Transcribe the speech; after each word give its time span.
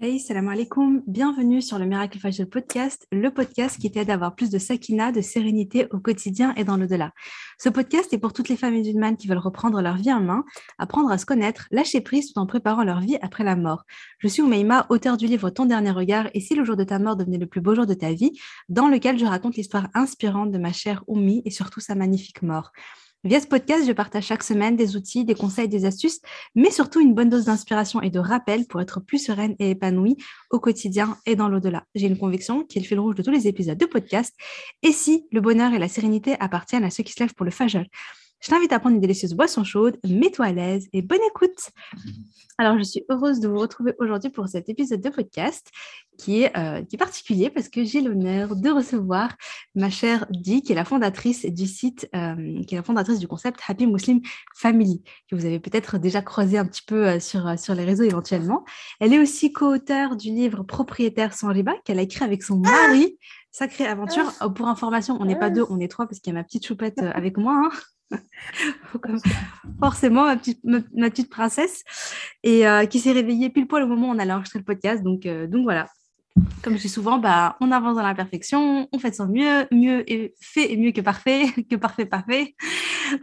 Hey, 0.00 0.20
salam 0.20 0.46
alaikum, 0.46 1.02
bienvenue 1.08 1.60
sur 1.60 1.76
le 1.76 1.84
Miracle 1.84 2.20
Fajr 2.20 2.48
podcast, 2.48 3.08
le 3.10 3.34
podcast 3.34 3.80
qui 3.80 3.90
t'aide 3.90 4.10
à 4.10 4.14
avoir 4.14 4.36
plus 4.36 4.48
de 4.48 4.56
sakina, 4.56 5.10
de 5.10 5.20
sérénité 5.20 5.88
au 5.90 5.98
quotidien 5.98 6.54
et 6.54 6.62
dans 6.62 6.76
l'au-delà. 6.76 7.10
Ce 7.58 7.68
podcast 7.68 8.12
est 8.12 8.18
pour 8.18 8.32
toutes 8.32 8.48
les 8.48 8.56
femmes 8.56 8.74
musulmanes 8.74 9.16
qui 9.16 9.26
veulent 9.26 9.38
reprendre 9.38 9.82
leur 9.82 9.96
vie 9.96 10.12
en 10.12 10.20
main, 10.20 10.44
apprendre 10.78 11.10
à 11.10 11.18
se 11.18 11.26
connaître, 11.26 11.66
lâcher 11.72 12.00
prise 12.00 12.32
tout 12.32 12.38
en 12.38 12.46
préparant 12.46 12.84
leur 12.84 13.00
vie 13.00 13.18
après 13.22 13.42
la 13.42 13.56
mort. 13.56 13.86
Je 14.20 14.28
suis 14.28 14.40
Oumaima, 14.40 14.86
auteur 14.88 15.16
du 15.16 15.26
livre 15.26 15.50
Ton 15.50 15.66
dernier 15.66 15.90
regard 15.90 16.28
et 16.32 16.38
si 16.38 16.54
le 16.54 16.64
jour 16.64 16.76
de 16.76 16.84
ta 16.84 17.00
mort 17.00 17.16
devenait 17.16 17.36
le 17.36 17.46
plus 17.46 17.60
beau 17.60 17.74
jour 17.74 17.84
de 17.84 17.94
ta 17.94 18.12
vie, 18.12 18.38
dans 18.68 18.86
lequel 18.86 19.18
je 19.18 19.24
raconte 19.24 19.56
l'histoire 19.56 19.88
inspirante 19.94 20.52
de 20.52 20.58
ma 20.58 20.72
chère 20.72 21.02
Oumi 21.08 21.42
et 21.44 21.50
surtout 21.50 21.80
sa 21.80 21.96
magnifique 21.96 22.42
mort. 22.42 22.70
Via 23.24 23.40
ce 23.40 23.48
podcast, 23.48 23.84
je 23.84 23.90
partage 23.90 24.26
chaque 24.26 24.44
semaine 24.44 24.76
des 24.76 24.94
outils, 24.94 25.24
des 25.24 25.34
conseils, 25.34 25.66
des 25.68 25.86
astuces, 25.86 26.20
mais 26.54 26.70
surtout 26.70 27.00
une 27.00 27.14
bonne 27.14 27.28
dose 27.28 27.46
d'inspiration 27.46 28.00
et 28.00 28.10
de 28.10 28.20
rappel 28.20 28.64
pour 28.66 28.80
être 28.80 29.00
plus 29.00 29.18
sereine 29.18 29.56
et 29.58 29.70
épanouie 29.70 30.16
au 30.50 30.60
quotidien 30.60 31.16
et 31.26 31.34
dans 31.34 31.48
l'au-delà. 31.48 31.84
J'ai 31.96 32.06
une 32.06 32.16
conviction 32.16 32.62
qui 32.62 32.78
est 32.78 32.82
le 32.82 32.86
fil 32.86 33.00
rouge 33.00 33.16
de 33.16 33.22
tous 33.22 33.32
les 33.32 33.48
épisodes 33.48 33.76
de 33.76 33.86
podcast. 33.86 34.36
Et 34.84 34.92
si 34.92 35.26
le 35.32 35.40
bonheur 35.40 35.72
et 35.72 35.80
la 35.80 35.88
sérénité 35.88 36.36
appartiennent 36.38 36.84
à 36.84 36.90
ceux 36.90 37.02
qui 37.02 37.12
se 37.12 37.18
lèvent 37.18 37.34
pour 37.34 37.44
le 37.44 37.50
fajol? 37.50 37.86
Je 38.40 38.50
t'invite 38.50 38.72
à 38.72 38.78
prendre 38.78 38.94
une 38.94 39.00
délicieuse 39.00 39.34
boisson 39.34 39.64
chaude, 39.64 39.98
mets-toi 40.06 40.46
à 40.46 40.52
l'aise 40.52 40.88
et 40.92 41.02
bonne 41.02 41.20
écoute. 41.30 41.70
Alors, 42.60 42.76
je 42.76 42.82
suis 42.82 43.04
heureuse 43.08 43.38
de 43.38 43.46
vous 43.46 43.58
retrouver 43.58 43.94
aujourd'hui 44.00 44.30
pour 44.30 44.48
cet 44.48 44.68
épisode 44.68 45.00
de 45.00 45.10
podcast 45.10 45.70
qui 46.18 46.42
est, 46.42 46.56
euh, 46.56 46.82
qui 46.82 46.96
est 46.96 46.98
particulier 46.98 47.50
parce 47.50 47.68
que 47.68 47.84
j'ai 47.84 48.00
l'honneur 48.00 48.56
de 48.56 48.68
recevoir 48.68 49.36
ma 49.76 49.90
chère 49.90 50.26
Di, 50.30 50.62
qui 50.62 50.72
est 50.72 50.74
la 50.74 50.84
fondatrice 50.84 51.46
du 51.46 51.66
site, 51.66 52.08
euh, 52.16 52.60
qui 52.64 52.74
est 52.74 52.78
la 52.78 52.82
fondatrice 52.82 53.20
du 53.20 53.28
concept 53.28 53.60
Happy 53.68 53.86
Muslim 53.86 54.20
Family, 54.56 55.04
que 55.30 55.36
vous 55.36 55.46
avez 55.46 55.60
peut-être 55.60 55.98
déjà 55.98 56.20
croisé 56.20 56.58
un 56.58 56.64
petit 56.64 56.82
peu 56.84 57.06
euh, 57.06 57.20
sur, 57.20 57.56
sur 57.56 57.76
les 57.76 57.84
réseaux 57.84 58.02
éventuellement. 58.02 58.64
Elle 58.98 59.12
est 59.12 59.20
aussi 59.20 59.52
co-auteure 59.52 60.16
du 60.16 60.30
livre 60.30 60.64
Propriétaire 60.64 61.34
sans 61.34 61.52
riba 61.52 61.74
qu'elle 61.84 62.00
a 62.00 62.02
écrit 62.02 62.24
avec 62.24 62.42
son 62.42 62.56
mari. 62.56 63.16
Sacrée 63.52 63.86
aventure. 63.86 64.32
Ah. 64.40 64.48
Pour 64.50 64.66
information, 64.66 65.16
on 65.20 65.24
n'est 65.24 65.38
pas 65.38 65.50
deux, 65.50 65.64
on 65.70 65.78
est 65.78 65.88
trois 65.88 66.06
parce 66.06 66.18
qu'il 66.18 66.32
y 66.32 66.36
a 66.36 66.38
ma 66.40 66.44
petite 66.44 66.66
choupette 66.66 66.98
avec 66.98 67.36
moi. 67.36 67.62
Hein. 67.64 67.70
Forcément, 69.80 70.24
ma 70.24 70.36
petite, 70.36 71.30
princesse, 71.30 71.84
et 72.42 72.66
euh, 72.66 72.86
qui 72.86 73.00
s'est 73.00 73.12
réveillée 73.12 73.50
pile 73.50 73.66
poil 73.66 73.82
au 73.82 73.86
moment 73.86 74.08
où 74.08 74.14
on 74.14 74.18
allait 74.18 74.32
enregistrer 74.32 74.60
le 74.60 74.64
podcast. 74.64 75.02
Donc, 75.02 75.26
euh, 75.26 75.46
donc 75.46 75.64
voilà, 75.64 75.86
comme 76.62 76.76
je 76.76 76.82
dis 76.82 76.88
souvent, 76.88 77.18
bah, 77.18 77.56
on 77.60 77.70
avance 77.72 77.96
dans 77.96 78.02
l'imperfection, 78.02 78.88
on 78.92 78.98
fait 78.98 79.10
de 79.10 79.14
son 79.14 79.26
mieux, 79.26 79.66
mieux 79.70 80.10
et 80.10 80.34
fait 80.40 80.72
et 80.72 80.76
mieux 80.76 80.92
que 80.92 81.00
parfait, 81.00 81.46
que 81.70 81.76
parfait, 81.76 82.06
parfait. 82.06 82.54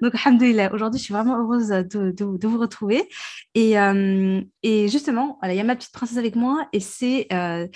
Donc, 0.02 0.14
alhamdoulilah, 0.16 0.74
aujourd'hui, 0.74 1.00
je 1.00 1.06
suis 1.06 1.14
vraiment 1.14 1.38
heureuse 1.40 1.70
de, 1.70 2.48
vous 2.48 2.58
retrouver. 2.58 3.08
Et, 3.54 3.80
euh, 3.80 4.42
et 4.64 4.88
justement, 4.88 5.38
il 5.44 5.54
y 5.54 5.60
a 5.60 5.64
ma 5.64 5.76
petite 5.76 5.94
princesse 5.94 6.18
avec 6.18 6.36
moi 6.36 6.68
et 6.74 6.80
euh, 7.34 7.68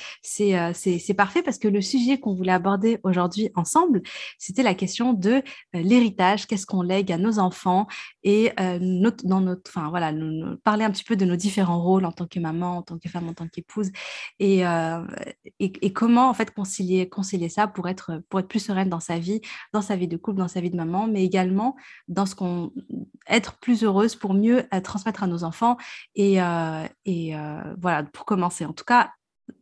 euh, 0.42 0.72
c'est 0.74 1.14
parfait 1.14 1.42
parce 1.42 1.58
que 1.58 1.68
le 1.68 1.82
sujet 1.82 2.20
qu'on 2.20 2.34
voulait 2.34 2.52
aborder 2.52 3.00
aujourd'hui 3.04 3.50
ensemble, 3.56 4.02
c'était 4.38 4.64
la 4.64 4.74
question 4.74 5.14
de 5.14 5.42
l'héritage, 5.74 6.48
qu'est-ce 6.48 6.66
qu'on 6.66 6.82
lègue 6.82 7.12
à 7.12 7.18
nos 7.18 7.40
enfants? 7.40 7.88
Et 8.24 8.52
notre, 8.80 9.26
dans 9.26 9.42
notre, 9.42 9.70
enfin 9.70 9.90
voilà, 9.90 10.14
parler 10.64 10.86
un 10.86 10.92
petit 10.92 11.04
peu 11.04 11.16
de 11.16 11.26
nos 11.26 11.36
différents 11.36 11.82
rôles 11.82 12.06
en 12.06 12.12
tant 12.12 12.28
que 12.28 12.40
maman, 12.40 12.78
en 12.78 12.82
tant 12.82 12.98
que 12.98 13.10
femme, 13.10 13.28
en 13.30 13.34
tant 13.34 13.48
qu'épouse 13.48 13.92
et, 14.40 14.64
et, 15.60 15.94
comment 15.94 16.30
en 16.30 16.34
fait 16.34 16.52
concilier, 16.54 17.08
concilier 17.10 17.50
ça 17.50 17.68
pour 17.68 17.88
être, 17.88 18.22
pour 18.30 18.40
être 18.40 18.48
plus 18.48 18.60
sereine 18.60 18.90
dans 18.90 19.00
sa 19.00 19.20
vie, 19.20 19.42
dans 19.74 19.82
sa 19.82 19.96
vie 19.96 20.08
de 20.08 20.18
couple, 20.18 20.40
dans 20.40 20.48
sa 20.48 20.62
vie 20.62 20.70
de 20.70 20.76
maman, 20.78 21.08
mais 21.08 21.24
également 21.24 21.76
dans 22.08 22.26
ce 22.26 22.36
qu'on 22.36 22.72
être 23.28 23.58
plus 23.60 23.84
heureuse 23.84 24.16
pour 24.16 24.34
mieux 24.34 24.66
euh, 24.74 24.82
transmettre 24.82 25.24
à 25.24 25.28
nos 25.28 25.44
enfants 25.44 25.78
et, 26.16 26.42
euh, 26.42 26.86
et 27.06 27.36
euh, 27.36 27.76
voilà 27.80 28.04
pour 28.04 28.26
commencer. 28.26 28.66
En 28.66 28.74
tout 28.74 28.84
cas 28.86 29.12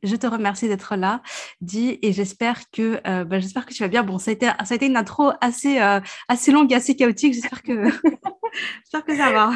je 0.04 0.16
te 0.16 0.28
remercie 0.28 0.68
d'être 0.68 0.96
là, 0.96 1.22
Di, 1.62 2.00
et 2.02 2.14
j'espère 2.14 2.70
que, 2.72 3.02
bah, 3.24 3.40
j'espère 3.40 3.66
que 3.66 3.74
tu 3.74 3.84
vas 3.84 3.90
bien. 3.90 4.04
Bon, 4.04 4.18
ça 4.18 4.32
a 4.32 4.34
été, 4.34 4.46
ça 4.46 4.74
a 4.74 4.76
été 4.76 4.88
une 4.88 4.98
intro 4.98 5.32
assez, 5.42 5.80
assez 6.28 6.52
longue 6.52 6.72
et 6.72 6.76
assez 6.76 6.96
chaotique. 6.96 7.34
J'espère 7.34 7.64
que, 7.64 7.84
j'espère 8.84 9.06
que 9.06 9.16
ça 9.16 9.32
va. 9.32 9.52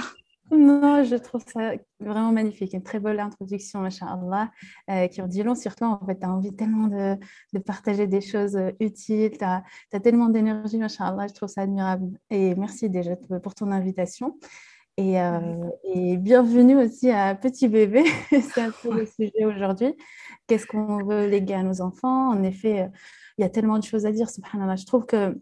Non, 0.52 1.04
je 1.06 1.16
trouve 1.16 1.44
ça 1.48 1.72
vraiment 2.02 2.34
magnifique. 2.34 2.74
Une 2.74 2.84
très 2.84 3.00
belle 3.00 3.22
introduction, 3.22 3.80
machallah, 3.80 4.52
euh, 4.90 5.08
qui 5.08 5.22
en 5.22 5.28
long 5.46 5.56
sur 5.56 5.76
toi. 5.76 5.88
En 6.02 6.06
fait, 6.06 6.20
tu 6.20 6.26
as 6.26 6.30
envie 6.30 6.54
tellement 6.54 6.88
de, 6.88 7.18
de, 7.54 7.60
partager 7.60 8.06
des 8.06 8.20
choses 8.20 8.58
euh, 8.58 8.72
utiles. 8.82 9.32
Tu 9.38 9.46
as, 9.46 9.64
tellement 10.02 10.28
d'énergie, 10.28 10.78
machallah. 10.78 11.28
Je 11.28 11.34
trouve 11.34 11.48
ça 11.48 11.62
admirable. 11.62 12.20
Et 12.30 12.54
merci 12.56 12.90
déjà 12.90 13.16
pour 13.16 13.56
ton 13.56 13.72
invitation. 13.72 14.38
Et, 14.98 15.20
euh, 15.20 15.70
et 15.84 16.18
bienvenue 16.18 16.78
aussi 16.78 17.10
à 17.10 17.34
Petit 17.36 17.68
Bébé. 17.68 18.04
C'est 18.30 18.62
un 18.62 18.72
peu 18.72 18.94
le 18.94 19.06
sujet 19.06 19.46
aujourd'hui. 19.46 19.96
Qu'est-ce 20.48 20.68
qu'on 20.68 21.04
veut 21.04 21.28
léguer 21.28 21.56
à 21.56 21.64
nos 21.64 21.82
enfants? 21.82 22.30
En 22.30 22.44
effet, 22.44 22.90
il 23.38 23.42
y 23.42 23.46
a 23.46 23.50
tellement 23.50 23.80
de 23.80 23.84
choses 23.84 24.06
à 24.06 24.12
dire, 24.12 24.30
subhanallah. 24.30 24.76
Je 24.76 24.86
trouve 24.86 25.06
que 25.06 25.40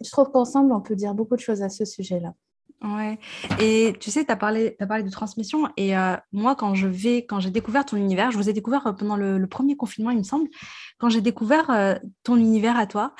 je 0.00 0.10
trouve 0.10 0.30
qu'ensemble, 0.30 0.72
on 0.72 0.80
peut 0.80 0.94
dire 0.94 1.14
beaucoup 1.14 1.34
de 1.34 1.40
choses 1.40 1.62
à 1.62 1.68
ce 1.68 1.84
sujet-là. 1.84 2.34
Ouais. 2.82 3.18
Et 3.60 3.94
tu 3.98 4.10
sais, 4.10 4.24
tu 4.24 4.30
as 4.30 4.36
parlé, 4.36 4.76
as 4.78 4.86
parlé 4.86 5.02
de 5.02 5.10
transmission. 5.10 5.68
Et 5.76 5.96
euh, 5.96 6.16
moi, 6.32 6.54
quand 6.54 6.74
je 6.74 6.86
vais, 6.86 7.26
quand 7.26 7.40
j'ai 7.40 7.50
découvert 7.50 7.84
ton 7.84 7.96
univers, 7.96 8.30
je 8.30 8.36
vous 8.36 8.48
ai 8.48 8.52
découvert 8.52 8.86
euh, 8.86 8.92
pendant 8.92 9.16
le, 9.16 9.44
premier 9.48 9.76
confinement, 9.76 10.10
il 10.10 10.18
me 10.18 10.22
semble, 10.22 10.48
quand 10.98 11.08
j'ai 11.08 11.20
découvert 11.20 11.70
euh, 11.70 11.96
ton 12.22 12.36
univers 12.36 12.76
à 12.78 12.86
toi, 12.86 13.14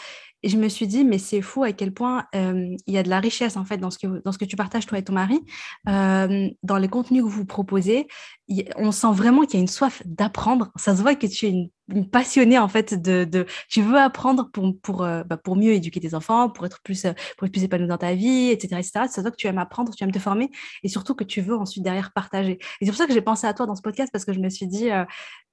je 0.44 0.56
me 0.56 0.68
suis 0.68 0.86
dit, 0.86 1.04
mais 1.04 1.18
c'est 1.18 1.42
fou 1.42 1.62
à 1.64 1.72
quel 1.72 1.92
point 1.92 2.24
il 2.34 2.78
y 2.86 2.98
a 2.98 3.02
de 3.02 3.08
la 3.08 3.20
richesse 3.20 3.56
en 3.56 3.64
fait 3.64 3.78
dans 3.78 3.90
ce 3.90 3.98
que, 3.98 4.22
dans 4.24 4.32
ce 4.32 4.38
que 4.38 4.44
tu 4.44 4.56
partages 4.56 4.86
toi 4.86 4.98
et 4.98 5.04
ton 5.04 5.14
mari, 5.14 5.40
dans 5.86 6.78
les 6.78 6.88
contenus 6.88 7.22
que 7.22 7.28
vous 7.28 7.44
proposez. 7.44 8.06
On 8.76 8.92
sent 8.92 9.12
vraiment 9.12 9.42
qu'il 9.42 9.54
y 9.54 9.56
a 9.58 9.60
une 9.60 9.68
soif 9.68 10.02
d'apprendre. 10.06 10.70
Ça 10.76 10.96
se 10.96 11.02
voit 11.02 11.14
que 11.14 11.26
tu 11.26 11.46
es 11.46 11.50
une 11.50 11.70
passionnée 12.10 12.58
en 12.58 12.68
fait 12.68 12.94
de, 12.94 13.46
tu 13.68 13.82
veux 13.82 13.98
apprendre 13.98 14.50
pour 14.52 14.78
pour 14.82 15.04
euh, 15.04 15.24
bah, 15.24 15.36
pour 15.38 15.56
mieux 15.56 15.72
éduquer 15.72 16.00
tes 16.00 16.14
enfants 16.14 16.50
pour 16.50 16.66
être 16.66 16.82
plus 16.82 17.06
euh, 17.06 17.12
pour 17.38 17.48
plus 17.48 17.64
épanoui 17.64 17.88
dans 17.88 17.96
ta 17.96 18.14
vie 18.14 18.50
etc 18.50 18.82
ça 19.08 19.22
veut 19.22 19.30
que 19.30 19.36
tu 19.36 19.46
aimes 19.46 19.56
apprendre 19.56 19.94
tu 19.94 20.04
aimes 20.04 20.12
te 20.12 20.18
former 20.18 20.50
et 20.82 20.88
surtout 20.88 21.14
que 21.14 21.24
tu 21.24 21.40
veux 21.40 21.56
ensuite 21.56 21.82
derrière 21.82 22.12
partager. 22.12 22.58
Et 22.80 22.84
c'est 22.84 22.90
pour 22.90 22.98
ça 22.98 23.06
que 23.06 23.14
j'ai 23.14 23.22
pensé 23.22 23.46
à 23.46 23.54
toi 23.54 23.64
dans 23.64 23.74
ce 23.74 23.82
podcast 23.82 24.10
parce 24.12 24.26
que 24.26 24.32
je 24.32 24.40
me 24.40 24.50
suis 24.50 24.66
dit 24.66 24.90
euh, 24.90 25.04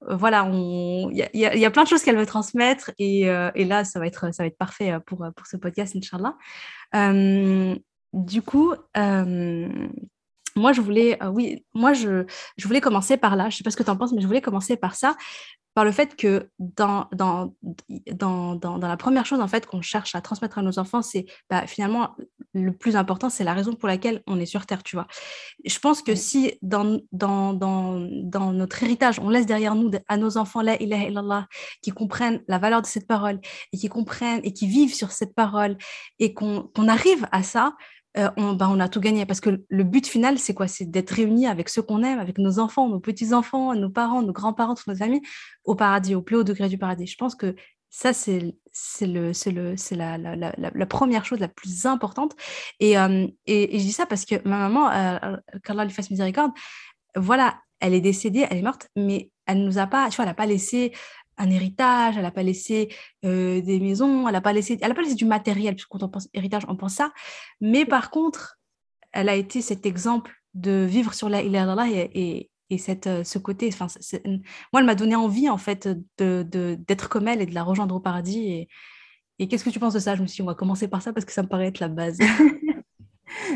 voilà 0.06 0.46
il 0.52 1.16
y 1.16 1.22
a, 1.22 1.56
y 1.56 1.64
a, 1.64 1.70
plein 1.70 1.84
de 1.84 1.88
choses 1.88 2.02
qu'elle 2.02 2.18
veut 2.18 2.26
transmettre 2.26 2.90
et, 2.98 3.22
et, 3.22 3.64
là 3.64 3.84
ça 3.84 3.98
va 3.98 4.06
être 4.06 4.34
ça 4.34 4.42
va 4.42 4.46
être 4.46 4.58
parfait 4.58 4.94
pour 5.06 5.24
pour 5.34 5.46
ce 5.46 5.56
podcast 5.56 5.96
inchallah. 5.96 6.36
Du 8.12 8.42
coup 8.42 8.74
moi, 10.56 10.72
je 10.72 10.80
voulais, 10.80 11.18
oui, 11.32 11.64
moi, 11.74 11.92
je, 11.92 12.24
je 12.56 12.66
voulais 12.66 12.80
commencer 12.80 13.16
par 13.16 13.36
là. 13.36 13.50
Je 13.50 13.56
sais 13.56 13.64
pas 13.64 13.70
ce 13.70 13.76
que 13.76 13.82
tu 13.82 13.90
en 13.90 13.96
penses, 13.96 14.12
mais 14.12 14.22
je 14.22 14.26
voulais 14.26 14.40
commencer 14.40 14.76
par 14.76 14.94
ça 14.94 15.16
par 15.76 15.84
le 15.84 15.92
fait 15.92 16.16
que 16.16 16.48
dans, 16.58 17.06
dans, 17.12 17.54
dans, 18.10 18.54
dans, 18.54 18.78
la 18.78 18.96
première 18.96 19.26
chose 19.26 19.40
en 19.40 19.46
fait 19.46 19.66
qu'on 19.66 19.82
cherche 19.82 20.14
à 20.14 20.22
transmettre 20.22 20.56
à 20.56 20.62
nos 20.62 20.78
enfants, 20.78 21.02
c'est 21.02 21.26
bah, 21.50 21.66
finalement 21.66 22.16
le 22.54 22.72
plus 22.72 22.96
important, 22.96 23.28
c'est 23.28 23.44
la 23.44 23.52
raison 23.52 23.74
pour 23.74 23.86
laquelle 23.86 24.22
on 24.26 24.40
est 24.40 24.46
sur 24.46 24.64
Terre, 24.64 24.82
tu 24.82 24.96
vois. 24.96 25.06
Je 25.66 25.78
pense 25.78 26.00
que 26.00 26.14
si 26.14 26.54
dans, 26.62 26.98
dans, 27.12 27.52
dans, 27.52 28.08
dans 28.22 28.54
notre 28.54 28.82
héritage, 28.82 29.18
on 29.18 29.28
laisse 29.28 29.44
derrière 29.44 29.74
nous 29.74 29.90
à 30.08 30.16
nos 30.16 30.38
enfants 30.38 30.62
là, 30.62 30.80
ilaha 30.80 31.08
illallah, 31.08 31.46
qui 31.82 31.90
comprennent 31.90 32.42
la 32.48 32.56
valeur 32.56 32.80
de 32.80 32.86
cette 32.86 33.06
parole 33.06 33.38
et 33.74 33.76
qui 33.76 33.90
comprennent 33.90 34.40
et 34.44 34.54
qui 34.54 34.66
vivent 34.66 34.94
sur 34.94 35.12
cette 35.12 35.34
parole 35.34 35.76
et 36.18 36.32
qu'on 36.32 36.70
arrive 36.88 37.28
à 37.32 37.42
ça, 37.42 37.74
euh, 38.18 38.30
on, 38.36 38.54
bah, 38.54 38.68
on, 38.70 38.80
a 38.80 38.88
tout 38.88 39.00
gagné. 39.00 39.26
Parce 39.26 39.40
que 39.40 39.64
le 39.68 39.84
but 39.84 40.06
final, 40.06 40.38
c'est 40.38 40.54
quoi? 40.54 40.68
C'est 40.68 40.86
d'être 40.86 41.10
réunis 41.10 41.46
avec 41.46 41.68
ceux 41.68 41.82
qu'on 41.82 42.02
aime, 42.02 42.18
avec 42.18 42.38
nos 42.38 42.58
enfants, 42.58 42.88
nos 42.88 43.00
petits-enfants, 43.00 43.74
nos 43.74 43.90
parents, 43.90 44.22
nos 44.22 44.32
grands-parents, 44.32 44.74
tous 44.74 44.90
nos 44.90 45.02
amis, 45.02 45.22
au 45.64 45.74
paradis, 45.74 46.14
au 46.14 46.22
plus 46.22 46.36
haut 46.36 46.44
degré 46.44 46.68
du 46.68 46.78
paradis. 46.78 47.06
Je 47.06 47.16
pense 47.16 47.34
que 47.34 47.54
ça, 47.90 48.12
c'est 48.12 48.54
la, 49.00 50.18
la, 50.18 50.36
la, 50.36 50.52
la, 50.56 50.86
première 50.86 51.24
chose 51.24 51.40
la 51.40 51.48
plus 51.48 51.86
importante. 51.86 52.34
Et, 52.80 52.98
euh, 52.98 53.26
et, 53.46 53.78
je 53.78 53.84
dis 53.84 53.92
ça 53.92 54.06
parce 54.06 54.24
que 54.24 54.36
ma 54.46 54.58
maman, 54.58 54.90
euh, 54.90 55.36
qu'Allah 55.64 55.84
lui 55.84 55.92
fasse 55.92 56.10
miséricorde, 56.10 56.52
voilà, 57.16 57.58
elle 57.80 57.94
est 57.94 58.00
décédée, 58.00 58.46
elle 58.50 58.58
est 58.58 58.62
morte, 58.62 58.88
mais 58.96 59.30
elle 59.46 59.64
nous 59.64 59.78
a 59.78 59.86
pas, 59.86 60.08
tu 60.10 60.16
vois, 60.16 60.24
elle 60.24 60.30
n'a 60.30 60.34
pas 60.34 60.46
laissé 60.46 60.92
un 61.38 61.50
héritage, 61.50 62.16
elle 62.16 62.22
n'a 62.22 62.30
pas 62.30 62.42
laissé 62.42 62.88
euh, 63.24 63.60
des 63.60 63.80
maisons, 63.80 64.26
elle 64.26 64.32
n'a 64.32 64.40
pas 64.40 64.52
laissé, 64.52 64.78
elle 64.80 64.90
a 64.90 64.94
pas 64.94 65.02
laissé 65.02 65.14
du 65.14 65.24
matériel, 65.24 65.74
puisque 65.74 65.88
quand 65.88 66.02
on 66.02 66.08
pense 66.08 66.28
héritage, 66.34 66.64
on 66.68 66.76
pense 66.76 66.94
ça. 66.94 67.12
Mais 67.60 67.84
par 67.84 68.10
contre, 68.10 68.58
elle 69.12 69.28
a 69.28 69.34
été 69.34 69.62
cet 69.62 69.86
exemple 69.86 70.32
de 70.54 70.84
vivre 70.88 71.14
sur 71.14 71.28
la 71.28 71.42
ilaha 71.42 71.88
et, 71.88 72.10
et, 72.14 72.50
et 72.70 72.78
cette, 72.78 73.06
euh, 73.06 73.24
ce 73.24 73.38
côté. 73.38 73.68
Enfin, 73.72 73.86
moi, 74.72 74.80
elle 74.80 74.86
m'a 74.86 74.94
donné 74.94 75.14
envie 75.14 75.48
en 75.48 75.58
fait 75.58 75.88
de, 76.18 76.76
d'être 76.86 77.08
comme 77.08 77.28
elle 77.28 77.42
et 77.42 77.46
de 77.46 77.54
la 77.54 77.62
rejoindre 77.62 77.94
au 77.94 78.00
paradis. 78.00 78.46
Et, 78.50 78.68
et 79.38 79.48
qu'est-ce 79.48 79.64
que 79.64 79.70
tu 79.70 79.78
penses 79.78 79.94
de 79.94 79.98
ça 79.98 80.14
Je 80.16 80.22
me 80.22 80.26
suis 80.26 80.36
dit, 80.36 80.42
on 80.42 80.46
va 80.46 80.54
commencer 80.54 80.88
par 80.88 81.02
ça 81.02 81.12
parce 81.12 81.26
que 81.26 81.32
ça 81.32 81.42
me 81.42 81.48
paraît 81.48 81.66
être 81.66 81.80
la 81.80 81.88
base. 81.88 82.18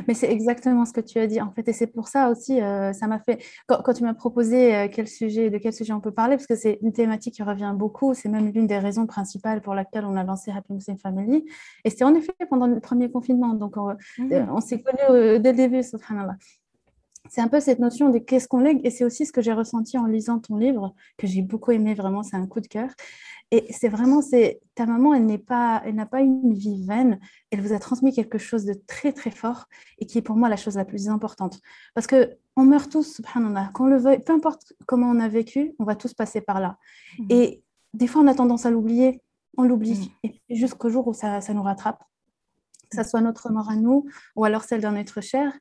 Mais 0.08 0.14
c'est 0.14 0.30
exactement 0.30 0.84
ce 0.84 0.92
que 0.92 1.00
tu 1.00 1.18
as 1.18 1.26
dit, 1.26 1.40
en 1.40 1.50
fait. 1.50 1.68
Et 1.68 1.72
c'est 1.72 1.86
pour 1.86 2.08
ça 2.08 2.30
aussi, 2.30 2.60
euh, 2.60 2.92
ça 2.92 3.06
m'a 3.06 3.18
fait. 3.18 3.42
Quand, 3.66 3.92
tu 3.92 4.02
m'as 4.02 4.14
proposé 4.14 4.74
euh, 4.74 4.88
quel 4.90 5.08
sujet, 5.08 5.50
de 5.50 5.58
quel 5.58 5.72
sujet 5.72 5.92
on 5.92 6.00
peut 6.00 6.12
parler, 6.12 6.36
parce 6.36 6.46
que 6.46 6.56
c'est 6.56 6.78
une 6.82 6.92
thématique 6.92 7.34
qui 7.34 7.42
revient 7.42 7.72
beaucoup, 7.74 8.14
c'est 8.14 8.28
même 8.28 8.50
l'une 8.52 8.66
des 8.66 8.78
raisons 8.78 9.06
principales 9.06 9.60
pour 9.62 9.74
laquelle 9.74 10.04
on 10.04 10.16
a 10.16 10.24
lancé 10.24 10.50
Happy 10.50 10.72
Muslim 10.72 10.98
Family. 10.98 11.44
Et 11.84 11.90
c'était 11.90 12.04
en 12.04 12.14
effet 12.14 12.32
pendant 12.48 12.66
le 12.66 12.80
premier 12.80 13.10
confinement. 13.10 13.54
Donc, 13.54 13.76
on, 13.76 13.94
mmh. 14.18 14.32
euh, 14.32 14.44
on 14.50 14.60
s'est 14.60 14.82
connus 14.82 15.40
dès 15.40 15.52
le 15.52 15.56
début, 15.56 15.82
subhanallah. 15.82 16.36
C'est 17.30 17.40
un 17.40 17.48
peu 17.48 17.60
cette 17.60 17.78
notion 17.78 18.10
de 18.10 18.18
qu'est-ce 18.18 18.48
qu'on 18.48 18.58
lègue, 18.58 18.80
et 18.82 18.90
c'est 18.90 19.04
aussi 19.04 19.24
ce 19.24 19.32
que 19.32 19.40
j'ai 19.40 19.52
ressenti 19.52 19.96
en 19.96 20.06
lisant 20.06 20.40
ton 20.40 20.56
livre, 20.56 20.94
que 21.16 21.28
j'ai 21.28 21.42
beaucoup 21.42 21.70
aimé, 21.70 21.94
vraiment, 21.94 22.24
c'est 22.24 22.36
un 22.36 22.46
coup 22.46 22.60
de 22.60 22.66
cœur. 22.66 22.90
Et 23.52 23.66
c'est 23.72 23.88
vraiment, 23.88 24.20
c'est 24.20 24.60
ta 24.74 24.84
maman, 24.84 25.14
elle 25.14 25.26
n'est 25.26 25.38
pas, 25.38 25.80
elle 25.84 25.94
n'a 25.94 26.06
pas 26.06 26.20
une 26.20 26.52
vie 26.52 26.84
vaine. 26.84 27.20
Elle 27.50 27.60
vous 27.60 27.72
a 27.72 27.78
transmis 27.78 28.12
quelque 28.12 28.38
chose 28.38 28.64
de 28.64 28.74
très 28.86 29.12
très 29.12 29.30
fort 29.30 29.66
et 29.98 30.06
qui 30.06 30.18
est 30.18 30.22
pour 30.22 30.36
moi 30.36 30.48
la 30.48 30.56
chose 30.56 30.76
la 30.76 30.84
plus 30.84 31.08
importante. 31.08 31.60
Parce 31.94 32.06
que 32.06 32.36
on 32.56 32.64
meurt 32.64 32.90
tous, 32.90 33.14
subhanallah, 33.14 33.70
qu'on 33.74 33.86
le 33.86 33.96
veuille, 33.96 34.20
peu 34.20 34.32
importe 34.32 34.72
comment 34.86 35.08
on 35.10 35.18
a 35.20 35.28
vécu, 35.28 35.74
on 35.78 35.84
va 35.84 35.96
tous 35.96 36.14
passer 36.14 36.40
par 36.40 36.60
là. 36.60 36.78
Mhm. 37.18 37.26
Et 37.30 37.62
des 37.94 38.06
fois, 38.06 38.22
on 38.22 38.26
a 38.26 38.34
tendance 38.34 38.66
à 38.66 38.70
l'oublier, 38.70 39.20
on 39.56 39.64
l'oublie, 39.64 40.12
mhm. 40.24 40.30
et 40.48 40.56
jusqu'au 40.56 40.88
jour 40.88 41.08
où 41.08 41.12
ça, 41.12 41.40
ça 41.40 41.52
nous 41.52 41.62
rattrape, 41.62 42.02
que 42.88 42.96
ça 42.96 43.04
soit 43.04 43.20
notre 43.20 43.50
mort 43.50 43.68
à 43.68 43.76
nous 43.76 44.06
ou 44.36 44.44
alors 44.44 44.62
celle 44.62 44.80
d'un 44.80 44.96
être 44.96 45.20
cher. 45.20 45.52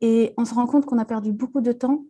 Et 0.00 0.34
on 0.36 0.44
se 0.44 0.54
rend 0.54 0.66
compte 0.66 0.86
qu'on 0.86 0.98
a 0.98 1.04
perdu 1.04 1.32
beaucoup 1.32 1.60
de 1.60 1.72
temps 1.72 2.04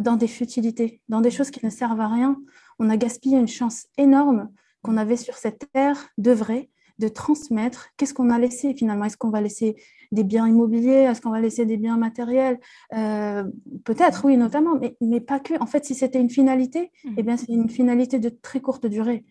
dans 0.00 0.16
des 0.16 0.28
futilités, 0.28 1.00
dans 1.08 1.20
des 1.20 1.30
choses 1.30 1.50
qui 1.50 1.64
ne 1.64 1.70
servent 1.70 2.00
à 2.00 2.08
rien. 2.08 2.40
On 2.78 2.88
a 2.90 2.96
gaspillé 2.96 3.38
une 3.38 3.48
chance 3.48 3.86
énorme 3.98 4.50
qu'on 4.82 4.96
avait 4.96 5.16
sur 5.16 5.34
cette 5.34 5.70
terre 5.72 6.08
d'œuvrer, 6.18 6.70
de 6.98 7.08
transmettre. 7.08 7.88
Qu'est-ce 7.96 8.14
qu'on 8.14 8.30
a 8.30 8.38
laissé 8.38 8.74
finalement 8.74 9.06
Est-ce 9.06 9.16
qu'on 9.16 9.30
va 9.30 9.40
laisser 9.40 9.76
des 10.12 10.24
biens 10.24 10.46
immobiliers? 10.46 11.08
Est-ce 11.08 11.20
qu'on 11.20 11.30
va 11.30 11.40
laisser 11.40 11.66
des 11.66 11.76
biens 11.76 11.96
matériels? 11.96 12.60
Euh, 12.94 13.44
Peut-être, 13.84 14.24
oui, 14.24 14.36
notamment, 14.36 14.76
mais, 14.76 14.96
mais, 15.00 15.20
pas 15.20 15.40
que. 15.40 15.60
En 15.60 15.66
fait, 15.66 15.84
si 15.84 15.94
c'était 15.94 16.20
une 16.20 16.30
finalité, 16.30 16.92
mmh. 17.04 17.14
eh 17.16 17.22
bien, 17.22 17.36
c'est 17.36 17.52
une 17.52 17.68
finalité 17.68 18.18
de 18.18 18.28
très 18.28 18.60
courte 18.60 18.86
durée. 18.86 19.24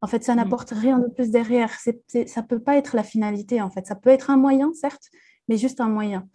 En 0.00 0.06
fait, 0.06 0.24
ça 0.24 0.34
mmh. 0.34 0.36
n'apporte 0.36 0.70
rien 0.70 0.98
de 0.98 1.08
plus 1.08 1.30
derrière. 1.30 1.70
ça 1.78 1.92
ne 1.92 2.46
peut 2.46 2.60
pas 2.60 2.76
être 2.76 2.96
la 2.96 3.04
finalité, 3.04 3.60
en 3.60 3.70
fait. 3.70 3.86
Ça 3.86 3.94
peut 3.94 4.10
être 4.10 4.30
un 4.30 4.36
moyen, 4.36 4.72
certes, 4.72 5.10
mais 5.48 5.56
juste 5.56 5.80
un 5.80 5.88
moyen. 5.88 6.28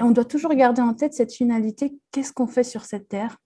On 0.00 0.10
doit 0.10 0.24
toujours 0.24 0.54
garder 0.54 0.82
en 0.82 0.94
tête 0.94 1.14
cette 1.14 1.32
finalité. 1.32 1.94
Qu'est-ce 2.10 2.32
qu'on 2.32 2.46
fait 2.46 2.64
sur 2.64 2.84
cette 2.84 3.08
terre 3.08 3.38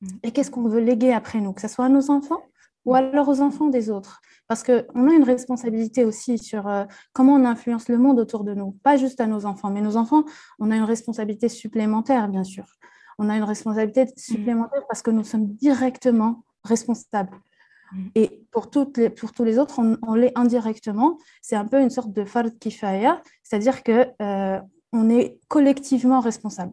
mmh. 0.00 0.08
Et 0.22 0.32
qu'est-ce 0.32 0.50
qu'on 0.50 0.68
veut 0.68 0.80
léguer 0.80 1.12
après 1.12 1.40
nous 1.40 1.52
Que 1.52 1.60
ce 1.60 1.68
soit 1.68 1.86
à 1.86 1.88
nos 1.88 2.10
enfants 2.10 2.42
ou 2.84 2.94
alors 2.94 3.28
aux 3.28 3.40
enfants 3.40 3.68
des 3.68 3.90
autres? 3.90 4.20
Parce 4.48 4.62
qu'on 4.62 5.08
a 5.08 5.12
une 5.12 5.24
responsabilité 5.24 6.04
aussi 6.04 6.38
sur 6.38 6.68
euh, 6.68 6.84
comment 7.12 7.34
on 7.34 7.44
influence 7.44 7.88
le 7.88 7.98
monde 7.98 8.18
autour 8.20 8.44
de 8.44 8.54
nous, 8.54 8.72
pas 8.82 8.96
juste 8.96 9.20
à 9.20 9.26
nos 9.26 9.44
enfants, 9.44 9.70
mais 9.70 9.80
nos 9.80 9.96
enfants, 9.96 10.24
on 10.58 10.70
a 10.70 10.76
une 10.76 10.84
responsabilité 10.84 11.48
supplémentaire, 11.48 12.28
bien 12.28 12.44
sûr. 12.44 12.64
On 13.18 13.28
a 13.28 13.36
une 13.36 13.44
responsabilité 13.44 14.04
mmh. 14.04 14.08
supplémentaire 14.16 14.82
parce 14.88 15.02
que 15.02 15.10
nous 15.10 15.24
sommes 15.24 15.46
directement 15.54 16.44
responsables. 16.64 17.36
Et 18.14 18.44
pour, 18.50 18.70
toutes 18.70 18.96
les, 18.98 19.10
pour 19.10 19.32
tous 19.32 19.44
les 19.44 19.58
autres, 19.58 19.80
on, 19.80 20.14
l'est 20.14 20.36
indirectement. 20.36 21.18
C'est 21.40 21.56
un 21.56 21.66
peu 21.66 21.80
une 21.80 21.90
sorte 21.90 22.12
de 22.12 22.24
fard 22.24 22.50
kifaya, 22.60 23.22
c'est-à-dire 23.42 23.82
qu'on 23.82 24.04
euh, 24.20 24.60
on 24.96 25.08
est 25.10 25.38
collectivement 25.48 26.20
responsable. 26.20 26.72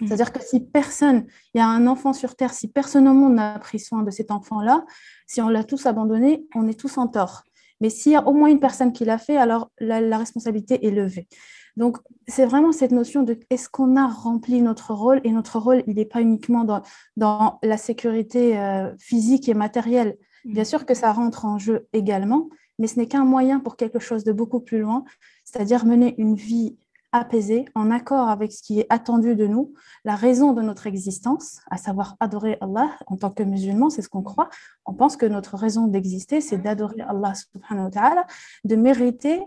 Mmh. 0.00 0.06
C'est-à-dire 0.06 0.32
que 0.32 0.42
si 0.42 0.60
personne, 0.60 1.26
il 1.54 1.58
y 1.58 1.60
a 1.60 1.66
un 1.66 1.86
enfant 1.86 2.12
sur 2.12 2.36
Terre, 2.36 2.52
si 2.52 2.68
personne 2.68 3.08
au 3.08 3.14
monde 3.14 3.34
n'a 3.34 3.58
pris 3.58 3.78
soin 3.78 4.02
de 4.02 4.10
cet 4.10 4.30
enfant-là, 4.30 4.84
si 5.26 5.40
on 5.40 5.48
l'a 5.48 5.64
tous 5.64 5.86
abandonné, 5.86 6.46
on 6.54 6.68
est 6.68 6.78
tous 6.78 6.98
en 6.98 7.08
tort. 7.08 7.44
Mais 7.80 7.90
s'il 7.90 8.12
y 8.12 8.16
a 8.16 8.26
au 8.26 8.32
moins 8.32 8.48
une 8.48 8.60
personne 8.60 8.92
qui 8.92 9.04
l'a 9.04 9.18
fait, 9.18 9.36
alors 9.36 9.70
la, 9.78 10.18
responsabilité 10.18 10.86
est 10.86 10.90
levée. 10.90 11.28
Donc, 11.76 11.98
c'est 12.26 12.44
vraiment 12.44 12.72
cette 12.72 12.90
notion 12.90 13.22
de 13.22 13.38
est-ce 13.50 13.68
qu'on 13.68 13.94
a 13.94 14.08
rempli 14.08 14.60
notre 14.62 14.94
rôle? 14.94 15.20
Et 15.22 15.30
notre 15.30 15.60
rôle, 15.60 15.84
il 15.86 15.94
n'est 15.94 16.04
pas 16.04 16.20
uniquement 16.20 16.64
dans, 16.64 16.82
dans 17.16 17.60
la 17.62 17.76
sécurité 17.76 18.58
euh, 18.58 18.92
physique 18.98 19.48
et 19.48 19.54
matérielle. 19.54 20.16
Mmh. 20.44 20.52
Bien 20.54 20.64
sûr 20.64 20.86
que 20.86 20.94
ça 20.94 21.12
rentre 21.12 21.44
en 21.44 21.58
jeu 21.58 21.86
également, 21.92 22.48
mais 22.80 22.88
ce 22.88 22.98
n'est 22.98 23.06
qu'un 23.06 23.24
moyen 23.24 23.60
pour 23.60 23.76
quelque 23.76 24.00
chose 24.00 24.24
de 24.24 24.32
beaucoup 24.32 24.60
plus 24.60 24.80
loin, 24.80 25.04
c'est-à-dire 25.44 25.86
mener 25.86 26.14
une 26.18 26.34
vie 26.34 26.76
apaisé, 27.12 27.64
en 27.74 27.90
accord 27.90 28.28
avec 28.28 28.52
ce 28.52 28.62
qui 28.62 28.80
est 28.80 28.86
attendu 28.90 29.34
de 29.34 29.46
nous, 29.46 29.72
la 30.04 30.14
raison 30.14 30.52
de 30.52 30.62
notre 30.62 30.86
existence, 30.86 31.60
à 31.70 31.76
savoir 31.76 32.16
adorer 32.20 32.58
Allah 32.60 32.90
en 33.06 33.16
tant 33.16 33.30
que 33.30 33.42
musulman, 33.42 33.88
c'est 33.90 34.02
ce 34.02 34.08
qu'on 34.08 34.22
croit. 34.22 34.50
On 34.84 34.94
pense 34.94 35.16
que 35.16 35.26
notre 35.26 35.56
raison 35.56 35.86
d'exister, 35.86 36.40
c'est 36.40 36.58
d'adorer 36.58 37.00
Allah 37.00 37.32
subhanahu 37.34 37.86
wa 37.86 37.90
ta'ala, 37.90 38.26
de 38.64 38.76
mériter 38.76 39.42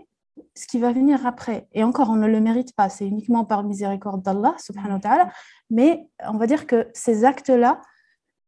ce 0.56 0.66
qui 0.66 0.78
va 0.78 0.92
venir 0.92 1.26
après. 1.26 1.68
Et 1.72 1.84
encore, 1.84 2.10
on 2.10 2.16
ne 2.16 2.26
le 2.26 2.40
mérite 2.40 2.74
pas, 2.74 2.88
c'est 2.88 3.06
uniquement 3.06 3.44
par 3.44 3.62
miséricorde 3.62 4.22
d'Allah 4.22 4.54
subhanahu 4.58 4.94
wa 4.94 5.00
ta'ala, 5.00 5.32
mais 5.70 6.08
on 6.26 6.38
va 6.38 6.46
dire 6.46 6.66
que 6.66 6.88
ces 6.94 7.24
actes-là, 7.24 7.80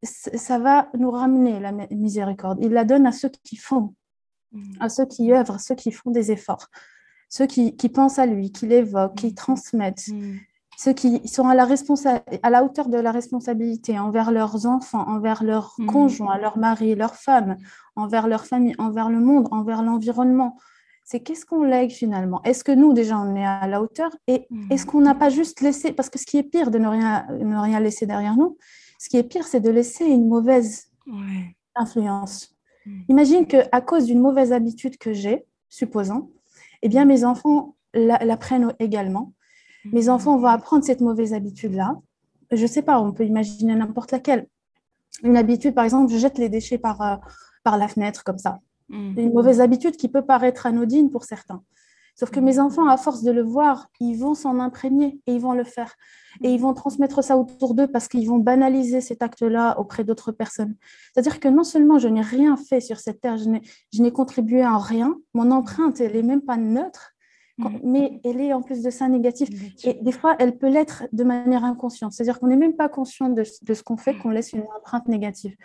ça 0.02 0.58
va 0.58 0.88
nous 0.98 1.10
ramener 1.10 1.60
la 1.60 1.72
miséricorde. 1.72 2.58
Il 2.62 2.72
la 2.72 2.84
donne 2.84 3.06
à 3.06 3.12
ceux 3.12 3.30
qui 3.42 3.56
font, 3.56 3.94
à 4.80 4.88
ceux 4.88 5.06
qui 5.06 5.32
œuvrent, 5.32 5.60
ceux 5.60 5.74
qui 5.74 5.92
font 5.92 6.10
des 6.10 6.30
efforts 6.30 6.68
ceux 7.28 7.46
qui, 7.46 7.72
pensent 7.88 8.18
à 8.18 8.26
lui, 8.26 8.52
qui 8.52 8.66
l'évoquent, 8.66 9.16
qui 9.16 9.28
mm. 9.28 9.34
transmettent, 9.34 10.08
mm. 10.08 10.36
ceux 10.76 10.92
qui 10.92 11.26
sont 11.26 11.48
à 11.48 11.54
la, 11.54 11.66
à 12.42 12.50
la 12.50 12.64
hauteur 12.64 12.88
de 12.88 12.98
la 12.98 13.12
responsabilité 13.12 13.98
envers 13.98 14.30
leurs 14.30 14.66
enfants, 14.66 15.06
envers 15.08 15.42
leurs 15.42 15.74
mm. 15.78 15.86
conjoints, 15.86 16.38
leurs 16.38 16.58
maris, 16.58 16.94
leurs 16.94 17.16
femmes, 17.16 17.56
envers 17.96 18.28
leur 18.28 18.46
famille, 18.46 18.74
envers 18.78 19.10
le 19.10 19.20
monde, 19.20 19.48
envers 19.50 19.82
l'environnement. 19.82 20.56
C'est 21.06 21.20
qu'est-ce 21.20 21.44
qu'on 21.44 21.64
lègue 21.64 21.90
finalement? 21.90 22.42
Est-ce 22.44 22.64
que 22.64 22.72
nous, 22.72 22.94
déjà, 22.94 23.18
on 23.18 23.36
est 23.36 23.44
à 23.44 23.66
la 23.66 23.82
hauteur? 23.82 24.10
Et 24.26 24.48
est-ce 24.70 24.86
qu'on 24.86 25.02
n'a 25.02 25.14
pas 25.14 25.28
juste 25.28 25.60
laissé 25.60 25.92
Parce 25.92 26.08
que 26.08 26.18
ce 26.18 26.24
qui 26.24 26.38
est 26.38 26.42
pire 26.42 26.70
de 26.70 26.78
ne 26.78 26.88
rien, 26.88 27.26
ne 27.30 27.58
rien 27.58 27.78
laisser 27.78 28.06
derrière 28.06 28.36
nous, 28.36 28.56
ce 28.98 29.10
qui 29.10 29.18
est 29.18 29.22
pire, 29.22 29.46
c'est 29.46 29.60
de 29.60 29.68
laisser 29.68 30.06
une 30.06 30.28
mauvaise 30.28 30.86
influence? 31.74 32.56
Imagine 33.08 33.46
qu'à 33.46 33.80
cause 33.80 34.06
d'une 34.06 34.20
mauvaise 34.20 34.52
habitude 34.52 34.98
que 34.98 35.12
j'ai, 35.12 35.46
supposons, 35.68 36.30
eh 36.84 36.88
bien, 36.88 37.06
mes 37.06 37.24
enfants 37.24 37.76
l'apprennent 37.94 38.74
également. 38.78 39.32
Mes 39.86 40.02
mhm. 40.02 40.10
enfants 40.10 40.38
vont 40.38 40.48
apprendre 40.48 40.84
cette 40.84 41.00
mauvaise 41.00 41.32
habitude-là. 41.32 41.96
Je 42.52 42.60
ne 42.60 42.66
sais 42.66 42.82
pas, 42.82 43.00
on 43.00 43.10
peut 43.10 43.24
imaginer 43.24 43.74
n'importe 43.74 44.12
laquelle. 44.12 44.46
Une 45.22 45.38
habitude, 45.38 45.74
par 45.74 45.84
exemple, 45.84 46.12
je 46.12 46.18
jette 46.18 46.36
les 46.36 46.50
déchets 46.50 46.76
par, 46.76 47.00
euh, 47.00 47.16
par 47.62 47.78
la 47.78 47.88
fenêtre, 47.88 48.22
comme 48.22 48.36
ça. 48.36 48.58
Mhm. 48.90 49.14
Une 49.18 49.32
mauvaise 49.32 49.62
habitude 49.62 49.96
qui 49.96 50.08
peut 50.08 50.26
paraître 50.26 50.66
anodine 50.66 51.10
pour 51.10 51.24
certains. 51.24 51.62
Sauf 52.16 52.30
que 52.30 52.38
mes 52.38 52.60
enfants, 52.60 52.86
à 52.86 52.96
force 52.96 53.22
de 53.22 53.32
le 53.32 53.42
voir, 53.42 53.88
ils 53.98 54.14
vont 54.14 54.34
s'en 54.34 54.60
imprégner 54.60 55.20
et 55.26 55.34
ils 55.34 55.40
vont 55.40 55.52
le 55.52 55.64
faire. 55.64 55.94
Et 56.42 56.52
ils 56.52 56.60
vont 56.60 56.72
transmettre 56.72 57.24
ça 57.24 57.36
autour 57.36 57.74
d'eux 57.74 57.88
parce 57.88 58.06
qu'ils 58.06 58.28
vont 58.28 58.38
banaliser 58.38 59.00
cet 59.00 59.22
acte-là 59.22 59.78
auprès 59.80 60.04
d'autres 60.04 60.30
personnes. 60.30 60.76
C'est-à-dire 61.12 61.40
que 61.40 61.48
non 61.48 61.64
seulement 61.64 61.98
je 61.98 62.06
n'ai 62.06 62.20
rien 62.20 62.56
fait 62.56 62.80
sur 62.80 62.98
cette 62.98 63.20
terre, 63.20 63.36
je 63.36 64.02
n'ai 64.02 64.12
contribué 64.12 64.62
à 64.62 64.78
rien, 64.78 65.16
mon 65.34 65.50
empreinte, 65.50 66.00
elle 66.00 66.12
n'est 66.12 66.22
même 66.22 66.42
pas 66.42 66.56
neutre, 66.56 67.14
mm. 67.58 67.78
mais 67.82 68.20
elle 68.24 68.40
est 68.40 68.52
en 68.52 68.62
plus 68.62 68.82
de 68.82 68.90
ça 68.90 69.08
négative. 69.08 69.48
Et 69.82 69.94
des 69.94 70.12
fois, 70.12 70.36
elle 70.38 70.56
peut 70.56 70.68
l'être 70.68 71.04
de 71.12 71.24
manière 71.24 71.64
inconsciente. 71.64 72.12
C'est-à-dire 72.12 72.38
qu'on 72.38 72.46
n'est 72.46 72.56
même 72.56 72.76
pas 72.76 72.88
conscient 72.88 73.28
de, 73.28 73.42
de 73.62 73.74
ce 73.74 73.82
qu'on 73.82 73.96
fait, 73.96 74.16
qu'on 74.16 74.30
laisse 74.30 74.52
une 74.52 74.64
empreinte 74.76 75.08
négative. 75.08 75.56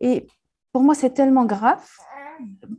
Et 0.00 0.26
pour 0.74 0.82
moi, 0.82 0.94
c'est 0.94 1.14
tellement 1.14 1.46
grave 1.46 1.80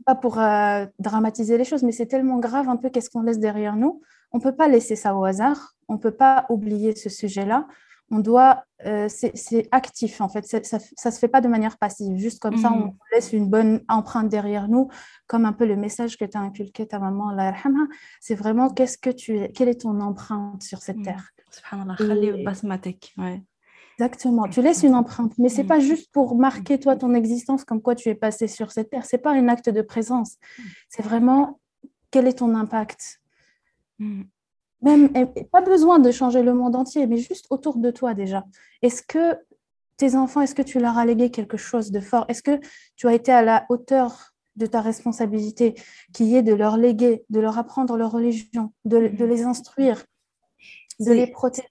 pas 0.04 0.14
pour 0.14 0.38
euh, 0.38 0.84
dramatiser 0.98 1.56
les 1.56 1.64
choses, 1.64 1.82
mais 1.82 1.92
c'est 1.92 2.06
tellement 2.06 2.38
grave 2.38 2.68
un 2.68 2.76
peu 2.76 2.90
qu'est-ce 2.90 3.08
qu'on 3.08 3.22
laisse 3.22 3.38
derrière 3.38 3.74
nous. 3.74 4.02
On 4.32 4.38
ne 4.38 4.42
peut 4.42 4.54
pas 4.54 4.68
laisser 4.68 4.96
ça 4.96 5.16
au 5.16 5.24
hasard, 5.24 5.74
on 5.88 5.94
ne 5.94 5.98
peut 5.98 6.14
pas 6.14 6.44
oublier 6.50 6.94
ce 6.94 7.08
sujet-là. 7.08 7.66
On 8.10 8.18
doit, 8.18 8.64
euh, 8.84 9.08
c'est 9.08 9.66
actif 9.72 10.20
en 10.20 10.28
fait, 10.28 10.46
ça 10.46 10.60
ne 10.60 11.10
se 11.10 11.18
fait 11.18 11.26
pas 11.26 11.40
de 11.40 11.48
manière 11.48 11.78
passive, 11.78 12.18
juste 12.18 12.38
comme 12.38 12.58
ça, 12.58 12.70
on 12.70 12.88
mm. 12.88 12.98
laisse 13.12 13.32
une 13.32 13.48
bonne 13.48 13.80
empreinte 13.88 14.28
derrière 14.28 14.68
nous, 14.68 14.88
comme 15.26 15.46
un 15.46 15.54
peu 15.54 15.64
le 15.64 15.74
message 15.74 16.18
que 16.18 16.26
tu 16.26 16.36
as 16.36 16.40
inculqué 16.40 16.86
ta 16.86 16.98
maman, 16.98 17.34
c'est 18.20 18.34
vraiment 18.34 18.68
qu'est-ce 18.68 18.98
que 18.98 19.10
tu 19.10 19.48
quelle 19.54 19.70
est 19.70 19.80
ton 19.80 20.00
empreinte 20.02 20.62
sur 20.62 20.82
cette 20.82 20.98
mm. 20.98 21.02
terre? 21.02 21.30
Subhanallah, 21.50 21.96
ouais. 23.16 23.42
Exactement. 23.98 24.46
Tu 24.48 24.60
laisses 24.60 24.82
une 24.82 24.94
empreinte, 24.94 25.32
mais 25.38 25.48
c'est 25.48 25.64
mm. 25.64 25.68
pas 25.68 25.80
juste 25.80 26.12
pour 26.12 26.36
marquer 26.36 26.78
toi 26.78 26.96
ton 26.96 27.14
existence 27.14 27.64
comme 27.64 27.80
quoi 27.80 27.94
tu 27.94 28.10
es 28.10 28.14
passé 28.14 28.46
sur 28.46 28.70
cette 28.70 28.90
terre. 28.90 29.06
C'est 29.06 29.18
pas 29.18 29.32
un 29.32 29.48
acte 29.48 29.70
de 29.70 29.80
présence. 29.80 30.36
Mm. 30.58 30.62
C'est 30.90 31.02
vraiment 31.02 31.60
quel 32.10 32.26
est 32.26 32.38
ton 32.38 32.54
impact? 32.54 33.20
Mm. 33.98 34.22
Même 34.82 35.08
pas 35.50 35.62
besoin 35.62 35.98
de 35.98 36.10
changer 36.10 36.42
le 36.42 36.52
monde 36.52 36.76
entier, 36.76 37.06
mais 37.06 37.16
juste 37.16 37.46
autour 37.48 37.78
de 37.78 37.90
toi 37.90 38.12
déjà. 38.12 38.44
Est-ce 38.82 39.02
que 39.02 39.34
tes 39.96 40.14
enfants, 40.14 40.42
est-ce 40.42 40.54
que 40.54 40.62
tu 40.62 40.78
leur 40.78 40.98
as 40.98 41.06
légué 41.06 41.30
quelque 41.30 41.56
chose 41.56 41.90
de 41.90 42.00
fort? 42.00 42.26
Est-ce 42.28 42.42
que 42.42 42.60
tu 42.96 43.08
as 43.08 43.14
été 43.14 43.32
à 43.32 43.40
la 43.40 43.64
hauteur 43.70 44.34
de 44.56 44.66
ta 44.66 44.82
responsabilité, 44.82 45.74
qui 46.12 46.36
est 46.36 46.42
de 46.42 46.52
leur 46.52 46.76
léguer, 46.76 47.24
de 47.30 47.40
leur 47.40 47.58
apprendre 47.58 47.96
leur 47.96 48.10
religion, 48.10 48.72
de, 48.84 49.08
de 49.08 49.24
les 49.24 49.44
instruire, 49.44 50.04
de 51.00 51.12
les 51.12 51.26
protéger? 51.26 51.68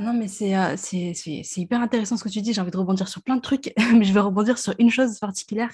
Non, 0.00 0.12
mais 0.12 0.26
euh, 0.56 0.74
c'est 0.76 1.60
hyper 1.60 1.80
intéressant 1.80 2.16
ce 2.16 2.24
que 2.24 2.28
tu 2.28 2.40
dis. 2.40 2.52
J'ai 2.52 2.60
envie 2.60 2.70
de 2.70 2.76
rebondir 2.76 3.08
sur 3.08 3.22
plein 3.22 3.36
de 3.36 3.40
trucs, 3.40 3.72
mais 3.94 4.04
je 4.04 4.12
vais 4.12 4.20
rebondir 4.20 4.58
sur 4.58 4.74
une 4.78 4.90
chose 4.90 5.18
particulière 5.18 5.70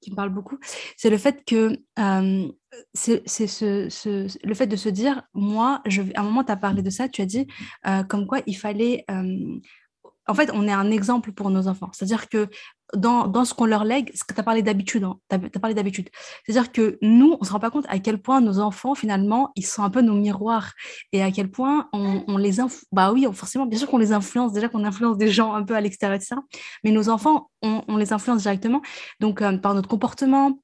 qui 0.00 0.10
me 0.10 0.16
parle 0.16 0.30
beaucoup. 0.30 0.58
C'est 0.96 1.10
le 1.10 1.18
fait 1.18 1.44
que 1.44 1.78
euh, 1.98 2.48
ce, 2.94 4.46
le 4.46 4.54
fait 4.54 4.66
de 4.66 4.76
se 4.76 4.88
dire, 4.88 5.22
moi, 5.34 5.82
je, 5.86 6.02
à 6.14 6.20
un 6.20 6.24
moment, 6.24 6.44
tu 6.44 6.52
as 6.52 6.56
parlé 6.56 6.82
de 6.82 6.90
ça, 6.90 7.08
tu 7.08 7.22
as 7.22 7.26
dit 7.26 7.46
euh, 7.86 8.04
comme 8.04 8.26
quoi 8.26 8.40
il 8.46 8.56
fallait 8.56 9.04
en 10.28 10.34
fait, 10.34 10.50
on 10.52 10.68
est 10.68 10.72
un 10.72 10.90
exemple 10.90 11.32
pour 11.32 11.50
nos 11.50 11.68
enfants. 11.68 11.90
C'est-à-dire 11.92 12.28
que 12.28 12.48
dans, 12.94 13.26
dans, 13.26 13.44
ce 13.44 13.54
qu'on 13.54 13.66
leur 13.66 13.84
lègue, 13.84 14.10
ce 14.14 14.24
que 14.24 14.32
tu 14.32 14.40
as 14.40 14.42
parlé 14.42 14.62
d'habitude, 14.62 15.04
hein, 15.04 15.18
tu 15.30 15.58
parlé 15.58 15.74
d'habitude. 15.74 16.08
C'est-à-dire 16.44 16.70
que 16.72 16.98
nous, 17.02 17.32
on 17.32 17.38
ne 17.40 17.46
se 17.46 17.52
rend 17.52 17.60
pas 17.60 17.70
compte 17.70 17.84
à 17.88 17.98
quel 17.98 18.20
point 18.20 18.40
nos 18.40 18.60
enfants, 18.60 18.94
finalement, 18.94 19.52
ils 19.56 19.66
sont 19.66 19.82
un 19.82 19.90
peu 19.90 20.00
nos 20.00 20.14
miroirs 20.14 20.72
et 21.12 21.22
à 21.22 21.30
quel 21.30 21.50
point 21.50 21.88
on, 21.92 22.36
les 22.36 22.60
influence. 22.60 22.86
Bah 22.92 23.12
oui, 23.12 23.26
forcément, 23.32 23.66
bien 23.66 23.78
sûr 23.78 23.88
qu'on 23.88 23.98
les 23.98 24.12
influence, 24.12 24.52
déjà 24.52 24.68
qu'on 24.68 24.84
influence 24.84 25.18
des 25.18 25.28
gens 25.28 25.54
un 25.54 25.62
peu 25.62 25.74
à 25.74 25.80
l'extérieur, 25.80 26.16
etc. 26.16 26.36
Mais 26.84 26.90
nos 26.90 27.08
enfants, 27.08 27.50
on, 27.62 27.82
on 27.88 27.96
les 27.96 28.12
influence 28.12 28.42
directement. 28.42 28.82
Donc, 29.20 29.42
euh, 29.42 29.56
par 29.58 29.74
notre 29.74 29.88
comportement, 29.88 30.58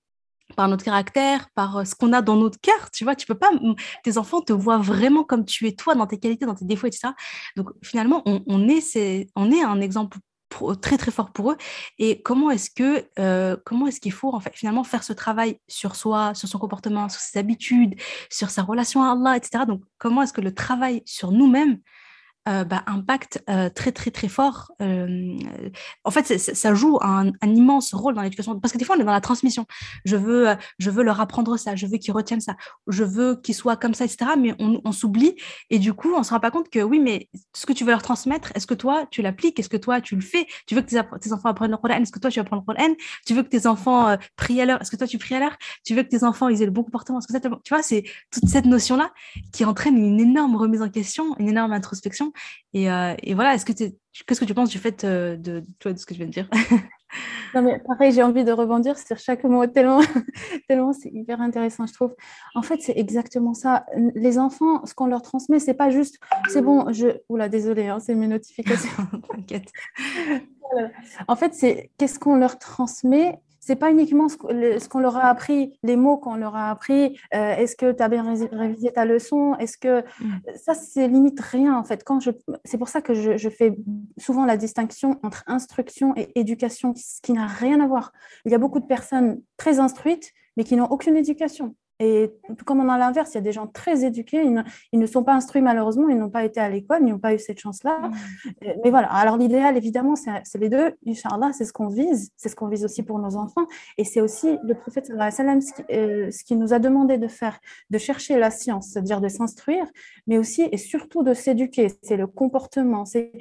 par 0.56 0.68
notre 0.68 0.84
caractère, 0.84 1.48
par 1.54 1.78
euh, 1.78 1.84
ce 1.84 1.94
qu'on 1.94 2.12
a 2.12 2.22
dans 2.22 2.36
notre 2.36 2.60
cœur, 2.60 2.90
tu 2.92 3.04
vois, 3.04 3.16
tu 3.16 3.26
peux 3.26 3.34
pas, 3.34 3.50
tes 4.02 4.18
enfants 4.18 4.40
te 4.40 4.52
voient 4.52 4.78
vraiment 4.78 5.24
comme 5.24 5.44
tu 5.44 5.66
es 5.66 5.72
toi, 5.72 5.94
dans 5.94 6.06
tes 6.06 6.18
qualités, 6.18 6.46
dans 6.46 6.54
tes 6.54 6.64
défauts, 6.64 6.86
etc. 6.86 7.08
Donc 7.56 7.70
finalement, 7.82 8.22
on, 8.26 8.68
est, 8.68 9.28
on 9.36 9.50
est 9.50 9.62
un 9.62 9.80
exemple 9.80 10.18
très 10.80 10.96
très 10.96 11.10
fort 11.10 11.32
pour 11.32 11.52
eux. 11.52 11.56
Et 11.98 12.22
comment 12.22 12.50
est-ce 12.50 12.70
que, 12.70 13.04
euh, 13.18 13.56
comment 13.64 13.86
est-ce 13.88 14.00
qu'il 14.00 14.12
faut 14.12 14.32
en 14.32 14.40
fait 14.40 14.54
finalement 14.54 14.84
faire 14.84 15.02
ce 15.02 15.12
travail 15.12 15.58
sur 15.68 15.96
soi, 15.96 16.34
sur 16.34 16.48
son 16.48 16.58
comportement, 16.58 17.08
sur 17.08 17.20
ses 17.20 17.38
habitudes, 17.38 17.94
sur 18.30 18.50
sa 18.50 18.62
relation 18.62 19.02
à 19.02 19.12
Allah, 19.12 19.36
etc. 19.36 19.64
Donc 19.66 19.82
comment 19.98 20.22
est-ce 20.22 20.32
que 20.32 20.40
le 20.40 20.54
travail 20.54 21.02
sur 21.04 21.32
nous-mêmes 21.32 21.78
euh, 22.46 22.62
bah, 22.64 22.82
impacte 22.86 23.42
euh, 23.48 23.70
très 23.70 23.90
très 23.90 24.10
très 24.10 24.28
fort. 24.28 24.70
Euh, 24.82 25.38
en 26.04 26.10
fait, 26.10 26.38
ça 26.38 26.74
joue 26.74 26.98
un, 27.00 27.32
immense 27.42 27.94
rôle 27.94 28.12
dans 28.14 28.20
l'éducation. 28.20 28.60
Parce 28.60 28.70
que 28.70 28.76
des 28.76 28.84
fois 28.84 28.96
on 28.96 29.00
est 29.00 29.04
dans 29.04 29.12
la 29.12 29.22
transmission. 29.22 29.64
Je 30.04 30.16
veux, 30.16 30.54
je 30.78 30.90
veux 30.90 31.02
leur 31.02 31.22
apprendre 31.22 31.56
ça, 31.56 31.74
je 31.74 31.86
veux 31.86 31.96
qu'ils 31.96 32.12
retiennent 32.12 32.42
ça, 32.42 32.54
je 32.86 33.02
veux 33.02 33.36
qu'ils 33.36 33.54
soient 33.54 33.76
comme 33.76 33.94
ça, 33.94 34.04
etc. 34.04 34.32
Mais 34.38 34.54
on, 34.58 34.92
s'oublie. 34.92 35.36
Et 35.70 35.78
du 35.78 35.94
coup 35.94 36.12
on 36.14 36.22
se 36.22 36.34
rend 36.34 36.40
pas 36.40 36.50
compte 36.50 36.68
que 36.68 36.80
oui, 36.80 37.00
mais 37.00 37.30
ce 37.54 37.64
que 37.64 37.72
tu 37.72 37.82
veux 37.84 37.92
leur 37.92 38.02
transmettre, 38.02 38.52
est-ce 38.54 38.66
que 38.66 38.74
toi 38.74 39.06
tu 39.10 39.22
l'appliques, 39.22 39.58
est-ce 39.58 39.70
que 39.70 39.78
toi 39.78 40.02
tu 40.02 40.14
le 40.14 40.20
fais? 40.20 40.46
Tu 40.66 40.74
veux 40.74 40.82
que 40.82 40.88
tes, 40.88 41.32
enfants 41.32 41.48
apprennent 41.48 41.70
le 41.70 41.78
Coran, 41.78 42.02
est-ce 42.02 42.12
que 42.12 42.18
toi 42.18 42.30
tu 42.30 42.40
apprends 42.40 42.56
le 42.56 42.62
Coran 42.62 42.94
Tu 43.26 43.32
veux 43.32 43.42
que 43.42 43.48
tes 43.48 43.66
enfants 43.66 44.18
prient 44.36 44.60
à 44.60 44.66
l'heure, 44.66 44.82
est-ce 44.82 44.90
que 44.90 44.96
toi 44.96 45.06
tu 45.06 45.16
pries 45.16 45.34
à 45.34 45.40
l'heure? 45.40 45.56
Tu 45.82 45.94
veux 45.94 46.02
que 46.02 46.08
tes 46.08 46.24
enfants 46.24 46.48
ils 46.48 46.60
aient 46.60 46.66
le 46.66 46.72
bon 46.72 46.84
comportement, 46.84 47.20
est-ce 47.20 47.26
que 47.26 47.32
ça, 47.32 47.40
tu 47.40 47.48
vois, 47.70 47.82
c'est 47.82 48.04
toute 48.30 48.48
cette 48.48 48.66
notion 48.66 48.96
là 48.96 49.12
qui 49.52 49.64
entraîne 49.64 49.96
une 49.96 50.20
énorme 50.20 50.56
remise 50.56 50.82
en 50.82 50.90
question, 50.90 51.34
une 51.38 51.48
énorme 51.48 51.72
introspection 51.72 52.33
et, 52.72 52.90
euh, 52.90 53.14
et 53.22 53.34
voilà, 53.34 53.54
est-ce 53.54 53.64
que 53.64 53.72
qu'est-ce 53.72 54.40
que 54.40 54.44
tu 54.44 54.54
penses 54.54 54.70
du 54.70 54.78
fait 54.78 55.04
euh, 55.04 55.36
de, 55.36 55.62
toi, 55.78 55.92
de 55.92 55.98
ce 55.98 56.06
que 56.06 56.14
je 56.14 56.18
viens 56.18 56.26
de 56.26 56.32
dire? 56.32 56.48
Non, 57.54 57.62
mais 57.62 57.80
pareil, 57.86 58.12
j'ai 58.12 58.22
envie 58.22 58.42
de 58.42 58.50
rebondir 58.50 58.98
sur 58.98 59.18
chaque 59.18 59.44
mot, 59.44 59.64
tellement, 59.66 60.00
tellement 60.68 60.92
c'est 60.92 61.10
hyper 61.10 61.40
intéressant, 61.40 61.86
je 61.86 61.92
trouve. 61.92 62.14
En 62.56 62.62
fait, 62.62 62.80
c'est 62.80 62.96
exactement 62.96 63.54
ça. 63.54 63.86
Les 64.16 64.38
enfants, 64.38 64.84
ce 64.84 64.94
qu'on 64.94 65.06
leur 65.06 65.22
transmet, 65.22 65.60
c'est 65.60 65.74
pas 65.74 65.90
juste, 65.90 66.18
c'est 66.48 66.62
bon, 66.62 66.92
je. 66.92 67.18
Oula, 67.28 67.48
désolé, 67.48 67.86
hein, 67.86 68.00
c'est 68.00 68.14
mes 68.14 68.26
notifications. 68.26 68.90
T'inquiète. 69.30 69.70
En 71.28 71.36
fait, 71.36 71.54
c'est 71.54 71.92
qu'est-ce 71.98 72.18
qu'on 72.18 72.34
leur 72.34 72.58
transmet 72.58 73.38
c'est 73.66 73.76
pas 73.76 73.90
uniquement 73.90 74.28
ce 74.28 74.88
qu'on 74.88 74.98
leur 74.98 75.16
a 75.16 75.28
appris, 75.28 75.78
les 75.82 75.96
mots 75.96 76.18
qu'on 76.18 76.36
leur 76.36 76.54
a 76.54 76.70
appris. 76.70 77.18
Euh, 77.34 77.54
est-ce 77.56 77.76
que 77.76 77.92
tu 77.92 78.02
as 78.02 78.08
bien 78.10 78.22
révisé 78.52 78.92
ta 78.92 79.06
leçon? 79.06 79.54
Est-ce 79.58 79.78
que 79.78 80.00
mm. 80.00 80.40
ça 80.56 80.74
c'est 80.74 81.08
limite 81.08 81.40
rien 81.40 81.74
en 81.78 81.82
fait. 81.82 82.04
Quand 82.04 82.20
je, 82.20 82.30
c'est 82.66 82.76
pour 82.76 82.88
ça 82.88 83.00
que 83.00 83.14
je, 83.14 83.38
je, 83.38 83.48
fais 83.48 83.74
souvent 84.18 84.44
la 84.44 84.58
distinction 84.58 85.18
entre 85.22 85.44
instruction 85.46 86.12
et 86.14 86.28
éducation, 86.38 86.92
ce 86.94 87.22
qui 87.22 87.32
n'a 87.32 87.46
rien 87.46 87.80
à 87.80 87.86
voir. 87.86 88.12
Il 88.44 88.52
y 88.52 88.54
a 88.54 88.58
beaucoup 88.58 88.80
de 88.80 88.86
personnes 88.86 89.40
très 89.56 89.80
instruites 89.80 90.32
mais 90.56 90.64
qui 90.64 90.76
n'ont 90.76 90.86
aucune 90.86 91.16
éducation. 91.16 91.74
Et 92.04 92.30
comme 92.66 92.80
on 92.80 92.88
a 92.90 92.98
l'inverse, 92.98 93.30
il 93.32 93.36
y 93.36 93.38
a 93.38 93.40
des 93.40 93.52
gens 93.52 93.66
très 93.66 94.04
éduqués, 94.04 94.44
ils 94.92 94.98
ne, 94.98 95.06
sont 95.06 95.24
pas 95.24 95.32
instruits 95.32 95.62
malheureusement, 95.62 96.10
ils 96.10 96.18
n'ont 96.18 96.28
pas 96.28 96.44
été 96.44 96.60
à 96.60 96.68
l'école, 96.68 96.98
ils 97.00 97.10
n'ont 97.10 97.18
pas 97.18 97.32
eu 97.32 97.38
cette 97.38 97.58
chance-là. 97.58 97.98
Mm. 97.98 98.66
Mais 98.84 98.90
voilà, 98.90 99.10
alors 99.10 99.38
l'idéal, 99.38 99.76
évidemment, 99.78 100.14
c'est 100.16 100.58
les 100.58 100.68
deux. 100.68 100.92
Inch'Allah, 101.06 101.52
c'est 101.52 101.64
ce 101.64 101.72
qu'on 101.72 101.88
vise, 101.88 102.30
c'est 102.36 102.50
ce 102.50 102.56
qu'on 102.56 102.68
vise 102.68 102.84
aussi 102.84 103.02
pour 103.02 103.18
nos 103.18 103.36
enfants. 103.36 103.66
Et 103.96 104.04
c'est 104.04 104.20
aussi 104.20 104.58
le 104.64 104.74
prophète, 104.74 105.06
sallam, 105.30 105.62
ce, 105.62 105.72
qui, 105.72 105.82
euh, 105.92 106.30
ce 106.30 106.44
qui 106.44 106.56
nous 106.56 106.74
a 106.74 106.78
demandé 106.78 107.16
de 107.16 107.26
faire, 107.26 107.58
de 107.88 107.96
chercher 107.96 108.38
la 108.38 108.50
science, 108.50 108.88
c'est-à-dire 108.88 109.22
de 109.22 109.28
s'instruire, 109.28 109.86
mais 110.26 110.36
aussi 110.36 110.68
et 110.70 110.76
surtout 110.76 111.22
de 111.22 111.32
s'éduquer. 111.32 111.88
C'est 112.02 112.18
le 112.18 112.26
comportement, 112.26 113.06
c'est 113.06 113.32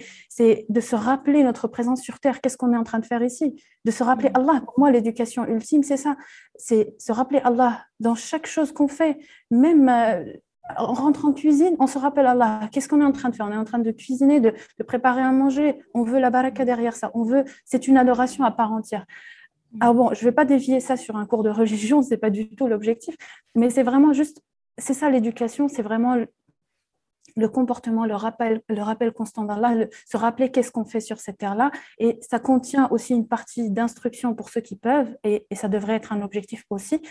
de 0.70 0.80
se 0.80 0.96
rappeler 0.96 1.44
notre 1.44 1.68
présence 1.68 2.02
sur 2.02 2.22
Terre. 2.22 2.40
Qu'est-ce 2.40 2.58
qu'on 2.58 2.72
est 2.72 2.78
en 2.78 2.86
train 2.86 3.00
de 3.00 3.06
faire 3.06 3.24
ici? 3.24 3.62
De 3.84 3.92
se 3.92 4.04
rappeler 4.04 4.30
mm. 4.30 4.38
Allah. 4.38 4.62
Pour 4.64 4.80
moi, 4.80 4.90
l'éducation 4.90 5.46
ultime, 5.46 5.84
c'est 5.84 5.98
ça. 5.98 6.16
C'est 6.56 6.96
se 6.98 7.12
rappeler 7.12 7.42
Allah 7.44 7.82
dans 8.04 8.16
chaque 8.16 8.46
chose 8.46 8.72
qu'on 8.72 8.88
fait, 8.88 9.18
même 9.50 9.90
euh, 9.90 10.24
en 10.78 10.94
rentrant 10.94 11.30
en 11.30 11.34
cuisine, 11.34 11.76
on 11.80 11.88
se 11.88 11.98
rappelle 11.98 12.28
Allah. 12.28 12.70
Qu'est-ce 12.72 12.88
qu'on 12.88 13.02
est 13.02 13.06
en 13.06 13.12
train 13.12 13.30
de 13.30 13.36
faire? 13.36 13.48
On 13.48 13.52
est 13.52 13.58
en 13.58 13.64
train 13.66 13.80
de 13.80 13.92
cuisiner, 13.92 14.40
de, 14.40 14.54
préparer 14.86 15.22
à 15.22 15.32
manger. 15.32 15.80
On 15.94 16.04
veut 16.04 16.20
la 16.20 16.30
baraka 16.30 16.66
derrière 16.66 16.96
ça. 16.96 17.12
On 17.14 17.24
veut, 17.24 17.46
c'est 17.66 17.88
une 17.88 17.98
adoration 17.98 18.44
à 18.44 18.52
part 18.52 18.72
entière. 18.72 19.06
Alors 19.80 19.96
bon, 19.96 20.14
je 20.14 20.20
ne 20.20 20.26
vais 20.30 20.36
pas 20.36 20.46
dévier 20.46 20.80
ça 20.80 20.98
sur 20.98 21.16
un 21.16 21.26
cours 21.26 21.44
de 21.44 21.50
religion, 21.50 22.04
c'est 22.04 22.18
pas 22.18 22.30
du 22.30 22.48
tout 22.56 22.68
l'objectif, 22.68 23.16
mais 23.56 23.72
c'est 23.72 23.82
vraiment 23.82 24.14
juste, 24.14 24.44
c'est 24.78 24.94
ça 24.94 25.10
l'éducation, 25.10 25.68
c'est 25.68 25.82
vraiment 25.82 26.16
le 27.36 27.50
comportement, 27.50 28.06
le 28.06 28.14
rappel, 28.14 28.62
le 28.70 28.82
rappel 28.84 29.12
constant 29.12 29.46
d'Allah, 29.46 29.88
se 30.08 30.16
rappeler 30.16 30.52
qu'est-ce 30.52 30.72
qu'on 30.72 30.86
fait 30.86 31.00
sur 31.00 31.20
cette 31.20 31.40
terre-là. 31.40 31.72
Et 31.98 32.20
ça 32.22 32.38
contient 32.38 32.88
aussi 32.92 33.14
une 33.16 33.28
partie 33.28 33.72
d'instruction 33.72 34.36
pour 34.36 34.50
ceux 34.50 34.62
qui 34.62 34.76
peuvent, 34.76 35.18
et, 35.24 35.48
et, 35.50 35.56
ça 35.56 35.70
devrait 35.70 35.96
être 35.96 36.14
un 36.14 36.22
objectif 36.22 36.64
aussi. 36.70 37.02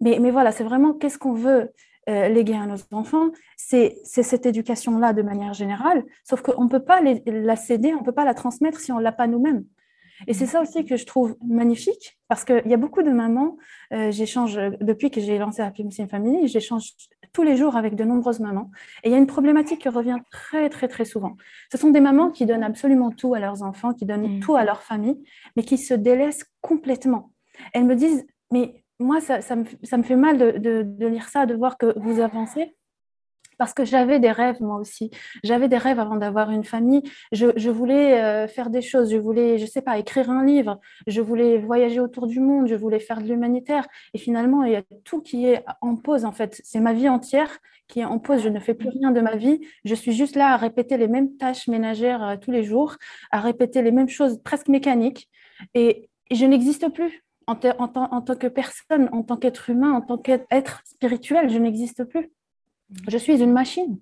Mais, 0.00 0.18
mais 0.20 0.30
voilà, 0.30 0.52
c'est 0.52 0.64
vraiment 0.64 0.94
qu'est-ce 0.94 1.18
qu'on 1.18 1.34
veut 1.34 1.72
euh, 2.08 2.28
léguer 2.28 2.54
à 2.54 2.66
nos 2.66 2.76
enfants, 2.92 3.30
c'est 3.56 3.98
cette 4.04 4.46
éducation-là 4.46 5.12
de 5.12 5.22
manière 5.22 5.52
générale, 5.52 6.02
sauf 6.24 6.40
qu'on 6.40 6.64
ne 6.64 6.68
peut 6.68 6.82
pas 6.82 7.00
la 7.02 7.56
céder, 7.56 7.92
on 7.94 8.00
ne 8.00 8.04
peut 8.04 8.12
pas 8.12 8.24
la 8.24 8.34
transmettre 8.34 8.80
si 8.80 8.90
on 8.90 8.98
ne 8.98 9.02
l'a 9.02 9.12
pas 9.12 9.26
nous-mêmes. 9.26 9.64
Et 10.26 10.34
c'est 10.34 10.46
ça 10.46 10.60
aussi 10.60 10.84
que 10.84 10.96
je 10.96 11.06
trouve 11.06 11.36
magnifique, 11.46 12.18
parce 12.26 12.44
qu'il 12.44 12.66
y 12.66 12.74
a 12.74 12.78
beaucoup 12.78 13.02
de 13.02 13.10
mamans, 13.10 13.58
euh, 13.92 14.10
j'échange, 14.10 14.58
depuis 14.80 15.10
que 15.10 15.20
j'ai 15.20 15.38
lancé 15.38 15.62
Happy 15.62 15.84
Muslim 15.84 16.08
Family, 16.08 16.48
j'échange 16.48 16.94
tous 17.32 17.42
les 17.42 17.56
jours 17.56 17.76
avec 17.76 17.94
de 17.94 18.04
nombreuses 18.04 18.40
mamans. 18.40 18.70
Et 19.04 19.08
il 19.08 19.12
y 19.12 19.14
a 19.14 19.18
une 19.18 19.26
problématique 19.26 19.82
qui 19.82 19.88
revient 19.88 20.18
très, 20.30 20.68
très, 20.68 20.88
très 20.88 21.04
souvent. 21.04 21.36
Ce 21.70 21.78
sont 21.78 21.90
des 21.90 22.00
mamans 22.00 22.30
qui 22.30 22.44
donnent 22.46 22.64
absolument 22.64 23.10
tout 23.10 23.34
à 23.34 23.40
leurs 23.40 23.62
enfants, 23.62 23.92
qui 23.92 24.04
donnent 24.04 24.38
mmh. 24.38 24.40
tout 24.40 24.56
à 24.56 24.64
leur 24.64 24.82
famille, 24.82 25.22
mais 25.56 25.62
qui 25.62 25.78
se 25.78 25.94
délaissent 25.94 26.44
complètement. 26.60 27.30
Elles 27.72 27.84
me 27.84 27.94
disent, 27.94 28.26
mais 28.50 28.82
moi, 29.00 29.20
ça, 29.20 29.56
me, 29.56 29.64
fait 30.02 30.16
mal 30.16 30.38
de, 30.38 31.06
lire 31.06 31.28
ça, 31.28 31.46
de 31.46 31.54
voir 31.54 31.78
que 31.78 31.98
vous 31.98 32.20
avancez. 32.20 32.76
Parce 33.58 33.74
que 33.74 33.84
j'avais 33.84 34.20
des 34.20 34.30
rêves, 34.30 34.56
moi 34.62 34.80
aussi. 34.80 35.10
J'avais 35.44 35.68
des 35.68 35.76
rêves 35.76 36.00
avant 36.00 36.16
d'avoir 36.16 36.50
une 36.50 36.64
famille. 36.64 37.02
Je, 37.30 37.68
voulais 37.68 38.18
euh, 38.18 38.48
faire 38.48 38.70
des 38.70 38.80
choses. 38.80 39.10
Je 39.10 39.18
voulais, 39.18 39.58
je 39.58 39.66
sais 39.66 39.82
pas, 39.82 39.98
écrire 39.98 40.30
un 40.30 40.44
livre. 40.44 40.80
Je 41.06 41.20
voulais 41.20 41.58
voyager 41.58 42.00
autour 42.00 42.26
du 42.26 42.40
monde. 42.40 42.68
Je 42.68 42.74
voulais 42.74 43.00
faire 43.00 43.20
de 43.20 43.26
l'humanitaire. 43.26 43.86
Et 44.14 44.18
finalement, 44.18 44.64
il 44.64 44.72
y 44.72 44.76
a 44.76 44.82
tout 45.04 45.20
qui 45.20 45.46
est 45.46 45.62
en 45.82 45.96
pause, 45.96 46.24
en 46.24 46.32
fait. 46.32 46.58
C'est 46.64 46.80
ma 46.80 46.94
vie 46.94 47.08
entière 47.10 47.58
qui 47.86 48.00
est 48.00 48.04
en 48.04 48.18
pause. 48.18 48.42
Je 48.42 48.48
ne 48.48 48.60
fais 48.60 48.72
plus 48.72 48.88
rien 48.88 49.10
de 49.10 49.20
ma 49.20 49.36
vie. 49.36 49.60
Je 49.84 49.94
suis 49.94 50.12
juste 50.12 50.36
là 50.36 50.54
à 50.54 50.56
répéter 50.56 50.96
les 50.96 51.08
mêmes 51.08 51.36
tâches 51.36 51.68
ménagères 51.68 52.24
euh, 52.24 52.36
tous 52.38 52.50
les 52.50 52.64
jours, 52.64 52.96
à 53.30 53.40
répéter 53.40 53.82
les 53.82 53.92
mêmes 53.92 54.08
choses 54.08 54.40
presque 54.42 54.68
mécaniques. 54.68 55.28
Et 55.74 56.08
je 56.30 56.46
n'existe 56.46 56.88
plus 56.88 57.22
en, 57.50 58.20
tant 58.20 58.34
que 58.36 58.46
personne, 58.46 59.08
en 59.12 59.22
tant 59.22 59.36
qu'être 59.36 59.70
humain, 59.70 59.92
en 59.92 60.00
tant 60.00 60.18
qu'être 60.18 60.82
spirituel, 60.84 61.50
je 61.50 61.58
n'existe 61.58 62.04
plus. 62.04 62.30
Je 63.08 63.18
suis 63.18 63.40
une 63.40 63.52
machine, 63.52 63.98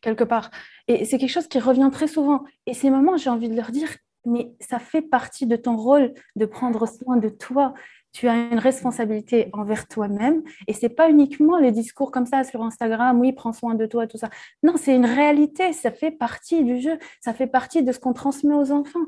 quelque 0.00 0.24
part. 0.24 0.50
Et 0.88 1.04
c'est 1.04 1.18
quelque 1.18 1.30
chose 1.30 1.48
qui 1.48 1.58
revient 1.58 1.90
très 1.92 2.08
souvent. 2.08 2.44
Et 2.66 2.74
ces 2.74 2.90
moments, 2.90 3.16
j'ai 3.16 3.30
envie 3.30 3.48
de 3.48 3.54
leur 3.54 3.70
dire, 3.70 3.88
mais 4.24 4.52
ça 4.60 4.78
fait 4.78 5.02
partie 5.02 5.46
de 5.46 5.56
ton 5.56 5.76
rôle 5.76 6.14
de 6.36 6.46
prendre 6.46 6.86
soin 6.86 7.16
de 7.16 7.28
toi. 7.28 7.74
Tu 8.12 8.28
as 8.28 8.34
une 8.34 8.58
responsabilité 8.58 9.48
envers 9.52 9.88
toi-même. 9.88 10.42
Et 10.66 10.74
c'est 10.74 10.90
pas 10.90 11.08
uniquement 11.08 11.58
les 11.58 11.72
discours 11.72 12.10
comme 12.10 12.26
ça 12.26 12.44
sur 12.44 12.62
Instagram, 12.62 13.18
oui, 13.18 13.32
prends 13.32 13.52
soin 13.52 13.74
de 13.74 13.86
toi, 13.86 14.06
tout 14.06 14.18
ça. 14.18 14.28
Non, 14.62 14.74
c'est 14.76 14.94
une 14.94 15.06
réalité. 15.06 15.72
Ça 15.72 15.90
fait 15.90 16.10
partie 16.10 16.62
du 16.62 16.80
jeu. 16.80 16.98
Ça 17.20 17.32
fait 17.32 17.46
partie 17.46 17.82
de 17.82 17.90
ce 17.90 17.98
qu'on 17.98 18.12
transmet 18.12 18.54
aux 18.54 18.70
enfants. 18.70 19.06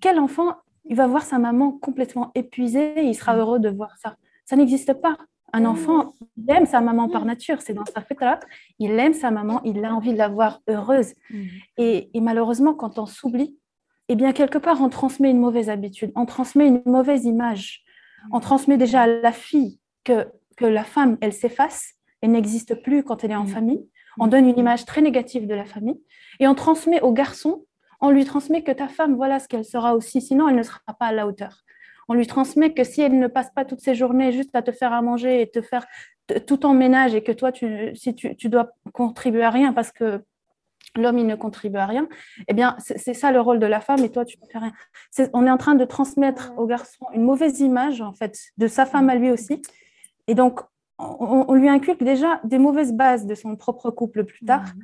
Quel 0.00 0.18
enfant 0.18 0.56
il 0.88 0.96
va 0.96 1.06
voir 1.06 1.22
sa 1.22 1.38
maman 1.38 1.72
complètement 1.72 2.30
épuisée 2.34 2.98
et 3.00 3.04
il 3.04 3.14
sera 3.14 3.34
mm. 3.34 3.38
heureux 3.38 3.58
de 3.58 3.68
voir 3.68 3.96
ça. 3.98 4.16
Ça 4.44 4.56
n'existe 4.56 4.94
pas. 4.94 5.16
Un 5.52 5.60
mm. 5.60 5.66
enfant, 5.66 6.14
il 6.36 6.50
aime 6.50 6.66
sa 6.66 6.80
maman 6.80 7.08
par 7.08 7.24
nature, 7.24 7.60
c'est 7.60 7.74
dans 7.74 7.84
sa 7.84 8.04
là. 8.20 8.40
Il 8.78 8.92
aime 8.92 9.14
sa 9.14 9.30
maman, 9.30 9.60
il 9.64 9.84
a 9.84 9.94
envie 9.94 10.12
de 10.12 10.18
la 10.18 10.28
voir 10.28 10.60
heureuse. 10.68 11.14
Mm. 11.30 11.44
Et, 11.78 12.10
malheureusement, 12.20 12.74
quand 12.74 12.98
on 12.98 13.06
s'oublie, 13.06 13.56
eh 14.08 14.14
bien, 14.14 14.32
quelque 14.32 14.58
part, 14.58 14.80
on 14.80 14.88
transmet 14.88 15.30
une 15.30 15.40
mauvaise 15.40 15.68
habitude, 15.68 16.12
on 16.14 16.26
transmet 16.26 16.68
une 16.68 16.82
mauvaise 16.86 17.24
image. 17.24 17.82
On 18.32 18.40
transmet 18.40 18.76
déjà 18.76 19.02
à 19.02 19.06
la 19.06 19.32
fille 19.32 19.80
que, 20.04 20.28
que 20.56 20.64
la 20.64 20.84
femme, 20.84 21.16
elle 21.20 21.32
s'efface, 21.32 21.94
elle 22.20 22.32
n'existe 22.32 22.82
plus 22.82 23.02
quand 23.02 23.24
elle 23.24 23.32
est 23.32 23.36
en 23.36 23.46
famille. 23.46 23.86
On 24.18 24.26
donne 24.26 24.48
une 24.48 24.58
image 24.58 24.84
très 24.84 25.02
négative 25.02 25.46
de 25.46 25.54
la 25.54 25.64
famille. 25.64 26.00
Et 26.40 26.48
on 26.48 26.54
transmet 26.54 27.00
au 27.02 27.12
garçon 27.12 27.64
on 28.00 28.10
lui 28.10 28.24
transmet 28.24 28.62
que 28.62 28.72
ta 28.72 28.88
femme, 28.88 29.16
voilà 29.16 29.38
ce 29.38 29.48
qu'elle 29.48 29.64
sera 29.64 29.94
aussi, 29.94 30.20
sinon 30.20 30.48
elle 30.48 30.56
ne 30.56 30.62
sera 30.62 30.80
pas 30.98 31.06
à 31.06 31.12
la 31.12 31.26
hauteur. 31.26 31.62
On 32.08 32.14
lui 32.14 32.26
transmet 32.26 32.72
que 32.72 32.84
si 32.84 33.00
elle 33.00 33.18
ne 33.18 33.26
passe 33.26 33.50
pas 33.50 33.64
toutes 33.64 33.80
ses 33.80 33.94
journées 33.94 34.32
juste 34.32 34.54
à 34.54 34.62
te 34.62 34.70
faire 34.70 34.92
à 34.92 35.02
manger 35.02 35.40
et 35.40 35.50
te 35.50 35.60
faire 35.60 35.86
tout 36.46 36.64
en 36.66 36.72
ménage 36.72 37.14
et 37.14 37.22
que 37.22 37.32
toi, 37.32 37.52
tu, 37.52 37.94
si 37.96 38.14
tu, 38.14 38.36
tu 38.36 38.48
dois 38.48 38.70
contribuer 38.92 39.42
à 39.42 39.50
rien 39.50 39.72
parce 39.72 39.90
que 39.92 40.22
l'homme, 40.96 41.18
il 41.18 41.26
ne 41.26 41.34
contribue 41.34 41.78
à 41.78 41.86
rien. 41.86 42.08
Eh 42.48 42.54
bien, 42.54 42.76
c'est 42.78 43.14
ça 43.14 43.32
le 43.32 43.40
rôle 43.40 43.58
de 43.58 43.66
la 43.66 43.80
femme 43.80 44.02
et 44.04 44.10
toi, 44.10 44.24
tu 44.24 44.38
ne 44.40 44.46
fais 44.46 44.58
rien. 44.58 44.72
on 45.32 45.46
est 45.46 45.50
en 45.50 45.56
train 45.56 45.74
de 45.74 45.84
transmettre 45.84 46.52
au 46.56 46.66
garçon 46.66 47.06
une 47.12 47.22
mauvaise 47.22 47.60
image, 47.60 48.00
en 48.00 48.12
fait, 48.12 48.38
de 48.56 48.66
sa 48.66 48.86
femme 48.86 49.10
à 49.10 49.14
lui 49.14 49.30
aussi. 49.30 49.62
Et 50.26 50.34
donc, 50.34 50.60
on, 50.98 51.52
lui 51.54 51.68
inculque 51.68 52.02
déjà 52.02 52.40
des 52.44 52.58
mauvaises 52.58 52.92
bases 52.92 53.26
de 53.26 53.34
son 53.34 53.56
propre 53.56 53.90
couple 53.90 54.24
plus 54.24 54.44
tard. 54.46 54.64
Mmh. 54.64 54.82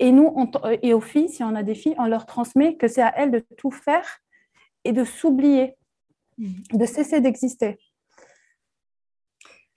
Et 0.00 0.12
nous, 0.12 0.34
et 0.82 0.94
aux 0.94 1.00
filles, 1.00 1.28
si 1.28 1.44
on 1.44 1.54
a 1.54 1.62
des 1.62 1.74
filles, 1.74 1.94
on 1.98 2.06
leur 2.06 2.24
transmet 2.24 2.76
que 2.76 2.88
c'est 2.88 3.02
à 3.02 3.12
elles 3.16 3.30
de 3.30 3.44
tout 3.58 3.70
faire 3.70 4.06
et 4.84 4.92
de 4.92 5.04
s'oublier, 5.04 5.74
mmh. 6.38 6.48
de 6.72 6.86
cesser 6.86 7.20
d'exister. 7.20 7.78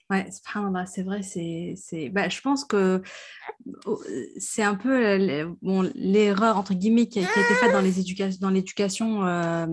Ouais, 0.09 0.27
c'est 0.85 1.03
vrai, 1.03 1.23
c'est, 1.23 1.73
c'est, 1.75 2.09
bah, 2.09 2.29
je 2.29 2.39
pense 2.39 2.63
que 2.65 3.01
oh, 3.85 4.01
c'est 4.37 4.63
un 4.63 4.75
peu 4.75 5.55
bon, 5.61 5.89
l'erreur, 5.95 6.57
entre 6.57 6.73
guillemets, 6.73 7.07
qui 7.07 7.19
a, 7.19 7.23
été 7.23 7.55
faite 7.55 7.71
dans, 7.71 7.81
les 7.81 8.37
dans 8.39 8.49
l'éducation 8.49 9.25
euh, 9.25 9.65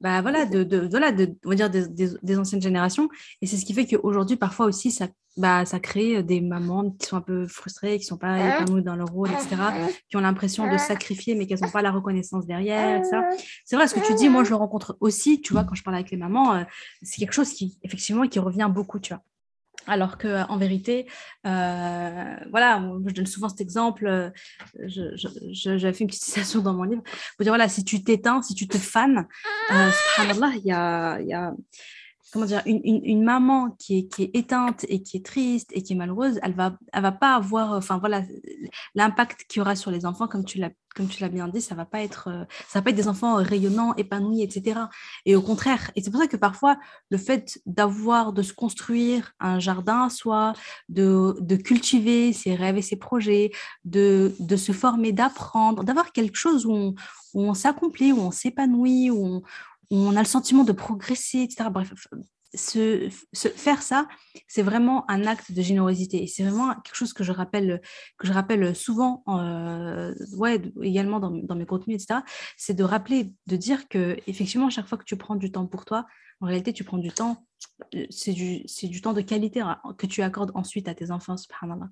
bah, 0.00 0.20
voilà, 0.22 0.46
de, 0.46 0.64
de, 0.64 0.88
voilà, 0.88 1.12
de, 1.12 1.34
on 1.44 1.50
va 1.50 1.54
dire 1.54 1.70
des, 1.70 1.86
des, 1.88 2.38
anciennes 2.38 2.62
générations. 2.62 3.08
Et 3.40 3.46
c'est 3.46 3.56
ce 3.56 3.64
qui 3.64 3.74
fait 3.74 3.86
qu'aujourd'hui, 3.86 4.36
parfois 4.36 4.66
aussi, 4.66 4.90
ça, 4.90 5.08
bah, 5.36 5.64
ça 5.64 5.80
crée 5.80 6.22
des 6.22 6.40
mamans 6.40 6.90
qui 6.92 7.06
sont 7.06 7.16
un 7.16 7.20
peu 7.20 7.46
frustrées, 7.46 7.98
qui 7.98 8.04
ne 8.04 8.08
sont 8.08 8.18
pas 8.18 8.38
épanouies 8.38 8.82
dans 8.82 8.94
leur 8.94 9.08
rôle, 9.08 9.30
etc., 9.30 9.56
qui 10.08 10.16
ont 10.16 10.20
l'impression 10.20 10.70
de 10.70 10.78
sacrifier, 10.78 11.34
mais 11.34 11.46
qu'elles 11.46 11.60
n'ont 11.60 11.70
pas 11.70 11.82
la 11.82 11.90
reconnaissance 11.90 12.46
derrière, 12.46 12.98
etc. 12.98 13.18
C'est 13.64 13.76
vrai, 13.76 13.88
ce 13.88 13.94
que 13.94 14.06
tu 14.06 14.14
dis, 14.14 14.28
moi, 14.28 14.44
je 14.44 14.50
le 14.50 14.56
rencontre 14.56 14.96
aussi, 15.00 15.40
tu 15.40 15.52
vois, 15.52 15.64
quand 15.64 15.74
je 15.74 15.82
parle 15.82 15.96
avec 15.96 16.10
les 16.10 16.16
mamans, 16.16 16.54
euh, 16.54 16.64
c'est 17.02 17.18
quelque 17.18 17.32
chose 17.32 17.52
qui, 17.52 17.78
effectivement, 17.82 18.26
qui 18.28 18.38
revient 18.38 18.70
beaucoup, 18.72 19.00
tu 19.00 19.12
vois. 19.12 19.22
Alors 19.86 20.16
qu'en 20.16 20.56
vérité, 20.56 21.06
euh, 21.46 22.36
voilà, 22.50 22.82
je 23.06 23.12
donne 23.12 23.26
souvent 23.26 23.50
cet 23.50 23.60
exemple, 23.60 24.32
j'avais 24.86 25.92
fait 25.92 26.04
une 26.04 26.06
petite 26.06 26.24
citation 26.24 26.62
dans 26.62 26.72
mon 26.72 26.84
livre, 26.84 27.02
pour 27.36 27.42
dire, 27.42 27.50
voilà, 27.50 27.68
si 27.68 27.84
tu 27.84 28.02
t'éteins, 28.02 28.40
si 28.40 28.54
tu 28.54 28.66
te 28.66 28.78
fanes, 28.78 29.26
euh, 29.72 29.90
il 30.56 30.66
y 30.66 30.72
a, 30.72 31.20
y 31.20 31.34
a 31.34 31.52
comment 32.34 32.46
dire, 32.46 32.62
une, 32.66 32.80
une, 32.82 33.22
maman 33.22 33.70
qui 33.78 33.98
est, 33.98 34.08
qui 34.12 34.24
est, 34.24 34.30
éteinte 34.34 34.84
et 34.88 35.04
qui 35.04 35.18
est 35.18 35.24
triste 35.24 35.70
et 35.72 35.84
qui 35.84 35.92
est 35.92 35.96
malheureuse, 35.96 36.40
elle 36.42 36.52
va, 36.52 36.76
elle 36.92 37.02
va 37.02 37.12
pas 37.12 37.36
avoir, 37.36 37.74
enfin 37.74 37.98
voilà, 37.98 38.22
l'impact 38.96 39.44
qu'il 39.48 39.60
y 39.60 39.62
aura 39.62 39.76
sur 39.76 39.92
les 39.92 40.04
enfants, 40.04 40.26
comme 40.26 40.44
tu 40.44 40.58
l'as, 40.58 40.70
comme 40.96 41.06
tu 41.06 41.22
l'as 41.22 41.28
bien 41.28 41.46
dit, 41.46 41.60
ça 41.60 41.76
va 41.76 41.84
pas 41.84 42.02
être, 42.02 42.28
ça 42.66 42.80
va 42.80 42.82
pas 42.82 42.90
être 42.90 42.96
des 42.96 43.06
enfants 43.06 43.36
rayonnants, 43.36 43.94
épanouis, 43.94 44.42
etc. 44.42 44.80
Et 45.26 45.36
au 45.36 45.42
contraire, 45.42 45.92
et 45.94 46.02
c'est 46.02 46.10
pour 46.10 46.20
ça 46.20 46.26
que 46.26 46.36
parfois 46.36 46.76
le 47.08 47.18
fait 47.18 47.60
d'avoir, 47.66 48.32
de 48.32 48.42
se 48.42 48.52
construire 48.52 49.32
un 49.38 49.60
jardin, 49.60 50.08
soit 50.08 50.54
de, 50.88 51.36
de 51.38 51.54
cultiver 51.54 52.32
ses 52.32 52.56
rêves 52.56 52.78
et 52.78 52.82
ses 52.82 52.96
projets, 52.96 53.52
de, 53.84 54.34
de 54.40 54.56
se 54.56 54.72
former, 54.72 55.12
d'apprendre, 55.12 55.84
d'avoir 55.84 56.10
quelque 56.10 56.36
chose 56.36 56.66
où 56.66 56.72
on, 56.72 56.94
où 57.34 57.42
on 57.42 57.54
s'accomplit, 57.54 58.12
où 58.12 58.18
on 58.18 58.32
s'épanouit, 58.32 59.10
où 59.12 59.24
on, 59.24 59.42
on 59.90 60.16
a 60.16 60.20
le 60.20 60.26
sentiment 60.26 60.64
de 60.64 60.72
progresser, 60.72 61.40
etc. 61.40 61.68
Bref, 61.70 61.92
se, 62.54 63.10
faire 63.32 63.82
ça, 63.82 64.06
c'est 64.46 64.62
vraiment 64.62 65.08
un 65.10 65.26
acte 65.26 65.52
de 65.52 65.62
générosité. 65.62 66.22
Et 66.22 66.26
c'est 66.26 66.44
vraiment 66.44 66.74
quelque 66.74 66.94
chose 66.94 67.12
que 67.12 67.24
je 67.24 67.32
rappelle, 67.32 67.80
que 68.18 68.26
je 68.26 68.32
rappelle 68.32 68.74
souvent, 68.74 69.22
euh, 69.28 70.14
ouais, 70.36 70.60
également 70.82 71.20
dans, 71.20 71.30
dans, 71.30 71.56
mes 71.56 71.66
contenus, 71.66 72.02
etc. 72.02 72.20
C'est 72.56 72.74
de 72.74 72.84
rappeler, 72.84 73.32
de 73.46 73.56
dire 73.56 73.88
que 73.88 74.16
effectivement, 74.26 74.70
chaque 74.70 74.86
fois 74.86 74.98
que 74.98 75.04
tu 75.04 75.16
prends 75.16 75.36
du 75.36 75.50
temps 75.50 75.66
pour 75.66 75.84
toi, 75.84 76.06
en 76.40 76.46
réalité, 76.46 76.72
tu 76.72 76.84
prends 76.84 76.98
du 76.98 77.10
temps, 77.10 77.46
c'est 78.10 78.32
du, 78.32 78.64
du 78.64 79.00
temps 79.00 79.12
de 79.12 79.20
qualité 79.20 79.60
hein, 79.60 79.80
que 79.98 80.06
tu 80.06 80.22
accordes 80.22 80.52
ensuite 80.54 80.88
à 80.88 80.94
tes 80.94 81.10
enfants, 81.10 81.36
subhanallah. 81.36 81.88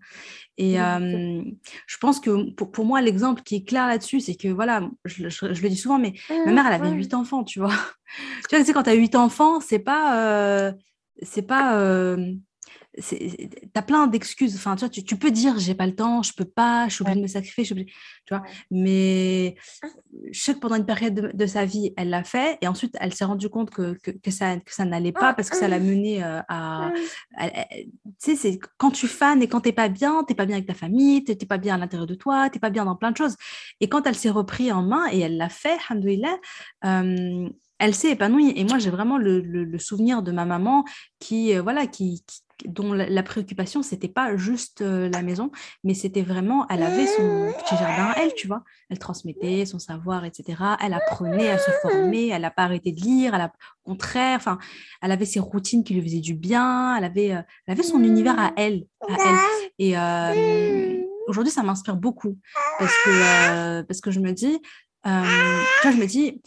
Et 0.59 0.81
euh, 0.81 1.43
je 1.87 1.99
pense 1.99 2.21
que 2.21 2.51
pour, 2.53 2.71
pour 2.71 2.85
moi, 2.85 3.01
l'exemple 3.01 3.43
qui 3.43 3.57
est 3.57 3.65
clair 3.65 3.87
là-dessus, 3.87 4.21
c'est 4.21 4.35
que, 4.35 4.49
voilà, 4.49 4.89
je, 5.05 5.29
je, 5.29 5.47
le 5.47 5.69
dis 5.69 5.77
souvent, 5.77 5.99
mais 5.99 6.15
ma 6.31 6.53
mère, 6.53 6.67
elle 6.67 6.75
avait 6.75 6.91
huit 6.91 7.15
enfants, 7.15 7.45
tu 7.45 7.61
vois. 7.61 7.75
tu 8.49 8.57
vois, 8.57 8.73
quand 8.73 8.83
tu 8.85 8.91
as 8.91 8.95
huit 8.95 9.15
enfants, 9.15 9.61
c'est 9.61 9.79
pas... 9.79 10.19
Euh, 10.19 10.73
c'est 11.25 11.43
pas 11.43 11.77
tu 13.01 13.49
as 13.75 13.83
plein 13.83 14.07
d'excuses. 14.07 14.55
Enfin, 14.57 14.77
tu, 14.77 14.85
vois, 14.85 14.91
tu, 14.91 15.17
peux 15.17 15.31
dire 15.31 15.59
j'ai 15.59 15.75
pas 15.75 15.87
le 15.87 15.95
temps, 15.95 16.23
je 16.23 16.33
peux 16.35 16.45
pas, 16.45 16.89
je 16.89 16.95
suis 16.95 17.03
obligée 17.03 17.17
de 17.17 17.23
me 17.23 17.29
sacrifier, 17.29 17.65
tu 17.65 17.87
vois. 18.29 18.43
Mais 18.71 19.57
je 20.31 20.41
sais 20.41 20.55
que 20.55 20.59
pendant 20.59 20.77
une 20.77 20.85
période 20.85 21.33
de, 21.35 21.47
sa 21.47 21.65
vie, 21.65 21.93
elle 21.97 22.11
l'a 22.11 22.25
fait 22.25 22.59
et 22.61 22.69
ensuite 22.69 22.97
elle 23.01 23.15
s'est 23.15 23.25
rendue 23.25 23.49
compte 23.49 23.71
que, 23.71 23.95
que, 23.95 24.31
ça, 24.31 24.57
que 24.57 24.73
ça 24.75 24.85
n'allait 24.85 25.13
pas 25.13 25.35
parce 25.35 25.49
que 25.49 25.57
ça 25.57 25.69
l'a 25.69 25.81
menée 25.81 26.23
euh, 26.23 26.41
à. 26.49 26.91
tu 26.95 27.91
sais, 28.19 28.37
c'est 28.37 28.59
quand 28.77 28.91
tu 28.91 29.09
fanes 29.09 29.43
et 29.43 29.49
quand 29.49 29.61
t'es 29.61 29.73
pas 29.73 29.89
bien, 29.89 30.25
t'es 30.25 30.35
pas 30.35 30.47
bien 30.47 30.57
avec 30.57 30.69
ta 30.69 30.75
famille, 30.75 31.25
t'es 31.25 31.35
pas 31.47 31.59
bien 31.59 31.75
à 31.75 31.79
l'intérieur 31.79 32.07
de 32.07 32.15
toi, 32.15 32.51
t'es 32.51 32.59
pas 32.59 32.71
bien 32.71 32.85
dans 32.85 32.97
plein 32.97 33.11
de 33.11 33.17
choses. 33.17 33.37
Et 33.81 33.89
quand 33.89 34.07
elle 34.07 34.17
s'est 34.17 34.31
repris 34.31 34.71
en 34.71 34.83
main 34.83 35.07
et 35.11 35.21
elle 35.21 35.37
l'a 35.37 35.49
fait, 35.49 35.79
alhamdoulilah, 35.89 36.37
euh, 36.85 37.49
elle 37.83 37.97
s'est 37.97 38.11
épanouie. 38.11 38.53
Et 38.55 38.65
moi, 38.65 38.79
j'ai 38.79 38.91
vraiment 38.91 39.19
le, 39.19 39.77
souvenir 39.79 40.23
de 40.23 40.31
ma 40.31 40.45
maman 40.45 40.85
qui, 41.19 41.53
euh, 41.53 41.63
voilà, 41.63 41.89
qui, 41.89 42.25
dont 42.65 42.93
la, 42.93 43.23
préoccupation, 43.25 43.83
c'était 43.83 44.09
pas 44.09 44.37
juste 44.37 44.83
euh, 44.83 45.09
la 45.09 45.23
maison, 45.23 45.51
mais 45.83 45.95
c'était 45.95 46.23
vraiment, 46.23 46.65
elle 46.71 46.85
avait 46.85 47.09
son 47.09 47.53
petit 47.59 47.75
jardin, 47.75 48.15
elle, 48.23 48.35
tu 48.35 48.47
vois. 48.47 48.63
Elle 48.89 49.01
transmettait 49.01 49.67
son 49.67 49.81
savoir, 49.81 50.25
etc. 50.25 50.63
Elle 50.81 50.95
apprenait 50.95 51.51
à 51.51 51.59
se 51.59 51.73
former, 51.83 52.29
elle 52.29 52.43
n'a 52.43 52.53
pas 52.53 52.63
arrêté 52.63 52.93
de 52.93 53.01
lire, 53.01 53.35
elle 53.35 53.41
a, 53.41 53.53
au 53.85 53.91
contraire, 53.91 54.37
enfin, 54.37 54.59
elle 55.03 55.11
avait 55.11 55.25
ses 55.25 55.41
routines 55.41 55.83
qui 55.83 55.95
lui 55.95 56.03
faisaient 56.03 56.21
du 56.21 56.35
bien, 56.35 56.97
elle 56.97 57.05
avait, 57.05 57.33
euh, 57.33 57.43
elle 57.67 57.73
avait 57.73 57.83
son 57.83 58.05
univers 58.05 58.39
à 58.39 58.53
elle. 58.57 58.87
Et 59.81 59.97
aujourd'hui, 61.27 61.53
ça 61.53 61.65
m'inspire 61.65 61.97
beaucoup 61.97 62.39
parce 62.79 62.95
que, 63.05 63.83
parce 63.83 64.01
que 64.01 64.13
je 64.13 64.21
me 64.21 64.31
dis, 64.31 64.61
je 65.05 65.97
me 65.99 66.07
dis, 66.07 66.41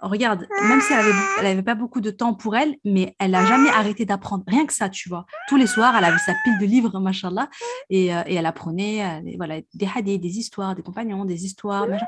regarde, 0.00 0.46
même 0.68 0.80
si 0.80 0.92
elle 0.92 1.44
n'avait 1.44 1.62
pas 1.62 1.74
beaucoup 1.74 2.00
de 2.00 2.10
temps 2.10 2.34
pour 2.34 2.56
elle, 2.56 2.76
mais 2.84 3.16
elle 3.18 3.32
n'a 3.32 3.44
jamais 3.44 3.68
arrêté 3.70 4.04
d'apprendre. 4.04 4.44
Rien 4.46 4.66
que 4.66 4.72
ça, 4.72 4.88
tu 4.88 5.08
vois. 5.08 5.26
Tous 5.48 5.56
les 5.56 5.66
soirs, 5.66 5.94
elle 5.96 6.04
avait 6.04 6.18
sa 6.18 6.34
pile 6.44 6.58
de 6.58 6.66
livres, 6.66 6.98
machallah, 7.00 7.48
et, 7.90 8.14
euh, 8.14 8.22
et 8.26 8.34
elle 8.34 8.46
apprenait 8.46 9.04
euh, 9.04 9.32
voilà, 9.36 9.60
des 9.74 9.88
hadiths, 9.92 10.20
des 10.20 10.38
histoires, 10.38 10.74
des 10.74 10.82
compagnons, 10.82 11.24
des 11.24 11.44
histoires. 11.44 11.86
Même, 11.88 12.00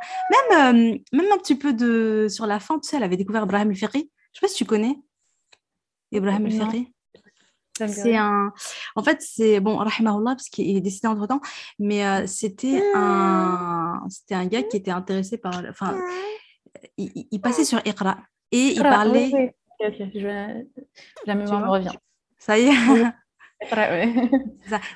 euh, 0.53 0.99
même 1.13 1.33
un 1.33 1.39
petit 1.39 1.57
peu 1.57 1.73
de 1.73 2.27
sur 2.29 2.47
la 2.47 2.61
fin, 2.61 2.79
tu 2.79 2.89
sais, 2.89 2.97
elle 2.97 3.03
avait 3.03 3.17
découvert 3.17 3.43
Ibrahim 3.45 3.71
el-Ferri. 3.71 4.11
Je 4.33 4.41
sais 4.41 4.47
pas 4.47 4.49
si 4.49 4.57
tu 4.57 4.65
connais 4.65 4.97
Ibrahim 6.13 6.47
el-Ferri. 6.47 6.93
C'est 7.75 8.15
un. 8.15 8.53
En 8.95 9.03
fait, 9.03 9.23
c'est. 9.23 9.59
Bon, 9.59 9.79
rahimahullah, 9.79 10.33
parce 10.35 10.51
qu'il 10.51 10.77
est 10.77 10.83
décédé 10.83 11.09
entre 11.09 11.27
temps, 11.27 11.41
mais 11.79 12.27
c'était 12.27 12.83
un. 12.95 14.03
C'était 14.11 14.35
un 14.35 14.45
gars 14.45 14.63
qui 14.63 14.77
était 14.77 14.91
intéressé 14.91 15.39
par. 15.39 15.63
Enfin, 15.71 15.97
il, 16.97 17.41
passait 17.41 17.65
sur 17.65 17.81
Iqra 17.87 18.19
et 18.53 18.75
il 18.77 18.83
parlait. 18.83 19.55
Je... 19.81 20.65
La 21.27 21.35
mémoire 21.35 21.61
me 21.61 21.69
revient. 21.69 21.97
Ça 22.39 22.59
y 22.59 22.69
est. 22.69 23.07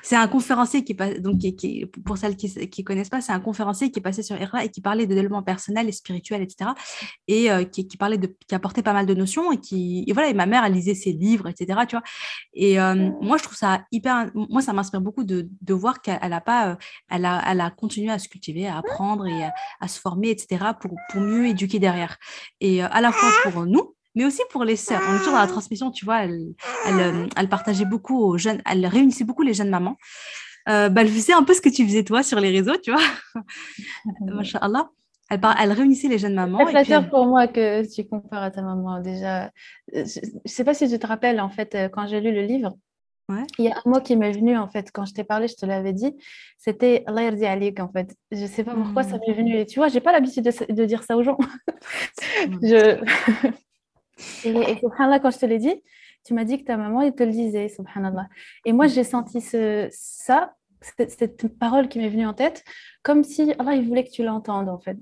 c'est 0.01 0.15
un 0.15 0.27
conférencier 0.27 0.83
qui 0.83 0.95
passe, 0.95 1.19
donc 1.19 1.39
pour 2.03 2.17
celles 2.17 2.35
qui 2.35 2.47
ne 2.49 2.83
connaissent 2.83 3.09
pas, 3.09 3.21
c'est 3.21 3.31
un 3.31 3.39
conférencier 3.39 3.91
qui 3.91 3.99
est 3.99 4.01
passé 4.01 4.23
sur 4.23 4.41
Iqra 4.41 4.65
et 4.65 4.69
qui 4.69 4.81
parlait 4.81 5.05
de 5.05 5.13
développement 5.13 5.43
personnel 5.43 5.87
et 5.87 5.91
spirituel, 5.91 6.41
etc. 6.41 6.71
Et 7.27 7.51
euh, 7.51 7.63
qui, 7.63 7.85
parlait 7.97 8.17
de, 8.17 8.35
qui 8.47 8.55
apportait 8.55 8.81
pas 8.81 8.93
mal 8.93 9.05
de 9.05 9.13
notions 9.13 9.51
et 9.51 9.59
qui, 9.59 10.11
voilà, 10.11 10.29
et 10.29 10.33
ma 10.33 10.47
mère, 10.47 10.63
elle 10.65 10.73
lisait 10.73 10.95
ses 10.95 11.13
livres, 11.13 11.47
etc. 11.47 11.79
Tu 11.87 11.95
vois. 11.95 12.03
Et 12.53 12.79
euh, 12.79 13.11
moi, 13.21 13.37
je 13.37 13.43
trouve 13.43 13.57
ça 13.57 13.83
hyper, 13.91 14.31
moi, 14.33 14.61
ça 14.61 14.73
m'inspire 14.73 15.01
beaucoup 15.01 15.23
de, 15.23 15.47
de 15.61 15.73
voir 15.73 16.01
qu'elle 16.01 16.33
a 16.33 16.41
pas, 16.41 16.69
euh, 16.69 16.75
elle 17.09 17.25
a, 17.25 17.43
elle 17.47 17.61
a 17.61 17.69
continué 17.69 18.11
à 18.11 18.19
se 18.19 18.27
cultiver, 18.27 18.67
à 18.67 18.79
apprendre 18.79 19.27
et 19.27 19.43
à, 19.79 19.87
se 19.87 19.99
former, 19.99 20.29
etc. 20.29 20.65
pour, 20.79 20.91
pour 21.09 21.21
mieux 21.21 21.47
éduquer 21.47 21.77
derrière. 21.77 22.17
Et 22.61 22.81
à 22.81 23.01
la 23.01 23.11
fois 23.11 23.29
pour 23.43 23.65
nous, 23.65 23.94
mais 24.15 24.25
aussi 24.25 24.41
pour 24.49 24.63
les 24.63 24.75
sœurs. 24.75 25.01
On 25.07 25.15
est 25.15 25.17
toujours 25.19 25.33
dans 25.33 25.39
la 25.39 25.47
transmission, 25.47 25.91
tu 25.91 26.05
vois, 26.05 26.23
elle, 26.23 26.53
elle, 26.87 26.99
euh, 26.99 27.27
elle, 27.35 27.49
partageait 27.49 27.85
beaucoup 27.85 28.17
aux 28.17 28.37
jeunes, 28.37 28.61
elle 28.65 28.85
réunissait 28.85 29.23
beaucoup 29.23 29.43
les 29.43 29.53
jeunes 29.53 29.69
mamans. 29.69 29.97
Euh, 30.67 30.89
bah, 30.89 31.01
elle 31.01 31.09
faisait 31.09 31.33
un 31.33 31.43
peu 31.43 31.53
ce 31.53 31.61
que 31.61 31.69
tu 31.69 31.85
faisais 31.85 32.03
toi 32.03 32.23
sur 32.23 32.39
les 32.39 32.49
réseaux, 32.49 32.77
tu 32.81 32.91
vois. 32.91 33.03
Masha'Allah. 34.21 34.89
Elle, 35.29 35.39
elle 35.59 35.71
réunissait 35.71 36.07
les 36.07 36.17
jeunes 36.17 36.35
mamans. 36.35 36.59
C'est 36.59 36.71
flatteur 36.71 37.09
pour 37.09 37.25
moi 37.25 37.47
que 37.47 37.83
tu 37.93 38.07
compares 38.07 38.43
à 38.43 38.51
ta 38.51 38.61
maman 38.61 39.01
déjà. 39.01 39.45
Euh, 39.45 39.49
je 40.05 40.19
ne 40.21 40.39
sais 40.45 40.63
pas 40.63 40.73
si 40.73 40.89
tu 40.89 40.97
te 40.97 41.07
rappelles, 41.07 41.41
en 41.41 41.49
fait, 41.49 41.77
quand 41.91 42.07
j'ai 42.07 42.21
lu 42.21 42.31
le 42.31 42.41
livre, 42.41 42.75
Ouais. 43.27 43.43
Il 43.57 43.65
y 43.65 43.69
a 43.69 43.75
un 43.83 43.89
mot 43.89 43.99
qui 44.01 44.15
m'est 44.15 44.31
venu 44.31 44.55
en 44.55 44.67
fait 44.67 44.91
quand 44.93 45.05
je 45.05 45.13
t'ai 45.13 45.23
parlé, 45.23 45.47
je 45.47 45.55
te 45.55 45.65
l'avais 45.65 45.93
dit, 45.93 46.15
c'était 46.59 47.03
Allah 47.07 47.31
alik 47.49 47.79
en 47.79 47.89
fait. 47.91 48.15
Je 48.31 48.41
ne 48.41 48.47
sais 48.47 48.63
pas 48.63 48.75
pourquoi 48.75 49.01
ça 49.01 49.17
m'est 49.17 49.33
venu. 49.33 49.57
Et 49.57 49.65
tu 49.65 49.79
vois, 49.79 49.87
j'ai 49.87 49.99
pas 49.99 50.11
l'habitude 50.11 50.43
de, 50.43 50.73
de, 50.73 50.85
dire 50.85 51.01
ça 51.01 51.17
aux 51.17 51.23
gens. 51.23 51.37
je... 52.61 53.03
Et, 54.43 54.49
et 54.49 54.77
subhanallah, 54.79 55.19
quand 55.19 55.31
je 55.31 55.39
te 55.39 55.45
l'ai 55.45 55.59
dit, 55.59 55.81
tu 56.25 56.33
m'as 56.33 56.43
dit 56.43 56.57
que 56.57 56.63
ta 56.63 56.75
maman, 56.75 57.01
elle 57.01 57.13
te 57.13 57.23
le 57.23 57.31
disait, 57.31 57.69
subhanallah. 57.69 58.27
Et 58.65 58.73
moi, 58.73 58.87
j'ai 58.87 59.03
senti 59.03 59.41
ce, 59.41 59.87
ça, 59.91 60.55
cette, 60.81 61.47
parole 61.59 61.87
qui 61.87 61.99
m'est 61.99 62.09
venue 62.09 62.25
en 62.25 62.33
tête, 62.33 62.63
comme 63.03 63.23
si 63.23 63.53
Allah, 63.59 63.75
il 63.75 63.87
voulait 63.87 64.03
que 64.03 64.11
tu 64.11 64.23
l'entendes, 64.23 64.69
en 64.69 64.79
fait. 64.79 64.97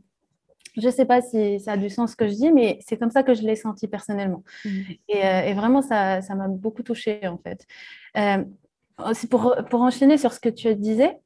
Je 0.75 0.87
ne 0.87 0.91
sais 0.91 1.05
pas 1.05 1.21
si 1.21 1.59
ça 1.59 1.73
a 1.73 1.77
du 1.77 1.89
sens 1.89 2.11
ce 2.11 2.15
que 2.15 2.27
je 2.27 2.33
dis, 2.33 2.51
mais 2.51 2.79
c'est 2.85 2.97
comme 2.97 3.11
ça 3.11 3.23
que 3.23 3.33
je 3.33 3.43
l'ai 3.43 3.55
senti 3.55 3.87
personnellement. 3.87 4.43
Mm. 4.65 4.69
Et, 5.07 5.25
euh, 5.25 5.41
et, 5.41 5.53
vraiment, 5.53 5.81
ça 5.81 6.19
m'a 6.35 6.47
beaucoup 6.47 6.83
touchée, 6.83 7.25
en 7.27 7.37
fait. 7.37 7.65
Euh, 8.17 8.43
pour, 9.29 9.55
pour 9.69 9.81
enchaîner 9.81 10.17
sur 10.17 10.33
ce 10.33 10.39
que 10.39 10.49
tu 10.49 10.75
disais, 10.75 11.17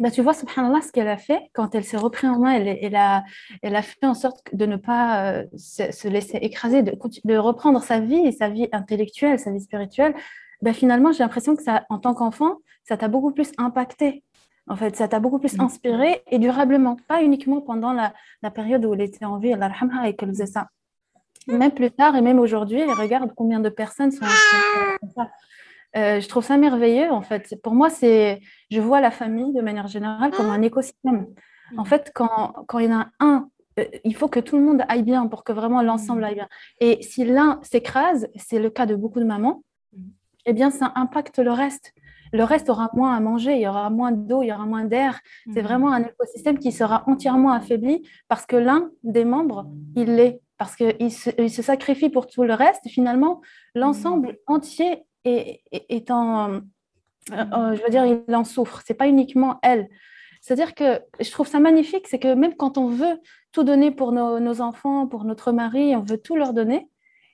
bah, 0.00 0.10
tu 0.10 0.22
vois, 0.22 0.34
subhanallah, 0.34 0.80
ce 0.82 0.92
qu'elle 0.92 1.08
a 1.08 1.16
fait, 1.16 1.50
quand 1.54 1.74
elle 1.74 1.84
s'est 1.84 1.96
repris 1.96 2.28
en 2.28 2.38
main, 2.38 2.52
elle, 2.52 2.78
elle, 2.80 2.96
a, 2.96 3.24
elle 3.62 3.76
a 3.76 3.82
fait 3.82 4.04
en 4.04 4.14
sorte 4.14 4.54
de 4.54 4.66
ne 4.66 4.76
pas 4.76 5.32
euh, 5.32 5.44
se, 5.56 6.08
laisser 6.08 6.38
écraser, 6.38 6.82
de, 6.82 6.92
de, 7.24 7.36
reprendre 7.36 7.82
sa 7.82 8.00
vie, 8.00 8.32
sa 8.32 8.48
vie 8.48 8.68
intellectuelle, 8.72 9.38
sa 9.38 9.50
vie 9.50 9.60
spirituelle. 9.60 10.14
Bah, 10.62 10.72
finalement, 10.72 11.12
j'ai 11.12 11.22
l'impression 11.22 11.56
que 11.56 11.62
ça, 11.62 11.84
en 11.88 11.98
tant 11.98 12.14
qu'enfant, 12.14 12.58
ça 12.84 12.96
t'a 12.96 13.08
beaucoup 13.08 13.32
plus 13.32 13.52
impacté. 13.58 14.24
En 14.68 14.76
fait, 14.76 14.96
ça 14.96 15.08
t'a 15.08 15.20
beaucoup 15.20 15.38
plus 15.38 15.56
mm. 15.56 15.62
inspiré 15.62 16.22
et 16.30 16.38
durablement, 16.38 16.96
pas 17.08 17.22
uniquement 17.22 17.60
pendant 17.60 17.92
la, 17.92 18.12
la 18.42 18.50
période 18.50 18.84
où 18.84 18.94
elle 18.94 19.00
était 19.00 19.24
en 19.24 19.38
vie, 19.38 19.54
et 20.04 20.16
qu'elle 20.16 20.28
faisait 20.28 20.46
ça. 20.46 20.68
Même 21.46 21.72
plus 21.72 21.90
tard 21.90 22.14
et 22.14 22.20
même 22.20 22.38
aujourd'hui, 22.38 22.84
regarde 22.84 23.32
combien 23.34 23.60
de 23.60 23.70
personnes 23.70 24.10
sont 24.10 24.26
comme 25.00 25.10
ça. 25.10 25.30
Euh, 25.96 26.20
je 26.20 26.28
trouve 26.28 26.44
ça 26.44 26.56
merveilleux, 26.56 27.10
en 27.10 27.22
fait. 27.22 27.54
Pour 27.62 27.74
moi, 27.74 27.90
c'est, 27.90 28.40
je 28.70 28.80
vois 28.80 29.00
la 29.00 29.10
famille 29.10 29.52
de 29.54 29.62
manière 29.62 29.86
générale 29.86 30.30
comme 30.32 30.50
un 30.50 30.62
écosystème. 30.62 31.26
En 31.76 31.82
mm. 31.82 31.86
fait, 31.86 32.12
quand, 32.14 32.52
quand 32.66 32.78
il 32.78 32.90
y 32.90 32.92
en 32.92 33.00
a 33.00 33.08
un, 33.20 33.48
euh, 33.78 33.84
il 34.04 34.14
faut 34.14 34.28
que 34.28 34.40
tout 34.40 34.56
le 34.56 34.62
monde 34.62 34.82
aille 34.88 35.02
bien 35.02 35.26
pour 35.26 35.44
que 35.44 35.52
vraiment 35.52 35.82
l'ensemble 35.82 36.22
mm. 36.22 36.24
aille 36.24 36.34
bien. 36.34 36.48
Et 36.80 37.02
si 37.02 37.24
l'un 37.24 37.58
s'écrase, 37.62 38.28
c'est 38.36 38.58
le 38.58 38.70
cas 38.70 38.86
de 38.86 38.94
beaucoup 38.94 39.20
de 39.20 39.24
mamans, 39.24 39.62
eh 40.46 40.52
bien, 40.52 40.70
ça 40.70 40.92
impacte 40.94 41.38
le 41.38 41.52
reste. 41.52 41.92
Le 42.32 42.44
reste 42.44 42.68
aura 42.68 42.90
moins 42.92 43.16
à 43.16 43.20
manger, 43.20 43.54
il 43.54 43.62
y 43.62 43.68
aura 43.68 43.88
moins 43.88 44.12
d'eau, 44.12 44.42
il 44.42 44.48
y 44.48 44.52
aura 44.52 44.66
moins 44.66 44.84
d'air. 44.84 45.20
C'est 45.54 45.62
vraiment 45.62 45.92
un 45.92 46.02
écosystème 46.02 46.58
qui 46.58 46.72
sera 46.72 47.04
entièrement 47.06 47.52
affaibli 47.52 48.06
parce 48.28 48.44
que 48.44 48.56
l'un 48.56 48.90
des 49.02 49.24
membres, 49.24 49.66
il 49.96 50.14
l'est, 50.14 50.42
parce 50.58 50.76
qu'il 50.76 51.10
se, 51.10 51.30
il 51.38 51.50
se 51.50 51.62
sacrifie 51.62 52.10
pour 52.10 52.26
tout 52.26 52.44
le 52.44 52.52
reste. 52.52 52.86
Finalement, 52.88 53.40
l'ensemble 53.74 54.38
entier 54.46 55.04
est, 55.24 56.10
en, 56.10 56.60
euh, 57.32 57.44
euh, 57.52 57.76
je 57.76 57.82
veux 57.82 57.90
dire, 57.90 58.06
il 58.06 58.34
en 58.34 58.44
souffre. 58.44 58.82
C'est 58.84 58.94
pas 58.94 59.08
uniquement 59.08 59.58
elle. 59.62 59.88
C'est-à-dire 60.40 60.74
que 60.74 61.00
je 61.20 61.30
trouve 61.30 61.48
ça 61.48 61.58
magnifique, 61.58 62.06
c'est 62.08 62.18
que 62.18 62.32
même 62.34 62.54
quand 62.54 62.78
on 62.78 62.88
veut 62.88 63.20
tout 63.52 63.64
donner 63.64 63.90
pour 63.90 64.12
nos, 64.12 64.60
enfants, 64.60 65.06
pour 65.06 65.24
notre 65.24 65.52
mari, 65.52 65.96
on 65.96 66.02
veut 66.02 66.18
tout 66.18 66.36
leur 66.36 66.52
donner, 66.52 66.88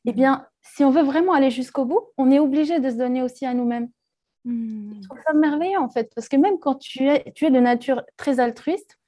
eh 0.06 0.12
bien, 0.12 0.46
si 0.62 0.84
on 0.84 0.90
veut 0.90 1.02
vraiment 1.02 1.34
aller 1.34 1.50
jusqu'au 1.50 1.84
bout, 1.84 2.00
on 2.16 2.30
est 2.30 2.38
obligé 2.38 2.80
de 2.80 2.90
se 2.90 2.96
donner 2.96 3.22
aussi 3.22 3.46
à 3.46 3.54
nous-mêmes. 3.54 3.88
Hmm. 4.44 4.94
Je 5.00 5.08
trouve 5.08 5.20
ça 5.24 5.32
merveilleux 5.34 5.78
en 5.78 5.88
fait, 5.88 6.12
parce 6.14 6.28
que 6.28 6.36
même 6.36 6.58
quand 6.58 6.76
tu 6.76 7.08
es, 7.08 7.32
tu 7.34 7.46
es 7.46 7.50
de 7.50 7.60
nature 7.60 8.02
très 8.16 8.40
altruiste, 8.40 8.98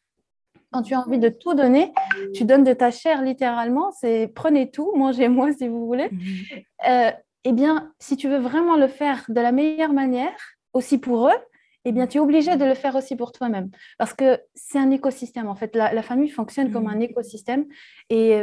quand 0.73 0.83
tu 0.83 0.95
as 0.95 1.01
envie 1.01 1.19
de 1.19 1.29
tout 1.29 1.55
donner, 1.55 1.93
tu 2.35 2.45
donnes 2.45 2.65
de 2.65 2.73
ta 2.73 2.91
chair 2.91 3.23
littéralement, 3.23 3.93
c'est 3.93 4.31
prenez 4.35 4.71
tout, 4.71 4.93
mangez-moi 4.95 5.53
si 5.53 5.69
vous 5.69 5.87
voulez. 5.87 6.09
Hmm. 6.11 6.89
Euh, 6.89 7.11
eh 7.49 7.53
bien, 7.53 7.93
si 8.01 8.17
tu 8.17 8.29
veux 8.29 8.39
vraiment 8.39 8.77
le 8.77 8.89
faire 8.89 9.25
de 9.29 9.41
la 9.41 9.53
meilleure 9.53 9.93
manière, 9.93 10.37
aussi 10.73 10.99
pour 10.99 11.29
eux, 11.29 11.39
eh 11.85 11.93
bien, 11.93 12.09
tu 12.09 12.19
es 12.19 12.21
obligé 12.21 12.57
de 12.57 12.65
le 12.65 12.75
faire 12.75 12.97
aussi 12.97 13.15
pour 13.15 13.31
toi-même. 13.31 13.71
Parce 13.99 14.13
que 14.13 14.41
c'est 14.57 14.81
un 14.81 14.91
écosystème, 14.91 15.47
en 15.47 15.55
fait. 15.55 15.77
La, 15.77 16.03
famille 16.03 16.29
fonctionne 16.29 16.73
comme 16.73 16.89
un 16.89 16.97
mm. 16.97 17.03
écosystème. 17.03 17.67
Et, 18.11 18.41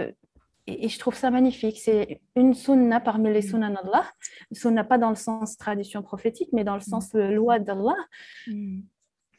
et, 0.68 0.88
je 0.88 1.00
trouve 1.00 1.16
ça 1.16 1.32
magnifique. 1.32 1.82
C'est 1.82 2.22
une 2.38 2.54
sunna 2.54 3.02
parmi 3.02 3.30
les 3.34 3.42
sunnas 3.42 3.72
d'Allah. 3.72 4.06
Sunna 4.54 4.86
pas 4.86 4.98
dans 4.98 5.10
le 5.10 5.18
sens 5.18 5.58
tradition 5.58 6.02
prophétique, 6.02 6.48
mais 6.54 6.64
dans 6.64 6.76
le 6.76 6.82
sens 6.82 7.14
mm. 7.14 7.34
loi 7.34 7.60
d'Allah. 7.60 7.98
Mm. 8.48 8.84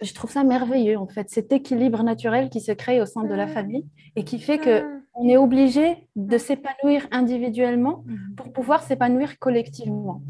Je 0.02 0.12
trouve 0.12 0.30
ça 0.30 0.44
merveilleux, 0.44 0.98
en 0.98 1.08
fait. 1.08 1.30
Cet 1.30 1.52
équilibre 1.54 2.02
naturel 2.02 2.50
qui 2.50 2.60
se 2.60 2.72
crée 2.72 3.00
au 3.00 3.06
sein 3.06 3.24
de 3.24 3.32
la 3.32 3.46
famille 3.46 3.86
et 4.14 4.24
qui 4.24 4.38
fait 4.38 4.58
que 4.58 4.84
on 5.14 5.28
est 5.28 5.36
obligé 5.36 6.08
de 6.16 6.38
s'épanouir 6.38 7.06
individuellement 7.10 8.04
pour 8.36 8.52
pouvoir 8.52 8.82
s'épanouir 8.82 9.38
collectivement. 9.38 10.22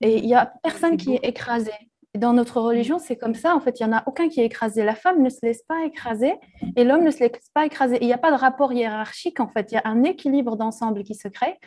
Et 0.00 0.18
il 0.18 0.26
n'y 0.26 0.34
a 0.34 0.52
personne 0.62 0.96
qui 0.96 1.14
est 1.14 1.24
écrasé. 1.24 1.70
Dans 2.16 2.32
notre 2.32 2.62
religion, 2.62 2.98
c'est 2.98 3.16
comme 3.16 3.34
ça. 3.34 3.54
En 3.54 3.60
fait, 3.60 3.78
il 3.78 3.86
n'y 3.86 3.92
en 3.92 3.96
a 3.98 4.02
aucun 4.06 4.30
qui 4.30 4.40
est 4.40 4.46
écrasé. 4.46 4.84
La 4.84 4.94
femme 4.94 5.22
ne 5.22 5.28
se 5.28 5.44
laisse 5.44 5.62
pas 5.64 5.84
écraser 5.84 6.32
et 6.74 6.84
l'homme 6.84 7.04
ne 7.04 7.10
se 7.10 7.20
laisse 7.20 7.50
pas 7.52 7.66
écraser. 7.66 7.98
Il 8.00 8.06
n'y 8.06 8.12
a 8.14 8.18
pas 8.18 8.30
de 8.30 8.38
rapport 8.38 8.72
hiérarchique, 8.72 9.38
en 9.38 9.48
fait. 9.48 9.70
Il 9.70 9.74
y 9.74 9.78
a 9.78 9.82
un 9.84 10.02
équilibre 10.02 10.56
d'ensemble 10.56 11.04
qui 11.04 11.14
se 11.14 11.28
crée 11.28 11.58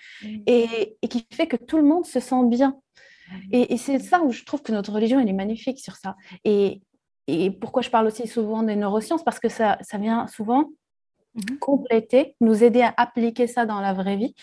et, 0.47 0.97
qui 1.07 1.27
fait 1.31 1.45
que 1.45 1.55
tout 1.55 1.77
le 1.77 1.83
monde 1.83 2.05
se 2.07 2.19
sent 2.19 2.45
bien. 2.45 2.79
Et, 3.51 3.77
c'est 3.77 3.99
ça 3.99 4.23
où 4.23 4.31
je 4.31 4.43
trouve 4.43 4.63
que 4.63 4.71
notre 4.71 4.91
religion, 4.91 5.19
elle 5.19 5.29
est 5.29 5.33
magnifique 5.33 5.79
sur 5.79 5.95
ça. 5.95 6.15
Et, 6.45 6.81
et 7.27 7.51
pourquoi 7.51 7.83
je 7.83 7.91
parle 7.91 8.07
aussi 8.07 8.27
souvent 8.27 8.63
des 8.63 8.75
neurosciences? 8.75 9.23
Parce 9.23 9.39
que 9.39 9.49
ça, 9.49 9.77
ça 9.81 9.99
vient 9.99 10.25
souvent 10.25 10.69
Mhm. 11.49 11.59
compléter, 11.59 12.35
nous 12.41 12.63
aider 12.63 12.81
à 12.81 12.93
appliquer 12.97 13.47
ça 13.47 13.65
dans 13.65 13.81
la 13.81 13.93
vraie 13.93 14.15
vie 14.15 14.35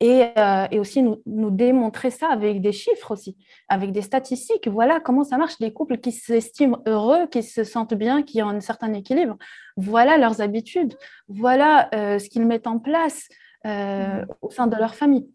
et, 0.00 0.26
euh, 0.38 0.66
et 0.70 0.78
aussi 0.78 1.02
nous, 1.02 1.20
nous, 1.26 1.50
démontrer 1.50 2.10
ça 2.10 2.28
avec 2.28 2.60
des 2.60 2.72
chiffres 2.72 3.10
aussi, 3.10 3.36
avec 3.68 3.92
des 3.92 4.02
statistiques. 4.02 4.68
Voilà 4.68 5.00
comment 5.00 5.24
ça 5.24 5.36
marche, 5.36 5.54
les 5.60 5.72
couples 5.72 5.98
qui 5.98 6.12
s'estiment 6.12 6.80
heureux, 6.86 7.26
qui 7.26 7.42
se 7.42 7.64
sentent 7.64 7.94
bien, 7.94 8.22
qui 8.22 8.42
ont 8.42 8.48
un 8.48 8.60
certain 8.60 8.92
équilibre. 8.92 9.36
Voilà 9.76 10.16
leurs 10.18 10.40
habitudes, 10.40 10.94
voilà 11.28 11.88
euh, 11.94 12.18
ce 12.18 12.28
qu'ils 12.28 12.46
mettent 12.46 12.66
en 12.66 12.78
place 12.78 13.28
euh, 13.66 14.20
mhm. 14.20 14.26
au 14.42 14.50
sein 14.50 14.66
de 14.66 14.76
leur 14.76 14.94
famille. 14.94 15.28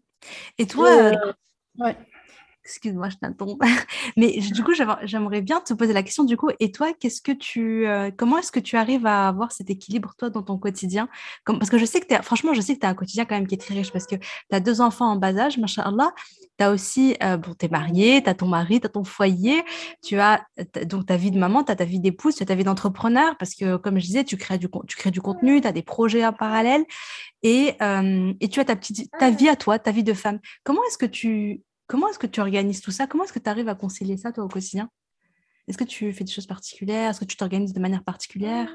Et 0.58 0.66
toi, 0.66 1.12
ouais. 1.78 1.96
Excuse-moi, 2.70 3.08
je 3.08 3.16
t'interromps. 3.16 3.58
Mais 4.16 4.38
du 4.38 4.62
coup, 4.62 4.72
j'aimerais 5.02 5.42
bien 5.42 5.60
te 5.60 5.74
poser 5.74 5.92
la 5.92 6.04
question, 6.04 6.22
du 6.22 6.36
coup, 6.36 6.50
et 6.60 6.70
toi, 6.70 6.92
qu'est-ce 6.92 7.20
que 7.20 7.32
tu, 7.32 7.86
euh, 7.86 8.12
comment 8.16 8.38
est-ce 8.38 8.52
que 8.52 8.60
tu 8.60 8.76
arrives 8.76 9.06
à 9.06 9.26
avoir 9.26 9.50
cet 9.50 9.70
équilibre, 9.70 10.14
toi, 10.16 10.30
dans 10.30 10.42
ton 10.42 10.56
quotidien? 10.56 11.08
Comme, 11.44 11.58
Parce 11.58 11.68
que 11.68 11.78
je 11.78 11.84
sais 11.84 12.00
que, 12.00 12.14
es, 12.14 12.22
franchement, 12.22 12.54
je 12.54 12.60
sais 12.60 12.74
que 12.76 12.80
tu 12.80 12.86
as 12.86 12.90
un 12.90 12.94
quotidien 12.94 13.24
quand 13.24 13.34
même 13.34 13.48
qui 13.48 13.56
est 13.56 13.58
très 13.58 13.74
riche, 13.74 13.90
parce 13.90 14.06
que 14.06 14.14
tu 14.14 14.22
as 14.52 14.60
deux 14.60 14.80
enfants 14.80 15.10
en 15.10 15.16
bas 15.16 15.36
âge, 15.36 15.58
machallah. 15.58 16.12
Tu 16.58 16.64
as 16.64 16.70
aussi, 16.70 17.16
euh, 17.24 17.36
bon, 17.38 17.54
tu 17.58 17.66
es 17.66 17.68
mariée, 17.68 18.22
tu 18.22 18.30
as 18.30 18.34
ton 18.34 18.46
mari, 18.46 18.80
tu 18.80 18.86
as 18.86 18.90
ton 18.90 19.02
foyer, 19.02 19.64
tu 20.04 20.20
as 20.20 20.46
donc 20.86 21.06
ta 21.06 21.16
vie 21.16 21.32
de 21.32 21.38
maman, 21.38 21.64
tu 21.64 21.72
as 21.72 21.76
ta 21.76 21.84
vie 21.84 21.98
d'épouse, 21.98 22.36
tu 22.36 22.42
as 22.44 22.46
ta 22.46 22.54
vie 22.54 22.64
d'entrepreneur, 22.64 23.36
parce 23.36 23.56
que, 23.56 23.76
comme 23.78 23.98
je 23.98 24.06
disais, 24.06 24.22
tu 24.22 24.36
crées 24.36 24.58
du, 24.58 24.68
tu 24.86 24.96
crées 24.96 25.10
du 25.10 25.20
contenu, 25.20 25.60
tu 25.60 25.66
as 25.66 25.72
des 25.72 25.82
projets 25.82 26.24
en 26.24 26.32
parallèle, 26.32 26.84
et, 27.42 27.74
euh, 27.82 28.32
et 28.40 28.48
tu 28.48 28.60
as 28.60 28.64
ta, 28.64 28.76
petite, 28.76 29.10
ta 29.18 29.30
vie 29.30 29.48
à 29.48 29.56
toi, 29.56 29.78
ta 29.80 29.90
vie 29.90 30.04
de 30.04 30.12
femme. 30.12 30.38
Comment 30.62 30.82
est-ce 30.84 30.98
que 30.98 31.06
tu 31.06 31.62
Comment 31.90 32.06
est-ce 32.06 32.20
que 32.20 32.28
tu 32.28 32.40
organises 32.40 32.80
tout 32.82 32.92
ça? 32.92 33.08
Comment 33.08 33.24
est-ce 33.24 33.32
que 33.32 33.40
tu 33.40 33.50
arrives 33.50 33.68
à 33.68 33.74
concilier 33.74 34.16
ça, 34.16 34.30
toi, 34.30 34.44
au 34.44 34.48
quotidien? 34.48 34.88
Est-ce 35.66 35.76
que 35.76 35.82
tu 35.82 36.12
fais 36.12 36.22
des 36.22 36.30
choses 36.30 36.46
particulières? 36.46 37.10
Est-ce 37.10 37.18
que 37.18 37.24
tu 37.24 37.36
t'organises 37.36 37.72
de 37.72 37.80
manière 37.80 38.04
particulière? 38.04 38.68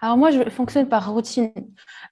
Alors 0.00 0.16
moi, 0.16 0.30
je 0.30 0.48
fonctionne 0.48 0.88
par 0.88 1.12
routine. 1.12 1.50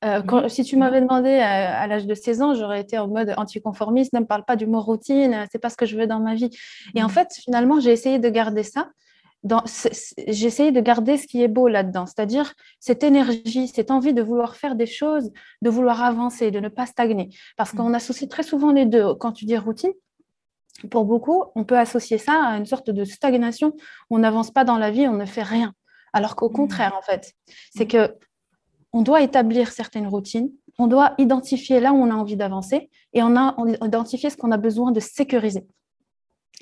Euh, 0.04 0.20
mhm. 0.20 0.48
si 0.48 0.64
tu 0.64 0.76
m'avais 0.76 1.00
demandé 1.02 1.28
euh, 1.28 1.40
à, 1.40 1.87
l'âge 1.87 2.04
de 2.04 2.14
16 2.14 2.42
ans, 2.42 2.54
j'aurais 2.54 2.81
été 2.81 2.98
en 2.98 3.07
mode 3.07 3.33
anticonformiste, 3.37 4.12
ne 4.12 4.18
me 4.18 4.26
parle 4.26 4.44
pas 4.44 4.57
du 4.57 4.66
mot 4.66 4.81
routine, 4.81 5.46
c'est 5.52 5.61
pas 5.61 5.70
ce 5.70 5.76
que 5.76 5.87
je 5.87 5.96
veux 5.96 6.09
dans 6.09 6.18
ma 6.18 6.35
vie. 6.35 6.50
Et 6.96 7.02
en 7.04 7.07
mhm. 7.07 7.12
fait, 7.12 7.28
finalement, 7.44 7.78
j'ai 7.78 7.92
essayé 7.92 8.18
de 8.18 8.28
garder 8.28 8.64
ça. 8.64 8.90
J'ai 10.26 10.46
essayé 10.48 10.72
de 10.72 10.81
garder 10.81 11.16
ce 11.16 11.28
qui 11.28 11.44
est 11.44 11.48
beau 11.48 11.68
là-dedans, 11.68 12.07
c'est-à-dire 12.07 12.54
cette 12.81 13.04
énergie, 13.04 13.68
cette 13.68 13.92
envie 13.92 14.12
de 14.12 14.20
vouloir 14.20 14.57
faire 14.57 14.74
des 14.74 14.87
choses, 14.87 15.31
de 15.62 15.70
vouloir 15.70 16.02
avancer, 16.02 16.50
de 16.50 16.59
ne 16.59 16.68
pas 16.68 16.87
stagner. 16.87 17.28
Parce 17.57 17.72
mhm. 17.72 17.78
qu'on 17.78 17.94
associe 17.94 18.28
très 18.28 18.42
souvent 18.42 18.72
les 18.72 18.85
deux. 18.85 19.14
Quand 19.14 19.31
tu 19.31 19.44
dis 19.44 19.57
routine, 19.57 19.92
pour 20.91 21.05
beaucoup, 21.05 21.45
on 21.55 21.64
peut 21.64 21.79
associer 21.79 22.19
ça 22.19 22.41
à 22.45 22.57
une 22.57 22.67
sorte 22.67 22.91
de 22.91 23.05
stagnation. 23.05 23.75
On 24.11 24.19
n'avance 24.19 24.51
pas 24.51 24.64
dans 24.64 24.79
la 24.79 24.91
vie, 24.91 25.09
on 25.09 25.14
ne 25.14 25.25
fait 25.27 25.43
rien. 25.43 25.75
Alors 26.12 26.37
qu'au 26.37 26.51
mmh. 26.51 26.55
contraire, 26.55 26.95
en 26.97 27.03
fait, 27.03 27.35
c'est 27.75 27.85
mmh. 27.85 27.88
que 27.88 28.14
on 28.93 29.03
doit 29.03 29.21
établir 29.21 29.71
certaines 29.71 30.07
routines, 30.07 30.51
on 30.79 30.87
doit 30.87 31.14
identifier 31.19 31.81
là 31.81 31.93
où 31.93 31.97
on 31.97 32.11
a 32.11 32.14
envie 32.14 32.37
d'avancer 32.37 32.88
et 33.12 33.23
on 33.23 33.37
a 33.37 33.55
identifié 33.85 34.31
ce 34.31 34.37
qu'on 34.37 34.53
a 34.53 34.57
besoin 34.57 34.93
de 34.93 35.01
sécuriser. 35.01 35.67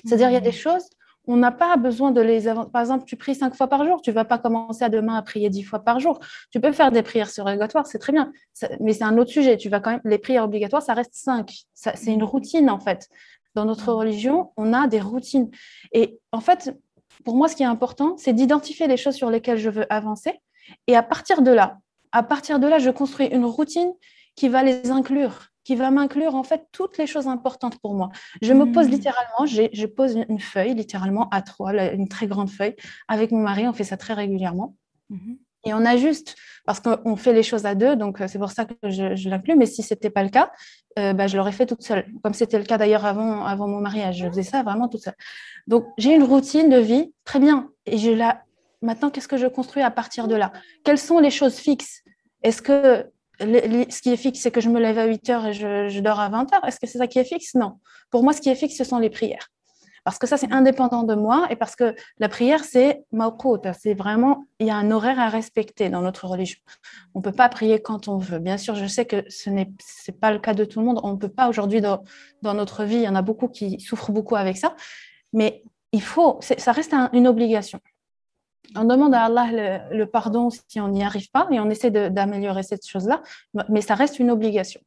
C'est-à-dire, 0.03 0.29
il 0.29 0.33
y 0.33 0.37
a 0.37 0.41
des 0.41 0.49
mmh. 0.49 0.53
choses, 0.53 0.89
on 1.27 1.35
n'a 1.35 1.51
pas 1.51 1.75
besoin 1.75 2.11
de 2.11 2.21
les 2.21 2.47
avancer. 2.47 2.69
Par 2.71 2.81
exemple, 2.81 3.03
tu 3.05 3.17
pries 3.17 3.35
cinq 3.35 3.53
fois 3.53 3.67
par 3.67 3.85
jour, 3.85 4.01
tu 4.01 4.09
ne 4.09 4.15
vas 4.15 4.25
pas 4.25 4.37
commencer 4.37 4.83
à 4.83 4.89
demain 4.89 5.15
à 5.15 5.21
prier 5.21 5.49
dix 5.49 5.63
fois 5.63 5.79
par 5.79 5.99
jour. 5.99 6.19
Tu 6.51 6.59
peux 6.59 6.71
faire 6.71 6.91
des 6.91 7.03
prières 7.03 7.29
surrogatoires, 7.29 7.85
c'est 7.85 7.99
très 7.99 8.13
bien, 8.13 8.31
mais 8.79 8.93
c'est 8.93 9.03
un 9.03 9.17
autre 9.17 9.29
sujet. 9.29 9.57
Tu 9.57 9.69
vas 9.69 9.81
quand 9.81 9.91
même 9.91 10.01
les 10.05 10.17
prières 10.17 10.45
obligatoires, 10.45 10.81
ça 10.81 10.93
reste 10.93 11.13
cinq. 11.13 11.51
C'est 11.73 12.13
une 12.13 12.23
routine 12.23 12.69
en 12.69 12.79
fait. 12.79 13.09
Dans 13.57 13.65
notre 13.65 13.91
religion, 13.91 14.51
on 14.55 14.71
a 14.71 14.85
des 14.85 15.01
routines. 15.01 15.49
Et 15.91 16.19
en 16.31 16.41
fait, 16.41 16.77
pour 17.25 17.35
moi, 17.35 17.47
ce 17.47 17.55
qui 17.55 17.63
est 17.63 17.71
important, 17.77 18.15
c'est 18.15 18.33
d'identifier 18.33 18.85
les 18.85 18.97
choses 18.97 19.15
sur 19.15 19.31
lesquelles 19.31 19.57
je 19.57 19.71
veux 19.71 19.91
avancer. 19.91 20.39
Et 20.85 20.95
à 20.95 21.01
partir 21.01 21.41
de 21.41 21.49
là, 21.49 21.79
à 22.11 22.21
partir 22.21 22.59
de 22.59 22.67
là, 22.67 22.77
je 22.77 22.91
construis 22.91 23.25
une 23.25 23.45
routine 23.45 23.91
qui 24.35 24.47
va 24.47 24.61
les 24.61 24.91
inclure, 24.91 25.47
qui 25.63 25.75
va 25.75 25.89
m'inclure 25.89 26.35
en 26.35 26.43
fait 26.43 26.67
toutes 26.71 26.99
les 26.99 27.07
choses 27.07 27.27
importantes 27.27 27.79
pour 27.79 27.95
moi. 27.95 28.09
Je 28.43 28.53
me 28.53 28.71
pose 28.71 28.89
hmm. 28.89 28.91
littéralement, 28.91 29.47
je 29.47 29.85
pose 29.87 30.19
une 30.29 30.39
feuille, 30.39 30.75
littéralement 30.75 31.27
à 31.29 31.41
trois, 31.41 31.73
une 31.73 32.07
très 32.07 32.27
grande 32.27 32.51
feuille. 32.51 32.75
Avec 33.07 33.31
mon 33.31 33.39
mari, 33.39 33.67
on 33.67 33.73
fait 33.73 33.85
ça 33.85 33.97
très 33.97 34.13
régulièrement. 34.13 34.75
Hmm. 35.09 35.33
Et 35.65 35.73
on 35.73 35.85
ajuste 35.85 36.35
parce 36.65 36.81
qu'on 36.81 37.15
fait 37.15 37.33
les 37.33 37.43
choses 37.43 37.65
à 37.65 37.75
deux, 37.75 37.95
donc 37.95 38.19
euh, 38.19 38.27
c'est 38.27 38.39
pour 38.39 38.51
ça 38.51 38.65
que 38.65 38.73
je, 38.83 39.29
l'inclus. 39.29 39.55
Mais 39.55 39.65
si 39.65 39.83
ce 39.83 39.93
n'était 39.93 40.09
pas 40.09 40.23
le 40.23 40.29
cas, 40.29 40.51
euh, 40.99 41.13
bah, 41.13 41.27
je 41.27 41.37
l'aurais 41.37 41.53
fait 41.53 41.65
toute 41.65 41.81
seule, 41.81 42.05
comme 42.23 42.33
c'était 42.33 42.59
le 42.59 42.65
cas 42.65 42.77
d'ailleurs 42.77 43.05
avant, 43.05 43.45
avant 43.45 43.67
mon 43.67 43.79
mariage. 43.79 44.17
Je 44.17 44.27
faisais 44.27 44.43
ça 44.43 44.63
vraiment 44.63 44.89
toute 44.89 45.01
seule. 45.01 45.15
Donc 45.67 45.85
j'ai 45.97 46.13
une 46.13 46.23
routine 46.23 46.69
de 46.69 46.77
vie, 46.77 47.13
très 47.23 47.39
bien. 47.39 47.69
Et 47.85 47.97
je 47.97 48.11
la... 48.11 48.41
maintenant, 48.81 49.09
qu'est-ce 49.09 49.27
que 49.27 49.37
je 49.37 49.47
construis 49.47 49.81
à 49.81 49.91
partir 49.91 50.27
de 50.27 50.35
là? 50.35 50.51
Quelles 50.83 50.97
sont 50.97 51.19
les 51.19 51.31
choses 51.31 51.55
fixes? 51.55 52.01
Est-ce 52.43 52.61
que 52.61 53.05
ce 53.39 54.01
qui 54.01 54.09
est 54.09 54.17
fixe, 54.17 54.39
c'est 54.39 54.51
que 54.51 54.61
je 54.61 54.69
me 54.69 54.79
lève 54.79 54.97
à 54.97 55.05
8 55.05 55.29
heures 55.29 55.45
et 55.45 55.53
je, 55.53 55.87
je 55.87 55.99
dors 56.01 56.19
à 56.19 56.27
20 56.27 56.53
heures? 56.53 56.65
Est-ce 56.65 56.79
que 56.79 56.87
c'est 56.87 56.97
ça 56.97 57.07
qui 57.07 57.19
est 57.19 57.23
fixe? 57.23 57.55
Non. 57.55 57.79
Pour 58.11 58.23
moi, 58.23 58.33
ce 58.33 58.41
qui 58.41 58.49
est 58.49 58.55
fixe, 58.55 58.75
ce 58.75 58.83
sont 58.83 58.99
les 58.99 59.09
prières. 59.09 59.47
Parce 60.07 60.19
que 60.19 60.25
ça, 60.25 60.37
c'est 60.37 60.53
indépendant 60.53 61.03
de 61.03 61.15
moi 61.15 61.47
et 61.49 61.57
parce 61.57 61.75
que 61.75 61.93
la 62.19 62.29
prière, 62.29 62.63
c'est 62.63 63.03
mawqut. 63.11 63.67
C'est 63.77 63.93
vraiment, 63.93 64.45
il 64.61 64.67
y 64.67 64.69
a 64.69 64.77
un 64.77 64.89
horaire 64.89 65.19
à 65.19 65.27
respecter 65.27 65.89
dans 65.89 65.99
notre 65.99 66.27
religion. 66.27 66.61
On 67.13 67.19
ne 67.19 67.23
peut 67.25 67.33
pas 67.33 67.49
prier 67.49 67.81
quand 67.81 68.07
on 68.07 68.17
veut. 68.17 68.39
Bien 68.39 68.57
sûr, 68.57 68.73
je 68.75 68.85
sais 68.85 69.03
que 69.03 69.25
ce 69.27 69.49
n'est 69.49 69.69
pas 70.21 70.31
le 70.31 70.39
cas 70.39 70.53
de 70.53 70.63
tout 70.63 70.79
le 70.79 70.85
monde. 70.85 71.01
On 71.03 71.11
ne 71.11 71.17
peut 71.17 71.27
pas 71.27 71.49
aujourd'hui 71.49 71.81
dans, 71.81 72.05
dans 72.41 72.53
notre 72.53 72.85
vie, 72.85 72.95
il 72.95 73.01
y 73.01 73.09
en 73.09 73.15
a 73.15 73.21
beaucoup 73.21 73.49
qui 73.49 73.81
souffrent 73.81 74.13
beaucoup 74.13 74.37
avec 74.37 74.55
ça. 74.55 74.77
Mais 75.33 75.61
il 75.91 76.01
faut, 76.01 76.39
ça 76.39 76.71
reste 76.71 76.95
une 77.11 77.27
obligation. 77.27 77.81
On 78.77 78.85
demande 78.85 79.13
à 79.13 79.25
Allah 79.25 79.89
le, 79.91 80.05
pardon 80.05 80.49
si 80.49 80.79
on 80.79 80.87
n'y 80.87 81.03
arrive 81.03 81.29
pas 81.31 81.49
et 81.51 81.59
on 81.59 81.69
essaie 81.69 81.91
d'améliorer 81.91 82.63
cette 82.63 82.87
chose-là, 82.87 83.21
mais 83.67 83.81
ça 83.81 83.93
reste 83.93 84.19
une 84.19 84.31
obligation. 84.31 84.79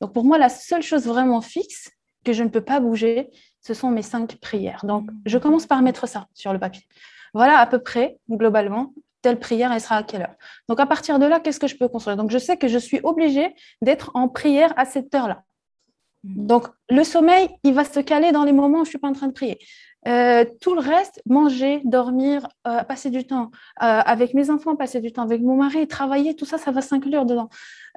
Donc 0.00 0.12
pour 0.12 0.24
moi, 0.24 0.36
la 0.36 0.48
seule 0.48 0.82
chose 0.82 1.06
vraiment 1.06 1.42
fixe 1.42 1.92
que 2.24 2.32
je 2.32 2.42
ne 2.42 2.48
peux 2.48 2.64
pas 2.64 2.80
bouger, 2.80 3.30
ce 3.66 3.74
sont 3.74 3.90
mes 3.90 4.02
cinq 4.02 4.36
prières. 4.36 4.84
Donc 4.84 5.08
je 5.26 5.38
commence 5.38 5.66
par 5.66 5.80
mettre 5.82 6.06
ça 6.06 6.26
sur 6.34 6.52
le 6.52 6.58
papier. 6.58 6.86
Voilà 7.32 7.58
à 7.58 7.66
peu 7.66 7.78
près, 7.78 8.18
globalement, 8.30 8.92
telle 9.22 9.38
prière, 9.38 9.72
elle 9.72 9.80
sera 9.80 9.96
à 9.96 10.02
quelle 10.02 10.22
heure. 10.22 10.36
Donc 10.68 10.80
à 10.80 10.86
partir 10.86 11.18
de 11.18 11.26
là, 11.26 11.40
qu'est-ce 11.40 11.58
que 11.58 11.66
je 11.66 11.76
peux 11.76 11.88
construire? 11.88 12.16
Donc 12.16 12.30
je 12.30 12.38
sais 12.38 12.56
que 12.56 12.68
je 12.68 12.78
suis 12.78 13.00
obligée 13.02 13.54
d'être 13.80 14.10
en 14.14 14.28
prière 14.28 14.72
à 14.76 14.84
cette 14.84 15.14
heure-là. 15.14 15.42
Donc 16.24 16.68
le 16.90 17.04
sommeil, 17.04 17.48
il 17.64 17.74
va 17.74 17.84
se 17.84 18.00
caler 18.00 18.32
dans 18.32 18.44
les 18.44 18.52
moments 18.52 18.80
où 18.80 18.84
je 18.84 18.88
ne 18.88 18.94
suis 18.94 18.98
pas 18.98 19.08
en 19.08 19.12
train 19.12 19.28
de 19.28 19.32
prier. 19.32 19.58
Euh, 20.06 20.44
tout 20.60 20.74
le 20.74 20.80
reste, 20.80 21.22
manger, 21.24 21.80
dormir, 21.84 22.46
euh, 22.66 22.82
passer 22.84 23.08
du 23.08 23.26
temps 23.26 23.50
euh, 23.82 24.00
avec 24.04 24.34
mes 24.34 24.50
enfants, 24.50 24.76
passer 24.76 25.00
du 25.00 25.12
temps 25.12 25.22
avec 25.22 25.40
mon 25.40 25.56
mari, 25.56 25.88
travailler, 25.88 26.36
tout 26.36 26.44
ça, 26.44 26.58
ça 26.58 26.70
va 26.70 26.82
s'inclure 26.82 27.24
dedans. 27.24 27.48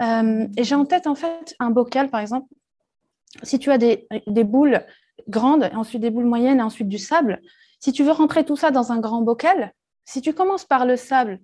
et 0.02 0.64
j'ai 0.64 0.76
en 0.76 0.86
tête, 0.86 1.08
en 1.08 1.16
fait, 1.16 1.56
un 1.60 1.70
bocal, 1.70 2.10
par 2.10 2.22
exemple. 2.22 2.48
Si 3.44 3.60
tu 3.60 3.72
as 3.72 3.78
des, 3.78 4.08
des 4.26 4.46
boules 4.46 4.82
grandes, 5.28 5.70
ensuite 5.74 6.02
des 6.02 6.10
boules 6.10 6.26
moyennes, 6.26 6.60
et 6.60 6.64
ensuite 6.64 6.88
du 6.88 6.98
sable, 6.98 7.42
si 7.80 7.92
tu 7.92 8.04
veux 8.04 8.12
rentrer 8.12 8.46
tout 8.46 8.56
ça 8.56 8.72
dans 8.72 8.92
un 8.92 9.00
grand 9.00 9.22
bocal, 9.22 9.74
si 10.06 10.22
tu 10.22 10.34
commences 10.34 10.66
par 10.66 10.86
le 10.86 10.96
sable, 10.96 11.40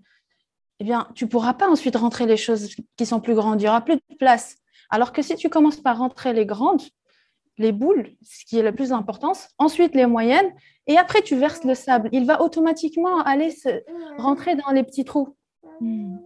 eh 0.80 0.84
bien, 0.84 1.08
tu 1.16 1.26
ne 1.26 1.30
pourras 1.30 1.54
pas 1.54 1.70
ensuite 1.70 1.96
rentrer 1.96 2.26
les 2.26 2.38
choses 2.38 2.76
qui 2.98 3.06
sont 3.06 3.20
plus 3.20 3.36
grandes. 3.36 3.62
Il 3.62 3.66
n'y 3.66 3.70
aura 3.70 3.82
plus 3.82 3.96
de 3.96 4.16
place. 4.18 4.58
Alors 4.90 5.12
que 5.12 5.22
si 5.22 5.36
tu 5.36 5.50
commences 5.50 5.80
par 5.80 5.98
rentrer 5.98 6.34
les 6.34 6.46
grandes, 6.46 6.82
les 7.58 7.72
boules, 7.72 8.10
ce 8.22 8.46
qui 8.46 8.58
est 8.58 8.64
la 8.64 8.72
plus 8.72 8.92
importance, 8.92 9.50
ensuite 9.58 9.96
les 9.96 10.06
moyennes, 10.06 10.52
et 10.88 10.98
après 10.98 11.22
tu 11.22 11.36
verses 11.36 11.64
le 11.64 11.76
sable. 11.76 12.10
Il 12.12 12.26
va 12.26 12.42
automatiquement 12.42 13.22
aller 13.22 13.52
se 13.52 13.82
rentrer 14.18 14.56
dans 14.56 14.72
les 14.72 14.84
petits 14.84 15.06
trous. 15.06 15.36
Hmm. 15.80 16.18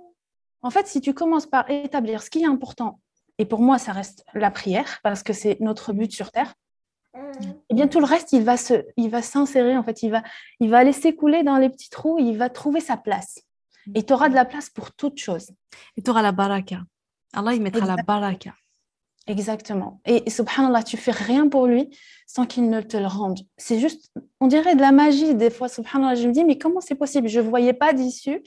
En 0.61 0.69
fait, 0.69 0.87
si 0.87 1.01
tu 1.01 1.13
commences 1.13 1.45
par 1.45 1.69
établir 1.69 2.23
ce 2.23 2.29
qui 2.29 2.43
est 2.43 2.47
important, 2.47 2.99
et 3.37 3.45
pour 3.45 3.61
moi 3.61 3.77
ça 3.77 3.91
reste 3.91 4.23
la 4.33 4.51
prière, 4.51 4.99
parce 5.03 5.23
que 5.23 5.33
c'est 5.33 5.59
notre 5.59 5.93
but 5.93 6.11
sur 6.11 6.31
Terre, 6.31 6.53
eh 7.69 7.73
bien 7.73 7.87
tout 7.87 7.99
le 7.99 8.05
reste, 8.05 8.33
il 8.33 8.43
va 8.43 8.57
se, 8.57 8.85
il 8.97 9.09
va 9.09 9.21
s'insérer, 9.21 9.77
en 9.77 9.83
fait, 9.83 10.03
il 10.03 10.11
va, 10.11 10.23
il 10.59 10.69
va 10.69 10.79
aller 10.79 10.93
s'écouler 10.93 11.43
dans 11.43 11.57
les 11.57 11.69
petits 11.69 11.89
trous, 11.89 12.17
il 12.19 12.37
va 12.37 12.49
trouver 12.49 12.79
sa 12.79 12.97
place. 12.97 13.39
Et 13.95 14.03
tu 14.03 14.13
auras 14.13 14.29
de 14.29 14.35
la 14.35 14.45
place 14.45 14.69
pour 14.69 14.91
toute 14.91 15.17
chose. 15.17 15.51
Et 15.95 16.01
tu 16.01 16.09
auras 16.09 16.21
la 16.21 16.31
baraka. 16.31 16.81
Allah, 17.33 17.53
il 17.53 17.61
mettra 17.61 17.85
la 17.85 17.95
baraka. 17.95 18.53
Exactement. 19.27 19.99
Et, 20.05 20.29
subhanallah, 20.29 20.83
tu 20.83 20.97
fais 20.97 21.11
rien 21.11 21.49
pour 21.49 21.67
lui 21.67 21.89
sans 22.25 22.45
qu'il 22.45 22.69
ne 22.69 22.81
te 22.81 22.97
le 22.97 23.07
rende. 23.07 23.39
C'est 23.57 23.79
juste, 23.79 24.11
on 24.39 24.47
dirait 24.47 24.75
de 24.75 24.81
la 24.81 24.91
magie 24.91 25.35
des 25.35 25.49
fois, 25.49 25.67
subhanallah. 25.67 26.15
Je 26.15 26.27
me 26.27 26.33
dis, 26.33 26.45
mais 26.45 26.57
comment 26.57 26.81
c'est 26.81 26.95
possible? 26.95 27.27
Je 27.27 27.39
ne 27.39 27.47
voyais 27.47 27.73
pas 27.73 27.93
d'issue. 27.93 28.41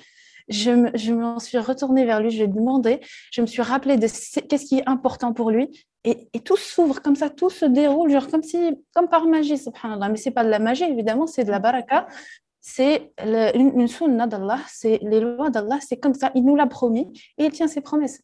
Je 0.50 0.70
me, 0.70 0.90
je 0.94 1.14
m'en 1.14 1.38
suis 1.38 1.58
retournée 1.58 2.04
vers 2.04 2.20
lui, 2.20 2.30
je 2.30 2.38
lui 2.38 2.44
ai 2.44 2.48
demandé, 2.48 3.00
je 3.32 3.40
me 3.40 3.46
suis 3.46 3.62
rappelé 3.62 3.96
de 3.96 4.06
qu'est-ce 4.06 4.66
qui 4.66 4.78
est 4.78 4.88
important 4.88 5.32
pour 5.32 5.50
lui. 5.50 5.86
Et, 6.04 6.28
tout 6.44 6.56
s'ouvre 6.56 7.00
comme 7.02 7.14
ça, 7.14 7.30
tout 7.30 7.50
se 7.50 7.64
déroule, 7.64 8.10
genre 8.10 8.28
comme, 8.28 8.42
si, 8.42 8.72
comme 8.94 9.08
par 9.08 9.26
magie, 9.26 9.58
subhanallah. 9.58 10.08
Mais 10.08 10.16
ce 10.16 10.28
n'est 10.28 10.34
pas 10.34 10.44
de 10.44 10.48
la 10.48 10.58
magie, 10.58 10.84
évidemment, 10.84 11.26
c'est 11.26 11.44
de 11.44 11.50
la 11.50 11.58
baraka. 11.58 12.06
C'est 12.60 13.12
une, 13.22 13.80
une 13.80 13.88
sunna 13.88 14.26
d'Allah, 14.26 14.58
c'est 14.68 14.98
les 15.02 15.20
lois 15.20 15.50
d'Allah, 15.50 15.78
c'est 15.80 15.98
comme 15.98 16.14
ça, 16.14 16.30
il 16.34 16.44
nous 16.44 16.56
l'a 16.56 16.66
promis 16.66 17.10
et 17.38 17.46
il 17.46 17.52
tient 17.52 17.68
ses 17.68 17.80
promesses. 17.80 18.22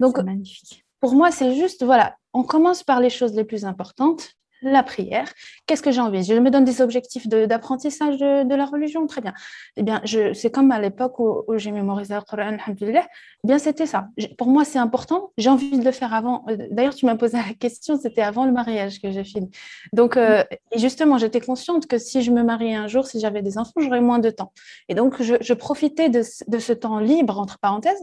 Donc, 0.00 0.18
magnifique. 0.18 0.84
Pour 1.00 1.14
moi, 1.14 1.30
c'est 1.30 1.54
juste, 1.54 1.84
voilà, 1.84 2.16
on 2.32 2.42
commence 2.42 2.82
par 2.82 3.00
les 3.00 3.10
choses 3.10 3.34
les 3.34 3.44
plus 3.44 3.64
importantes, 3.64 4.30
la 4.62 4.82
prière. 4.82 5.28
Qu'est-ce 5.66 5.82
que 5.82 5.90
j'ai 5.90 6.00
envie? 6.00 6.24
Je 6.24 6.34
me 6.34 6.50
donne 6.50 6.64
des 6.64 6.80
objectifs 6.80 7.28
d'apprentissage 7.28 8.18
de, 8.18 8.54
la 8.54 8.66
religion, 8.66 9.06
très 9.06 9.20
bien. 9.20 9.34
Eh 9.76 9.82
bien, 9.82 10.00
c'est 10.34 10.50
comme 10.50 10.70
à 10.70 10.80
l'époque 10.80 11.18
où, 11.18 11.44
j'ai 11.56 11.70
mémorisé 11.70 12.14
le 12.14 12.20
Coran, 12.22 12.56
eh 12.66 13.04
bien, 13.44 13.58
c'était 13.58 13.86
ça. 13.86 14.08
Pour 14.38 14.48
moi, 14.48 14.64
c'est 14.64 14.78
important. 14.78 15.32
J'ai 15.36 15.50
envie 15.50 15.78
de 15.78 15.84
le 15.84 15.92
faire 15.92 16.14
avant. 16.14 16.44
Euh, 16.48 16.56
d'ailleurs, 16.70 16.94
tu 16.94 17.06
m'as 17.06 17.16
posé 17.16 17.36
la 17.36 17.54
question, 17.54 17.98
c'était 17.98 18.22
avant 18.22 18.44
le 18.44 18.52
mariage 18.52 19.00
que 19.00 19.10
j'ai 19.10 19.24
fini. 19.24 19.50
Donc, 19.92 20.16
euh, 20.16 20.42
justement, 20.76 21.18
j'étais 21.18 21.40
consciente 21.40 21.86
que 21.86 21.98
si 21.98 22.22
je 22.22 22.30
me 22.30 22.42
mariais 22.42 22.74
un 22.74 22.88
jour, 22.88 23.06
si 23.06 23.20
j'avais 23.20 23.42
des 23.42 23.58
enfants, 23.58 23.80
j'aurais 23.80 24.00
moins 24.00 24.18
de 24.18 24.30
temps. 24.30 24.52
Et 24.88 24.94
donc, 24.94 25.22
je, 25.22 25.54
profitais 25.54 26.08
de, 26.08 26.22
ce 26.22 26.72
temps 26.72 26.98
libre, 26.98 27.38
entre 27.38 27.58
parenthèses, 27.58 28.02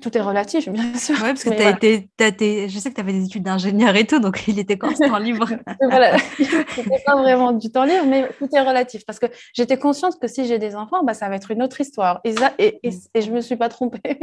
tout 0.00 0.16
est 0.16 0.20
relatif, 0.20 0.68
bien 0.68 0.94
sûr. 0.98 1.14
Oui, 1.22 1.28
parce 1.28 1.44
que 1.44 1.50
été, 1.50 2.68
je 2.68 2.78
sais 2.78 2.90
que 2.90 2.94
tu 2.94 3.00
avais 3.00 3.12
des 3.12 3.24
études 3.24 3.44
d'ingénieur 3.44 3.94
et 3.94 4.06
tout, 4.06 4.18
donc 4.18 4.42
il 4.48 4.58
était 4.58 4.76
quand 4.76 4.90
ce 4.90 5.08
temps 5.08 5.18
libre 5.18 5.48
Voilà, 5.80 6.18
c'était 6.18 7.02
pas 7.04 7.16
vraiment 7.16 7.52
du 7.52 7.70
temps 7.70 7.84
libre, 7.84 8.04
mais 8.06 8.28
tout 8.38 8.48
est 8.52 8.60
relatif. 8.60 9.06
Parce 9.06 9.18
que 9.18 9.26
j'étais 9.54 9.78
consciente 9.78 10.18
que 10.20 10.26
si 10.26 10.46
j'ai 10.46 10.58
des 10.58 10.74
enfants, 10.74 11.04
bah, 11.04 11.14
ça 11.14 11.28
va 11.28 11.36
être 11.36 11.50
une 11.50 11.62
autre 11.62 11.80
histoire. 11.80 12.20
Et, 12.24 12.34
et, 12.58 12.80
et, 12.82 12.90
mm. 12.90 13.22
je 13.22 13.30
ne 13.30 13.36
me 13.36 13.40
suis 13.40 13.56
pas 13.56 13.68
trompée. 13.68 14.18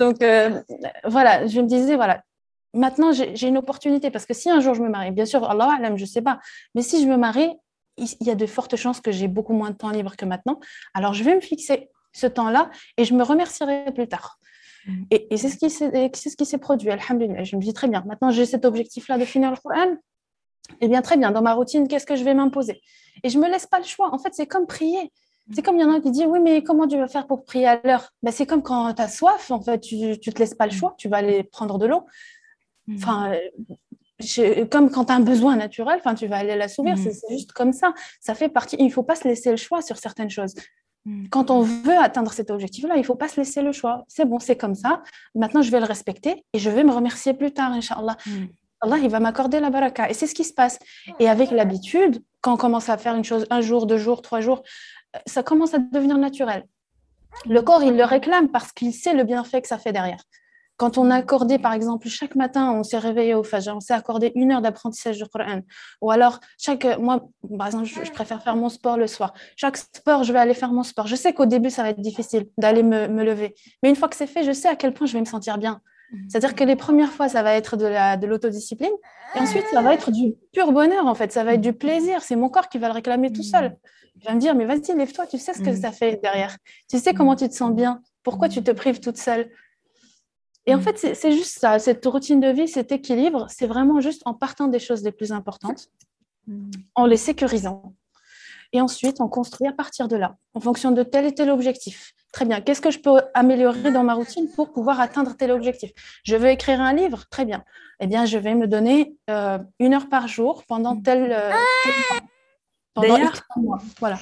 donc 0.00 0.20
euh, 0.22 0.60
voilà, 1.04 1.46
je 1.46 1.60
me 1.60 1.66
disais, 1.66 1.94
voilà, 1.94 2.22
maintenant 2.74 3.12
j'ai 3.12 3.46
une 3.46 3.58
opportunité. 3.58 4.10
Parce 4.10 4.26
que 4.26 4.34
si 4.34 4.50
un 4.50 4.60
jour 4.60 4.74
je 4.74 4.82
me 4.82 4.88
marie, 4.88 5.12
bien 5.12 5.26
sûr, 5.26 5.48
Allah 5.48 5.78
je 5.80 6.02
ne 6.02 6.06
sais 6.06 6.22
pas, 6.22 6.40
mais 6.74 6.82
si 6.82 7.02
je 7.02 7.06
me 7.08 7.16
marie, 7.16 7.52
il 7.98 8.26
y 8.26 8.30
a 8.30 8.34
de 8.34 8.46
fortes 8.46 8.74
chances 8.74 9.00
que 9.00 9.12
j'ai 9.12 9.28
beaucoup 9.28 9.52
moins 9.52 9.70
de 9.70 9.76
temps 9.76 9.90
libre 9.90 10.16
que 10.16 10.24
maintenant. 10.24 10.58
Alors 10.94 11.14
je 11.14 11.22
vais 11.22 11.36
me 11.36 11.40
fixer 11.40 11.88
ce 12.12 12.26
temps-là 12.26 12.70
et 12.96 13.04
je 13.04 13.14
me 13.14 13.22
remercierai 13.22 13.92
plus 13.94 14.08
tard. 14.08 14.38
Mm. 14.86 15.04
Et, 15.10 15.36
c'est 15.36 15.48
ce 15.48 16.36
qui 16.36 16.44
s'est 16.46 16.58
produit, 16.58 16.90
alhamdulillah. 16.90 17.44
Je 17.44 17.56
me 17.56 17.60
dis 17.60 17.72
très 17.72 17.88
bien, 17.88 18.02
maintenant 18.06 18.30
j'ai 18.30 18.46
cet 18.46 18.64
objectif-là 18.64 19.18
de 19.18 19.24
finir 19.24 19.50
le 19.50 19.56
Coran. 19.56 19.96
Eh 20.80 20.88
bien, 20.88 21.02
très 21.02 21.16
bien, 21.16 21.30
dans 21.30 21.42
ma 21.42 21.54
routine, 21.54 21.88
qu'est-ce 21.88 22.06
que 22.06 22.16
je 22.16 22.24
vais 22.24 22.34
m'imposer? 22.34 22.80
Et 23.22 23.28
je 23.28 23.38
ne 23.38 23.42
me 23.44 23.50
laisse 23.50 23.66
pas 23.66 23.78
le 23.78 23.84
choix. 23.84 24.12
En 24.14 24.18
fait, 24.18 24.32
c'est 24.32 24.46
comme 24.46 24.66
prier. 24.66 25.12
C'est 25.54 25.62
comme 25.62 25.76
il 25.76 25.82
y 25.82 25.84
en 25.84 25.92
a 25.92 26.00
qui 26.00 26.10
disent, 26.10 26.26
oui, 26.26 26.38
mais 26.40 26.62
comment 26.62 26.86
tu 26.86 26.96
vas 26.96 27.08
faire 27.08 27.26
pour 27.26 27.44
prier 27.44 27.66
à 27.66 27.80
l'heure? 27.84 28.10
Ben, 28.22 28.30
C'est 28.30 28.46
comme 28.46 28.62
quand 28.62 28.94
tu 28.94 29.02
as 29.02 29.08
soif, 29.08 29.50
en 29.50 29.60
fait, 29.60 29.80
tu 29.80 29.96
ne 29.96 30.14
te 30.14 30.38
laisses 30.38 30.54
pas 30.54 30.66
le 30.66 30.72
choix, 30.72 30.94
tu 30.96 31.08
vas 31.08 31.18
aller 31.18 31.42
prendre 31.42 31.78
de 31.78 31.86
l'eau. 31.86 32.06
Mm. 32.86 32.96
Enfin, 32.96 33.32
comme 34.70 34.90
quand 34.90 35.06
tu 35.06 35.12
as 35.12 35.16
un 35.16 35.20
besoin 35.20 35.56
naturel, 35.56 36.00
tu 36.16 36.26
vas 36.26 36.36
aller 36.36 36.50
la 36.50 36.56
l'assouvir, 36.56 36.96
mm. 36.96 37.10
c'est 37.12 37.28
juste 37.30 37.52
comme 37.52 37.72
ça. 37.72 37.92
Ça 38.20 38.34
fait 38.34 38.48
partie, 38.48 38.76
il 38.78 38.86
ne 38.86 38.90
faut 38.90 39.02
pas 39.02 39.16
se 39.16 39.26
laisser 39.26 39.50
le 39.50 39.56
choix 39.56 39.82
sur 39.82 39.96
certaines 39.96 40.30
choses. 40.30 40.54
Mm. 41.04 41.28
Quand 41.28 41.50
on 41.50 41.62
veut 41.62 41.98
atteindre 41.98 42.32
cet 42.32 42.50
objectif-là, 42.50 42.94
il 42.96 43.00
ne 43.00 43.04
faut 43.04 43.14
pas 43.14 43.28
se 43.28 43.36
laisser 43.36 43.62
le 43.62 43.72
choix. 43.72 44.04
C'est 44.08 44.24
bon, 44.24 44.38
c'est 44.38 44.56
comme 44.56 44.74
ça. 44.74 45.02
Maintenant, 45.34 45.62
je 45.62 45.70
vais 45.70 45.80
le 45.80 45.86
respecter 45.86 46.44
et 46.52 46.58
je 46.58 46.70
vais 46.70 46.84
me 46.84 46.92
remercier 46.92 47.34
plus 47.34 47.52
tard, 47.52 47.72
Inch'Allah. 47.72 48.16
Mm. 48.26 48.46
Allah, 48.82 48.98
il 48.98 49.08
va 49.08 49.20
m'accorder 49.20 49.60
la 49.60 49.70
baraka. 49.70 50.10
Et 50.10 50.14
c'est 50.14 50.26
ce 50.26 50.34
qui 50.34 50.44
se 50.44 50.52
passe. 50.52 50.78
Et 51.20 51.28
avec 51.28 51.50
l'habitude, 51.50 52.22
quand 52.40 52.54
on 52.54 52.56
commence 52.56 52.88
à 52.88 52.98
faire 52.98 53.14
une 53.14 53.24
chose 53.24 53.46
un 53.50 53.60
jour, 53.60 53.86
deux 53.86 53.98
jours, 53.98 54.22
trois 54.22 54.40
jours, 54.40 54.62
euh, 55.14 55.18
ça 55.26 55.42
commence 55.42 55.74
à 55.74 55.78
devenir 55.78 56.18
naturel. 56.18 56.64
Le 57.46 57.62
corps, 57.62 57.82
il 57.82 57.96
le 57.96 58.04
réclame 58.04 58.48
parce 58.48 58.72
qu'il 58.72 58.92
sait 58.92 59.14
le 59.14 59.24
bienfait 59.24 59.62
que 59.62 59.68
ça 59.68 59.78
fait 59.78 59.92
derrière. 59.92 60.22
Quand 60.82 60.98
on 60.98 61.12
a 61.12 61.14
accordé, 61.14 61.60
par 61.60 61.74
exemple, 61.74 62.08
chaque 62.08 62.34
matin, 62.34 62.72
on 62.72 62.82
s'est 62.82 62.98
réveillé 62.98 63.34
au 63.34 63.44
Fajr, 63.44 63.76
on 63.76 63.78
s'est 63.78 63.94
accordé 63.94 64.32
une 64.34 64.50
heure 64.50 64.60
d'apprentissage 64.60 65.16
du 65.16 65.24
Coran. 65.26 65.60
Ou 66.00 66.10
alors, 66.10 66.40
chaque, 66.58 66.84
moi, 66.98 67.28
par 67.56 67.68
exemple, 67.68 67.84
je, 67.84 68.10
préfère 68.10 68.42
faire 68.42 68.56
mon 68.56 68.68
sport 68.68 68.96
le 68.96 69.06
soir. 69.06 69.32
Chaque 69.54 69.76
sport, 69.76 70.24
je 70.24 70.32
vais 70.32 70.40
aller 70.40 70.54
faire 70.54 70.72
mon 70.72 70.82
sport. 70.82 71.06
Je 71.06 71.14
sais 71.14 71.34
qu'au 71.34 71.46
début, 71.46 71.70
ça 71.70 71.84
va 71.84 71.90
être 71.90 72.00
difficile 72.00 72.48
d'aller 72.58 72.82
me, 72.82 73.06
me, 73.06 73.22
lever. 73.22 73.54
Mais 73.84 73.90
une 73.90 73.94
fois 73.94 74.08
que 74.08 74.16
c'est 74.16 74.26
fait, 74.26 74.42
je 74.42 74.50
sais 74.50 74.66
à 74.66 74.74
quel 74.74 74.92
point 74.92 75.06
je 75.06 75.12
vais 75.12 75.20
me 75.20 75.24
sentir 75.24 75.56
bien. 75.56 75.80
C'est-à-dire 76.28 76.56
que 76.56 76.64
les 76.64 76.74
premières 76.74 77.12
fois, 77.12 77.28
ça 77.28 77.44
va 77.44 77.54
être 77.54 77.76
de 77.76 78.26
l'autodiscipline. 78.26 78.90
De 78.90 79.38
et 79.38 79.40
ensuite, 79.40 79.66
ça 79.72 79.82
va 79.82 79.94
être 79.94 80.10
du 80.10 80.34
pur 80.52 80.72
bonheur, 80.72 81.06
en 81.06 81.14
fait. 81.14 81.30
Ça 81.30 81.44
va 81.44 81.54
être 81.54 81.60
du 81.60 81.74
plaisir. 81.74 82.22
C'est 82.22 82.34
mon 82.34 82.48
corps 82.48 82.68
qui 82.68 82.78
va 82.78 82.88
le 82.88 82.94
réclamer 82.94 83.30
tout 83.30 83.44
seul. 83.44 83.76
Il 84.16 84.24
va 84.24 84.34
me 84.34 84.40
dire, 84.40 84.56
mais 84.56 84.64
vas-y, 84.64 84.96
lève-toi, 84.96 85.28
tu 85.28 85.38
sais 85.38 85.54
ce 85.54 85.60
que 85.62 85.70
mm. 85.70 85.76
ça 85.76 85.92
fait 85.92 86.20
derrière. 86.20 86.56
Tu 86.90 86.98
sais 86.98 87.14
comment 87.14 87.36
tu 87.36 87.48
te 87.48 87.54
sens 87.54 87.72
bien. 87.72 88.02
Pourquoi 88.24 88.48
tu 88.48 88.64
te 88.64 88.72
prives 88.72 88.98
toute 88.98 89.16
seule? 89.16 89.48
Et 90.66 90.74
en 90.74 90.78
mm. 90.78 90.82
fait, 90.82 91.14
c'est 91.14 91.32
juste 91.32 91.58
ça, 91.58 91.78
cette 91.78 92.04
routine 92.06 92.40
de 92.40 92.48
vie, 92.48 92.68
cet 92.68 92.92
équilibre, 92.92 93.46
c'est 93.48 93.66
vraiment 93.66 94.00
juste 94.00 94.22
en 94.24 94.34
partant 94.34 94.68
des 94.68 94.78
choses 94.78 95.02
les 95.02 95.12
plus 95.12 95.32
importantes, 95.32 95.88
mm. 96.46 96.70
en 96.94 97.06
les 97.06 97.16
sécurisant. 97.16 97.94
Et 98.72 98.80
ensuite, 98.80 99.20
on 99.20 99.28
construit 99.28 99.68
à 99.68 99.72
partir 99.72 100.08
de 100.08 100.16
là, 100.16 100.36
en 100.54 100.60
fonction 100.60 100.92
de 100.92 101.02
tel 101.02 101.26
et 101.26 101.34
tel 101.34 101.50
objectif. 101.50 102.14
Très 102.32 102.46
bien, 102.46 102.62
qu'est-ce 102.62 102.80
que 102.80 102.90
je 102.90 102.98
peux 102.98 103.20
améliorer 103.34 103.92
dans 103.92 104.04
ma 104.04 104.14
routine 104.14 104.48
pour 104.56 104.72
pouvoir 104.72 105.00
atteindre 105.00 105.36
tel 105.36 105.50
objectif? 105.50 105.90
Je 106.24 106.36
veux 106.36 106.48
écrire 106.48 106.80
un 106.80 106.94
livre, 106.94 107.24
très 107.28 107.44
bien. 107.44 107.62
Eh 108.00 108.06
bien, 108.06 108.24
je 108.24 108.38
vais 108.38 108.54
me 108.54 108.66
donner 108.66 109.14
euh, 109.28 109.58
une 109.78 109.92
heure 109.92 110.08
par 110.08 110.28
jour 110.28 110.64
pendant 110.64 110.96
tel, 110.96 111.30
euh, 111.30 111.50
tel 111.84 111.92
temps. 112.08 112.26
Pendant 112.94 113.14
D'ailleurs, 113.14 113.42
Voilà. 114.00 114.18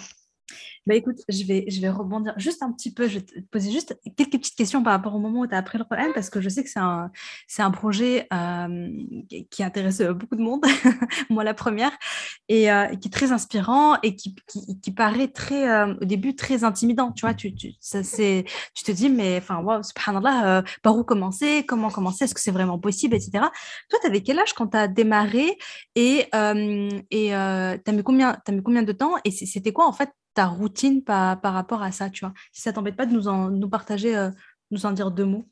Bah 0.86 0.94
écoute, 0.94 1.18
je 1.28 1.44
vais, 1.44 1.66
je 1.68 1.78
vais 1.80 1.90
rebondir 1.90 2.32
juste 2.38 2.62
un 2.62 2.72
petit 2.72 2.92
peu, 2.92 3.06
je 3.06 3.18
vais 3.18 3.24
te 3.24 3.38
poser 3.50 3.70
juste 3.70 4.00
quelques 4.16 4.32
petites 4.32 4.56
questions 4.56 4.82
par 4.82 4.94
rapport 4.94 5.14
au 5.14 5.18
moment 5.18 5.40
où 5.40 5.46
tu 5.46 5.54
as 5.54 5.58
appris 5.58 5.76
le 5.76 5.84
Coran, 5.84 6.10
parce 6.14 6.30
que 6.30 6.40
je 6.40 6.48
sais 6.48 6.64
que 6.64 6.70
c'est 6.70 6.80
un, 6.80 7.10
un 7.58 7.70
projet 7.70 8.26
euh, 8.32 8.88
qui 9.50 9.62
intéresse 9.62 10.00
beaucoup 10.00 10.36
de 10.36 10.42
monde, 10.42 10.64
moi 11.30 11.44
la 11.44 11.52
première, 11.52 11.92
et 12.48 12.72
euh, 12.72 12.86
qui 12.96 13.08
est 13.08 13.10
très 13.10 13.30
inspirant 13.30 13.96
et 14.02 14.16
qui, 14.16 14.34
qui, 14.82 14.90
paraît 14.90 15.28
très, 15.28 15.68
euh, 15.68 15.94
au 16.00 16.04
début 16.06 16.34
très 16.34 16.64
intimidant. 16.64 17.12
Tu 17.12 17.26
vois, 17.26 17.34
tu, 17.34 17.54
tu, 17.54 17.72
ça, 17.78 18.02
tu 18.02 18.82
te 18.82 18.90
dis, 18.90 19.10
mais 19.10 19.36
enfin, 19.36 19.58
wow, 19.58 19.82
subhanallah, 19.82 20.64
par 20.82 20.96
où 20.96 21.04
commencer, 21.04 21.64
comment 21.68 21.90
commencer, 21.90 22.24
est-ce 22.24 22.34
que 22.34 22.40
c'est 22.40 22.50
vraiment 22.50 22.78
possible, 22.78 23.14
etc. 23.14 23.32
Toi, 23.90 23.98
tu 24.00 24.06
avais 24.06 24.22
quel 24.22 24.38
âge 24.38 24.54
quand 24.54 24.68
tu 24.68 24.78
as 24.78 24.88
démarré 24.88 25.58
et 25.94 26.26
et 27.10 27.32
tu 27.84 27.92
mis 27.92 28.02
combien, 28.02 28.38
as 28.46 28.52
mis 28.52 28.62
combien 28.62 28.82
de 28.82 28.92
temps 28.92 29.16
et 29.24 29.30
c'était 29.30 29.72
quoi 29.72 29.86
en 29.86 29.92
fait 29.92 30.10
ta 30.34 30.46
routine 30.46 31.02
par, 31.02 31.40
par 31.40 31.54
rapport 31.54 31.82
à 31.82 31.92
ça, 31.92 32.10
tu 32.10 32.24
vois? 32.24 32.34
Si 32.52 32.62
ça 32.62 32.72
t'embête 32.72 32.96
pas 32.96 33.06
de 33.06 33.12
nous, 33.12 33.28
en, 33.28 33.50
nous 33.50 33.68
partager, 33.68 34.16
euh, 34.16 34.30
nous 34.70 34.86
en 34.86 34.92
dire 34.92 35.10
deux 35.10 35.24
mots. 35.24 35.44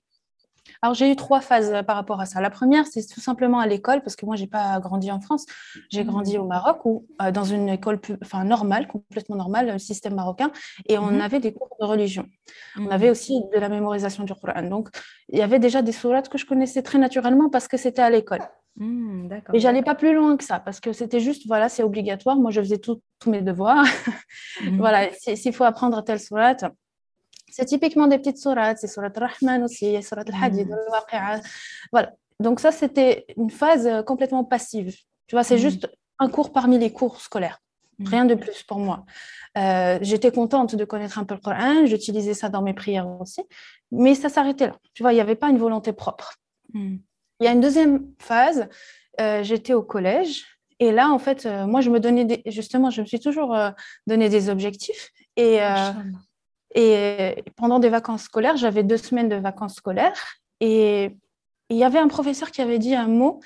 Alors, 0.82 0.94
j'ai 0.94 1.10
eu 1.10 1.16
trois 1.16 1.40
phases 1.40 1.72
euh, 1.72 1.82
par 1.82 1.96
rapport 1.96 2.20
à 2.20 2.26
ça. 2.26 2.40
La 2.40 2.50
première, 2.50 2.86
c'est 2.86 3.06
tout 3.06 3.20
simplement 3.20 3.58
à 3.58 3.66
l'école, 3.66 4.02
parce 4.02 4.16
que 4.16 4.26
moi, 4.26 4.36
je 4.36 4.42
n'ai 4.42 4.48
pas 4.48 4.78
grandi 4.80 5.10
en 5.10 5.20
France. 5.20 5.46
J'ai 5.90 6.04
grandi 6.04 6.36
mmh. 6.36 6.40
au 6.40 6.46
Maroc, 6.46 6.84
ou 6.84 7.06
euh, 7.22 7.30
dans 7.30 7.44
une 7.44 7.68
école 7.68 8.00
enfin, 8.22 8.44
normale, 8.44 8.86
complètement 8.86 9.36
normale, 9.36 9.72
le 9.72 9.78
système 9.78 10.14
marocain, 10.14 10.50
et 10.88 10.98
on 10.98 11.10
mmh. 11.10 11.20
avait 11.20 11.40
des 11.40 11.52
cours 11.52 11.74
de 11.80 11.86
religion. 11.86 12.26
On 12.76 12.82
mmh. 12.82 12.92
avait 12.92 13.10
aussi 13.10 13.42
de 13.52 13.58
la 13.58 13.68
mémorisation 13.68 14.24
du 14.24 14.34
Coran. 14.34 14.62
Donc, 14.68 14.88
il 15.28 15.38
y 15.38 15.42
avait 15.42 15.58
déjà 15.58 15.82
des 15.82 15.92
sourates 15.92 16.28
que 16.28 16.38
je 16.38 16.46
connaissais 16.46 16.82
très 16.82 16.98
naturellement 16.98 17.50
parce 17.50 17.68
que 17.68 17.76
c'était 17.76 18.02
à 18.02 18.10
l'école. 18.10 18.42
Mmh, 18.78 19.28
et 19.54 19.58
j'allais 19.58 19.82
pas 19.82 19.96
plus 19.96 20.14
loin 20.14 20.36
que 20.36 20.44
ça 20.44 20.60
parce 20.60 20.78
que 20.78 20.92
c'était 20.92 21.18
juste, 21.18 21.46
voilà, 21.46 21.68
c'est 21.68 21.82
obligatoire. 21.82 22.36
Moi, 22.36 22.52
je 22.52 22.60
faisais 22.60 22.78
tous 22.78 23.00
mes 23.26 23.42
devoirs. 23.42 23.84
Mmh. 24.64 24.76
voilà, 24.78 25.08
s'il 25.12 25.52
faut 25.52 25.64
apprendre 25.64 26.02
telle 26.04 26.20
sourate, 26.20 26.64
c'est 27.50 27.64
typiquement 27.64 28.06
des 28.06 28.18
petites 28.18 28.38
sourates. 28.38 28.78
C'est 28.78 28.86
surat 28.86 29.10
Rahman 29.14 29.64
aussi, 29.64 30.00
surat 30.02 30.22
al-Hadid, 30.26 30.68
mmh. 30.68 31.40
Voilà. 31.90 32.12
Donc, 32.38 32.60
ça, 32.60 32.70
c'était 32.70 33.26
une 33.36 33.50
phase 33.50 33.86
euh, 33.86 34.02
complètement 34.02 34.44
passive. 34.44 34.94
Tu 35.26 35.34
vois, 35.34 35.42
c'est 35.42 35.58
juste 35.58 35.88
un 36.20 36.28
cours 36.28 36.52
parmi 36.52 36.78
les 36.78 36.92
cours 36.92 37.20
scolaires. 37.20 37.60
Rien 38.04 38.26
de 38.26 38.36
plus 38.36 38.62
pour 38.62 38.78
moi. 38.78 39.04
Euh, 39.56 39.98
j'étais 40.02 40.30
contente 40.30 40.76
de 40.76 40.84
connaître 40.84 41.18
un 41.18 41.24
peu 41.24 41.34
le 41.34 41.40
Coran, 41.40 41.84
j'utilisais 41.86 42.34
ça 42.34 42.48
dans 42.48 42.62
mes 42.62 42.72
prières 42.72 43.08
aussi, 43.20 43.42
mais 43.90 44.14
ça 44.14 44.28
s'arrêtait 44.28 44.68
là. 44.68 44.76
Tu 44.94 45.02
vois, 45.02 45.12
il 45.12 45.16
n'y 45.16 45.20
avait 45.20 45.34
pas 45.34 45.48
une 45.48 45.58
volonté 45.58 45.92
propre. 45.92 46.34
Il 47.40 47.44
y 47.44 47.46
a 47.46 47.53
une 47.53 47.61
deuxième 47.61 48.07
phase, 48.18 48.68
euh, 49.20 49.42
j'étais 49.42 49.74
au 49.74 49.83
collège. 49.83 50.44
Et 50.81 50.92
là, 50.92 51.11
en 51.11 51.18
fait, 51.18 51.46
euh, 51.46 51.66
moi, 51.66 51.81
je 51.81 51.90
me 51.90 52.01
donnais 52.01 52.24
des, 52.24 52.42
justement, 52.46 52.90
je 52.90 53.01
me 53.01 53.07
suis 53.07 53.20
toujours 53.20 53.55
euh, 53.55 53.70
donné 54.07 54.29
des 54.29 54.48
objectifs. 54.48 55.11
Et, 55.37 55.61
et 56.74 57.44
pendant 57.55 57.79
des 57.79 57.88
vacances 57.88 58.24
scolaires, 58.24 58.57
j'avais 58.57 58.83
deux 58.83 58.96
semaines 58.96 59.29
de 59.29 59.37
vacances 59.37 59.77
scolaires. 59.77 60.20
Et 60.61 61.16
il 61.70 61.77
y 61.77 61.85
avait 61.85 62.01
un 62.01 62.09
professeur 62.09 62.51
qui 62.51 62.61
avait 62.61 62.81
dit 62.81 62.96
un 62.96 63.07
mot 63.07 63.40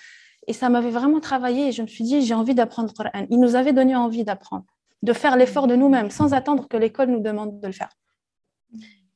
et 0.47 0.53
ça 0.53 0.69
m'avait 0.69 0.91
vraiment 0.91 1.21
travaillé. 1.21 1.69
Et 1.69 1.73
je 1.73 1.83
me 1.83 1.87
suis 1.87 2.05
dit, 2.05 2.23
j'ai 2.23 2.35
envie 2.35 2.55
d'apprendre 2.55 2.89
le 2.89 2.95
Coran. 2.95 3.27
Il 3.31 3.41
nous 3.41 3.57
avait 3.57 3.73
donné 3.75 3.95
envie 3.95 4.25
d'apprendre, 4.25 4.65
de 5.03 5.13
faire 5.13 5.37
l'effort 5.37 5.67
de 5.67 5.77
nous-mêmes 5.77 6.11
sans 6.11 6.33
attendre 6.33 6.67
que 6.67 6.79
l'école 6.79 7.09
nous 7.11 7.21
demande 7.21 7.61
de 7.61 7.67
le 7.67 7.73
faire. 7.73 7.91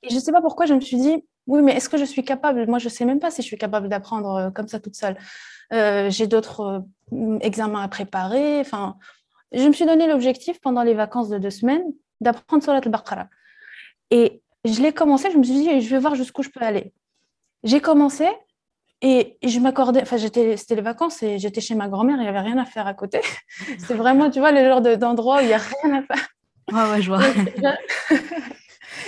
Et 0.02 0.10
je 0.10 0.14
ne 0.14 0.20
sais 0.20 0.32
pas 0.32 0.42
pourquoi 0.42 0.66
je 0.66 0.74
me 0.74 0.80
suis 0.80 0.98
dit, 0.98 1.24
oui, 1.46 1.62
mais 1.62 1.76
est-ce 1.76 1.88
que 1.88 1.96
je 1.96 2.04
suis 2.04 2.24
capable? 2.24 2.66
Moi, 2.66 2.78
je 2.78 2.86
ne 2.86 2.90
sais 2.90 3.04
même 3.04 3.20
pas 3.20 3.30
si 3.30 3.42
je 3.42 3.46
suis 3.46 3.58
capable 3.58 3.88
d'apprendre 3.88 4.34
euh, 4.34 4.50
comme 4.50 4.68
ça 4.68 4.80
toute 4.80 4.96
seule. 4.96 5.16
Euh, 5.72 6.10
j'ai 6.10 6.26
d'autres 6.26 6.84
euh, 7.12 7.38
examens 7.40 7.82
à 7.82 7.88
préparer. 7.88 8.60
Enfin, 8.60 8.96
je 9.52 9.66
me 9.66 9.72
suis 9.72 9.86
donné 9.86 10.06
l'objectif 10.06 10.60
pendant 10.60 10.82
les 10.82 10.94
vacances 10.94 11.28
de 11.28 11.38
deux 11.38 11.50
semaines 11.50 11.84
d'apprendre 12.20 12.62
Surat 12.62 12.76
al-Baqarah. 12.76 13.28
Et 14.10 14.42
je 14.64 14.80
l'ai 14.82 14.92
commencé, 14.92 15.30
je 15.30 15.38
me 15.38 15.44
suis 15.44 15.54
dit, 15.54 15.80
je 15.80 15.90
vais 15.90 16.00
voir 16.00 16.14
jusqu'où 16.14 16.42
je 16.42 16.50
peux 16.50 16.64
aller. 16.64 16.92
J'ai 17.62 17.80
commencé 17.80 18.26
et 19.02 19.36
je 19.42 19.60
m'accordais, 19.60 20.00
enfin, 20.02 20.16
c'était 20.18 20.56
les 20.70 20.80
vacances 20.80 21.22
et 21.22 21.38
j'étais 21.38 21.60
chez 21.60 21.74
ma 21.74 21.88
grand-mère, 21.88 22.16
il 22.16 22.22
n'y 22.22 22.28
avait 22.28 22.40
rien 22.40 22.56
à 22.58 22.64
faire 22.64 22.86
à 22.86 22.94
côté. 22.94 23.20
C'est 23.78 23.94
vraiment, 23.94 24.30
tu 24.30 24.40
vois, 24.40 24.52
le 24.52 24.66
genre 24.66 24.80
d'endroit 24.80 25.38
où 25.38 25.40
il 25.40 25.48
n'y 25.48 25.52
a 25.52 25.58
rien 25.58 25.98
à 25.98 26.02
faire. 26.02 26.28
Ouais, 26.72 26.90
ouais, 26.90 27.02
je 27.02 27.12
vois. 27.12 27.20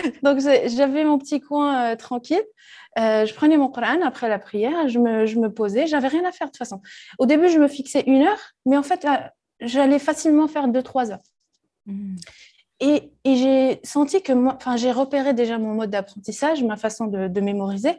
Donc, 0.22 0.38
j'avais 0.40 1.04
mon 1.04 1.18
petit 1.18 1.40
coin 1.40 1.92
euh, 1.92 1.96
tranquille. 1.96 2.42
Euh, 2.98 3.26
je 3.26 3.34
prenais 3.34 3.56
mon 3.56 3.68
Coran 3.68 4.00
après 4.02 4.28
la 4.28 4.38
prière, 4.38 4.88
je 4.88 4.98
me, 4.98 5.26
je 5.26 5.38
me 5.38 5.52
posais, 5.52 5.86
j'avais 5.86 6.08
rien 6.08 6.24
à 6.24 6.32
faire 6.32 6.48
de 6.48 6.52
toute 6.52 6.58
façon. 6.58 6.80
Au 7.18 7.26
début, 7.26 7.48
je 7.48 7.58
me 7.58 7.68
fixais 7.68 8.02
une 8.06 8.22
heure, 8.22 8.40
mais 8.66 8.76
en 8.76 8.82
fait, 8.82 9.04
euh, 9.04 9.16
j'allais 9.60 9.98
facilement 9.98 10.48
faire 10.48 10.66
deux, 10.68 10.82
trois 10.82 11.12
heures. 11.12 11.22
Mmh. 11.86 12.16
Et, 12.80 13.12
et 13.24 13.36
j'ai 13.36 13.80
senti 13.84 14.22
que 14.22 14.32
moi, 14.32 14.54
enfin, 14.56 14.76
j'ai 14.76 14.90
repéré 14.90 15.34
déjà 15.34 15.58
mon 15.58 15.74
mode 15.74 15.90
d'apprentissage, 15.90 16.62
ma 16.62 16.76
façon 16.76 17.06
de, 17.06 17.28
de 17.28 17.40
mémoriser. 17.40 17.96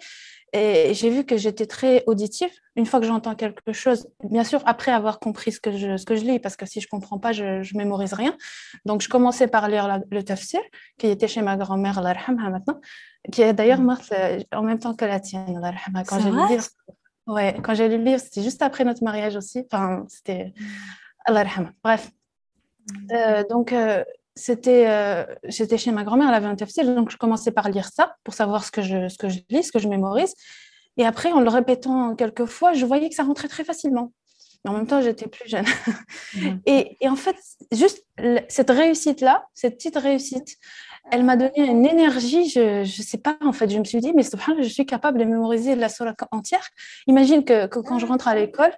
Et 0.54 0.94
j'ai 0.94 1.10
vu 1.10 1.26
que 1.26 1.38
j'étais 1.38 1.66
très 1.66 2.04
auditive. 2.08 2.50
Une 2.76 2.86
fois 2.86 3.00
que 3.00 3.06
j'entends 3.06 3.36
quelque 3.36 3.74
chose, 3.74 4.08
bien 4.24 4.44
sûr, 4.44 4.62
après 4.66 4.92
avoir 4.92 5.20
compris 5.20 5.52
ce 5.52 5.60
que 5.60 5.72
je, 5.78 5.98
ce 5.98 6.06
que 6.06 6.16
je 6.16 6.24
lis, 6.24 6.40
parce 6.40 6.56
que 6.56 6.66
si 6.66 6.82
je 6.82 6.88
ne 6.88 6.90
comprends 6.90 7.20
pas, 7.20 7.32
je 7.32 7.44
ne 7.44 7.78
mémorise 7.78 8.14
rien. 8.14 8.36
Donc, 8.86 9.02
je 9.02 9.10
commençais 9.10 9.48
par 9.48 9.68
lire 9.68 10.02
le 10.10 10.24
tafsir, 10.24 10.60
qui 10.98 11.08
était 11.08 11.28
chez 11.28 11.42
ma 11.42 11.58
grand-mère, 11.58 12.02
maintenant, 12.02 12.80
qui 13.32 13.42
est 13.42 13.54
d'ailleurs 13.54 13.82
morte 13.82 14.12
euh, 14.12 14.40
en 14.54 14.64
même 14.64 14.80
temps 14.80 14.96
que 14.96 15.06
la 15.06 15.20
tienne, 15.20 15.62
quand 16.08 16.20
j'ai 16.20 16.32
lu 16.32 16.38
le 16.38 16.48
livre. 16.48 16.68
Ouais, 17.28 17.56
quand 17.64 17.76
j'ai 17.76 17.88
lu 17.88 17.98
le 17.98 18.04
livre, 18.04 18.20
c'était 18.20 18.42
juste 18.42 18.62
après 18.64 18.84
notre 18.84 19.04
mariage 19.04 19.36
aussi. 19.36 19.66
Enfin, 19.72 20.06
c'était. 20.08 20.54
Bref. 21.84 22.10
Euh, 23.12 23.44
donc, 23.48 23.72
euh, 23.72 24.04
c'était, 24.40 24.88
euh, 24.88 25.26
j'étais 25.44 25.78
chez 25.78 25.92
ma 25.92 26.04
grand-mère, 26.04 26.30
elle 26.30 26.36
avait 26.36 26.48
un 26.48 26.56
tafsir, 26.56 26.86
donc 26.96 27.12
je 27.12 27.18
commençais 27.18 27.52
par 27.52 27.70
lire 27.70 27.90
ça 27.94 28.16
pour 28.24 28.34
savoir 28.34 28.64
ce 28.64 28.72
que 28.72 28.82
je, 28.82 29.10
ce 29.10 29.18
que 29.18 29.30
je 29.30 29.40
lis, 29.50 29.64
ce 29.64 29.72
que 29.72 29.80
je 29.80 29.88
mémorise. 29.88 30.34
Et 30.98 31.06
après, 31.06 31.32
en 31.32 31.42
le 31.42 31.50
répétant 31.50 32.16
quelques 32.16 32.46
fois, 32.46 32.74
je 32.74 32.86
voyais 32.86 33.10
que 33.10 33.16
ça 33.16 33.24
rentrait 33.24 33.48
très 33.48 33.64
facilement. 33.64 34.12
Mais 34.64 34.72
en 34.72 34.74
même 34.74 34.88
temps, 34.88 35.02
j'étais 35.02 35.28
plus 35.28 35.48
jeune. 35.48 35.66
et, 36.66 36.98
et, 37.00 37.08
en 37.08 37.16
fait, 37.16 37.36
juste 37.72 38.06
cette 38.50 38.70
réussite-là, 38.70 39.46
cette 39.54 39.76
petite 39.76 39.98
réussite, 39.98 40.58
elle 41.12 41.24
m'a 41.24 41.38
donné 41.38 41.70
une 41.70 41.86
énergie, 41.86 42.50
je 42.50 42.82
ne 42.82 42.86
sais 42.86 43.18
pas, 43.18 43.38
en 43.42 43.54
fait, 43.54 43.70
je 43.70 43.80
me 43.80 43.86
suis 43.86 44.00
dit, 44.00 44.12
mais 44.14 44.24
je 44.24 44.70
suis 44.70 44.86
capable 44.86 45.18
de 45.18 45.24
mémoriser 45.24 45.76
la 45.76 45.90
surah 45.90 46.16
entière. 46.32 46.68
Imagine 47.08 47.46
que, 47.46 47.68
que, 47.68 47.80
quand 47.80 48.00
je 48.00 48.06
rentre 48.06 48.28
à 48.28 48.36
l'école, 48.36 48.74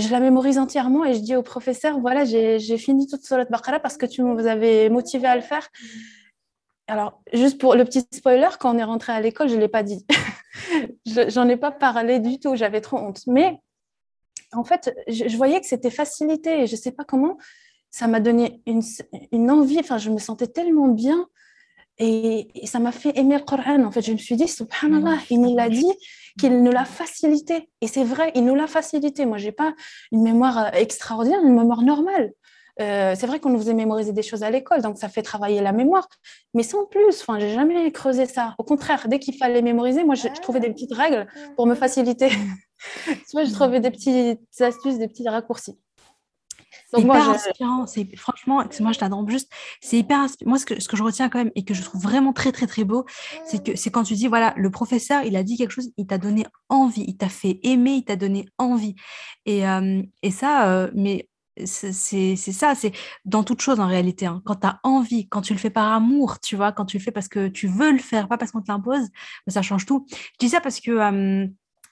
je 0.00 0.10
la 0.10 0.20
mémorise 0.20 0.58
entièrement 0.58 1.04
et 1.04 1.14
je 1.14 1.20
dis 1.20 1.36
au 1.36 1.42
professeur, 1.42 1.98
voilà, 2.00 2.24
j'ai 2.24 2.78
fini 2.78 3.06
toute 3.06 3.24
Surat 3.24 3.44
Baqarah 3.44 3.80
parce 3.80 3.96
que 3.96 4.06
tu 4.06 4.22
vous 4.22 4.46
avez 4.46 4.88
motivé 4.88 5.26
à 5.26 5.36
le 5.36 5.42
faire. 5.42 5.68
Alors, 6.86 7.22
juste 7.34 7.60
pour 7.60 7.74
le 7.74 7.84
petit 7.84 8.06
spoiler, 8.12 8.48
quand 8.58 8.74
on 8.74 8.78
est 8.78 8.84
rentré 8.84 9.12
à 9.12 9.20
l'école, 9.20 9.48
je 9.48 9.56
ne 9.56 9.60
l'ai 9.60 9.68
pas 9.68 9.82
dit. 9.82 10.06
J'en 11.06 11.48
ai 11.48 11.56
pas 11.56 11.70
parlé 11.70 12.18
du 12.18 12.40
tout, 12.40 12.56
j'avais 12.56 12.80
trop 12.80 12.96
honte. 12.98 13.20
Mais 13.26 13.60
en 14.52 14.64
fait, 14.64 14.94
je, 15.06 15.36
voyais 15.36 15.60
que 15.60 15.66
c'était 15.66 15.90
facilité 15.90 16.62
et 16.62 16.66
je 16.66 16.72
ne 16.72 16.80
sais 16.80 16.92
pas 16.92 17.04
comment. 17.04 17.36
Ça 17.90 18.06
m'a 18.06 18.20
donné 18.20 18.62
une, 18.66 18.82
une 19.32 19.50
envie, 19.50 19.78
enfin, 19.80 19.98
je 19.98 20.10
me 20.10 20.18
sentais 20.18 20.46
tellement 20.46 20.88
bien 20.88 21.28
et, 21.98 22.48
ça 22.66 22.78
m'a 22.78 22.92
fait 22.92 23.16
aimer 23.18 23.36
le 23.36 23.44
Coran. 23.44 23.84
En 23.84 23.90
fait, 23.90 24.02
je 24.02 24.12
me 24.12 24.18
suis 24.18 24.36
dit, 24.36 24.48
subhanallah, 24.48 25.18
il 25.30 25.40
nous 25.40 25.56
l'a 25.56 25.68
dit 25.68 25.92
qu'il 26.38 26.62
nous 26.62 26.70
l'a 26.70 26.84
facilité. 26.84 27.68
Et 27.80 27.88
c'est 27.88 28.04
vrai, 28.04 28.30
il 28.34 28.44
nous 28.44 28.54
l'a 28.54 28.66
facilité. 28.66 29.26
Moi, 29.26 29.38
je 29.38 29.46
n'ai 29.46 29.52
pas 29.52 29.74
une 30.12 30.22
mémoire 30.22 30.58
euh, 30.58 30.70
extraordinaire, 30.72 31.40
une 31.42 31.56
mémoire 31.56 31.82
normale. 31.82 32.32
Euh, 32.80 33.14
c'est 33.18 33.26
vrai 33.26 33.40
qu'on 33.40 33.50
nous 33.50 33.58
faisait 33.58 33.74
mémoriser 33.74 34.12
des 34.12 34.22
choses 34.22 34.44
à 34.44 34.50
l'école, 34.50 34.82
donc 34.82 34.98
ça 34.98 35.08
fait 35.08 35.22
travailler 35.22 35.60
la 35.60 35.72
mémoire. 35.72 36.06
Mais 36.54 36.62
sans 36.62 36.86
plus, 36.86 37.20
enfin, 37.22 37.40
j'ai 37.40 37.52
jamais 37.52 37.90
creusé 37.90 38.26
ça. 38.26 38.54
Au 38.58 38.62
contraire, 38.62 39.08
dès 39.08 39.18
qu'il 39.18 39.36
fallait 39.36 39.62
mémoriser, 39.62 40.04
moi, 40.04 40.14
je, 40.14 40.28
trouvais 40.40 40.60
des 40.60 40.70
petites 40.70 40.94
règles 40.94 41.26
pour 41.56 41.66
me 41.66 41.74
faciliter. 41.74 42.28
vois, 43.32 43.44
je 43.44 43.52
trouvais 43.52 43.80
des 43.80 43.90
petites 43.90 44.40
astuces, 44.60 44.98
des 44.98 45.08
petits 45.08 45.28
raccourcis. 45.28 45.76
C'est 46.90 47.02
hyper 47.02 47.28
inspirant. 47.28 47.86
C'est 47.86 48.16
franchement, 48.16 48.64
moi 48.80 48.92
je 48.92 48.98
t'adore 48.98 49.28
juste. 49.28 49.50
C'est 49.80 49.98
hyper 49.98 50.20
inspirant. 50.20 50.50
Moi, 50.50 50.58
ce 50.58 50.66
que, 50.66 50.80
ce 50.80 50.88
que 50.88 50.96
je 50.96 51.02
retiens 51.02 51.28
quand 51.28 51.38
même 51.38 51.52
et 51.54 51.64
que 51.64 51.74
je 51.74 51.82
trouve 51.82 52.00
vraiment 52.02 52.32
très 52.32 52.50
très 52.52 52.66
très 52.66 52.84
beau, 52.84 53.04
c'est 53.44 53.62
que 53.62 53.76
c'est 53.76 53.90
quand 53.90 54.04
tu 54.04 54.14
dis 54.14 54.26
voilà, 54.26 54.54
le 54.56 54.70
professeur, 54.70 55.22
il 55.24 55.36
a 55.36 55.42
dit 55.42 55.56
quelque 55.58 55.72
chose, 55.72 55.90
il 55.96 56.06
t'a 56.06 56.18
donné 56.18 56.46
envie, 56.68 57.04
il 57.06 57.16
t'a 57.16 57.28
fait 57.28 57.60
aimer, 57.62 57.92
il 57.92 58.04
t'a 58.04 58.16
donné 58.16 58.46
envie. 58.56 58.94
Et, 59.44 59.68
euh, 59.68 60.02
et 60.22 60.30
ça, 60.30 60.68
euh, 60.70 60.90
mais 60.94 61.28
c'est 61.64 62.36
ça, 62.36 62.74
c'est 62.74 62.92
dans 63.24 63.42
toute 63.44 63.60
chose 63.60 63.80
en 63.80 63.86
réalité. 63.86 64.26
Hein. 64.26 64.40
Quand 64.44 64.56
tu 64.56 64.66
as 64.66 64.78
envie, 64.84 65.28
quand 65.28 65.42
tu 65.42 65.52
le 65.52 65.58
fais 65.58 65.70
par 65.70 65.92
amour, 65.92 66.40
tu 66.40 66.56
vois, 66.56 66.72
quand 66.72 66.84
tu 66.86 66.98
le 66.98 67.02
fais 67.02 67.10
parce 67.10 67.28
que 67.28 67.48
tu 67.48 67.66
veux 67.66 67.90
le 67.92 67.98
faire, 67.98 68.28
pas 68.28 68.38
parce 68.38 68.52
qu'on 68.52 68.62
te 68.62 68.70
l'impose, 68.70 69.08
ça 69.48 69.62
change 69.62 69.84
tout. 69.84 70.06
Je 70.10 70.38
dis 70.38 70.48
ça 70.48 70.60
parce 70.60 70.80
que 70.80 71.48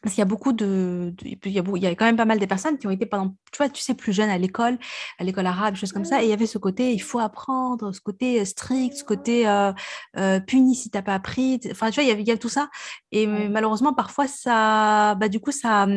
parce 0.06 0.14
qu'il 0.14 0.22
y 0.22 0.22
a 0.22 0.26
beaucoup 0.26 0.52
de, 0.52 1.12
il, 1.24 1.50
y 1.50 1.58
a, 1.58 1.64
il 1.74 1.82
y 1.82 1.86
a 1.88 1.90
quand 1.96 2.04
même 2.04 2.16
pas 2.16 2.24
mal 2.24 2.38
de 2.38 2.46
personnes 2.46 2.78
qui 2.78 2.86
ont 2.86 2.92
été 2.92 3.06
pendant, 3.06 3.34
tu 3.50 3.56
vois, 3.56 3.68
tu 3.68 3.82
sais, 3.82 3.92
plus 3.92 4.12
jeunes 4.12 4.30
à 4.30 4.38
l'école, 4.38 4.78
à 5.18 5.24
l'école 5.24 5.46
arabe, 5.46 5.74
choses 5.74 5.90
comme 5.90 6.04
ça. 6.04 6.22
Et 6.22 6.26
il 6.26 6.30
y 6.30 6.32
avait 6.32 6.46
ce 6.46 6.58
côté, 6.58 6.92
il 6.92 7.00
faut 7.00 7.18
apprendre, 7.18 7.90
ce 7.92 8.00
côté 8.00 8.40
euh, 8.40 8.44
strict, 8.44 8.98
ce 8.98 9.02
côté 9.02 9.48
euh, 9.48 9.72
euh, 10.16 10.38
puni 10.38 10.76
si 10.76 10.90
t'as 10.90 11.02
pas 11.02 11.14
appris. 11.14 11.58
Enfin, 11.72 11.90
tu 11.90 11.96
vois, 11.96 12.04
il 12.04 12.08
y, 12.08 12.12
avait, 12.12 12.22
il 12.22 12.28
y 12.28 12.30
a 12.30 12.36
tout 12.38 12.48
ça. 12.48 12.70
Et 13.10 13.26
malheureusement, 13.26 13.94
parfois, 13.94 14.28
ça, 14.28 15.16
bah, 15.16 15.28
du 15.28 15.40
coup, 15.40 15.50
ça, 15.50 15.88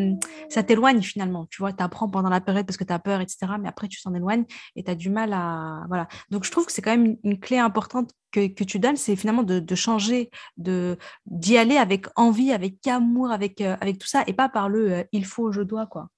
ça 0.49 0.63
t'éloigne 0.63 1.03
finalement. 1.03 1.45
Tu 1.51 1.61
vois, 1.61 1.71
tu 1.71 1.83
apprends 1.83 2.09
pendant 2.09 2.29
la 2.29 2.41
période 2.41 2.65
parce 2.65 2.77
que 2.77 2.83
tu 2.83 2.93
as 2.93 2.97
peur, 2.97 3.21
etc. 3.21 3.45
Mais 3.61 3.69
après, 3.69 3.87
tu 3.87 3.99
s'en 3.99 4.15
éloignes 4.15 4.45
et 4.75 4.83
tu 4.83 4.89
as 4.89 4.95
du 4.95 5.11
mal 5.11 5.33
à. 5.33 5.83
Voilà. 5.87 6.07
Donc, 6.31 6.45
je 6.45 6.51
trouve 6.51 6.65
que 6.65 6.71
c'est 6.71 6.81
quand 6.81 6.97
même 6.97 7.17
une 7.23 7.39
clé 7.39 7.59
importante 7.59 8.09
que, 8.31 8.47
que, 8.47 8.63
tu 8.63 8.79
donnes, 8.79 8.95
c'est 8.95 9.15
finalement 9.15 9.43
de, 9.43 9.59
de 9.59 9.75
changer, 9.75 10.29
de 10.57 10.97
d'y 11.25 11.57
aller 11.57 11.77
avec 11.77 12.07
envie, 12.15 12.51
avec 12.51 12.85
amour, 12.87 13.31
avec, 13.31 13.61
euh, 13.61 13.75
avec 13.81 13.97
tout 13.97 14.07
ça, 14.07 14.23
et 14.27 14.33
pas 14.33 14.49
par 14.49 14.69
le 14.69 14.91
euh, 14.91 15.03
il 15.11 15.25
faut, 15.25 15.51
je 15.51 15.61
dois, 15.61 15.85
quoi. 15.87 16.09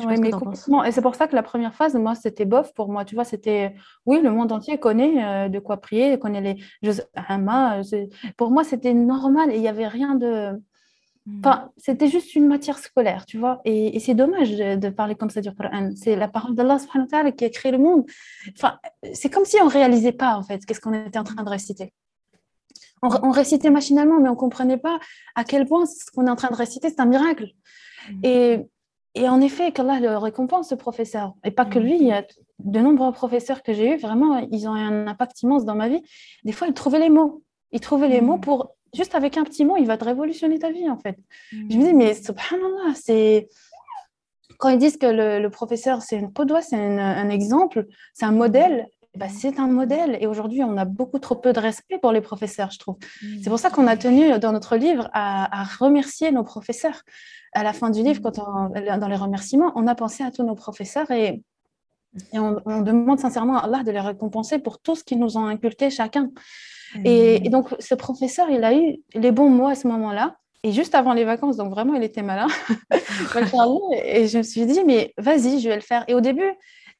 Oui, 0.00 0.16
mais 0.18 0.30
complètement. 0.30 0.82
Et 0.82 0.90
c'est 0.90 1.02
pour 1.02 1.14
ça 1.14 1.28
que 1.28 1.36
la 1.36 1.42
première 1.44 1.72
phase, 1.72 1.94
moi, 1.94 2.16
c'était 2.16 2.44
bof 2.44 2.74
pour 2.74 2.90
moi. 2.90 3.04
Tu 3.04 3.14
vois, 3.14 3.24
c'était, 3.24 3.74
oui, 4.06 4.20
le 4.20 4.30
monde 4.32 4.50
entier 4.50 4.78
connaît 4.78 5.24
euh, 5.24 5.48
de 5.48 5.58
quoi 5.60 5.76
prier, 5.76 6.18
connaît 6.18 6.40
les 6.40 6.56
jeux 6.82 7.04
Pour 8.36 8.50
moi, 8.50 8.64
c'était 8.64 8.92
normal 8.92 9.52
et 9.52 9.56
il 9.56 9.60
n'y 9.60 9.68
avait 9.68 9.86
rien 9.86 10.16
de. 10.16 10.60
Enfin, 11.38 11.70
c'était 11.78 12.08
juste 12.08 12.34
une 12.34 12.46
matière 12.46 12.78
scolaire, 12.78 13.24
tu 13.24 13.38
vois. 13.38 13.62
Et, 13.64 13.98
c'est 13.98 14.14
dommage 14.14 14.50
de, 14.50 14.88
parler 14.90 15.14
comme 15.14 15.30
ça 15.30 15.40
du 15.40 15.50
Coran. 15.54 15.90
C'est 15.96 16.16
la 16.16 16.28
parole 16.28 16.54
d'Allah 16.54 16.78
qui 17.36 17.44
a 17.44 17.50
créé 17.50 17.72
le 17.72 17.78
monde. 17.78 18.04
Enfin, 18.56 18.78
c'est 19.14 19.30
comme 19.30 19.46
si 19.46 19.56
on 19.62 19.66
ne 19.66 19.70
réalisait 19.70 20.12
pas, 20.12 20.36
en 20.36 20.42
fait, 20.42 20.64
qu'est-ce 20.66 20.80
qu'on 20.80 20.92
était 20.92 21.18
en 21.18 21.24
train 21.24 21.42
de 21.42 21.48
réciter. 21.48 21.94
On, 23.02 23.30
récitait 23.30 23.70
machinalement, 23.70 24.18
mais 24.20 24.28
on 24.28 24.32
ne 24.32 24.38
comprenait 24.38 24.78
pas 24.78 24.98
à 25.34 25.44
quel 25.44 25.66
point 25.66 25.84
ce 25.84 26.10
qu'on 26.10 26.26
est 26.26 26.30
en 26.30 26.36
train 26.36 26.48
de 26.48 26.56
réciter, 26.56 26.88
c'est 26.88 27.00
un 27.00 27.06
miracle. 27.06 27.48
Hmm. 28.10 28.20
Et, 28.22 28.60
et, 29.14 29.28
en 29.28 29.40
effet, 29.40 29.72
qu'Allah 29.72 30.00
le 30.00 30.16
récompense, 30.16 30.70
ce 30.70 30.74
professeur. 30.74 31.34
Et 31.44 31.50
pas 31.50 31.64
que 31.64 31.78
hmm. 31.78 31.82
lui, 31.82 31.96
il 31.96 32.06
y 32.06 32.12
a 32.12 32.24
de 32.58 32.80
nombreux 32.80 33.12
professeurs 33.12 33.62
que 33.62 33.72
j'ai 33.72 33.94
eus, 33.94 33.98
vraiment, 33.98 34.38
ils 34.50 34.68
ont 34.68 34.76
eu 34.76 34.80
un 34.80 35.06
impact 35.06 35.42
immense 35.42 35.64
dans 35.64 35.74
ma 35.74 35.88
vie. 35.88 36.02
Des 36.44 36.52
fois, 36.52 36.66
ils 36.66 36.74
trouvaient 36.74 36.98
les 36.98 37.10
mots. 37.10 37.42
Ils 37.72 37.80
trouvaient 37.80 38.08
les 38.08 38.20
mots 38.20 38.38
pour 38.38 38.74
juste 38.94 39.14
avec 39.14 39.36
un 39.36 39.44
petit 39.44 39.64
mot, 39.64 39.76
il 39.76 39.86
va 39.86 39.96
te 39.96 40.04
révolutionner 40.04 40.58
ta 40.58 40.70
vie, 40.70 40.88
en 40.88 40.98
fait. 40.98 41.16
Je 41.52 41.76
me 41.76 41.84
dis, 41.84 41.94
mais 41.94 42.14
subhanallah, 42.14 42.94
c'est. 42.94 43.48
Quand 44.58 44.68
ils 44.68 44.78
disent 44.78 44.96
que 44.96 45.06
le, 45.06 45.48
professeur, 45.48 46.00
c'est 46.02 46.16
une 46.16 46.32
podoie, 46.32 46.62
c'est 46.62 46.76
un, 46.76 47.28
exemple, 47.28 47.86
c'est 48.14 48.24
un 48.24 48.32
modèle, 48.32 48.86
bah, 49.16 49.26
c'est 49.28 49.58
un 49.58 49.66
modèle. 49.66 50.16
Et 50.20 50.26
aujourd'hui, 50.26 50.62
on 50.62 50.76
a 50.76 50.84
beaucoup 50.84 51.18
trop 51.18 51.34
peu 51.34 51.52
de 51.52 51.60
respect 51.60 51.98
pour 51.98 52.12
les 52.12 52.20
professeurs, 52.20 52.70
je 52.70 52.78
trouve. 52.78 52.96
C'est 53.42 53.50
pour 53.50 53.58
ça 53.58 53.70
qu'on 53.70 53.86
a 53.86 53.96
tenu 53.96 54.38
dans 54.38 54.52
notre 54.52 54.76
livre 54.76 55.10
à, 55.12 55.64
remercier 55.80 56.30
nos 56.30 56.44
professeurs. 56.44 57.02
À 57.52 57.62
la 57.62 57.72
fin 57.72 57.90
du 57.90 58.02
livre, 58.02 58.20
quand 58.22 58.38
dans 58.38 59.08
les 59.08 59.16
remerciements, 59.16 59.72
on 59.74 59.86
a 59.86 59.94
pensé 59.94 60.24
à 60.24 60.30
tous 60.30 60.44
nos 60.44 60.54
professeurs 60.54 61.10
et, 61.10 61.42
et 62.32 62.38
on, 62.38 62.60
on, 62.64 62.80
demande 62.80 63.18
sincèrement 63.18 63.58
à 63.58 63.64
Allah 63.64 63.82
de 63.82 63.90
les 63.90 64.00
récompenser 64.00 64.58
pour 64.58 64.80
tout 64.80 64.94
ce 64.96 65.04
qu'ils 65.04 65.18
nous 65.18 65.36
ont 65.36 65.46
inculqué 65.46 65.90
chacun. 65.90 66.30
Et, 67.04 67.48
donc, 67.48 67.74
ce 67.78 67.94
professeur, 67.94 68.48
il 68.50 68.64
a 68.64 68.74
eu 68.74 68.96
les 69.14 69.32
bons 69.32 69.50
mots 69.50 69.68
à 69.68 69.74
ce 69.74 69.88
moment-là. 69.88 70.36
Et 70.62 70.72
juste 70.72 70.94
avant 70.94 71.12
les 71.12 71.24
vacances, 71.24 71.56
donc 71.56 71.70
vraiment, 71.70 71.94
il 71.94 72.02
était 72.02 72.22
malin. 72.22 72.46
et 73.92 74.26
je 74.26 74.38
me 74.38 74.42
suis 74.42 74.64
dit, 74.64 74.82
mais 74.84 75.12
vas-y, 75.18 75.60
je 75.60 75.68
vais 75.68 75.74
le 75.74 75.82
faire. 75.82 76.04
Et 76.08 76.14
au 76.14 76.20
début, 76.20 76.50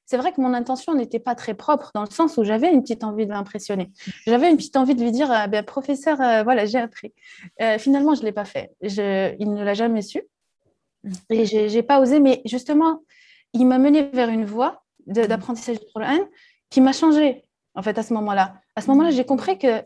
c'est 0.04 0.18
vrai 0.18 0.32
que 0.32 0.40
mon 0.40 0.52
intention 0.52 0.94
n'était 0.94 1.18
pas 1.18 1.34
très 1.34 1.54
propre, 1.54 1.90
dans 1.94 2.02
le 2.02 2.10
sens 2.10 2.36
où 2.36 2.44
j'avais 2.44 2.70
une 2.70 2.82
petite 2.82 3.04
envie 3.04 3.24
de 3.24 3.30
l'impressionner. 3.30 3.90
J'avais 4.26 4.50
une 4.50 4.58
petite 4.58 4.76
envie 4.76 4.94
de 4.94 5.02
lui 5.02 5.12
dire, 5.12 5.30
ah, 5.30 5.46
ben, 5.46 5.64
professeur, 5.64 6.20
euh, 6.20 6.42
voilà, 6.42 6.66
j'ai 6.66 6.78
appris. 6.78 7.14
Euh, 7.62 7.78
finalement, 7.78 8.14
je 8.14 8.20
ne 8.20 8.26
l'ai 8.26 8.32
pas 8.32 8.44
fait. 8.44 8.72
Je, 8.82 9.34
il 9.38 9.50
ne 9.54 9.64
l'a 9.64 9.74
jamais 9.74 10.02
su. 10.02 10.22
Et 11.30 11.46
je 11.46 11.74
n'ai 11.74 11.82
pas 11.82 12.00
osé, 12.00 12.20
mais 12.20 12.42
justement, 12.44 13.00
il 13.54 13.66
m'a 13.66 13.78
mené 13.78 14.10
vers 14.12 14.28
une 14.28 14.44
voie 14.44 14.82
d'apprentissage 15.06 15.78
du 15.78 15.86
Coran 15.94 16.18
qui 16.70 16.80
m'a 16.80 16.92
changé 16.92 17.44
en 17.74 17.82
fait, 17.82 17.98
à 17.98 18.02
ce 18.02 18.14
moment-là. 18.14 18.54
À 18.76 18.80
ce 18.80 18.88
moment-là, 18.88 19.10
j'ai 19.10 19.24
compris 19.24 19.58
que 19.58 19.84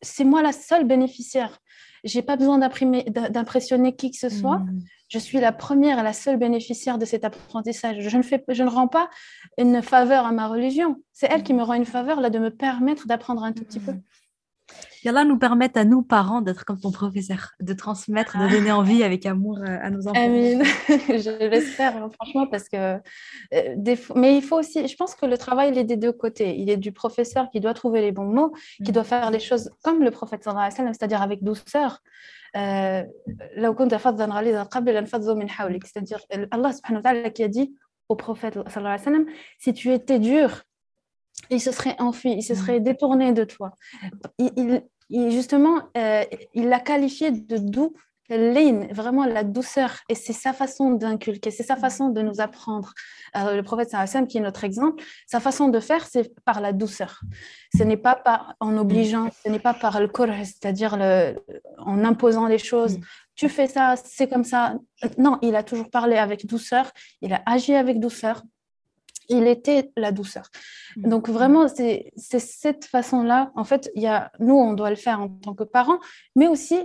c'est 0.00 0.24
moi 0.24 0.42
la 0.42 0.52
seule 0.52 0.84
bénéficiaire. 0.84 1.60
Je 2.04 2.16
n'ai 2.16 2.22
pas 2.22 2.36
besoin 2.36 2.58
d'impressionner 2.58 3.96
qui 3.96 4.10
que 4.10 4.16
ce 4.16 4.28
soit. 4.28 4.58
Hmm. 4.58 4.80
Je 5.08 5.18
suis 5.18 5.40
la 5.40 5.52
première 5.52 5.98
et 5.98 6.02
la 6.02 6.12
seule 6.12 6.36
bénéficiaire 6.36 6.98
de 6.98 7.04
cet 7.04 7.24
apprentissage. 7.24 7.96
Je 7.98 8.16
ne, 8.16 8.22
fais, 8.22 8.44
je 8.48 8.62
ne 8.62 8.68
rends 8.68 8.88
pas 8.88 9.08
une 9.56 9.82
faveur 9.82 10.26
à 10.26 10.32
ma 10.32 10.48
religion. 10.48 10.96
C'est 11.12 11.28
elle 11.30 11.42
qui 11.42 11.54
me 11.54 11.62
rend 11.62 11.74
une 11.74 11.86
faveur 11.86 12.20
là, 12.20 12.30
de 12.30 12.38
me 12.38 12.50
permettre 12.50 13.06
d'apprendre 13.06 13.42
un 13.42 13.52
tout 13.52 13.64
petit 13.64 13.80
peu. 13.80 13.94
Qu'Allah 15.02 15.24
nous 15.24 15.38
permette 15.38 15.76
à 15.76 15.84
nous, 15.84 16.02
parents, 16.02 16.40
d'être 16.40 16.64
comme 16.64 16.80
ton 16.80 16.90
professeur, 16.90 17.52
de 17.60 17.72
transmettre, 17.72 18.38
de 18.38 18.50
donner 18.50 18.72
envie 18.72 19.02
avec 19.02 19.26
amour 19.26 19.58
euh, 19.58 19.78
à 19.80 19.90
nos 19.90 20.08
enfants. 20.08 20.20
Amin. 20.20 20.62
je 20.88 21.48
l'espère, 21.48 21.96
hein, 21.96 22.10
franchement, 22.14 22.46
parce 22.46 22.68
que. 22.68 22.96
Euh, 23.54 23.96
mais 24.16 24.36
il 24.36 24.42
faut 24.42 24.58
aussi. 24.58 24.86
Je 24.86 24.96
pense 24.96 25.14
que 25.14 25.26
le 25.26 25.38
travail, 25.38 25.70
il 25.72 25.78
est 25.78 25.84
des 25.84 25.96
deux 25.96 26.12
côtés. 26.12 26.58
Il 26.58 26.70
est 26.70 26.76
du 26.76 26.92
professeur 26.92 27.50
qui 27.50 27.60
doit 27.60 27.74
trouver 27.74 28.00
les 28.00 28.12
bons 28.12 28.26
mots, 28.26 28.52
qui 28.84 28.92
doit 28.92 29.04
faire 29.04 29.30
les 29.30 29.40
choses 29.40 29.70
comme 29.82 30.02
le 30.02 30.10
prophète, 30.10 30.44
c'est-à-dire 30.44 31.22
avec 31.22 31.42
douceur. 31.42 32.00
Euh, 32.56 33.04
c'est-à-dire 33.54 33.70
Allah 36.50 36.72
subhanahu 36.72 36.96
wa 36.96 37.02
ta'ala 37.02 37.30
qui 37.30 37.42
a 37.42 37.48
dit 37.48 37.74
au 38.08 38.16
prophète 38.16 38.58
si 39.58 39.74
tu 39.74 39.92
étais 39.92 40.18
dur 40.18 40.62
il 41.50 41.60
se 41.60 41.72
serait 41.72 41.96
enfui, 41.98 42.32
il 42.32 42.42
se 42.42 42.54
serait 42.54 42.80
détourné 42.80 43.32
de 43.32 43.44
toi. 43.44 43.72
Il, 44.38 44.82
justement, 45.10 45.80
euh, 45.96 46.24
il 46.54 46.68
l'a 46.68 46.80
qualifié 46.80 47.30
de 47.30 47.56
doux, 47.56 47.94
l'ain, 48.30 48.88
vraiment 48.92 49.24
la 49.24 49.42
douceur. 49.42 49.96
Et 50.08 50.14
c'est 50.14 50.32
sa 50.32 50.52
façon 50.52 50.90
d'inculquer, 50.90 51.50
c'est 51.50 51.62
sa 51.62 51.76
façon 51.76 52.10
de 52.10 52.20
nous 52.20 52.40
apprendre. 52.40 52.92
le 53.34 53.62
prophète 53.62 53.90
Saint 53.90 54.26
qui 54.26 54.38
est 54.38 54.40
notre 54.40 54.64
exemple, 54.64 55.02
sa 55.26 55.40
façon 55.40 55.68
de 55.68 55.80
faire, 55.80 56.06
c'est 56.06 56.34
par 56.44 56.60
la 56.60 56.72
douceur. 56.72 57.20
Ce 57.76 57.82
n'est 57.82 57.96
pas 57.96 58.16
par, 58.16 58.54
en 58.60 58.76
obligeant, 58.76 59.30
ce 59.44 59.50
n'est 59.50 59.58
pas 59.58 59.74
par 59.74 60.00
le 60.00 60.08
corps, 60.08 60.28
c'est-à-dire 60.44 60.94
en 61.78 62.04
imposant 62.04 62.46
les 62.46 62.58
choses. 62.58 62.98
Tu 63.34 63.48
fais 63.48 63.66
ça, 63.66 63.94
c'est 63.96 64.28
comme 64.28 64.44
ça. 64.44 64.74
Non, 65.16 65.38
il 65.42 65.54
a 65.56 65.62
toujours 65.62 65.90
parlé 65.90 66.16
avec 66.16 66.44
douceur, 66.46 66.90
il 67.22 67.32
a 67.32 67.42
agi 67.46 67.74
avec 67.74 68.00
douceur 68.00 68.42
il 69.28 69.46
était 69.46 69.90
la 69.96 70.12
douceur. 70.12 70.48
Mm. 70.96 71.08
Donc 71.08 71.28
vraiment, 71.28 71.68
c'est 71.68 72.12
cette 72.16 72.84
façon-là. 72.84 73.52
En 73.54 73.64
fait, 73.64 73.90
il 73.94 74.02
y 74.02 74.06
a, 74.06 74.30
nous, 74.40 74.54
on 74.54 74.72
doit 74.72 74.90
le 74.90 74.96
faire 74.96 75.20
en 75.20 75.28
tant 75.28 75.54
que 75.54 75.64
parents, 75.64 76.00
mais 76.34 76.48
aussi 76.48 76.78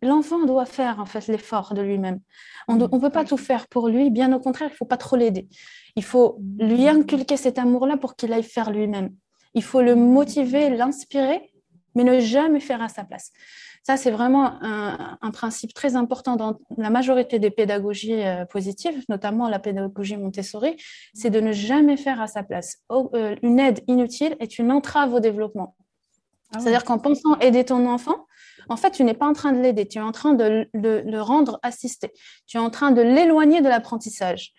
l'enfant 0.00 0.44
doit 0.44 0.66
faire 0.66 1.00
en 1.00 1.06
fait 1.06 1.26
l'effort 1.26 1.74
de 1.74 1.82
lui-même. 1.82 2.20
On 2.68 2.76
ne 2.76 2.86
mm. 2.86 3.00
peut 3.00 3.10
pas 3.10 3.24
tout 3.24 3.36
faire 3.36 3.68
pour 3.68 3.88
lui. 3.88 4.10
Bien 4.10 4.32
au 4.32 4.40
contraire, 4.40 4.70
il 4.72 4.76
faut 4.76 4.84
pas 4.84 4.96
trop 4.96 5.16
l'aider. 5.16 5.48
Il 5.96 6.04
faut 6.04 6.38
lui 6.58 6.84
mm. 6.84 7.00
inculquer 7.00 7.36
cet 7.36 7.58
amour-là 7.58 7.96
pour 7.96 8.16
qu'il 8.16 8.32
aille 8.32 8.42
faire 8.42 8.70
lui-même. 8.70 9.14
Il 9.54 9.62
faut 9.62 9.80
le 9.80 9.94
motiver, 9.94 10.70
l'inspirer, 10.70 11.52
mais 11.94 12.04
ne 12.04 12.20
jamais 12.20 12.60
faire 12.60 12.82
à 12.82 12.88
sa 12.88 13.04
place. 13.04 13.32
Ça, 13.88 13.96
c'est 13.96 14.10
vraiment 14.10 14.52
un, 14.60 15.30
principe 15.30 15.72
très 15.72 15.96
important 15.96 16.36
dans 16.36 16.58
la 16.76 16.90
majorité 16.90 17.38
des 17.38 17.50
pédagogies 17.50 18.22
euh, 18.22 18.44
positives, 18.44 19.02
notamment 19.08 19.48
la 19.48 19.58
pédagogie 19.58 20.18
Montessori, 20.18 20.76
c'est 21.14 21.30
de 21.30 21.40
ne 21.40 21.52
jamais 21.52 21.96
faire 21.96 22.20
à 22.20 22.26
sa 22.26 22.42
place. 22.42 22.82
Euh, 22.92 23.34
une 23.42 23.58
aide 23.58 23.80
inutile 23.86 24.36
est 24.40 24.58
une 24.58 24.72
entrave 24.72 25.14
au 25.14 25.20
développement. 25.20 25.74
Ah 26.54 26.58
C'est-à-dire 26.58 26.84
qu'en 26.84 26.98
pensant 26.98 27.38
aider 27.38 27.64
ton 27.64 27.86
enfant, 27.88 28.26
en 28.68 28.76
fait, 28.76 28.90
tu 28.90 29.04
n'es 29.04 29.14
pas 29.14 29.26
en 29.26 29.32
train 29.32 29.52
de 29.52 29.60
l'aider, 29.62 29.88
tu 29.88 29.96
es 29.96 30.02
en 30.02 30.12
train 30.12 30.34
de 30.34 30.68
le 30.74 31.20
rendre 31.22 31.58
assisté, 31.62 32.12
tu 32.46 32.58
es 32.58 32.60
en 32.60 32.68
train 32.68 32.90
de 32.90 33.00
l'éloigner 33.00 33.62
de 33.62 33.68
l'apprentissage 33.70 34.52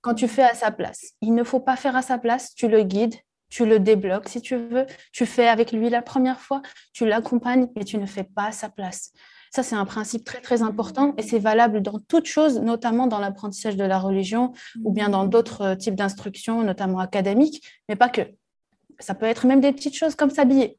quand 0.00 0.14
tu 0.14 0.28
fais 0.28 0.44
à 0.44 0.54
sa 0.54 0.70
place. 0.70 1.14
Il 1.22 1.34
ne 1.34 1.42
faut 1.42 1.58
pas 1.58 1.74
faire 1.74 1.96
à 1.96 2.02
sa 2.02 2.18
place, 2.18 2.54
tu 2.54 2.68
le 2.68 2.84
guides, 2.84 3.16
tu 3.50 3.66
le 3.66 3.78
débloques 3.78 4.28
si 4.28 4.40
tu 4.40 4.56
veux, 4.56 4.86
tu 5.12 5.26
fais 5.26 5.48
avec 5.48 5.72
lui 5.72 5.90
la 5.90 6.02
première 6.02 6.40
fois, 6.40 6.62
tu 6.92 7.06
l'accompagnes, 7.06 7.68
mais 7.76 7.84
tu 7.84 7.98
ne 7.98 8.06
fais 8.06 8.24
pas 8.24 8.46
à 8.46 8.52
sa 8.52 8.68
place. 8.68 9.12
Ça, 9.52 9.64
c'est 9.64 9.74
un 9.74 9.84
principe 9.84 10.24
très, 10.24 10.40
très 10.40 10.62
important 10.62 11.12
et 11.18 11.22
c'est 11.22 11.40
valable 11.40 11.82
dans 11.82 11.98
toutes 11.98 12.26
choses, 12.26 12.60
notamment 12.60 13.08
dans 13.08 13.18
l'apprentissage 13.18 13.76
de 13.76 13.82
la 13.82 13.98
religion 13.98 14.52
ou 14.84 14.92
bien 14.92 15.08
dans 15.08 15.24
d'autres 15.24 15.62
euh, 15.62 15.74
types 15.74 15.96
d'instructions, 15.96 16.62
notamment 16.62 17.00
académiques, 17.00 17.66
mais 17.88 17.96
pas 17.96 18.08
que. 18.08 18.22
Ça 19.00 19.14
peut 19.14 19.26
être 19.26 19.46
même 19.46 19.60
des 19.60 19.72
petites 19.72 19.96
choses 19.96 20.14
comme 20.14 20.30
s'habiller. 20.30 20.78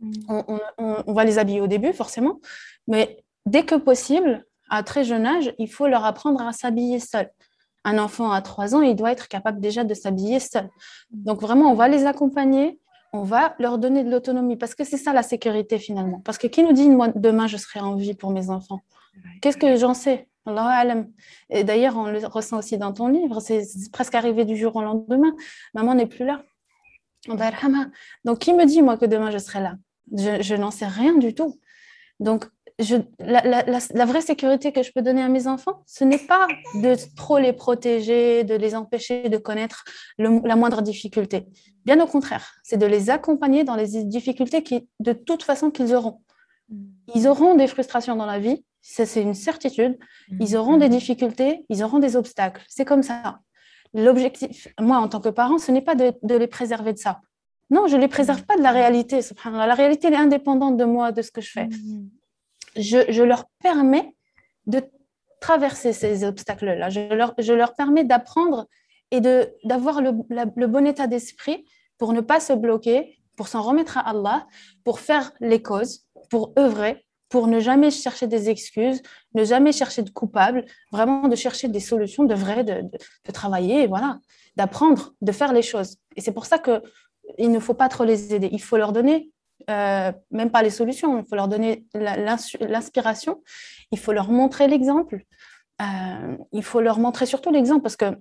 Mm. 0.00 0.12
On, 0.28 0.60
on, 1.06 1.12
va 1.14 1.24
les 1.24 1.38
habiller 1.38 1.62
au 1.62 1.66
début, 1.66 1.94
forcément, 1.94 2.38
mais 2.86 3.24
dès 3.46 3.64
que 3.64 3.76
possible, 3.76 4.44
à 4.68 4.82
très 4.82 5.04
jeune 5.04 5.24
âge, 5.24 5.54
il 5.58 5.70
faut 5.70 5.86
leur 5.86 6.04
apprendre 6.04 6.42
à 6.42 6.52
s'habiller 6.52 7.00
seul 7.00 7.30
un 7.86 7.98
enfant 7.98 8.32
à 8.32 8.42
3 8.42 8.74
ans, 8.74 8.82
il 8.82 8.96
doit 8.96 9.12
être 9.12 9.28
capable 9.28 9.60
déjà 9.60 9.84
de 9.84 9.94
s'habiller 9.94 10.40
seul. 10.40 10.68
Donc 11.10 11.40
vraiment, 11.40 11.70
on 11.70 11.74
va 11.74 11.88
les 11.88 12.04
accompagner, 12.04 12.80
on 13.12 13.22
va 13.22 13.54
leur 13.60 13.78
donner 13.78 14.02
de 14.02 14.10
l'autonomie, 14.10 14.56
parce 14.56 14.74
que 14.74 14.84
c'est 14.84 14.96
ça 14.96 15.12
la 15.12 15.22
sécurité 15.22 15.78
finalement. 15.78 16.20
Parce 16.24 16.36
que 16.36 16.48
qui 16.48 16.62
nous 16.64 16.72
dit, 16.72 16.88
moi, 16.90 17.08
demain, 17.14 17.46
je 17.46 17.56
serai 17.56 17.80
en 17.80 17.94
vie 17.94 18.14
pour 18.14 18.30
mes 18.30 18.50
enfants? 18.50 18.80
Qu'est-ce 19.40 19.56
que 19.56 19.76
j'en 19.76 19.94
sais? 19.94 20.28
Et 21.50 21.64
d'ailleurs, 21.64 21.96
on 21.96 22.06
le 22.06 22.24
ressent 22.26 22.58
aussi 22.58 22.76
dans 22.76 22.92
ton 22.92 23.08
livre, 23.08 23.40
c'est 23.40 23.62
presque 23.92 24.14
arrivé 24.14 24.44
du 24.44 24.56
jour 24.56 24.76
au 24.76 24.82
lendemain. 24.82 25.32
Maman 25.74 25.94
n'est 25.94 26.06
plus 26.06 26.24
là. 26.24 26.42
Donc, 28.24 28.38
qui 28.38 28.52
me 28.52 28.64
dit, 28.64 28.82
moi, 28.82 28.96
que 28.96 29.06
demain, 29.06 29.30
je 29.30 29.38
serai 29.38 29.60
là? 29.60 29.74
Je, 30.12 30.42
je 30.42 30.54
n'en 30.54 30.70
sais 30.70 30.86
rien 30.86 31.14
du 31.16 31.34
tout. 31.34 31.58
Donc, 32.20 32.46
la, 32.78 34.04
vraie 34.04 34.20
sécurité 34.20 34.72
que 34.72 34.82
je 34.82 34.92
peux 34.92 35.02
donner 35.02 35.22
à 35.22 35.28
mes 35.28 35.46
enfants, 35.46 35.82
ce 35.86 36.04
n'est 36.04 36.18
pas 36.18 36.46
de 36.74 36.94
trop 37.16 37.38
les 37.38 37.52
protéger, 37.52 38.44
de 38.44 38.54
les 38.54 38.74
empêcher 38.74 39.28
de 39.28 39.38
connaître 39.38 39.84
la 40.18 40.56
moindre 40.56 40.82
difficulté. 40.82 41.46
Bien 41.84 42.00
au 42.00 42.06
contraire, 42.06 42.54
c'est 42.62 42.76
de 42.76 42.86
les 42.86 43.08
accompagner 43.08 43.64
dans 43.64 43.76
les 43.76 44.04
difficultés 44.04 44.62
qui, 44.62 44.88
de 45.00 45.12
toute 45.12 45.42
façon 45.42 45.70
qu'ils 45.70 45.94
auront. 45.94 46.20
Ils 47.14 47.28
auront 47.28 47.54
des 47.54 47.66
frustrations 47.66 48.16
dans 48.16 48.26
la 48.26 48.38
vie, 48.38 48.64
ça 48.82 49.06
c'est 49.06 49.22
une 49.22 49.34
certitude. 49.34 49.96
Ils 50.40 50.56
auront 50.56 50.76
des 50.76 50.88
difficultés, 50.88 51.64
ils 51.70 51.82
auront 51.82 51.98
des 51.98 52.16
obstacles. 52.16 52.62
C'est 52.68 52.84
comme 52.84 53.02
ça. 53.02 53.38
L'objectif, 53.94 54.68
moi 54.78 54.98
en 54.98 55.08
tant 55.08 55.20
que 55.20 55.30
parent, 55.30 55.58
ce 55.58 55.72
n'est 55.72 55.80
pas 55.80 55.94
de, 55.94 56.12
de 56.22 56.34
les 56.34 56.48
préserver 56.48 56.92
de 56.92 56.98
ça. 56.98 57.20
Non, 57.70 57.86
je 57.86 57.96
ne 57.96 58.02
les 58.02 58.08
préserve 58.08 58.44
pas 58.44 58.56
de 58.56 58.62
la 58.62 58.70
réalité. 58.70 59.20
La 59.44 59.74
réalité 59.74 60.08
elle 60.08 60.14
est 60.14 60.18
indépendante 60.18 60.76
de 60.76 60.84
moi, 60.84 61.12
de 61.12 61.22
ce 61.22 61.30
que 61.30 61.40
je 61.40 61.50
fais 61.50 61.68
je, 62.76 63.22
leur 63.22 63.46
permets 63.62 64.14
de 64.66 64.82
traverser 65.40 65.92
ces 65.92 66.24
obstacles-là. 66.24 66.88
Je 66.90 67.52
leur, 67.52 67.74
permets 67.74 68.04
d'apprendre 68.04 68.66
et 69.10 69.20
d'avoir 69.20 70.00
le, 70.00 70.66
bon 70.66 70.86
état 70.86 71.06
d'esprit 71.06 71.64
pour 71.98 72.12
ne 72.12 72.20
pas 72.20 72.40
se 72.40 72.52
bloquer, 72.52 73.18
pour 73.36 73.48
s'en 73.48 73.62
remettre 73.62 73.98
à 73.98 74.08
Allah, 74.08 74.46
pour 74.84 75.00
faire 75.00 75.32
les 75.40 75.62
causes, 75.62 76.06
pour 76.30 76.52
œuvrer, 76.58 77.06
pour 77.28 77.48
ne 77.48 77.60
jamais 77.60 77.90
chercher 77.90 78.26
des 78.26 78.48
excuses, 78.50 79.02
ne 79.34 79.44
jamais 79.44 79.72
chercher 79.72 80.02
de 80.02 80.10
coupables, 80.10 80.64
vraiment 80.92 81.28
de 81.28 81.36
chercher 81.36 81.68
des 81.68 81.80
solutions, 81.80 82.24
de 82.24 82.34
vrai, 82.34 82.64
de, 82.64 82.82
travailler, 83.32 83.86
voilà, 83.86 84.18
d'apprendre, 84.56 85.14
de 85.20 85.32
faire 85.32 85.52
les 85.52 85.62
choses. 85.62 85.96
Et 86.16 86.20
c'est 86.20 86.32
pour 86.32 86.46
ça 86.46 86.58
que 86.58 86.82
il 87.38 87.50
ne 87.50 87.58
faut 87.58 87.74
pas 87.74 87.88
trop 87.88 88.04
les 88.04 88.34
aider. 88.34 88.48
Il 88.52 88.62
faut 88.62 88.76
leur 88.76 88.92
donner 88.92 89.32
euh, 89.70 90.12
même 90.30 90.50
pas 90.50 90.62
les 90.62 90.70
solutions, 90.70 91.18
il 91.18 91.24
faut 91.26 91.36
leur 91.36 91.48
donner 91.48 91.84
l'inspiration, 91.94 93.42
il 93.90 93.98
faut 93.98 94.12
leur 94.12 94.30
montrer 94.30 94.68
l'exemple, 94.68 95.24
euh, 95.82 96.36
il 96.52 96.62
faut 96.62 96.80
leur 96.80 96.98
montrer 96.98 97.26
surtout 97.26 97.50
l'exemple 97.50 97.82
parce 97.82 97.96
que 97.96 98.16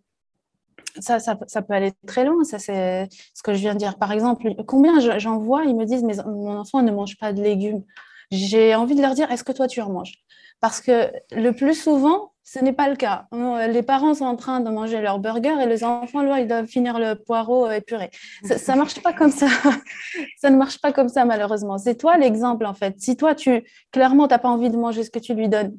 ça, 0.99 1.19
ça, 1.19 1.35
peut 1.35 1.73
aller 1.73 1.93
très 2.07 2.25
loin. 2.25 2.43
Ça, 2.43 2.59
c'est 2.59 3.09
ce 3.33 3.43
que 3.43 3.53
je 3.53 3.59
viens 3.59 3.73
de 3.73 3.79
dire. 3.79 3.97
Par 3.97 4.11
exemple, 4.11 4.53
combien 4.65 4.99
j'en 5.19 5.39
vois, 5.39 5.65
ils 5.65 5.75
me 5.75 5.85
disent, 5.85 6.03
mais 6.03 6.15
mon 6.25 6.57
enfant 6.57 6.81
ne 6.81 6.91
mange 6.91 7.17
pas 7.17 7.33
de 7.33 7.41
légumes. 7.41 7.83
J'ai 8.31 8.75
envie 8.75 8.95
de 8.95 9.01
leur 9.01 9.13
dire, 9.13 9.29
est-ce 9.31 9.43
que 9.43 9.51
toi, 9.51 9.67
tu 9.67 9.81
en 9.81 9.89
manges? 9.89 10.23
Parce 10.61 10.81
que 10.81 11.11
le 11.31 11.51
plus 11.51 11.75
souvent, 11.75 12.31
ce 12.47 12.59
n'est 12.59 12.73
pas 12.73 12.87
le 12.87 12.95
cas. 12.95 13.25
Les 13.69 13.81
parents 13.81 14.13
sont 14.13 14.25
en 14.25 14.35
train 14.35 14.59
de 14.59 14.69
manger 14.69 15.01
leur 15.01 15.17
burger 15.17 15.55
et 15.61 15.65
les 15.65 15.83
enfants, 15.83 16.21
là, 16.21 16.39
ils 16.39 16.47
doivent 16.47 16.67
finir 16.67 16.99
le 16.99 17.15
poireau 17.15 17.69
épuré. 17.71 18.11
Ça 18.43 18.73
ne 18.73 18.77
marche 18.81 19.01
pas 19.01 19.13
comme 19.13 19.31
ça. 19.31 19.47
ça 20.37 20.51
ne 20.51 20.55
marche 20.55 20.79
pas 20.79 20.93
comme 20.93 21.09
ça, 21.09 21.25
malheureusement. 21.25 21.79
C'est 21.79 21.95
toi 21.95 22.17
l'exemple, 22.17 22.67
en 22.67 22.75
fait. 22.75 22.93
Si 22.99 23.17
toi, 23.17 23.33
tu 23.33 23.63
clairement, 23.91 24.27
tu 24.27 24.35
n'as 24.35 24.39
pas 24.39 24.49
envie 24.49 24.69
de 24.69 24.77
manger 24.77 25.03
ce 25.03 25.09
que 25.09 25.17
tu 25.17 25.33
lui 25.33 25.49
donnes, 25.49 25.75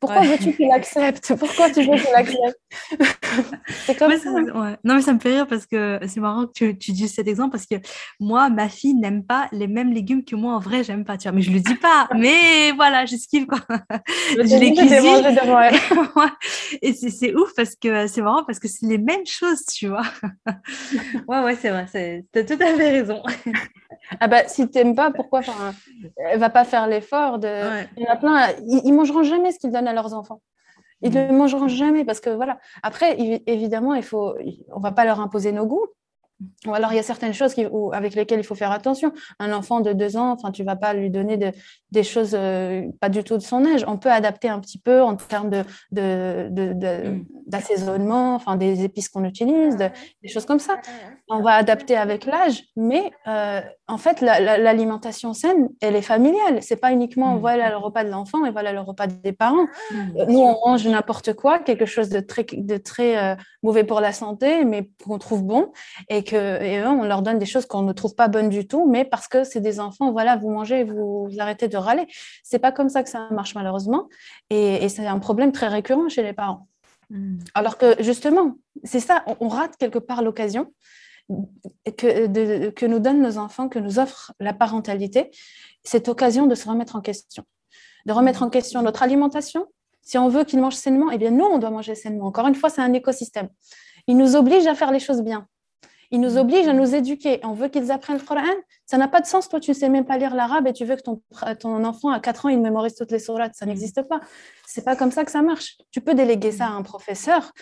pourquoi 0.00 0.22
veux-tu 0.22 0.52
qu'il 0.54 0.70
accepte? 0.72 1.34
Pourquoi 1.34 1.68
tu 1.70 1.82
veux 1.82 1.96
qu'il 1.96 2.14
accepte? 2.14 2.58
C'est 3.84 3.94
comme 3.96 4.16
ça. 4.16 4.30
Non, 4.30 4.94
mais 4.94 5.02
ça 5.02 5.12
me 5.12 5.18
fait 5.18 5.34
rire 5.34 5.46
parce 5.46 5.66
que 5.66 5.98
c'est 6.06 6.20
marrant 6.20 6.46
que 6.46 6.52
tu, 6.52 6.78
tu, 6.78 6.92
dises 6.92 7.14
cet 7.14 7.28
exemple 7.28 7.52
parce 7.52 7.66
que 7.66 7.74
moi, 8.18 8.48
ma 8.48 8.68
fille 8.68 8.94
n'aime 8.94 9.24
pas 9.24 9.48
les 9.52 9.66
mêmes 9.66 9.92
légumes 9.92 10.24
que 10.24 10.34
moi 10.36 10.54
en 10.54 10.58
vrai, 10.58 10.82
j'aime 10.84 11.04
pas. 11.04 11.18
Tu 11.18 11.28
vois, 11.28 11.32
mais 11.32 11.42
je 11.42 11.52
le 11.52 11.60
dis 11.60 11.74
pas. 11.74 12.08
mais 12.16 12.72
voilà, 12.72 13.04
j'esquive 13.04 13.46
quoi. 13.46 13.58
Je, 14.36 14.42
je 14.46 14.56
les 14.56 14.72
cuisine. 14.72 14.90
De 14.90 15.46
moi, 15.46 16.30
Et 16.82 16.94
c'est 16.94 17.34
ouf 17.34 17.52
parce 17.54 17.74
que 17.76 18.06
c'est 18.06 18.22
marrant 18.22 18.44
parce 18.44 18.58
que 18.58 18.68
c'est 18.68 18.86
les 18.86 18.98
mêmes 18.98 19.26
choses, 19.26 19.64
tu 19.66 19.88
vois. 19.88 20.06
ouais, 21.28 21.42
ouais, 21.42 21.56
c'est 21.56 21.70
vrai. 21.70 21.86
Tu 22.32 22.38
as 22.38 22.44
tout 22.44 22.54
à 22.54 22.74
fait 22.74 22.90
raison. 22.90 23.22
ah 24.18 24.28
bah, 24.28 24.48
si 24.48 24.68
tu 24.70 24.78
n'aimes 24.78 24.94
pas, 24.94 25.10
pourquoi 25.10 25.40
enfin, 25.40 25.74
Elle 26.16 26.38
va 26.38 26.50
pas 26.50 26.64
faire 26.64 26.86
l'effort. 26.86 27.38
De... 27.38 27.48
Il 27.96 28.04
y 28.04 28.08
en 28.08 28.12
a 28.12 28.16
plein, 28.16 28.48
ils, 28.66 28.80
ils 28.84 28.92
mangeront 28.92 29.22
jamais 29.22 29.52
ce 29.52 29.58
qu'ils 29.58 29.72
donnent 29.72 29.89
à 29.90 29.92
leurs 29.92 30.14
enfants. 30.14 30.40
Ils 31.02 31.12
ne 31.12 31.32
mangeront 31.32 31.68
jamais 31.68 32.04
parce 32.04 32.20
que 32.20 32.30
voilà. 32.30 32.58
Après, 32.82 33.16
évidemment, 33.46 33.94
il 33.94 34.02
faut, 34.02 34.34
on 34.72 34.80
va 34.80 34.92
pas 34.92 35.04
leur 35.04 35.20
imposer 35.20 35.52
nos 35.52 35.66
goûts. 35.66 35.86
Ou 36.66 36.72
alors, 36.72 36.92
il 36.92 36.96
y 36.96 36.98
a 36.98 37.02
certaines 37.02 37.34
choses 37.34 37.52
qui, 37.52 37.66
avec 37.92 38.14
lesquelles 38.14 38.40
il 38.40 38.44
faut 38.44 38.54
faire 38.54 38.72
attention. 38.72 39.12
Un 39.38 39.52
enfant 39.52 39.80
de 39.80 39.92
deux 39.92 40.16
ans, 40.16 40.32
enfin, 40.32 40.50
tu 40.52 40.64
vas 40.64 40.76
pas 40.76 40.94
lui 40.94 41.10
donner 41.10 41.36
de, 41.36 41.52
des 41.90 42.02
choses 42.02 42.34
euh, 42.34 42.82
pas 42.98 43.10
du 43.10 43.22
tout 43.24 43.36
de 43.36 43.42
son 43.42 43.66
âge. 43.66 43.84
On 43.86 43.98
peut 43.98 44.10
adapter 44.10 44.48
un 44.48 44.58
petit 44.58 44.78
peu 44.78 45.02
en 45.02 45.16
termes 45.16 45.50
de, 45.50 45.62
mm. 45.92 47.24
d'assaisonnement, 47.46 48.34
enfin, 48.34 48.56
des 48.56 48.84
épices 48.84 49.10
qu'on 49.10 49.24
utilise, 49.24 49.76
des 49.76 50.28
choses 50.28 50.46
comme 50.46 50.60
ça. 50.60 50.80
On 51.32 51.42
va 51.42 51.52
adapter 51.52 51.96
avec 51.96 52.26
l'âge, 52.26 52.64
mais 52.74 53.12
euh, 53.28 53.60
en 53.86 53.98
fait, 53.98 54.20
l'alimentation 54.20 55.32
saine, 55.32 55.68
elle 55.80 55.94
est 55.94 56.02
familiale. 56.02 56.60
C'est 56.60 56.76
pas 56.76 56.90
uniquement 56.90 57.36
mm. 57.36 57.38
voilà 57.38 57.70
le 57.70 57.76
repas 57.76 58.02
de 58.02 58.10
l'enfant 58.10 58.44
et 58.44 58.50
voilà 58.50 58.72
le 58.72 58.80
repas 58.80 59.06
des 59.06 59.32
parents. 59.32 59.66
Mm. 59.92 60.24
Nous, 60.28 60.40
on 60.40 60.56
mange 60.68 60.86
n'importe 60.88 61.34
quoi, 61.34 61.60
quelque 61.60 61.86
chose 61.86 62.08
de 62.08 62.18
très, 62.18 62.44
de 62.52 62.76
très 62.78 63.16
euh, 63.16 63.36
mauvais 63.62 63.84
pour 63.84 64.00
la 64.00 64.12
santé, 64.12 64.64
mais 64.64 64.90
qu'on 65.04 65.18
trouve 65.18 65.44
bon, 65.44 65.70
et 66.08 66.24
que 66.24 66.60
et 66.62 66.84
on 66.84 67.04
leur 67.04 67.22
donne 67.22 67.38
des 67.38 67.46
choses 67.46 67.66
qu'on 67.66 67.82
ne 67.82 67.92
trouve 67.92 68.16
pas 68.16 68.26
bonnes 68.26 68.48
du 68.48 68.66
tout, 68.66 68.88
mais 68.90 69.04
parce 69.04 69.28
que 69.28 69.44
c'est 69.44 69.60
des 69.60 69.78
enfants, 69.78 70.10
voilà, 70.10 70.36
vous 70.36 70.50
mangez, 70.50 70.82
vous, 70.82 71.28
arrêtez 71.38 71.68
de 71.68 71.76
râler. 71.76 72.06
C'est 72.42 72.58
pas 72.58 72.72
comme 72.72 72.88
ça 72.88 73.04
que 73.04 73.08
ça 73.08 73.28
marche 73.30 73.54
malheureusement, 73.54 74.08
et, 74.50 74.88
c'est 74.88 75.06
un 75.06 75.20
problème 75.20 75.52
très 75.52 75.68
récurrent 75.68 76.08
chez 76.08 76.24
les 76.24 76.32
parents. 76.32 76.66
Mm. 77.10 77.38
Alors 77.54 77.78
que 77.78 78.02
justement, 78.02 78.56
c'est 78.82 79.00
ça, 79.00 79.24
on, 79.40 79.48
rate 79.48 79.76
quelque 79.76 79.98
part 79.98 80.22
l'occasion 80.22 80.72
que, 81.96 82.86
nous 82.86 82.98
donnent 82.98 83.22
nos 83.22 83.38
enfants, 83.38 83.68
que 83.68 83.78
nous 83.78 83.98
offre 83.98 84.32
la 84.40 84.52
parentalité, 84.52 85.30
cette 85.84 86.08
occasion 86.08 86.46
de 86.46 86.54
se 86.54 86.68
remettre 86.68 86.96
en 86.96 87.00
question, 87.00 87.44
de 88.06 88.12
remettre 88.12 88.42
en 88.42 88.50
question 88.50 88.82
notre 88.82 89.02
alimentation. 89.02 89.66
Si 90.02 90.18
on 90.18 90.28
veut 90.28 90.44
qu'ils 90.44 90.60
mangent 90.60 90.74
sainement, 90.74 91.10
eh 91.10 91.18
bien 91.18 91.30
nous, 91.30 91.44
on 91.44 91.58
doit 91.58 91.70
manger 91.70 91.94
sainement. 91.94 92.26
Encore 92.26 92.46
une 92.46 92.54
fois, 92.54 92.70
c'est 92.70 92.80
un 92.80 92.92
écosystème. 92.92 93.48
Il 94.06 94.16
nous 94.16 94.34
oblige 94.34 94.66
à 94.66 94.74
faire 94.74 94.92
les 94.92 94.98
choses 94.98 95.22
bien. 95.22 95.46
Il 96.12 96.20
nous 96.20 96.38
oblige 96.38 96.66
à 96.66 96.72
nous 96.72 96.94
éduquer. 96.94 97.38
On 97.44 97.52
veut 97.52 97.68
qu'ils 97.68 97.92
apprennent 97.92 98.18
le 98.18 98.24
Coran. 98.24 98.42
Ça 98.84 98.98
n'a 98.98 99.06
pas 99.06 99.20
de 99.20 99.26
sens. 99.26 99.48
Toi, 99.48 99.60
tu 99.60 99.70
ne 99.70 99.76
sais 99.76 99.88
même 99.88 100.04
pas 100.04 100.18
lire 100.18 100.34
l'arabe 100.34 100.66
et 100.66 100.72
tu 100.72 100.84
veux 100.84 100.96
que 100.96 101.02
ton, 101.02 101.22
ton 101.60 101.84
enfant 101.84 102.10
à 102.10 102.18
4 102.18 102.46
ans, 102.46 102.48
il 102.48 102.60
mémorise 102.60 102.96
toutes 102.96 103.12
les 103.12 103.20
sourates. 103.20 103.54
Ça 103.54 103.64
n'existe 103.64 104.02
pas. 104.02 104.20
C'est 104.66 104.84
pas 104.84 104.96
comme 104.96 105.12
ça 105.12 105.24
que 105.24 105.30
ça 105.30 105.42
marche. 105.42 105.78
Tu 105.92 106.00
peux 106.00 106.14
déléguer 106.14 106.50
ça 106.50 106.66
à 106.66 106.70
un 106.70 106.82
professeur, 106.82 107.52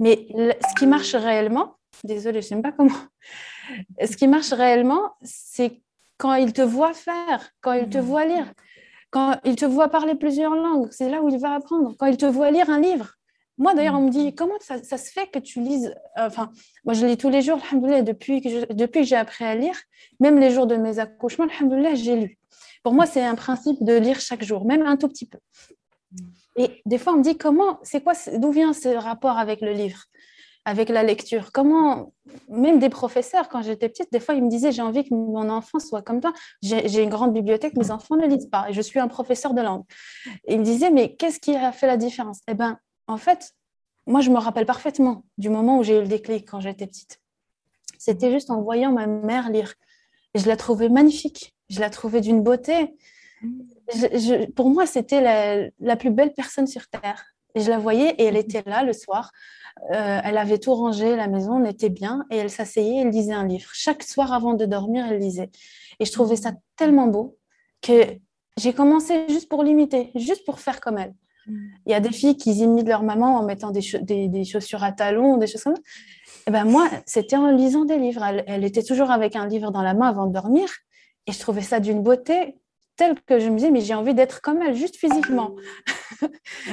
mais 0.00 0.26
ce 0.30 0.74
qui 0.78 0.86
marche 0.86 1.14
réellement, 1.14 1.77
désolée, 2.04 2.42
je 2.42 2.54
ne 2.54 2.58
sais 2.58 2.62
pas 2.62 2.72
comment, 2.72 2.94
ce 4.00 4.16
qui 4.16 4.28
marche 4.28 4.52
réellement, 4.52 5.12
c'est 5.22 5.80
quand 6.16 6.34
il 6.34 6.52
te 6.52 6.62
voit 6.62 6.94
faire, 6.94 7.50
quand 7.60 7.72
il 7.72 7.88
te 7.88 7.98
voit 7.98 8.24
lire, 8.24 8.52
quand 9.10 9.38
il 9.44 9.56
te 9.56 9.64
voit 9.64 9.88
parler 9.88 10.14
plusieurs 10.14 10.54
langues, 10.54 10.88
c'est 10.90 11.08
là 11.08 11.22
où 11.22 11.28
il 11.28 11.38
va 11.38 11.54
apprendre. 11.54 11.94
Quand 11.98 12.06
il 12.06 12.16
te 12.16 12.26
voit 12.26 12.50
lire 12.50 12.68
un 12.68 12.80
livre, 12.80 13.14
moi, 13.58 13.74
d'ailleurs, 13.74 13.96
on 13.96 14.02
me 14.02 14.10
dit 14.10 14.34
comment 14.34 14.54
ça, 14.60 14.78
se 14.78 15.10
fait 15.10 15.26
que 15.26 15.40
tu 15.40 15.60
lises. 15.60 15.92
Euh, 16.18 16.26
enfin, 16.26 16.52
moi, 16.84 16.94
je 16.94 17.04
lis 17.04 17.16
tous 17.16 17.28
les 17.28 17.42
jours, 17.42 17.58
depuis 17.72 18.40
que, 18.40 18.72
depuis 18.72 19.00
que 19.00 19.06
j'ai 19.06 19.16
appris 19.16 19.44
à 19.44 19.56
lire, 19.56 19.76
même 20.20 20.38
les 20.38 20.52
jours 20.52 20.66
de 20.68 20.76
mes 20.76 21.00
accouchements, 21.00 21.46
j'ai 21.94 22.16
lu. 22.16 22.38
Pour 22.84 22.94
moi, 22.94 23.06
c'est 23.06 23.24
un 23.24 23.34
principe 23.34 23.82
de 23.82 23.94
lire 23.94 24.20
chaque 24.20 24.44
jour, 24.44 24.64
même 24.64 24.82
un 24.82 24.96
tout 24.96 25.08
petit 25.08 25.26
peu. 25.26 25.38
Et 26.56 26.82
des 26.86 26.98
fois, 26.98 27.14
on 27.14 27.16
me 27.16 27.22
dit 27.22 27.36
comment, 27.36 27.78
c'est 27.82 28.02
quoi, 28.02 28.14
d'où 28.34 28.52
vient 28.52 28.72
ce 28.72 28.88
rapport 28.88 29.38
avec 29.38 29.60
le 29.60 29.72
livre, 29.72 30.04
avec 30.68 30.90
la 30.90 31.02
lecture 31.02 31.50
Comment, 31.50 32.12
même 32.48 32.78
des 32.78 32.90
professeurs, 32.90 33.48
quand 33.48 33.62
j'étais 33.62 33.88
petite, 33.88 34.12
des 34.12 34.20
fois, 34.20 34.34
ils 34.34 34.44
me 34.44 34.50
disaient 34.50 34.70
j'ai 34.70 34.82
envie 34.82 35.02
que 35.02 35.14
mon 35.14 35.48
enfant 35.48 35.78
soit 35.78 36.02
comme 36.02 36.20
toi. 36.20 36.32
J'ai 36.62 37.02
une 37.02 37.08
grande 37.08 37.32
bibliothèque, 37.32 37.74
mes 37.76 37.90
enfants 37.90 38.16
ne 38.16 38.26
lisent 38.26 38.50
pas, 38.50 38.68
et 38.68 38.74
je 38.74 38.82
suis 38.82 39.00
un 39.00 39.08
professeur 39.08 39.54
de 39.54 39.62
langue. 39.62 39.84
ils 40.46 40.58
me 40.58 40.64
disaient 40.64 40.90
mais 40.90 41.16
qu'est-ce 41.16 41.40
qui 41.40 41.56
a 41.56 41.72
fait 41.72 41.86
la 41.86 41.96
différence? 41.96 42.40
Eh 42.48 42.54
ben, 42.54 42.78
en 43.06 43.16
fait, 43.16 43.54
moi, 44.06 44.20
je 44.20 44.30
me 44.30 44.38
rappelle 44.38 44.66
parfaitement 44.66 45.24
du 45.38 45.48
moment 45.48 45.78
où 45.78 45.82
j'ai 45.82 45.96
eu 45.96 46.00
le 46.02 46.06
déclic 46.06 46.46
quand 46.48 46.60
j'étais 46.60 46.86
petite. 46.86 47.20
C'était 47.98 48.30
juste 48.30 48.50
en 48.50 48.60
voyant 48.60 48.92
ma 48.92 49.06
mère 49.06 49.50
lire. 49.50 49.74
Et 50.34 50.38
je 50.38 50.48
la 50.48 50.56
trouvais 50.56 50.90
magnifique. 50.90 51.54
Je 51.70 51.80
la 51.80 51.90
trouvais 51.90 52.20
d'une 52.20 52.42
beauté. 52.42 52.94
pour 54.54 54.68
moi, 54.68 54.86
c'était 54.86 55.70
la, 55.80 55.96
plus 55.96 56.10
belle 56.10 56.34
personne 56.34 56.66
sur 56.66 56.88
Terre. 56.88 57.24
Et 57.54 57.60
je 57.60 57.70
la 57.70 57.78
voyais 57.78 58.14
et 58.18 58.24
elle 58.24 58.36
était 58.36 58.62
là 58.66 58.82
le 58.82 58.92
soir. 58.92 59.30
Euh, 59.92 60.20
elle 60.24 60.36
avait 60.38 60.58
tout 60.58 60.74
rangé, 60.74 61.16
la 61.16 61.28
maison, 61.28 61.62
on 61.62 61.64
était 61.64 61.88
bien. 61.88 62.24
Et 62.30 62.36
elle 62.36 62.50
s'asseyait, 62.50 63.02
elle 63.02 63.10
lisait 63.10 63.32
un 63.32 63.46
livre. 63.46 63.68
Chaque 63.72 64.02
soir 64.02 64.32
avant 64.32 64.54
de 64.54 64.66
dormir, 64.66 65.06
elle 65.10 65.18
lisait. 65.18 65.50
Et 66.00 66.04
je 66.04 66.12
trouvais 66.12 66.36
ça 66.36 66.52
tellement 66.76 67.06
beau 67.06 67.38
que 67.82 68.18
j'ai 68.56 68.72
commencé 68.72 69.26
juste 69.28 69.48
pour 69.48 69.62
l'imiter, 69.62 70.10
juste 70.14 70.44
pour 70.44 70.60
faire 70.60 70.80
comme 70.80 70.98
elle. 70.98 71.14
Il 71.86 71.92
y 71.92 71.94
a 71.94 72.00
des 72.00 72.10
filles 72.10 72.36
qui 72.36 72.50
imitent 72.52 72.88
leur 72.88 73.02
maman 73.02 73.38
en 73.38 73.42
mettant 73.42 73.70
des, 73.70 74.28
des, 74.28 74.44
chaussures 74.44 74.84
à 74.84 74.92
talons, 74.92 75.38
des 75.38 75.46
choses 75.46 75.62
comme 75.62 75.76
ça. 75.76 75.82
Et 76.46 76.50
ben 76.50 76.64
moi, 76.64 76.88
c'était 77.06 77.36
en 77.36 77.50
lisant 77.50 77.84
des 77.86 77.96
livres. 77.96 78.22
Elle, 78.46 78.64
était 78.64 78.82
toujours 78.82 79.10
avec 79.10 79.34
un 79.34 79.46
livre 79.46 79.70
dans 79.70 79.82
la 79.82 79.94
main 79.94 80.08
avant 80.08 80.26
de 80.26 80.32
dormir. 80.32 80.68
Et 81.26 81.32
je 81.32 81.38
trouvais 81.38 81.62
ça 81.62 81.80
d'une 81.80 82.02
beauté 82.02 82.58
telle 82.98 83.14
que 83.22 83.38
je 83.38 83.48
me 83.48 83.56
disais, 83.56 83.70
mais 83.70 83.80
j'ai 83.80 83.94
envie 83.94 84.12
d'être 84.12 84.42
comme 84.42 84.60
elle, 84.60 84.74
juste 84.74 84.96
physiquement. 84.96 85.56
Ah, 86.20 86.26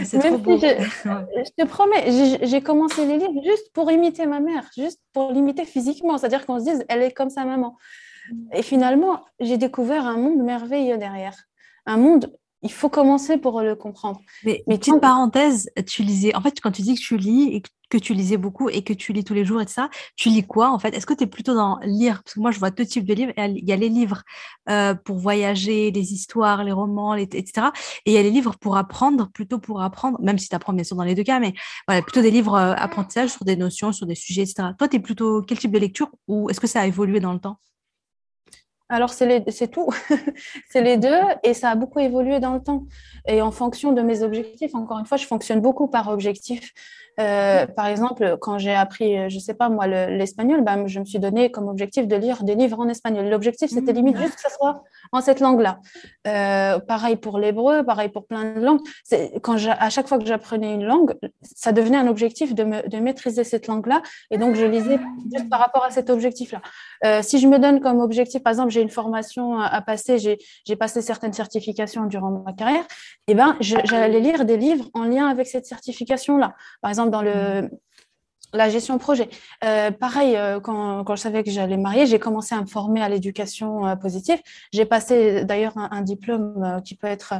c'est 0.03 0.19
trop 0.19 0.38
beau. 0.38 0.57
Je, 0.57 0.67
je, 0.67 1.63
te 1.63 1.65
promets, 1.65 2.39
j'ai 2.41 2.61
commencé 2.61 3.05
les 3.05 3.17
livres 3.17 3.41
juste 3.43 3.71
pour 3.73 3.89
imiter 3.91 4.26
ma 4.26 4.41
mère, 4.41 4.69
juste 4.76 4.99
pour 5.13 5.32
l'imiter 5.32 5.63
physiquement. 5.65 6.17
C'est-à-dire 6.17 6.45
qu'on 6.45 6.59
se 6.59 6.65
dise, 6.65 6.86
elle 6.89 7.03
est 7.03 7.11
comme 7.11 7.30
sa 7.30 7.45
maman. 7.45 7.78
Et 8.53 8.63
finalement, 8.63 9.23
j'ai 9.39 9.57
découvert 9.57 10.05
un 10.05 10.17
monde 10.17 10.43
merveilleux 10.43 10.97
derrière. 10.97 11.38
Un 11.86 11.97
monde 11.97 12.36
il 12.65 12.71
faut 12.71 12.89
commencer 12.89 13.38
pour 13.38 13.61
le 13.61 13.76
comprendre. 13.76 14.19
Mais, 14.43 14.63
mais 14.65 14.80
petite 14.80 14.99
parenthèse, 14.99 15.69
tu 15.86 16.01
lisais, 16.01 16.36
en 16.36 16.41
fait, 16.41 16.59
quand 16.59 16.71
tu 16.71 16.82
dis 16.82 16.95
que 16.95 16.99
tu 16.99 17.15
lis 17.15 17.53
et 17.53 17.61
que 17.61 17.69
tu 17.98 18.14
lisais 18.14 18.38
beaucoup 18.38 18.70
et 18.70 18.84
que 18.84 18.94
tu 18.94 19.14
lis 19.14 19.24
tous 19.24 19.34
les 19.34 19.46
jours 19.46 19.62
et 19.62 19.68
ça, 19.68 19.90
tu 20.16 20.30
lis 20.30 20.46
quoi 20.46 20.72
en 20.72 20.80
fait? 20.80 20.96
Est-ce 20.96 21.06
que 21.06 21.14
tu 21.14 21.24
es 21.24 21.28
plutôt 21.28 21.56
dans 21.56 21.80
lire? 21.84 22.22
Parce 22.24 22.36
que 22.36 22.40
moi, 22.40 22.52
je 22.52 22.60
vois 22.60 22.72
deux 22.72 22.86
types 22.86 23.06
de 23.06 23.14
livres. 23.14 23.34
Il 23.38 23.68
y 23.68 23.72
a 23.72 23.76
les 23.76 23.90
livres 23.90 24.24
euh, 24.70 24.94
pour 24.94 25.18
voyager, 25.18 25.92
les 25.92 26.14
histoires, 26.14 26.64
les 26.64 26.72
romans, 26.72 27.16
etc. 27.16 27.68
Et 28.06 28.12
il 28.12 28.14
y 28.14 28.18
a 28.18 28.24
les 28.24 28.32
livres 28.32 28.56
pour 28.60 28.78
apprendre, 28.78 29.30
plutôt 29.32 29.60
pour 29.60 29.82
apprendre, 29.82 30.20
même 30.22 30.38
si 30.38 30.50
tu 30.50 30.56
apprends 30.56 30.74
bien 30.74 30.84
sûr 30.84 30.96
dans 30.96 31.04
les 31.04 31.16
deux 31.16 31.24
cas, 31.24 31.40
mais 31.40 31.54
voilà, 31.88 32.02
plutôt 32.02 32.22
des 32.22 32.32
livres 32.32 32.56
euh, 32.56 32.74
apprentissage 32.76 33.30
sur 33.30 33.46
des 33.46 33.56
notions, 33.56 33.92
sur 33.92 34.06
des 34.06 34.16
sujets, 34.16 34.44
etc. 34.44 34.70
Toi, 34.78 34.88
tu 34.88 34.98
es 34.98 35.00
plutôt 35.00 35.42
quel 35.42 35.58
type 35.58 35.72
de 35.72 35.80
lecture 35.80 36.10
ou 36.28 36.50
est-ce 36.50 36.60
que 36.60 36.68
ça 36.68 36.82
a 36.82 36.86
évolué 36.86 37.20
dans 37.20 37.34
le 37.34 37.40
temps? 37.40 37.58
Alors, 38.88 39.10
c'est 39.10 39.72
tout. 39.72 39.90
c'est 40.70 40.82
les 40.82 40.98
deux 40.98 41.20
et 41.44 41.54
ça 41.56 41.72
a 41.72 41.76
beaucoup 41.76 42.00
évolué 42.00 42.40
dans 42.40 42.54
le 42.54 42.62
temps. 42.62 42.86
Et 43.28 43.42
en 43.42 43.52
fonction 43.52 43.94
de 43.94 44.02
mes 44.02 44.22
objectifs, 44.22 44.76
encore 44.76 45.00
une 45.00 45.08
fois, 45.08 45.18
je 45.18 45.26
fonctionne 45.26 45.60
beaucoup 45.60 45.88
par 45.88 46.10
objectif. 46.10 46.72
Euh, 47.20 47.66
par 47.68 47.88
exemple, 47.88 48.38
quand 48.41 48.57
j'ai 48.57 48.74
appris, 48.74 49.30
je 49.30 49.36
ne 49.36 49.39
sais 49.39 49.53
pas 49.53 49.70
moi, 49.70 49.88
l'espagnol, 49.88 50.63
ben, 50.63 50.88
je 50.88 50.99
me 50.99 51.05
suis 51.05 51.20
donné 51.20 51.51
comme 51.51 51.68
objectif 51.68 52.07
de 52.07 52.16
lire 52.16 52.43
des 52.43 52.55
livres 52.55 52.80
en 52.80 52.88
espagnol. 52.88 53.30
L'objectif, 53.30 53.70
c'était 53.70 53.93
mmh. 53.93 53.95
limite 53.95 54.18
juste 54.18 54.36
que 54.36 54.41
ce 54.41 54.55
soit 54.55 54.84
en 55.11 55.22
cette 55.22 55.39
langue-là. 55.39 55.80
Euh, 56.28 56.80
pareil 56.80 57.16
pour 57.16 57.39
l'hébreu, 57.39 57.84
pareil 57.84 58.09
pour 58.09 58.26
plein 58.26 58.55
de 58.55 58.61
langues. 58.61 58.82
Quand 59.41 59.55
à 59.68 59.89
chaque 59.89 60.07
fois 60.07 60.18
que 60.20 60.26
j'apprenais 60.26 60.74
une 60.74 60.86
langue, 60.86 61.16
ça 61.41 61.72
devenait 61.72 61.97
un 61.97 62.07
objectif 62.07 62.53
de, 62.53 62.63
me, 62.63 62.88
de 62.88 62.97
maîtriser 62.97 63.43
cette 63.43 63.68
langue-là. 63.68 64.01
Et 64.32 64.38
donc, 64.38 64.55
je 64.55 64.66
lisais 64.66 64.99
juste 65.34 65.49
par 65.49 65.59
rapport 65.59 65.84
à 65.84 65.91
cet 65.91 66.09
objectif-là. 66.09 66.61
Euh, 67.05 67.22
si 67.22 67.39
je 67.39 67.47
me 67.47 67.59
donne 67.59 67.80
comme 67.80 67.99
objectif, 67.99 68.43
par 68.43 68.51
exemple, 68.51 68.72
j'ai 68.72 68.82
une 68.82 68.89
formation 68.89 69.59
à 69.59 69.82
passer, 69.82 70.18
j'ai 70.18 70.76
passé 70.76 71.01
certaines 71.01 71.34
certifications 71.34 72.05
durant 72.05 72.32
ma 72.32 72.53
carrière, 72.53 72.84
et 73.28 73.32
eh 73.32 73.36
ben, 73.36 73.55
j'allais 73.59 74.20
lire 74.20 74.45
des 74.45 74.57
livres 74.57 74.89
en 74.93 75.03
lien 75.03 75.28
avec 75.28 75.47
cette 75.47 75.66
certification-là. 75.66 76.55
Par 76.82 76.89
exemple, 76.89 77.05
dans 77.08 77.22
le, 77.22 77.70
la 78.53 78.70
gestion 78.70 78.97
projet. 78.97 79.30
Euh, 79.64 79.91
pareil, 79.91 80.36
euh, 80.36 80.60
quand, 80.60 81.03
quand, 81.03 81.16
je 81.16 81.22
savais 81.22 81.43
que 81.43 81.51
j'allais 81.51 81.78
marier, 81.78 82.06
j'ai 82.06 82.20
commencé 82.20 82.56
à 82.56 82.62
me 82.62 82.66
former 82.66 83.01
à 83.01 83.10
l'éducation 83.10 83.97
positive. 83.97 84.39
J'ai 84.72 84.86
passé 84.86 85.45
d'ailleurs 85.45 85.78
un, 85.78 86.01
diplôme 86.01 86.82
qui 86.84 86.95
peut 86.95 87.08
être 87.08 87.36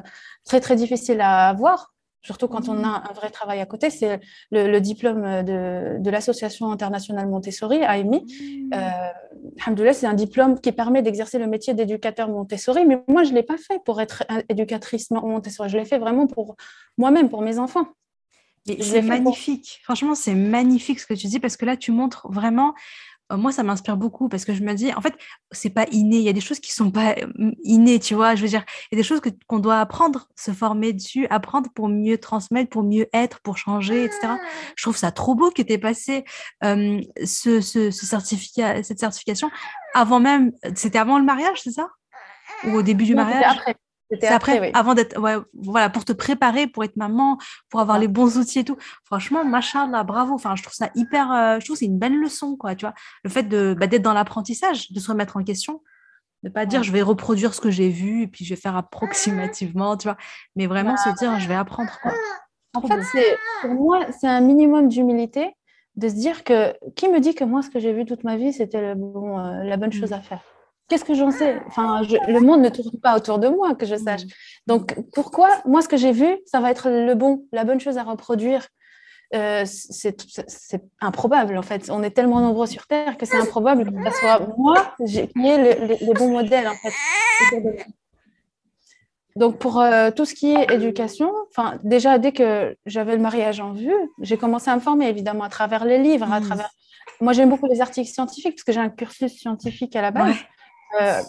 très, 0.46 0.60
très 0.60 0.76
difficile 0.76 1.22
à 1.22 1.48
avoir 1.48 1.92
surtout 2.26 2.48
quand 2.48 2.70
on 2.70 2.84
a 2.84 3.04
un 3.08 3.14
vrai 3.14 3.30
travail 3.30 3.62
à 3.62 3.66
côté, 3.68 3.92
c'est 3.92 4.20
le, 4.50 4.80
diplôme 4.80 5.44
de, 5.44 5.98
de 6.00 6.10
l'Association 6.10 6.72
internationale 6.72 7.28
Montessori, 7.28 7.84
AMI. 7.84 8.22
Mmh. 8.22 8.74
Euh, 8.74 9.94
c'est 9.94 10.08
un 10.08 10.14
diplôme 10.16 10.60
qui 10.60 10.72
permet 10.72 11.04
d'exercer 11.04 11.38
le 11.38 11.46
métier 11.46 11.76
d'éducateur 11.76 12.28
Montessori, 12.28 12.86
mais 12.86 13.02
moi, 13.08 13.24
je 13.24 13.30
ne 13.30 13.36
l'ai 13.36 13.44
pas 13.44 13.58
fait 13.58 13.80
pour 13.86 14.02
être 14.02 14.24
éducatrice 14.50 15.12
Montessori, 15.12 15.70
je 15.70 15.78
l'ai 15.78 15.86
fait 15.86 16.00
vraiment 16.00 16.26
pour 16.26 16.56
moi-même, 16.98 17.30
pour 17.30 17.44
mes 17.44 17.60
enfants. 17.60 17.86
C'est 18.66 19.02
magnifique. 19.02 19.80
Franchement, 19.84 20.16
c'est 20.16 20.36
magnifique 20.36 21.00
ce 21.00 21.06
que 21.06 21.14
tu 21.14 21.28
dis 21.28 21.40
parce 21.40 21.58
que 21.58 21.66
là, 21.66 21.78
tu 21.78 21.92
montres 21.92 22.28
vraiment 22.32 22.74
euh, 23.32 23.38
moi, 23.38 23.52
ça 23.52 23.64
m'inspire 23.64 23.98
beaucoup 23.98 24.30
parce 24.30 24.46
que 24.46 24.54
je 24.54 24.62
me 24.62 24.74
dis, 24.74 24.94
en 24.94 25.02
fait, 25.02 25.16
c'est 25.52 25.72
pas 25.72 25.86
inné. 25.92 26.18
Il 26.18 26.24
y 26.24 26.30
a 26.30 26.34
des 26.34 26.42
choses 26.42 26.60
qui 26.60 26.72
sont 26.72 26.92
pas 26.92 27.16
euh, 27.18 27.52
innées, 27.64 28.00
tu 28.00 28.14
vois. 28.14 28.36
Je 28.36 28.42
veux 28.44 28.48
dire, 28.48 28.64
il 28.92 28.96
y 28.96 29.00
a 29.00 29.02
des 29.02 29.08
choses 29.08 29.22
qu'on 29.48 29.60
doit 29.60 29.80
apprendre, 29.80 30.28
se 30.36 30.52
former 30.52 30.94
dessus, 30.94 31.26
apprendre 31.30 31.70
pour 31.74 31.90
mieux 31.90 32.18
transmettre, 32.20 32.70
pour 32.70 32.84
mieux 32.84 33.08
être, 33.14 33.40
pour 33.42 33.58
changer, 33.58 34.04
etc. 34.04 34.34
Je 34.76 34.84
trouve 34.84 34.98
ça 34.98 35.12
trop 35.12 35.34
beau 35.34 35.50
que 35.50 35.62
tu 35.62 35.74
aies 35.74 35.78
passé 35.78 36.24
euh, 36.64 37.02
ce, 37.24 37.62
ce, 37.62 37.90
certificat, 37.90 38.84
cette 38.84 39.00
certification 39.00 39.50
avant 39.94 40.20
même. 40.20 40.52
C'était 40.76 41.00
avant 41.00 41.18
le 41.18 41.26
mariage, 41.26 41.62
c'est 41.64 41.72
ça? 41.72 41.90
Ou 42.66 42.76
au 42.76 42.82
début 42.84 43.06
du 43.06 43.16
mariage? 43.16 43.58
après. 43.58 43.76
C'est 44.12 44.28
après, 44.28 44.72
avant 44.74 44.94
d'être, 44.94 45.20
ouais, 45.20 45.36
voilà, 45.54 45.90
pour 45.90 46.06
te 46.06 46.14
préparer, 46.14 46.68
pour 46.68 46.84
être 46.84 46.96
maman, 46.96 47.40
pour 47.70 47.80
avoir 47.80 47.98
les 47.98 48.08
bons 48.08 48.38
outils 48.38 48.60
et 48.60 48.64
tout. 48.64 48.78
Franchement, 49.04 49.44
machin, 49.44 49.90
là, 49.90 50.04
bravo. 50.04 50.34
Enfin, 50.34 50.56
je 50.56 50.62
trouve 50.62 50.76
ça 50.76 50.90
hyper, 50.96 51.32
euh, 51.32 51.60
je 51.60 51.66
trouve 51.66 51.78
c'est 51.78 51.86
une 51.86 51.98
belle 51.98 52.20
leçon, 52.20 52.56
quoi, 52.56 52.76
tu 52.76 52.86
vois. 52.86 52.94
Le 53.24 53.30
fait 53.30 53.44
de, 53.44 53.76
bah, 53.78 53.88
d'être 53.88 54.04
dans 54.04 54.14
l'apprentissage, 54.14 54.92
de 54.92 55.00
se 55.00 55.10
remettre 55.10 55.38
en 55.38 55.44
question, 55.44 55.82
de 56.44 56.50
pas 56.50 56.68
dire 56.68 56.84
je 56.84 56.92
vais 56.92 57.02
reproduire 57.02 57.56
ce 57.56 57.62
que 57.62 57.72
j'ai 57.72 57.90
vu 57.90 58.22
et 58.22 58.28
puis 58.28 58.46
je 58.46 58.54
vais 58.54 58.60
faire 58.60 58.76
approximativement, 58.76 59.98
tu 59.98 60.08
vois, 60.08 60.18
mais 60.56 60.68
vraiment 60.68 60.96
se 60.98 61.10
dire 61.18 61.40
je 61.40 61.48
vais 61.48 61.56
apprendre, 61.56 61.98
quoi. 62.02 62.14
En 62.76 62.82
fait, 62.82 63.02
c'est, 63.12 63.38
pour 63.62 63.72
moi, 63.72 64.06
c'est 64.12 64.28
un 64.28 64.42
minimum 64.42 64.90
d'humilité 64.90 65.56
de 65.96 66.10
se 66.10 66.14
dire 66.14 66.44
que 66.44 66.76
qui 66.96 67.10
me 67.10 67.20
dit 67.20 67.34
que 67.34 67.44
moi, 67.44 67.62
ce 67.62 67.70
que 67.70 67.80
j'ai 67.80 67.94
vu 67.94 68.06
toute 68.06 68.24
ma 68.24 68.36
vie, 68.36 68.54
c'était 68.54 68.96
bon, 68.96 69.40
euh, 69.40 69.64
la 69.64 69.78
bonne 69.78 69.90
mmh. 69.90 69.94
chose 69.94 70.14
à 70.14 70.20
faire? 70.20 70.44
Qu'est-ce 70.88 71.06
que 71.06 71.16
j'en 71.16 71.32
sais? 71.32 71.60
Enfin, 71.68 72.02
le 72.28 72.40
monde 72.40 72.62
ne 72.62 72.70
tourne 72.70 73.00
pas 73.02 73.16
autour 73.16 73.40
de 73.40 73.48
moi, 73.48 73.74
que 73.74 73.86
je 73.86 73.96
sache. 73.96 74.24
Mm. 74.24 74.30
Donc, 74.68 74.96
pourquoi? 75.14 75.50
Moi, 75.66 75.82
ce 75.82 75.88
que 75.88 75.98
j'ai 75.98 76.12
vu, 76.12 76.38
ça 76.46 76.60
va 76.60 76.70
être 76.70 76.90
le 76.90 77.16
bon, 77.16 77.46
la 77.52 77.64
bonne 77.64 77.80
chose 77.80 77.98
à 77.98 78.04
reproduire. 78.04 78.68
Euh, 79.34 79.64
c'est 79.66 80.84
improbable, 81.02 81.58
en 81.58 81.64
fait. 81.64 81.90
On 81.90 82.04
est 82.04 82.12
tellement 82.12 82.40
nombreux 82.40 82.68
sur 82.68 82.86
Terre 82.86 83.18
que 83.18 83.26
c'est 83.26 83.38
improbable 83.38 83.92
que 83.92 84.12
ce 84.12 84.20
soit 84.20 84.48
moi 84.58 84.94
qui 85.08 85.20
ai 85.20 85.98
les, 86.00 86.14
bons 86.14 86.32
modèles, 86.32 86.68
en 86.68 86.76
fait. 86.76 86.94
Donc, 89.36 89.58
pour 89.58 89.82
euh, 89.82 90.12
tout 90.12 90.26
ce 90.26 90.36
qui 90.36 90.54
est 90.54 90.72
éducation, 90.72 91.34
déjà, 91.84 92.20
dès 92.20 92.32
que 92.32 92.78
j'avais 92.86 93.16
le 93.16 93.22
mariage 93.22 93.60
en 93.60 93.74
vue, 93.74 93.96
j'ai 94.22 94.38
commencé 94.38 94.70
à 94.70 94.76
me 94.76 94.80
former, 94.80 95.10
évidemment, 95.10 95.44
à 95.44 95.50
travers 95.50 95.84
les 95.84 95.98
livres, 95.98 96.32
à 96.32 96.40
mm. 96.40 96.46
travers... 96.46 96.70
Moi, 97.22 97.34
j'aime 97.34 97.50
beaucoup 97.50 97.68
les 97.68 97.82
articles 97.82 98.10
scientifiques 98.10 98.56
parce 98.56 98.64
que 98.64 98.72
j'ai 98.72 98.80
un 98.80 98.90
cursus 98.90 99.34
scientifique 99.34 99.96
à 99.96 100.02
la 100.02 100.12
base. 100.12 100.36
Euh, 101.02 101.22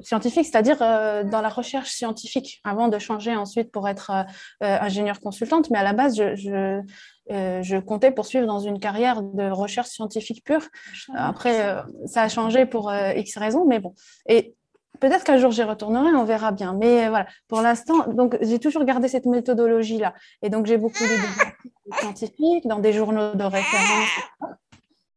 scientifique, 0.00 0.44
c'est-à-dire 0.44 0.78
euh, 0.80 1.22
dans 1.22 1.40
la 1.40 1.48
recherche 1.48 1.90
scientifique, 1.90 2.60
avant 2.64 2.88
de 2.88 2.98
changer 2.98 3.36
ensuite 3.36 3.70
pour 3.70 3.88
être 3.88 4.10
euh, 4.10 4.24
ingénieur 4.60 5.20
consultante. 5.20 5.70
Mais 5.70 5.78
à 5.78 5.84
la 5.84 5.92
base, 5.92 6.16
je, 6.16 6.82
je, 7.30 7.78
comptais 7.78 8.10
poursuivre 8.10 8.46
dans 8.46 8.58
une 8.58 8.80
carrière 8.80 9.22
de 9.22 9.48
recherche 9.50 9.88
scientifique 9.88 10.42
pure. 10.44 10.66
Après, 11.14 11.76
ça 12.06 12.22
a 12.22 12.28
changé 12.28 12.66
pour 12.66 12.92
X 12.92 13.38
raisons, 13.38 13.64
mais 13.66 13.78
bon. 13.78 13.94
Et 14.26 14.54
peut-être 14.98 15.22
qu'un 15.22 15.38
jour 15.38 15.52
j'y 15.52 15.62
retournerai, 15.62 16.12
on 16.16 16.24
verra 16.24 16.50
bien. 16.50 16.74
Mais 16.74 17.08
voilà, 17.08 17.26
pour 17.46 17.60
l'instant, 17.62 18.04
j'ai 18.40 18.58
toujours 18.58 18.84
gardé 18.84 19.06
cette 19.06 19.26
méthodologie-là. 19.26 20.12
Et 20.42 20.50
donc 20.50 20.66
j'ai 20.66 20.76
beaucoup 20.76 21.04
de 21.04 21.94
scientifiques 21.98 22.66
dans 22.66 22.80
des 22.80 22.92
journaux 22.92 23.34
de 23.34 23.44
référence. 23.44 24.08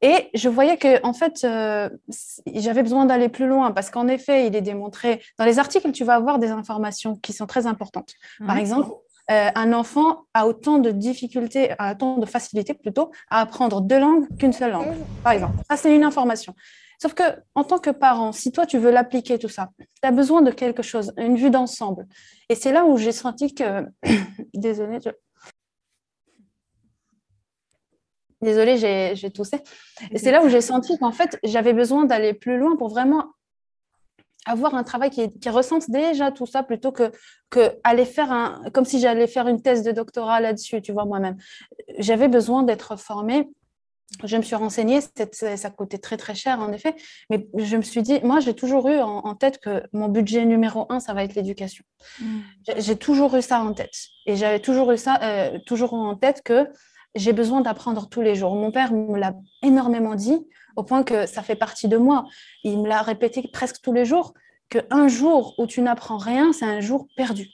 Et 0.02 0.30
je 0.34 0.48
voyais 0.48 0.78
que, 0.78 1.04
en 1.04 1.14
fait, 1.14 1.44
euh, 1.44 1.90
j'avais 2.54 2.84
besoin 2.84 3.06
d'aller 3.06 3.30
plus 3.30 3.48
loin 3.48 3.72
parce 3.72 3.90
qu'en 3.90 4.08
effet, 4.08 4.48
il 4.48 4.56
est 4.56 4.62
démontré. 4.62 5.22
Dans 5.40 5.46
les 5.46 5.58
articles, 5.58 5.92
tu 5.92 6.04
vas 6.04 6.16
avoir 6.16 6.38
des 6.38 6.50
informations 6.50 7.16
qui 7.16 7.34
sont 7.34 7.48
très 7.48 7.66
importantes. 7.66 8.14
Par 8.46 8.58
exemple, 8.58 8.92
euh, 9.32 9.50
un 9.56 9.74
enfant 9.74 10.26
a 10.34 10.48
autant 10.48 10.78
de 10.78 10.92
difficultés, 10.92 11.72
a 11.80 11.94
autant 11.94 12.18
de 12.18 12.26
facilité 12.26 12.74
plutôt 12.74 13.12
à 13.30 13.42
apprendre 13.42 13.82
deux 13.82 14.00
langues 14.00 14.28
qu'une 14.38 14.54
seule 14.54 14.72
langue. 14.72 14.96
Par 15.24 15.34
exemple, 15.34 15.56
ça, 15.70 15.78
c'est 15.78 15.94
une 15.94 16.04
information. 16.04 16.54
Sauf 17.00 17.14
que, 17.14 17.24
en 17.54 17.64
tant 17.64 17.78
que 17.78 17.90
parent, 17.90 18.32
si 18.32 18.52
toi, 18.52 18.66
tu 18.66 18.78
veux 18.78 18.90
l'appliquer, 18.90 19.38
tout 19.38 19.50
ça, 19.50 19.70
tu 19.80 19.86
as 20.04 20.12
besoin 20.12 20.42
de 20.42 20.52
quelque 20.52 20.82
chose, 20.82 21.14
une 21.18 21.36
vue 21.36 21.52
d'ensemble. 21.52 22.08
Et 22.50 22.56
c'est 22.56 22.72
là 22.72 22.86
où 22.86 22.98
j'ai 22.98 23.12
senti 23.12 23.54
que. 23.54 23.86
Désolée, 24.54 25.00
je... 25.04 25.10
Désolée, 28.42 28.78
j'ai 29.16 29.32
toussé. 29.32 29.58
Et 30.12 30.20
c'est 30.20 30.32
là 30.32 30.44
où 30.44 30.50
j'ai 30.50 30.62
senti 30.62 30.98
qu'en 30.98 31.12
fait, 31.12 31.40
j'avais 31.44 31.74
besoin 31.74 32.06
d'aller 32.06 32.34
plus 32.34 32.58
loin 32.58 32.76
pour 32.76 32.90
vraiment 32.90 33.26
avoir 34.48 34.76
un 34.76 34.84
travail 34.84 35.10
qui, 35.10 35.30
qui, 35.40 35.50
recense 35.50 35.90
déjà 35.90 36.32
tout 36.32 36.46
ça 36.46 36.64
plutôt 36.64 36.92
que, 36.92 37.12
que 37.50 37.78
aller 37.84 38.06
faire 38.06 38.32
un, 38.32 38.64
comme 38.74 38.86
si 38.86 39.00
j'allais 39.00 39.28
faire 39.28 39.48
une 39.48 39.62
thèse 39.62 39.84
de 39.84 39.92
doctorat 39.92 40.40
là-dessus, 40.40 40.82
tu 40.82 40.94
vois, 40.94 41.06
moi-même. 41.06 41.38
J'avais 42.00 42.28
besoin 42.28 42.64
d'être 42.64 42.98
formée. 42.98 43.50
Je 44.24 44.38
me 44.38 44.42
suis 44.42 44.56
renseignée, 44.56 45.00
ça 45.02 45.70
coûtait 45.70 45.98
très 45.98 46.16
très 46.16 46.34
cher 46.34 46.62
en 46.62 46.72
effet, 46.72 46.96
mais 47.30 47.46
je 47.58 47.76
me 47.76 47.82
suis 47.82 48.02
dit, 48.02 48.22
moi 48.24 48.40
j'ai 48.40 48.54
toujours 48.54 48.88
eu 48.88 49.00
en, 49.00 49.36
tête 49.36 49.58
que 49.58 49.84
mon 49.92 50.08
budget 50.08 50.46
numéro 50.46 50.86
un, 50.90 51.02
ça 51.02 51.14
va 51.14 51.26
être 51.26 51.36
l'éducation. 51.36 51.84
Mmh. 52.22 52.26
J'ai 52.78 52.96
toujours 52.96 53.36
eu 53.36 53.42
ça 53.42 53.60
en 53.60 53.74
tête 53.74 53.92
et 54.26 54.38
j'avais 54.38 54.62
toujours 54.62 54.94
eu 54.94 54.98
ça, 54.98 55.20
euh, 55.24 55.60
toujours 55.66 55.94
en 55.94 56.16
tête 56.16 56.42
que 56.42 56.70
j'ai 57.16 57.34
besoin 57.34 57.62
d'apprendre 57.62 58.10
tous 58.10 58.22
les 58.22 58.36
jours. 58.36 58.56
Mon 58.56 58.72
père 58.72 58.94
me 58.94 59.18
l'a 59.18 59.34
énormément 59.64 60.16
dit, 60.16 60.48
au 60.76 60.84
point 60.84 61.04
que 61.04 61.26
ça 61.26 61.42
fait 61.42 61.56
partie 61.56 61.88
de 61.88 61.98
moi. 61.98 62.26
Il 62.64 62.82
me 62.82 62.88
l'a 62.88 63.02
répété 63.02 63.48
presque 63.52 63.82
tous 63.82 63.94
les 63.94 64.06
jours, 64.06 64.34
qu'un 64.70 65.08
jour 65.08 65.56
où 65.58 65.66
tu 65.66 65.82
n'apprends 65.82 66.18
rien, 66.18 66.54
c'est 66.54 66.66
un 66.66 66.80
jour 66.80 67.08
perdu. 67.16 67.50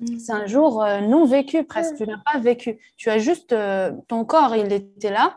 Mm. 0.00 0.18
C'est 0.18 0.32
un 0.32 0.46
jour 0.46 0.82
euh, 0.82 1.00
non 1.00 1.24
vécu 1.24 1.64
presque. 1.64 1.96
Tu 1.96 2.06
n'as 2.06 2.18
pas 2.18 2.38
vécu. 2.38 2.78
Tu 2.96 3.10
as 3.10 3.18
juste 3.18 3.52
euh, 3.52 3.92
ton 4.08 4.24
corps, 4.24 4.54
il 4.56 4.72
était 4.72 5.10
là, 5.10 5.36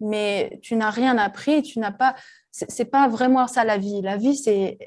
mais 0.00 0.58
tu 0.62 0.76
n'as 0.76 0.90
rien 0.90 1.18
appris. 1.18 1.62
Tu 1.62 1.78
n'as 1.78 1.92
pas. 1.92 2.14
C'est 2.50 2.90
pas 2.90 3.08
vraiment 3.08 3.46
ça 3.46 3.64
la 3.64 3.78
vie. 3.78 4.02
La 4.02 4.16
vie, 4.16 4.36
c'est 4.36 4.78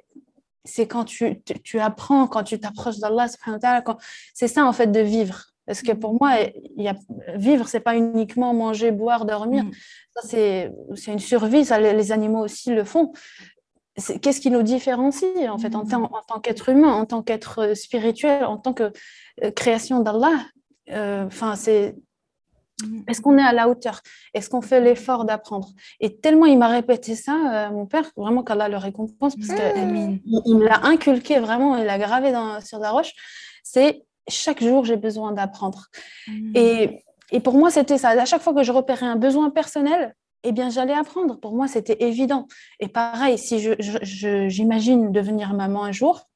c'est 0.64 0.88
quand 0.88 1.06
tu, 1.06 1.42
tu, 1.64 1.80
apprends, 1.80 2.28
quand 2.28 2.44
tu 2.44 2.60
t'approches 2.60 3.00
d'Allah. 3.00 3.28
C'est 4.34 4.48
ça 4.48 4.66
en 4.66 4.74
fait 4.74 4.92
de 4.92 5.00
vivre. 5.00 5.51
Parce 5.72 5.82
que 5.82 5.94
pour 5.94 6.14
moi, 6.20 6.38
y 6.78 6.88
a, 6.88 6.96
vivre, 7.36 7.68
c'est 7.68 7.80
pas 7.80 7.96
uniquement 7.96 8.54
manger, 8.54 8.92
boire, 8.92 9.26
dormir. 9.26 9.64
Mm. 9.64 9.72
c'est 10.24 10.72
une 11.08 11.20
survie. 11.20 11.66
Ça, 11.66 11.80
les, 11.80 12.12
animaux 12.12 12.44
aussi 12.44 12.72
le 12.72 12.84
font. 12.84 13.14
qu'est-ce 14.22 14.42
qui 14.42 14.52
nous 14.52 14.64
différencie 14.64 15.50
en 15.50 15.58
fait 15.58 15.76
en, 15.76 15.86
tant, 15.86 16.04
en 16.04 16.22
tant 16.28 16.40
qu'être 16.40 16.70
humain, 16.70 16.94
en 16.94 17.06
tant 17.06 17.22
qu'être 17.22 17.74
spirituel, 17.76 18.44
en 18.46 18.58
tant 18.58 18.74
que 18.74 18.92
création 19.56 20.00
d'Allah 20.02 20.40
Enfin, 20.90 21.56
c'est 21.56 21.96
Mm. 22.84 23.02
Est-ce 23.08 23.22
qu'on 23.22 23.38
est 23.38 23.44
à 23.44 23.54
la 23.54 23.70
hauteur? 23.70 24.02
Est-ce 24.34 24.50
qu'on 24.50 24.62
fait 24.62 24.82
l'effort 24.82 25.26
d'apprendre? 25.26 25.70
Et 26.00 26.18
tellement 26.18 26.46
il 26.46 26.58
m'a 26.58 26.68
répété 26.68 27.16
ça, 27.16 27.68
euh, 27.68 27.72
mon 27.72 27.86
père, 27.86 28.12
vraiment 28.16 28.44
qu'Allah 28.44 28.70
le 28.70 28.78
récompense, 28.78 29.36
parce 29.36 29.48
qu'il 29.48 30.22
il, 30.26 30.56
me 30.56 30.66
l'a 30.66 30.86
inculqué 30.86 31.40
vraiment, 31.40 31.78
il 31.78 31.86
l'a 31.86 31.98
gravé 31.98 32.32
dans, 32.32 32.62
sur 32.62 32.80
la 32.80 32.92
roche, 32.92 33.14
c'est 33.64 34.04
chaque 34.28 34.64
jour 34.64 34.86
j'ai 34.86 34.98
besoin 34.98 35.32
d'apprendre. 35.32 35.88
Mm. 36.28 36.52
Et, 36.56 37.04
et, 37.32 37.40
pour 37.40 37.56
moi, 37.56 37.72
c'était 37.72 37.98
ça. 37.98 38.10
À 38.10 38.26
chaque 38.26 38.42
fois 38.42 38.54
que 38.54 38.64
je 38.64 38.72
repérais 38.72 39.06
un 39.06 39.16
besoin 39.16 39.50
personnel, 39.50 40.16
eh 40.44 40.52
bien, 40.52 40.70
j'allais 40.70 40.94
apprendre. 40.94 41.40
Pour 41.40 41.54
moi, 41.54 41.68
c'était 41.68 41.98
évident. 42.00 42.48
Et 42.80 42.88
pareil, 42.88 43.38
si 43.38 43.60
j'imagine 43.60 45.06
je, 45.06 45.12
devenir 45.12 45.54
maman 45.54 45.84
un 45.84 45.92
jour, 45.92 46.28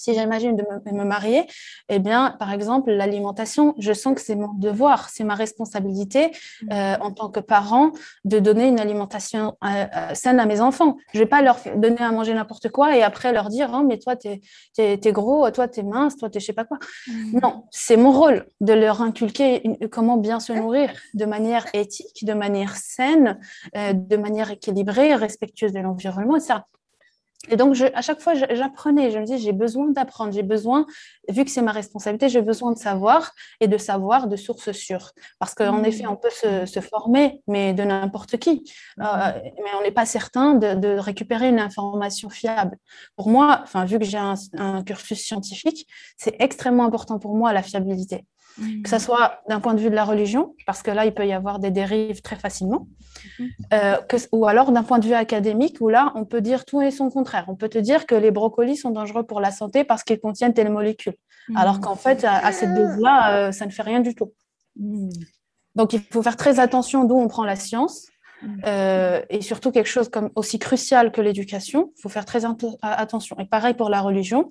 si 0.00 0.14
j'imagine 0.14 0.56
de 0.56 0.64
me, 0.92 1.04
marier, 1.04 1.46
eh 1.90 1.98
bien, 1.98 2.34
par 2.38 2.52
exemple, 2.52 2.90
l'alimentation, 2.90 3.74
je 3.76 3.92
sens 3.92 4.14
que 4.14 4.22
c'est 4.22 4.34
mon 4.34 4.54
devoir, 4.54 5.10
c'est 5.10 5.24
ma 5.24 5.34
responsabilité 5.34 6.28
mmh. 6.62 6.72
euh, 6.72 6.96
en 7.02 7.12
tant 7.12 7.28
que 7.28 7.40
parent 7.40 7.92
de 8.24 8.38
donner 8.38 8.66
une 8.66 8.80
alimentation 8.80 9.58
euh, 9.62 9.84
euh, 9.94 10.14
saine 10.14 10.40
à 10.40 10.46
mes 10.46 10.62
enfants. 10.62 10.96
Je 11.12 11.18
ne 11.18 11.24
vais 11.24 11.28
pas 11.28 11.42
leur 11.42 11.58
donner 11.76 12.00
à 12.00 12.10
manger 12.12 12.32
n'importe 12.32 12.70
quoi 12.70 12.96
et 12.96 13.02
après 13.02 13.34
leur 13.34 13.50
dire, 13.50 13.70
oh, 13.74 13.82
mais 13.82 13.98
toi, 13.98 14.16
tu 14.16 14.28
es, 14.78 15.12
gros, 15.12 15.50
toi, 15.50 15.68
tu 15.68 15.80
es 15.80 15.82
mince, 15.82 16.16
toi, 16.16 16.30
tu 16.30 16.38
es 16.38 16.40
je 16.40 16.46
sais 16.46 16.54
pas 16.54 16.64
quoi. 16.64 16.78
Mmh. 17.06 17.40
Non, 17.42 17.64
c'est 17.70 17.98
mon 17.98 18.10
rôle 18.10 18.46
de 18.62 18.72
leur 18.72 19.02
inculquer 19.02 19.62
comment 19.92 20.16
bien 20.16 20.40
se 20.40 20.54
nourrir 20.54 20.90
de 21.12 21.26
manière 21.26 21.66
éthique, 21.74 22.24
de 22.24 22.32
manière 22.32 22.74
saine, 22.76 23.38
de 23.74 24.16
manière 24.16 24.50
équilibrée, 24.50 25.14
respectueuse 25.14 25.72
de 25.72 25.80
l'environnement, 25.80 26.40
ça. 26.40 26.64
Et 27.48 27.56
donc, 27.56 27.74
à 27.94 28.02
chaque 28.02 28.20
fois, 28.20 28.34
j'apprenais. 28.34 29.10
Je 29.10 29.18
me 29.18 29.24
disais, 29.24 29.38
j'ai 29.38 29.52
besoin 29.52 29.88
d'apprendre. 29.90 30.32
J'ai 30.32 30.42
besoin, 30.42 30.86
vu 31.28 31.44
que 31.44 31.50
c'est 31.50 31.62
ma 31.62 31.72
responsabilité, 31.72 32.28
j'ai 32.28 32.42
besoin 32.42 32.72
de 32.72 32.78
savoir 32.78 33.32
et 33.60 33.68
de 33.68 33.78
savoir 33.78 34.28
de 34.28 34.36
sources 34.36 34.72
sûres. 34.72 35.12
Parce 35.38 35.54
qu'en 35.54 35.80
mmh. 35.80 35.84
effet, 35.86 36.06
on 36.06 36.16
peut 36.16 36.30
se, 36.30 36.80
former, 36.80 37.40
mais 37.46 37.72
de 37.72 37.82
n'importe 37.82 38.36
qui. 38.36 38.70
Euh, 38.98 39.02
mmh. 39.02 39.40
mais 39.64 39.70
on 39.78 39.82
n'est 39.82 39.90
pas 39.90 40.06
certain 40.06 40.54
de, 40.54 40.98
récupérer 40.98 41.48
une 41.48 41.60
information 41.60 42.28
fiable. 42.28 42.76
Pour 43.16 43.28
moi, 43.30 43.60
enfin, 43.62 43.86
vu 43.86 43.98
que 43.98 44.04
j'ai 44.04 44.18
un, 44.18 44.34
un 44.58 44.82
cursus 44.82 45.18
scientifique, 45.18 45.86
c'est 46.18 46.36
extrêmement 46.40 46.84
important 46.84 47.18
pour 47.18 47.34
moi 47.34 47.52
la 47.54 47.62
fiabilité. 47.62 48.26
Que 48.82 48.88
ce 48.90 48.98
soit 48.98 49.40
d'un 49.48 49.60
point 49.60 49.74
de 49.74 49.80
vue 49.80 49.90
de 49.90 49.94
la 49.94 50.04
religion, 50.04 50.54
parce 50.66 50.82
que 50.82 50.90
là, 50.90 51.06
il 51.06 51.14
peut 51.14 51.26
y 51.26 51.32
avoir 51.32 51.58
des 51.58 51.70
dérives 51.70 52.20
très 52.20 52.36
facilement, 52.36 52.88
mhm. 53.38 53.48
euh, 53.72 53.96
ou 54.32 54.46
alors 54.46 54.72
d'un 54.72 54.82
point 54.82 54.98
de 54.98 55.06
vue 55.06 55.14
académique, 55.14 55.78
où 55.80 55.88
là, 55.88 56.12
on 56.14 56.24
peut 56.24 56.40
dire 56.40 56.64
tout 56.64 56.82
et 56.82 56.90
son 56.90 57.10
contraire. 57.10 57.44
On 57.48 57.56
peut 57.56 57.68
te 57.68 57.78
dire 57.78 58.06
que 58.06 58.14
les 58.14 58.30
brocolis 58.30 58.76
sont 58.76 58.90
dangereux 58.90 59.22
pour 59.22 59.40
la 59.40 59.50
santé 59.50 59.84
parce 59.84 60.02
qu'ils 60.02 60.20
contiennent 60.20 60.54
telle 60.54 60.70
molécule, 60.70 61.14
mhm. 61.48 61.56
alors 61.56 61.80
qu'en 61.80 61.96
fait, 61.96 62.24
à, 62.24 62.52
cette 62.52 62.74
dose-là, 62.74 63.48
euh, 63.48 63.52
ça 63.52 63.66
ne 63.66 63.70
fait 63.70 63.82
rien 63.82 64.00
du 64.00 64.14
tout. 64.14 64.32
Donc, 65.74 65.92
il 65.92 66.00
faut 66.00 66.22
faire 66.22 66.36
très 66.36 66.60
attention 66.60 67.04
d'où 67.04 67.16
on 67.16 67.28
prend 67.28 67.44
la 67.44 67.56
science. 67.56 68.08
Euh, 68.64 69.22
et 69.28 69.42
surtout 69.42 69.70
quelque 69.70 69.88
chose 69.88 70.08
comme 70.08 70.30
aussi 70.34 70.58
crucial 70.58 71.12
que 71.12 71.20
l'éducation, 71.20 71.92
il 71.96 72.00
faut 72.00 72.08
faire 72.08 72.24
très 72.24 72.42
attention. 72.82 73.36
Et 73.38 73.44
pareil 73.44 73.74
pour 73.74 73.90
la 73.90 74.00
religion. 74.00 74.50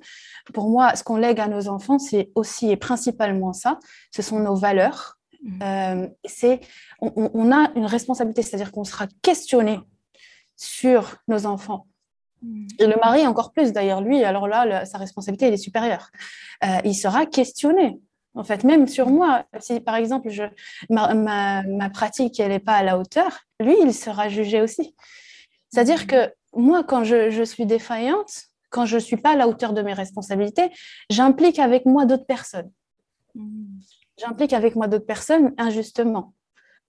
Pour 0.54 0.70
moi, 0.70 0.96
ce 0.96 1.04
qu'on 1.04 1.18
lègue 1.18 1.40
à 1.40 1.48
nos 1.48 1.68
enfants, 1.68 2.00
c'est 2.00 2.32
aussi 2.36 2.72
et 2.72 2.78
principalement 2.78 3.54
ça. 3.54 3.80
Ce 4.12 4.22
sont 4.22 4.40
nos 4.40 4.56
valeurs. 4.56 5.18
Mmh. 5.42 5.64
Euh, 5.64 6.08
c'est, 6.26 6.60
on, 7.02 7.52
a 7.52 7.72
une 7.76 7.86
responsabilité, 7.86 8.42
c'est-à-dire 8.42 8.72
qu'on 8.72 8.84
sera 8.84 9.08
questionné 9.22 9.80
sur 10.56 11.16
nos 11.28 11.46
enfants. 11.46 11.88
Mmh. 12.42 12.68
Et 12.80 12.88
le 12.88 12.96
mari 12.98 13.26
encore 13.26 13.54
plus, 13.54 13.72
d'ailleurs, 13.72 14.02
lui, 14.02 14.24
alors 14.24 14.48
là, 14.48 14.86
sa 14.86 14.98
responsabilité, 14.98 15.48
elle 15.48 15.54
est 15.54 15.58
supérieure. 15.58 16.10
Euh, 16.64 16.80
il 16.84 16.94
sera 16.94 17.26
questionné 17.26 18.00
en 18.36 18.43
fait, 18.43 18.63
même 18.63 18.88
sur 18.88 19.09
moi, 19.09 19.45
si 19.59 19.80
par 19.80 19.95
exemple 19.95 20.30
je, 20.30 20.43
ma, 20.89 21.89
pratique 21.89 22.39
elle 22.39 22.49
n'est 22.49 22.59
pas 22.59 22.75
à 22.75 22.84
la 22.84 22.97
hauteur, 22.97 23.39
lui, 23.59 23.75
il 23.82 23.93
sera 23.93 24.30
jugé 24.30 24.61
aussi. 24.61 24.95
C'est-à-dire 25.71 26.07
que 26.07 26.32
moi, 26.53 26.84
quand 26.84 27.03
je, 27.03 27.43
suis 27.43 27.65
défaillante, 27.65 28.45
quand 28.69 28.86
je 28.86 28.95
ne 28.95 29.01
suis 29.01 29.17
pas 29.17 29.32
à 29.32 29.36
la 29.36 29.47
hauteur 29.47 29.73
de 29.73 29.82
mes 29.82 29.93
responsabilités, 29.93 30.69
j'implique 31.09 31.59
avec 31.59 31.86
moi 31.86 32.05
d'autres 32.05 32.25
personnes. 32.25 32.71
Mmh. 33.36 33.65
J'implique 34.17 34.53
avec 34.53 34.75
moi 34.75 34.88
d'autres 34.88 35.05
personnes 35.05 35.53
injustement 35.57 36.34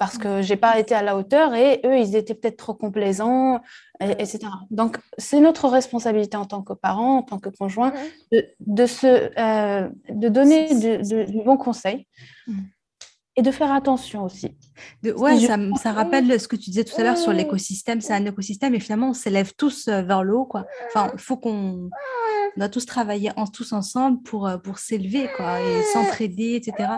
parce 0.01 0.17
que 0.17 0.41
j'ai 0.41 0.57
pas 0.57 0.79
été 0.79 0.95
à 0.95 1.03
la 1.03 1.15
hauteur 1.15 1.55
et 1.55 1.83
eux, 1.85 1.99
ils 1.99 2.17
étaient 2.17 2.33
peut-être 2.33 2.57
trop 2.57 2.73
complaisants, 2.73 3.61
etc. 4.01 4.39
Donc, 4.71 4.97
c'est 5.19 5.41
notre 5.41 5.69
responsabilité 5.69 6.39
en 6.39 6.47
tant 6.47 6.63
que 6.63 6.73
parents, 6.73 7.19
en 7.19 7.23
tant 7.23 7.39
que 7.39 7.51
conjoints, 7.51 7.93
de, 8.33 8.47
de, 8.61 8.87
se, 8.87 9.07
euh, 9.07 9.91
de 10.09 10.29
donner 10.31 11.03
du 11.03 11.43
bon 11.45 11.59
conseil 11.59 12.07
mm. 12.47 12.61
et 13.37 13.43
de 13.43 13.51
faire 13.51 13.71
attention 13.71 14.25
aussi. 14.25 14.57
De, 15.03 15.13
ouais, 15.13 15.39
ça, 15.39 15.59
ça, 15.83 15.93
rappelle 15.93 16.41
ce 16.41 16.49
que 16.49 16.57
tu 16.57 16.71
disais 16.71 16.85
tout 16.85 16.99
à 16.99 17.05
l'heure 17.05 17.19
sur 17.19 17.35
l'écosystème. 17.35 18.01
C'est 18.01 18.15
un 18.15 18.25
écosystème 18.25 18.75
et 18.75 18.81
finalement, 18.81 19.11
on 19.11 19.15
s'élève 19.15 19.53
tous 19.55 19.87
euh, 19.89 20.01
vers 20.01 20.25
le 20.25 20.35
haut. 20.35 20.47
Quoi. 20.47 20.65
Enfin, 20.87 21.11
il 21.13 21.21
faut 21.21 21.37
qu'on 21.37 21.91
doit 22.57 22.71
tous 22.71 22.87
travailler 22.87 23.33
en, 23.37 23.47
tous 23.47 23.75
ensemble 23.75 24.23
pour, 24.23 24.49
euh, 24.49 24.57
pour 24.57 24.79
s'élever 24.79 25.29
quoi, 25.37 25.61
et 25.61 25.83
s'entraider, 25.93 26.55
etc. 26.55 26.89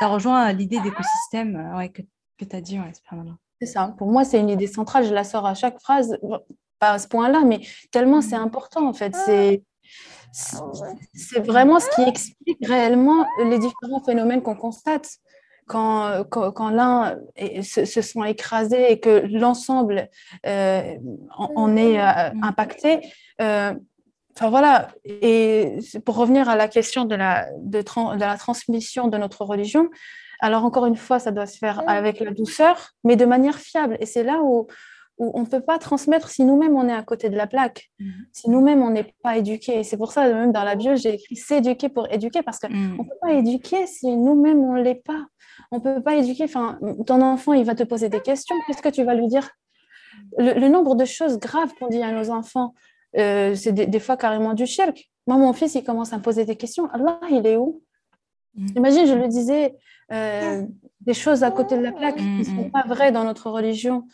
Ça 0.00 0.08
rejoint 0.08 0.52
l'idée 0.52 0.80
d'écosystème 0.80 1.72
ouais, 1.78 1.88
que 1.88 2.02
tu 2.44 2.56
as 2.56 2.60
dit, 2.60 2.78
ouais, 2.78 2.92
c'est 2.92 3.16
C'est 3.60 3.72
ça. 3.72 3.94
Pour 3.98 4.08
moi, 4.08 4.24
c'est 4.24 4.40
une 4.40 4.50
idée 4.50 4.66
centrale. 4.66 5.04
Je 5.04 5.14
la 5.14 5.24
sors 5.24 5.46
à 5.46 5.54
chaque 5.54 5.80
phrase, 5.80 6.18
pas 6.78 6.92
à 6.92 6.98
ce 6.98 7.08
point-là, 7.08 7.42
mais 7.44 7.60
tellement 7.90 8.20
c'est 8.20 8.38
mm. 8.38 8.42
important 8.42 8.88
en 8.88 8.92
fait. 8.92 9.14
C'est 9.14 9.62
c'est 10.32 11.40
vraiment 11.40 11.78
ce 11.78 11.90
qui 11.94 12.02
explique 12.08 12.66
réellement 12.66 13.26
les 13.44 13.58
différents 13.58 14.02
phénomènes 14.02 14.42
qu'on 14.42 14.56
constate. 14.56 15.08
Quand, 15.66 16.24
quand, 16.28 16.70
l'un 16.70 17.16
se, 17.62 17.84
se, 17.84 18.02
sont 18.02 18.24
écrasés 18.24 18.90
et 18.90 18.98
que 18.98 19.24
l'ensemble 19.30 20.08
euh, 20.44 20.96
en, 21.36 21.76
est 21.76 22.00
euh, 22.00 22.30
mm. 22.34 22.44
impacté, 22.44 23.00
euh, 23.40 23.72
Enfin 24.34 24.48
voilà, 24.48 24.88
et 25.04 25.76
pour 26.06 26.16
revenir 26.16 26.48
à 26.48 26.56
la 26.56 26.66
question 26.66 27.04
de 27.04 27.14
la, 27.14 27.46
de, 27.58 27.80
de 27.80 28.20
la 28.20 28.38
transmission 28.38 29.08
de 29.08 29.18
notre 29.18 29.44
religion, 29.44 29.90
alors 30.42 30.64
encore 30.64 30.86
une 30.86 30.96
fois, 30.96 31.20
ça 31.20 31.30
doit 31.30 31.46
se 31.46 31.56
faire 31.56 31.82
avec 31.88 32.18
la 32.18 32.32
douceur, 32.32 32.90
mais 33.04 33.14
de 33.14 33.24
manière 33.24 33.58
fiable. 33.58 33.96
Et 34.00 34.06
c'est 34.06 34.24
là 34.24 34.40
où, 34.42 34.66
on 35.18 35.40
ne 35.40 35.46
peut 35.46 35.60
pas 35.60 35.78
transmettre 35.78 36.30
si 36.30 36.44
nous-mêmes 36.44 36.74
on 36.74 36.88
est 36.88 36.92
à 36.92 37.02
côté 37.02 37.30
de 37.30 37.36
la 37.36 37.46
plaque, 37.46 37.90
mm. 38.00 38.10
si 38.32 38.50
nous-mêmes 38.50 38.82
on 38.82 38.90
n'est 38.90 39.14
pas 39.22 39.36
éduqués. 39.36 39.84
C'est 39.84 39.96
pour 39.96 40.10
ça, 40.10 40.26
même 40.26 40.50
dans 40.50 40.64
la 40.64 40.74
bio, 40.74 40.96
j'ai 40.96 41.14
écrit 41.14 41.36
s'éduquer 41.36 41.88
pour 41.88 42.10
éduquer, 42.12 42.42
parce 42.42 42.58
qu'on 42.58 42.70
mm. 42.70 42.96
ne 42.98 43.04
peut 43.04 43.18
pas 43.20 43.32
éduquer 43.34 43.86
si 43.86 44.16
nous-mêmes 44.16 44.58
on 44.58 44.72
ne 44.72 44.82
l'est 44.82 45.02
pas. 45.02 45.26
On 45.70 45.76
ne 45.76 45.80
peut 45.80 46.02
pas 46.02 46.16
éduquer. 46.16 46.44
Enfin, 46.44 46.78
ton 47.06 47.20
enfant, 47.22 47.52
il 47.52 47.64
va 47.64 47.76
te 47.76 47.84
poser 47.84 48.08
des 48.08 48.20
questions. 48.20 48.56
Qu'est-ce 48.66 48.82
que 48.82 48.88
tu 48.88 49.04
vas 49.04 49.14
lui 49.14 49.28
dire? 49.28 49.48
Le, 50.38 50.68
nombre 50.68 50.96
de 50.96 51.04
choses 51.04 51.38
graves 51.38 51.72
qu'on 51.78 51.86
dit 51.86 52.02
à 52.02 52.10
nos 52.10 52.30
enfants, 52.30 52.74
euh, 53.16 53.54
c'est 53.54 53.72
des, 53.72 54.00
fois 54.00 54.16
carrément 54.16 54.54
du 54.54 54.66
shirk. 54.66 55.08
Moi, 55.28 55.36
mon 55.36 55.52
fils, 55.52 55.74
il 55.76 55.84
commence 55.84 56.12
à 56.12 56.18
me 56.18 56.22
poser 56.22 56.44
des 56.44 56.56
questions. 56.56 56.88
Allah, 56.90 57.20
il 57.30 57.46
est 57.46 57.56
où? 57.56 57.82
mm. 57.82 57.91
Imagine, 58.76 59.06
je 59.06 59.14
le 59.14 59.28
disais, 59.28 59.74
euh, 60.12 60.66
des 61.00 61.14
choses 61.14 61.42
à 61.42 61.50
côté 61.50 61.76
de 61.76 61.82
la 61.82 61.92
plaque 61.92 62.16
qui 62.16 62.24
ne 62.24 62.44
sont 62.44 62.70
pas 62.70 62.84
vraies 62.86 63.12
dans 63.12 63.24
notre 63.24 63.50
religion. 63.50 64.06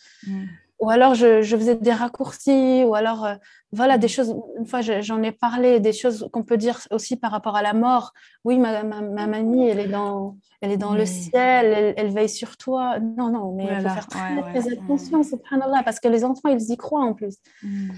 Ou 0.81 0.91
alors 0.91 1.15
je, 1.15 1.43
faisais 1.43 1.75
des 1.75 1.93
raccourcis, 1.93 2.85
ou 2.85 2.95
alors 2.95 3.27
euh, 3.27 3.35
voilà 3.73 3.99
des 3.99 4.07
choses. 4.07 4.37
Une 4.59 4.67
fois 4.67 4.81
j'en 4.81 5.21
ai 5.25 5.33
parlé, 5.33 5.81
des 5.81 5.93
choses 5.93 6.29
qu'on 6.33 6.45
peut 6.45 6.57
dire 6.57 6.79
aussi 6.93 7.17
par 7.17 7.33
rapport 7.33 7.57
à 7.57 7.63
la 7.63 7.75
mort. 7.75 8.13
Oui, 8.45 8.59
ma, 8.59 8.85
ma, 8.85 9.27
mamie, 9.27 9.67
elle 9.67 9.81
est 9.81 9.89
dans, 9.89 10.37
elle 10.61 10.71
est 10.71 10.77
dans 10.77 10.95
le 10.95 11.05
ciel, 11.05 11.95
elle, 11.97 12.11
veille 12.11 12.29
sur 12.29 12.57
toi. 12.57 13.01
Non, 13.01 13.31
non, 13.31 13.53
mais 13.57 13.65
il 13.65 13.77
faut 13.77 13.89
faire 13.89 14.07
très, 14.07 14.41
très 14.43 14.73
attention, 14.73 15.25
subhanallah, 15.25 15.83
parce 15.83 15.99
que 15.99 16.07
les 16.07 16.25
enfants, 16.25 16.49
ils 16.49 16.71
y 16.71 16.77
croient 16.77 17.05
en 17.05 17.15
plus. 17.15 17.35
Mm. 17.65 17.91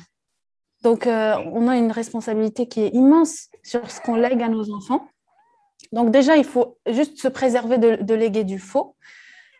Donc, 0.82 1.06
euh, 1.06 1.34
on 1.52 1.68
a 1.68 1.76
une 1.76 1.92
responsabilité 1.92 2.66
qui 2.66 2.80
est 2.80 2.94
immense 2.94 3.48
sur 3.62 3.90
ce 3.90 4.00
qu'on 4.00 4.14
lègue 4.14 4.42
à 4.42 4.48
nos 4.48 4.72
enfants. 4.74 5.06
Donc 5.92 6.10
déjà, 6.10 6.36
il 6.36 6.44
faut 6.44 6.78
juste 6.86 7.18
se 7.20 7.28
préserver 7.28 7.78
de, 7.78 8.14
léguer 8.14 8.44
du 8.44 8.58
faux. 8.58 8.96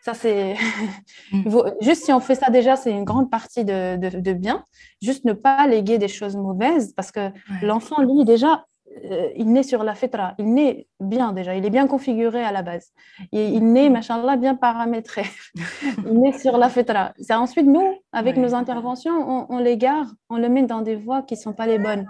Ça, 0.03 0.13
c'est 0.13 0.55
mm. 1.33 1.49
juste 1.81 2.05
si 2.05 2.13
on 2.13 2.19
fait 2.19 2.35
ça 2.35 2.49
déjà, 2.49 2.75
c'est 2.75 2.91
une 2.91 3.03
grande 3.03 3.29
partie 3.29 3.65
de, 3.65 4.33
bien. 4.33 4.65
Juste 5.01 5.25
ne 5.25 5.33
pas 5.33 5.67
léguer 5.67 5.97
des 5.97 6.07
choses 6.07 6.35
mauvaises 6.35 6.93
parce 6.93 7.11
que 7.11 7.29
l'enfant, 7.61 8.01
lui, 8.01 8.23
déjà, 8.23 8.65
euh, 9.05 9.29
il 9.35 9.51
naît 9.51 9.63
sur 9.63 9.83
la 9.83 9.93
fitra. 9.93 10.33
Il 10.37 10.53
naît 10.53 10.87
bien 10.99 11.33
déjà. 11.33 11.53
Il 11.55 11.65
est 11.65 11.69
bien 11.69 11.87
configuré 11.87 12.43
à 12.43 12.51
la 12.51 12.61
base. 12.61 12.91
Et 13.31 13.47
il 13.47 13.71
naît, 13.71 13.89
mm. 13.89 13.93
machin 13.93 14.37
bien 14.37 14.55
paramétré. 14.55 15.23
il 16.07 16.19
naît 16.19 16.37
sur 16.37 16.57
la 16.57 16.69
fitra. 16.69 17.13
C'est 17.19 17.35
ensuite 17.35 17.67
nous, 17.67 17.99
avec 18.13 18.37
nos 18.37 18.55
interventions, 18.55 19.13
on, 19.13 19.47
on 19.49 19.59
l'égare, 19.59 20.07
on 20.29 20.37
le 20.37 20.47
met 20.47 20.63
dans 20.63 20.81
des 20.81 20.95
voies 20.95 21.23
qui 21.23 21.35
ne 21.35 21.39
sont 21.39 21.53
pas 21.53 21.67
les 21.67 21.77
bonnes. 21.77 22.07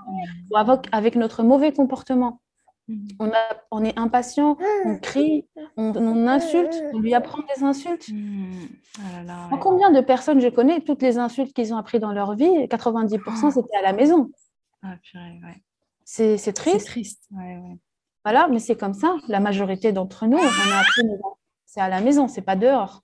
Ou 0.51 0.57
avec 0.91 1.15
notre 1.15 1.41
mauvais 1.41 1.73
comportement 1.73 2.39
On, 3.19 3.29
a, 3.29 3.55
on 3.71 3.83
est 3.83 3.97
impatient, 3.97 4.57
on 4.85 4.97
crie, 4.97 5.47
on, 5.77 6.27
insulte, 6.27 6.75
on 6.93 6.99
lui 6.99 7.13
apprend 7.13 7.43
des 7.55 7.63
insultes. 7.63 8.09
Oh 9.51 9.57
combien 9.59 9.91
de 9.91 10.01
personnes 10.01 10.39
je 10.39 10.49
connais, 10.49 10.81
toutes 10.81 11.01
les 11.01 11.17
insultes 11.17 11.53
qu'ils 11.53 11.73
ont 11.73 11.77
appris 11.77 11.99
dans 11.99 12.11
leur 12.11 12.35
vie, 12.35 12.65
90% 12.65 13.19
oh. 13.25 13.51
c'était 13.51 13.77
à 13.77 13.81
la 13.81 13.93
maison. 13.93 14.31
Ah, 14.83 14.95
c'est 16.03 16.53
triste. 16.53 16.79
C'est 16.79 16.85
triste. 16.85 17.29
Voilà, 18.23 18.47
mais 18.49 18.59
c'est 18.59 18.75
comme 18.75 18.93
ça. 18.93 19.15
La 19.27 19.39
majorité 19.39 19.91
d'entre 19.91 20.27
nous, 20.27 20.37
on 20.37 20.71
a 20.71 20.79
appris, 20.79 21.01
c'est 21.65 21.81
à 21.81 21.89
la 21.89 22.01
maison, 22.01 22.27
c'est 22.27 22.41
pas 22.41 22.55
dehors. 22.55 23.01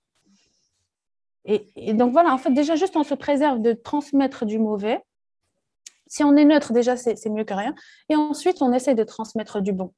Et, 1.46 1.94
donc 1.94 2.12
voilà, 2.12 2.34
en 2.34 2.38
fait, 2.38 2.52
déjà, 2.52 2.76
juste 2.76 2.98
on 2.98 3.04
se 3.04 3.14
préserve 3.14 3.62
de 3.62 3.72
transmettre 3.72 4.46
du 4.46 4.60
mauvais. 4.60 5.02
Si 6.08 6.24
on 6.24 6.36
est 6.36 6.46
neutre, 6.46 6.74
déjà, 6.74 6.96
c'est 6.98 7.30
mieux 7.30 7.44
que 7.44 7.54
rien. 7.54 7.74
Et 8.10 8.16
ensuite, 8.16 8.62
on 8.62 8.74
essaie 8.74 8.96
de 8.96 9.04
transmettre 9.04 9.62
du 9.62 9.72
bon. 9.72 9.94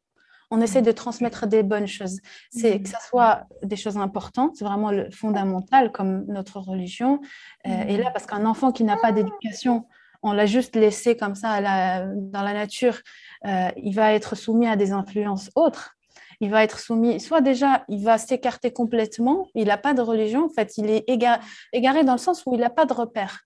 On 0.51 0.61
essaie 0.61 0.81
de 0.81 0.91
transmettre 0.91 1.45
des 1.45 1.61
bonnes 1.61 1.87
choses. 1.87 2.19
C'est 2.49 2.81
que 2.81 2.89
ce 2.89 2.95
soit 3.07 3.43
des 3.61 3.75
choses 3.75 3.97
importantes, 3.97 4.55
c'est 4.55 4.65
vraiment 4.65 4.91
le 4.91 5.11
fondamental, 5.11 5.91
comme 5.91 6.25
notre 6.25 6.59
religion. 6.59 7.21
Euh, 7.67 7.83
et 7.87 7.97
là, 7.97 8.09
parce 8.09 8.25
qu'un 8.25 8.45
enfant 8.45 8.71
qui 8.71 8.83
n'a 8.83 8.97
pas 8.97 9.11
d'éducation, 9.11 9.85
on 10.23 10.33
l'a 10.33 10.47
juste 10.47 10.75
laissé 10.75 11.15
comme 11.15 11.35
ça 11.35 11.61
dans 11.61 12.41
la 12.41 12.53
nature, 12.53 12.97
euh, 13.45 13.69
il 13.77 13.93
va 13.93 14.13
être 14.13 14.35
soumis 14.35 14.67
à 14.67 14.75
des 14.75 14.91
influences 14.91 15.51
autres 15.53 15.95
il 16.41 16.49
va 16.49 16.63
être 16.63 16.79
soumis, 16.79 17.19
soit 17.19 17.41
déjà, 17.41 17.83
il 17.89 18.03
va 18.03 18.17
s'écarter 18.17 18.71
complètement, 18.71 19.47
il 19.55 19.67
n'a 19.67 19.77
pas 19.77 19.93
de 19.93 20.01
religion, 20.01 20.45
en 20.45 20.49
fait, 20.49 20.77
il 20.77 20.89
est 20.89 21.03
égaré, 21.07 22.03
dans 22.03 22.13
le 22.13 22.19
sens 22.19 22.43
où 22.45 22.53
il 22.53 22.61
n'a 22.61 22.69
pas 22.69 22.85
de 22.85 22.93
repère. 22.93 23.41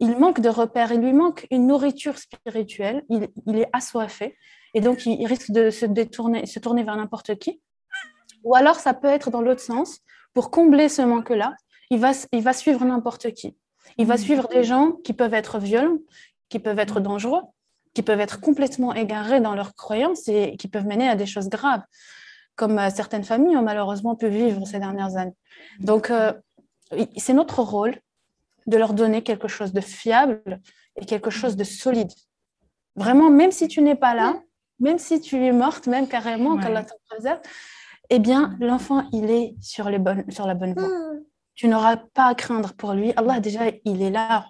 Il 0.00 0.16
manque 0.16 0.40
de 0.40 0.48
repères, 0.48 0.92
il 0.92 1.00
lui 1.00 1.12
manque 1.12 1.46
une 1.50 1.66
nourriture 1.66 2.18
spirituelle, 2.18 3.04
il, 3.08 3.58
est 3.58 3.68
assoiffé, 3.72 4.36
et 4.74 4.80
donc 4.80 5.06
il, 5.06 5.26
risque 5.26 5.50
de 5.50 5.70
se 5.70 5.86
détourner, 5.86 6.46
se 6.46 6.58
tourner 6.58 6.84
vers 6.84 6.96
n'importe 6.96 7.36
qui. 7.38 7.60
Ou 8.44 8.54
alors, 8.54 8.76
ça 8.76 8.94
peut 8.94 9.08
être 9.08 9.30
dans 9.30 9.40
l'autre 9.40 9.60
sens, 9.60 9.98
pour 10.34 10.50
combler 10.50 10.88
ce 10.88 11.02
manque-là, 11.02 11.54
il 11.90 11.98
va, 11.98 12.12
il 12.32 12.42
va 12.42 12.52
suivre 12.52 12.84
n'importe 12.84 13.32
qui. 13.32 13.56
Il 13.96 14.06
va 14.06 14.16
suivre 14.16 14.46
des 14.48 14.62
gens 14.62 14.92
qui 14.92 15.12
peuvent 15.12 15.34
être 15.34 15.58
violents, 15.58 15.98
qui 16.48 16.58
peuvent 16.58 16.78
être 16.78 17.00
dangereux, 17.00 17.42
qui 17.94 18.02
peuvent 18.02 18.20
être 18.20 18.40
complètement 18.40 18.94
égarés 18.94 19.40
dans 19.40 19.54
leurs 19.54 19.74
croyances 19.74 20.28
et 20.28 20.56
qui 20.56 20.68
peuvent 20.68 20.86
mener 20.86 21.08
à 21.08 21.16
des 21.16 21.26
choses 21.26 21.48
graves 21.48 21.82
comme 22.58 22.78
euh, 22.78 22.90
certaines 22.90 23.24
familles 23.24 23.56
ont 23.56 23.62
malheureusement 23.62 24.16
pu 24.16 24.28
vivre 24.28 24.66
ces 24.66 24.80
dernières 24.80 25.16
années. 25.16 25.36
Donc, 25.78 26.10
euh, 26.10 26.32
c'est 27.16 27.32
notre 27.32 27.62
rôle 27.62 27.96
de 28.68 28.76
leur 28.76 28.92
donner 28.94 29.22
quelque 29.22 29.48
chose 29.48 29.72
de 29.72 29.80
fiable 29.80 30.60
et 31.00 31.06
quelque 31.06 31.30
chose 31.30 31.56
de 31.56 31.64
solide. 31.64 32.12
Vraiment, 32.94 33.30
même 33.30 33.50
si 33.50 33.66
tu 33.66 33.80
n'es 33.80 33.94
pas 33.94 34.14
là, 34.14 34.40
même 34.78 34.98
si 34.98 35.20
tu 35.20 35.44
es 35.44 35.52
morte, 35.52 35.86
même 35.86 36.06
carrément, 36.06 36.54
ouais. 36.54 36.62
qu'Allah 36.62 36.84
te 36.84 36.92
préserve, 37.08 37.40
eh 38.10 38.18
bien, 38.18 38.56
l'enfant, 38.60 39.08
il 39.12 39.30
est 39.30 39.54
sur, 39.60 39.88
les 39.88 39.98
bonnes, 39.98 40.30
sur 40.30 40.46
la 40.46 40.54
bonne 40.54 40.74
voie. 40.74 40.88
Tu 41.54 41.66
n'auras 41.66 41.96
pas 41.96 42.26
à 42.26 42.34
craindre 42.34 42.74
pour 42.74 42.92
lui. 42.92 43.12
Allah, 43.16 43.40
déjà, 43.40 43.62
il 43.84 44.02
est 44.02 44.10
là. 44.10 44.46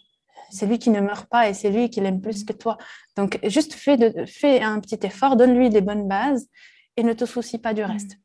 C'est 0.51 0.67
lui 0.67 0.79
qui 0.79 0.91
ne 0.91 1.01
meurt 1.01 1.29
pas 1.29 1.49
et 1.49 1.55
c'est 1.55 1.71
lui 1.71 1.89
qui 1.89 2.01
l'aime 2.01 2.21
plus 2.21 2.45
que 2.45 2.53
toi. 2.53 2.77
Donc, 3.17 3.39
juste 3.45 3.75
fais, 3.75 3.97
de, 3.97 4.25
fais 4.27 4.61
un 4.61 4.81
petit 4.81 4.99
effort, 5.07 5.37
donne-lui 5.37 5.71
des 5.71 5.81
bonnes 5.81 6.09
bases 6.09 6.49
et 6.97 7.03
ne 7.03 7.13
te 7.13 7.25
soucie 7.25 7.59
pas 7.59 7.75
du 7.75 7.85
reste. 7.85 8.17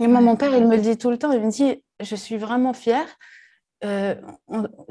Et 0.00 0.06
moi, 0.06 0.20
mon 0.20 0.36
père, 0.36 0.54
il 0.56 0.66
me 0.66 0.76
le 0.76 0.82
dit 0.82 0.96
tout 0.96 1.10
le 1.10 1.18
temps, 1.18 1.32
il 1.32 1.40
me 1.40 1.50
dit, 1.50 1.82
je 2.00 2.16
suis 2.16 2.36
vraiment 2.36 2.72
fière. 2.72 3.06
Euh, 3.84 4.14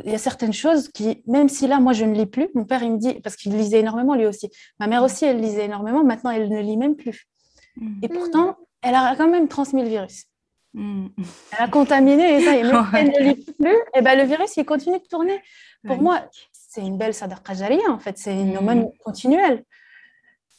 il 0.03 0.11
y 0.11 0.15
a 0.15 0.17
certaines 0.17 0.53
choses 0.53 0.89
qui, 0.89 1.23
même 1.27 1.47
si 1.47 1.67
là, 1.67 1.79
moi, 1.79 1.93
je 1.93 2.05
ne 2.05 2.13
lis 2.13 2.25
plus, 2.25 2.49
mon 2.55 2.65
père, 2.65 2.81
il 2.81 2.93
me 2.93 2.97
dit, 2.97 3.15
parce 3.21 3.35
qu'il 3.35 3.55
lisait 3.55 3.79
énormément 3.79 4.15
lui 4.15 4.25
aussi. 4.25 4.49
Ma 4.79 4.87
mère 4.87 5.03
aussi, 5.03 5.25
elle 5.25 5.39
lisait 5.39 5.65
énormément, 5.65 6.03
maintenant, 6.03 6.31
elle 6.31 6.49
ne 6.49 6.59
lit 6.59 6.77
même 6.77 6.95
plus. 6.95 7.27
Mm. 7.75 7.99
Et 8.03 8.07
pourtant, 8.07 8.57
elle 8.81 8.95
a 8.95 9.15
quand 9.15 9.29
même 9.29 9.47
transmis 9.47 9.83
le 9.83 9.89
virus. 9.89 10.25
Mm. 10.73 11.07
Elle 11.51 11.63
a 11.63 11.67
contaminé 11.67 12.37
et 12.37 12.41
ça, 12.41 12.55
et 12.55 12.63
même 12.63 12.85
elle 12.93 13.07
ne 13.11 13.19
lit 13.19 13.45
plus, 13.59 13.77
et 13.95 14.01
ben, 14.01 14.17
le 14.17 14.23
virus, 14.23 14.57
il 14.57 14.65
continue 14.65 14.99
de 14.99 15.07
tourner. 15.07 15.39
Pour 15.85 16.01
moi, 16.01 16.23
c'est 16.51 16.81
une 16.81 16.97
belle 16.97 17.13
sadaqa 17.13 17.53
en 17.89 17.99
fait, 17.99 18.17
c'est 18.17 18.33
une 18.33 18.57
aumône 18.57 18.89
continuelle. 19.03 19.63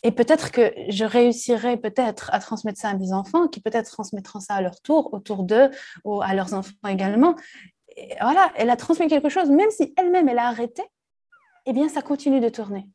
Et 0.02 0.12
peut-être 0.12 0.50
que 0.50 0.72
je 0.88 1.04
réussirai 1.04 1.76
peut-être 1.76 2.30
à 2.32 2.38
transmettre 2.38 2.80
ça 2.80 2.88
à 2.88 2.94
mes 2.94 3.12
enfants, 3.12 3.48
qui 3.48 3.60
peut-être 3.60 3.90
transmettront 3.90 4.40
ça 4.40 4.54
à 4.54 4.62
leur 4.62 4.80
tour, 4.80 5.12
autour 5.12 5.42
d'eux, 5.42 5.70
ou 6.04 6.22
à 6.22 6.32
leurs 6.34 6.54
enfants 6.54 6.72
également. 6.88 7.34
Voilà, 8.20 8.52
elle 8.56 8.70
a 8.70 8.76
transmis 8.76 9.08
quelque 9.08 9.28
chose, 9.28 9.50
même 9.50 9.70
si 9.70 9.92
elle-même, 9.96 10.28
elle 10.28 10.38
a 10.38 10.48
arrêté, 10.48 10.82
eh 11.66 11.72
bien, 11.72 11.88
ça 11.88 12.02
continue 12.02 12.40
de 12.40 12.48
tourner. 12.48 12.88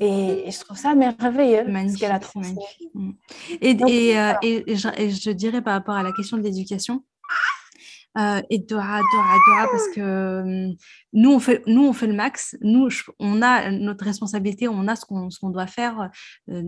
Et, 0.00 0.50
je 0.50 0.60
trouve 0.60 0.76
ça 0.76 0.94
merveilleux, 0.94 1.64
ce 1.64 1.98
qu'elle 1.98 2.12
a 2.12 2.18
transmis. 2.18 2.64
Mm. 2.94 3.10
Et, 3.60 4.18
euh, 4.18 4.34
et, 4.42 4.76
je, 4.76 4.88
et, 5.00 5.10
je, 5.10 5.30
dirais 5.30 5.62
par 5.62 5.74
rapport 5.74 5.94
à 5.94 6.02
la 6.02 6.12
question 6.12 6.36
de 6.36 6.42
l'éducation, 6.42 7.04
euh, 8.16 8.40
et 8.48 8.58
dora, 8.58 9.00
dora, 9.12 9.34
dora, 9.46 9.68
parce 9.70 9.88
que 9.88 10.00
euh, 10.00 10.72
nous 11.12 11.32
on, 11.32 11.38
fait, 11.38 11.62
nous, 11.66 11.86
on 11.86 11.92
fait 11.92 12.06
le 12.06 12.14
max. 12.14 12.56
Nous, 12.62 12.88
on 13.18 13.42
a 13.42 13.70
notre 13.70 14.04
responsabilité, 14.04 14.68
on 14.68 14.88
a 14.88 14.96
ce 14.96 15.04
qu'on 15.04 15.28
qu'on 15.40 15.50
doit 15.50 15.66
faire. 15.66 16.10
Euh, 16.50 16.62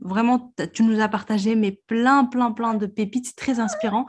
vraiment, 0.00 0.54
tu 0.72 0.84
nous 0.84 0.98
as 1.00 1.08
partagé 1.08 1.54
mais 1.54 1.78
plein, 1.86 2.24
plein, 2.24 2.50
plein 2.52 2.74
de 2.74 2.86
pépites 2.86 3.36
très 3.36 3.60
inspirants. 3.60 4.06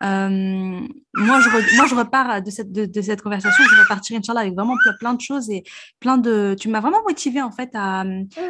moi, 0.00 1.40
je 1.40 1.76
moi, 1.76 1.86
je 1.86 1.94
repars 1.94 2.40
de 2.40 2.50
cette, 2.50 2.70
de, 2.70 3.02
cette 3.02 3.22
conversation, 3.22 3.64
je 3.68 3.74
vais 3.74 3.82
repartir, 3.82 4.16
Inch'Allah, 4.18 4.40
avec 4.40 4.54
vraiment 4.54 4.74
plein, 5.00 5.14
de 5.14 5.20
choses 5.20 5.50
et 5.50 5.64
plein 5.98 6.18
de. 6.18 6.54
Tu 6.58 6.68
m'as 6.68 6.80
vraiment 6.80 7.02
motivée, 7.06 7.42
en 7.42 7.50
fait, 7.50 7.70
à, 7.74 8.04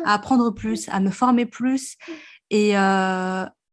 à, 0.04 0.12
apprendre 0.12 0.52
plus, 0.52 0.88
à 0.90 1.00
me 1.00 1.10
former 1.10 1.46
plus. 1.46 1.96
Et, 2.50 2.74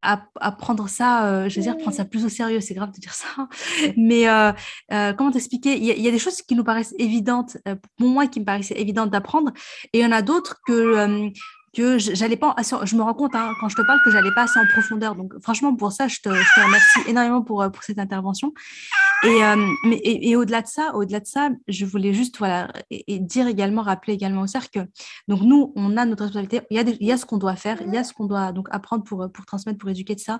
à, 0.05 0.51
prendre 0.51 0.87
ça, 0.87 1.25
euh, 1.25 1.49
je 1.49 1.55
veux 1.55 1.61
dire, 1.63 1.77
prendre 1.77 1.95
ça 1.95 2.05
plus 2.05 2.25
au 2.25 2.29
sérieux, 2.29 2.61
c'est 2.61 2.73
grave 2.73 2.91
de 2.91 2.99
dire 2.99 3.13
ça. 3.13 3.27
Mais 3.97 4.29
euh, 4.29 4.51
euh, 4.91 5.13
comment 5.13 5.31
t'expliquer? 5.31 5.77
Il, 5.77 5.83
y, 5.83 6.07
a 6.07 6.11
des 6.11 6.19
choses 6.19 6.41
qui 6.41 6.55
nous 6.55 6.63
paraissent 6.63 6.95
évidentes, 6.99 7.57
pour 7.97 8.07
moi, 8.07 8.27
qui 8.27 8.39
me 8.39 8.45
paraissaient 8.45 8.79
évidentes 8.79 9.09
d'apprendre, 9.09 9.51
et 9.93 9.99
il 9.99 10.01
y 10.01 10.05
en 10.05 10.11
a 10.11 10.21
d'autres 10.21 10.61
que 10.65 11.31
que 11.75 11.97
j'allais 11.97 12.37
pas 12.37 12.55
je 12.83 12.95
me 12.95 13.01
rends 13.01 13.13
compte 13.13 13.35
hein, 13.35 13.51
quand 13.59 13.69
je 13.69 13.75
te 13.75 13.81
parle 13.81 13.99
que 14.03 14.11
j'allais 14.11 14.33
pas 14.33 14.43
assez 14.43 14.59
en 14.59 14.65
profondeur. 14.71 15.15
Donc 15.15 15.33
franchement 15.41 15.75
pour 15.75 15.91
ça 15.91 16.07
je 16.07 16.19
te, 16.19 16.29
remercie 16.29 16.99
énormément 17.07 17.41
pour, 17.41 17.65
pour 17.71 17.83
cette 17.83 17.99
intervention. 17.99 18.53
Et, 19.23 19.43
euh, 19.43 19.55
mais, 19.85 19.99
et, 20.03 20.35
au-delà 20.35 20.61
de 20.61 20.67
ça, 20.67 20.93
au-delà 20.93 21.19
de 21.19 21.25
ça, 21.25 21.49
je 21.67 21.85
voulais 21.85 22.13
juste 22.13 22.37
voilà, 22.37 22.71
et, 22.91 23.19
dire 23.19 23.47
également, 23.47 23.81
rappeler 23.81 24.13
également 24.13 24.41
au 24.41 24.47
cercle 24.47 24.69
que 24.81 24.87
donc 25.27 25.41
nous, 25.41 25.73
on 25.75 25.97
a 25.97 26.05
notre 26.05 26.23
responsabilité, 26.23 26.65
il 26.69 26.77
y 26.77 26.79
a, 26.79 26.83
il 26.83 27.07
y 27.07 27.11
a 27.11 27.17
ce 27.17 27.25
qu'on 27.25 27.37
doit 27.37 27.55
faire, 27.55 27.81
il 27.81 27.93
y 27.93 27.97
a 27.97 28.03
ce 28.03 28.13
qu'on 28.13 28.25
doit 28.25 28.51
donc 28.51 28.67
apprendre 28.71 29.03
pour, 29.03 29.27
pour 29.31 29.45
transmettre, 29.45 29.79
pour 29.79 29.89
éduquer 29.89 30.15
de 30.15 30.19
ça. 30.19 30.39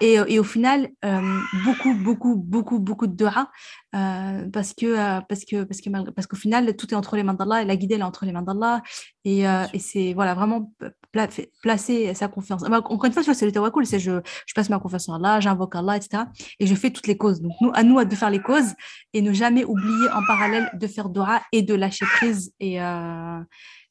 Et, 0.00 0.16
et 0.26 0.38
au 0.38 0.44
final, 0.44 0.90
euh, 1.04 1.38
beaucoup, 1.64 1.94
beaucoup, 1.94 2.36
beaucoup, 2.36 2.78
beaucoup 2.78 3.06
de 3.06 3.14
dora, 3.14 3.50
euh, 3.96 4.48
parce 4.52 4.74
que 4.74 5.20
parce 5.26 5.44
que 5.44 5.64
parce 5.64 5.80
que 5.80 6.10
parce 6.10 6.26
qu'au 6.26 6.36
final, 6.36 6.76
tout 6.76 6.92
est 6.92 6.96
entre 6.96 7.16
les 7.16 7.22
mains 7.22 7.34
d'Allah 7.34 7.62
et 7.62 7.64
la 7.64 7.76
guidée 7.76 7.94
elle 7.94 8.02
est 8.02 8.04
entre 8.04 8.26
les 8.26 8.32
mains 8.32 8.42
d'Allah. 8.42 8.82
Et, 9.24 9.40
et 9.40 9.78
c'est 9.78 10.12
voilà 10.12 10.34
vraiment 10.34 10.72
placer 11.62 12.14
sa 12.14 12.28
confiance. 12.28 12.62
Encore 12.62 13.04
une 13.04 13.12
fois, 13.12 13.22
c'est 13.22 13.46
le 13.46 13.52
tawakul, 13.52 13.86
c'est 13.86 13.98
je, 13.98 14.20
je 14.46 14.54
passe 14.54 14.68
ma 14.68 14.78
confiance 14.78 15.08
en 15.08 15.14
Allah, 15.14 15.40
j'invoque 15.40 15.74
Allah, 15.74 15.96
etc. 15.96 16.24
Et 16.60 16.66
je 16.66 16.74
fais 16.74 16.90
toutes 16.90 17.06
les 17.06 17.16
causes. 17.16 17.40
Donc 17.40 17.52
nous, 17.60 17.70
à 17.74 17.82
nous 17.82 18.04
de 18.04 18.14
faire 18.14 18.30
les 18.30 18.40
causes 18.40 18.74
et 19.12 19.22
ne 19.22 19.32
jamais 19.32 19.64
oublier 19.64 20.08
en 20.14 20.24
parallèle 20.26 20.70
de 20.74 20.86
faire 20.86 21.08
Dora 21.08 21.42
et 21.52 21.62
de 21.62 21.74
lâcher 21.74 22.06
prise. 22.06 22.52
Et, 22.60 22.80
euh, 22.80 23.40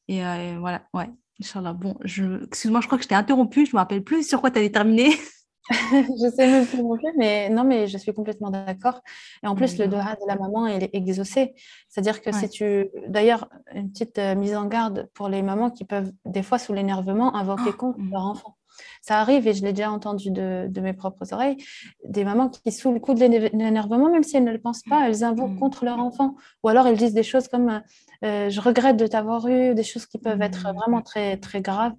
et, 0.08 0.24
euh, 0.24 0.56
voilà, 0.58 0.82
ouais, 0.94 1.10
Inch'Allah. 1.40 1.72
Bon, 1.72 1.96
je... 2.04 2.44
excuse-moi, 2.44 2.80
je 2.80 2.86
crois 2.86 2.98
que 2.98 3.04
je 3.04 3.08
t'ai 3.08 3.14
interrompu, 3.14 3.66
je 3.66 3.70
ne 3.70 3.74
me 3.74 3.78
rappelle 3.78 4.04
plus 4.04 4.26
sur 4.26 4.40
quoi 4.40 4.50
tu 4.50 4.58
avais 4.58 4.70
terminé. 4.70 5.16
je 5.70 6.30
sais 6.34 6.46
même 6.46 6.66
plus 6.66 6.82
non 6.82 6.96
plus, 6.96 7.12
mais 7.16 7.48
non, 7.48 7.64
mais 7.64 7.86
je 7.86 7.98
suis 7.98 8.12
complètement 8.12 8.50
d'accord. 8.50 9.00
Et 9.42 9.46
en 9.46 9.54
plus, 9.54 9.78
le 9.78 9.88
Dora 9.88 10.14
de 10.14 10.26
la 10.26 10.36
maman, 10.36 10.66
il 10.66 10.82
est 10.82 10.94
exaucé. 10.94 11.54
C'est-à-dire 11.88 12.22
que 12.22 12.32
si 12.32 12.48
tu. 12.48 12.88
D'ailleurs, 13.08 13.48
une 13.74 13.90
petite 13.90 14.18
euh, 14.18 14.34
mise 14.34 14.54
en 14.54 14.66
garde 14.66 15.08
pour 15.14 15.28
les 15.28 15.42
mamans 15.42 15.70
qui 15.70 15.84
peuvent, 15.84 16.12
des 16.24 16.42
fois, 16.42 16.58
sous 16.58 16.72
l'énervement, 16.72 17.34
invoquer 17.34 17.70
oh, 17.70 17.76
contre 17.76 17.98
leur 18.10 18.26
enfant. 18.26 18.55
Ça 19.02 19.20
arrive, 19.20 19.46
et 19.46 19.54
je 19.54 19.62
l'ai 19.62 19.72
déjà 19.72 19.90
entendu 19.90 20.30
de, 20.30 20.80
mes 20.80 20.92
propres 20.92 21.32
oreilles, 21.32 21.56
des 22.04 22.24
mamans 22.24 22.48
qui, 22.48 22.72
sous 22.72 22.92
le 22.92 23.00
coup 23.00 23.14
de 23.14 23.20
l'énervement, 23.20 24.10
même 24.10 24.22
si 24.22 24.36
elles 24.36 24.44
ne 24.44 24.52
le 24.52 24.60
pensent 24.60 24.82
pas, 24.88 25.08
elles 25.08 25.24
invoquent 25.24 25.56
mm. 25.56 25.58
contre 25.58 25.84
leur 25.84 25.98
enfant. 25.98 26.34
Ou 26.62 26.68
alors 26.68 26.86
elles 26.86 26.96
disent 26.96 27.14
des 27.14 27.22
choses 27.22 27.48
comme 27.48 27.82
euh, 28.24 28.50
Je 28.50 28.60
regrette 28.60 28.96
de 28.96 29.06
t'avoir 29.06 29.46
eu, 29.48 29.74
des 29.74 29.82
choses 29.82 30.06
qui 30.06 30.18
peuvent 30.18 30.42
être 30.42 30.68
mm. 30.68 30.76
vraiment 30.76 31.02
très, 31.02 31.36
très 31.36 31.60
graves. 31.60 31.94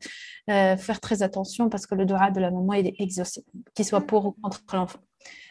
Euh, 0.49 0.78
faire 0.78 0.99
très 1.01 1.23
attention 1.23 1.69
parce 1.69 1.86
que 1.86 1.95
le 1.95 2.05
droit 2.05 2.32
de 2.32 2.39
la 2.39 2.51
maman, 2.51 2.73
il 2.73 2.88
est 2.88 2.95
exaucé, 2.99 3.43
qu'il 3.75 3.86
soit 3.86 4.01
pour 4.01 4.28
ou 4.28 4.32
contre 4.32 4.61
l'enfant. 4.73 4.99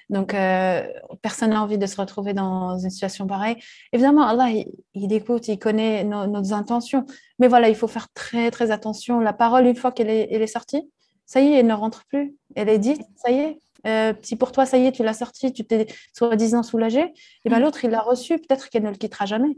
Donc, 0.09 0.35
euh, 0.35 0.87
personne 1.21 1.51
n'a 1.51 1.63
envie 1.63 1.79
de 1.79 1.87
se 1.87 2.01
retrouver 2.01 2.33
dans 2.33 2.79
une 2.79 2.91
situation 2.91 3.27
pareille. 3.27 3.57
Évidemment, 3.93 4.23
Allah, 4.23 4.51
il, 4.95 5.13
écoute, 5.13 5.49
il 5.49 5.59
connaît 5.59 6.05
nos, 6.05 6.53
intentions. 6.53 7.05
Mais 7.39 7.49
voilà, 7.49 7.69
il 7.69 7.75
faut 7.75 7.89
faire 7.89 8.09
très, 8.15 8.51
très 8.51 8.71
attention. 8.71 9.21
La 9.21 9.33
parole, 9.33 9.67
une 9.67 9.77
fois 9.77 9.93
qu'elle 9.93 10.11
est, 10.11 10.33
est 10.33 10.47
sortie, 10.47 10.89
ça 11.27 11.41
y 11.41 11.49
est, 11.49 11.59
elle 11.59 11.67
ne 11.67 11.75
rentre 11.75 12.05
plus. 12.07 12.37
Elle 12.55 12.69
est 12.69 12.79
dite, 12.79 13.03
ça 13.17 13.31
y 13.31 13.39
est. 13.39 13.59
Euh, 13.87 14.15
si 14.23 14.37
pour 14.37 14.53
toi, 14.53 14.67
ça 14.67 14.79
y 14.79 14.87
est, 14.87 14.93
tu 14.93 15.05
l'as 15.05 15.15
sortie, 15.15 15.53
tu 15.53 15.65
t'es 15.65 15.87
soi-disant 16.13 16.63
soulagée, 16.63 17.13
et 17.45 17.49
bien 17.49 17.59
mm. 17.59 17.63
l'autre, 17.63 17.85
il 17.85 17.91
l'a 17.91 18.01
reçu, 18.01 18.39
peut-être 18.39 18.69
qu'elle 18.69 18.83
ne 18.83 18.91
le 18.91 18.97
quittera 18.97 19.27
jamais. 19.27 19.57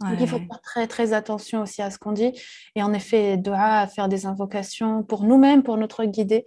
Donc, 0.00 0.16
il 0.20 0.26
faut 0.26 0.38
faire 0.38 0.60
très, 0.60 0.86
très 0.88 1.12
attention 1.12 1.62
aussi 1.62 1.80
à 1.80 1.90
ce 1.90 1.98
qu'on 1.98 2.12
dit. 2.12 2.32
Et 2.74 2.82
en 2.82 2.92
effet, 2.92 3.40
à 3.52 3.86
faire 3.86 4.08
des 4.08 4.26
invocations 4.26 5.04
pour 5.04 5.22
nous-mêmes, 5.22 5.62
pour 5.62 5.76
notre 5.76 6.04
guider, 6.04 6.44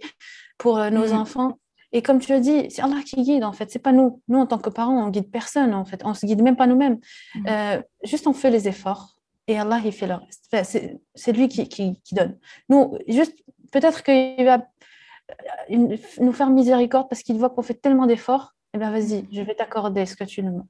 pour 0.58 0.78
euh, 0.78 0.90
nos 0.90 1.08
mm. 1.08 1.16
enfants. 1.16 1.58
Et 1.92 2.02
comme 2.02 2.18
tu 2.18 2.32
as 2.32 2.40
dit, 2.40 2.66
c'est 2.68 2.82
Allah 2.82 3.00
qui 3.04 3.22
guide, 3.22 3.44
en 3.44 3.52
fait. 3.52 3.70
C'est 3.70 3.78
pas 3.78 3.92
nous. 3.92 4.20
Nous, 4.28 4.38
en 4.38 4.46
tant 4.46 4.58
que 4.58 4.68
parents, 4.68 5.02
on 5.02 5.08
guide 5.08 5.30
personne, 5.30 5.72
en 5.72 5.86
fait. 5.86 6.02
On 6.04 6.12
se 6.12 6.26
guide 6.26 6.42
même 6.42 6.56
pas 6.56 6.66
nous-mêmes. 6.66 6.98
Mm. 7.34 7.46
Euh, 7.48 7.82
juste, 8.04 8.26
on 8.26 8.34
fait 8.34 8.50
les 8.50 8.68
efforts. 8.68 9.18
Et 9.46 9.58
Allah, 9.58 9.80
il 9.82 9.92
fait 9.92 10.06
le 10.06 10.14
reste. 10.14 11.00
c'est 11.14 11.32
lui 11.32 11.48
qui, 11.48 11.66
qui, 11.68 11.98
qui, 12.04 12.14
donne. 12.14 12.38
Nous, 12.68 12.98
juste, 13.08 13.34
peut-être 13.70 14.02
qu'il 14.02 14.44
va 14.44 14.66
euh, 15.70 15.96
nous 16.20 16.32
faire 16.32 16.50
miséricorde 16.50 17.08
parce 17.08 17.22
qu'il 17.22 17.36
voit 17.36 17.50
qu'on 17.50 17.62
fait 17.62 17.74
tellement 17.74 18.06
d'efforts. 18.06 18.54
Eh 18.74 18.78
bien, 18.78 18.90
vas-y, 18.90 19.26
je 19.32 19.40
vais 19.42 19.54
t'accorder 19.54 20.06
ce 20.06 20.16
que 20.16 20.24
tu 20.24 20.42
nous 20.42 20.50
demandes. 20.50 20.66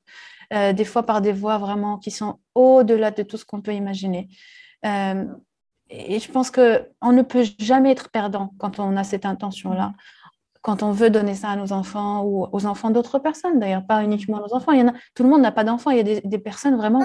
Euh, 0.55 0.72
des 0.72 0.84
fois 0.84 1.03
par 1.03 1.20
des 1.20 1.32
voix 1.32 1.59
vraiment 1.59 1.99
qui 1.99 2.11
sont 2.11 2.38
au-delà 2.55 3.11
de 3.11 3.22
tout 3.22 3.36
ce 3.36 3.44
qu'on 3.44 3.61
peut 3.61 3.74
imaginer. 3.74 4.28
Euh, 4.86 5.24
et 5.90 6.18
je 6.18 6.30
pense 6.30 6.51
qu'on 6.51 7.12
ne 7.12 7.22
peut 7.22 7.44
jamais 7.59 7.90
être 7.90 8.11
perdant 8.11 8.55
quand 8.59 8.78
on 8.78 8.96
a 8.96 9.05
cette 9.05 9.26
intention-là, 9.26 9.94
quand 10.62 10.82
on 10.82 10.90
veut 10.90 11.11
donner 11.11 11.34
ça 11.34 11.51
à 11.51 11.57
nos 11.57 11.72
enfants 11.72 12.24
ou 12.24 12.46
aux 12.53 12.66
enfants 12.66 12.90
d'autres 12.90 13.18
personnes, 13.18 13.59
d'ailleurs, 13.59 13.86
pas 13.86 14.03
uniquement 14.03 14.38
nos 14.38 14.55
enfants. 14.55 14.72
Tout 15.14 15.22
le 15.22 15.28
monde 15.28 15.42
n'a 15.42 15.53
pas 15.53 15.64
d'enfants, 15.64 15.90
il 15.90 15.96
y 16.07 16.16
a 16.16 16.20
des 16.20 16.38
personnes 16.38 16.76
vraiment 16.76 17.03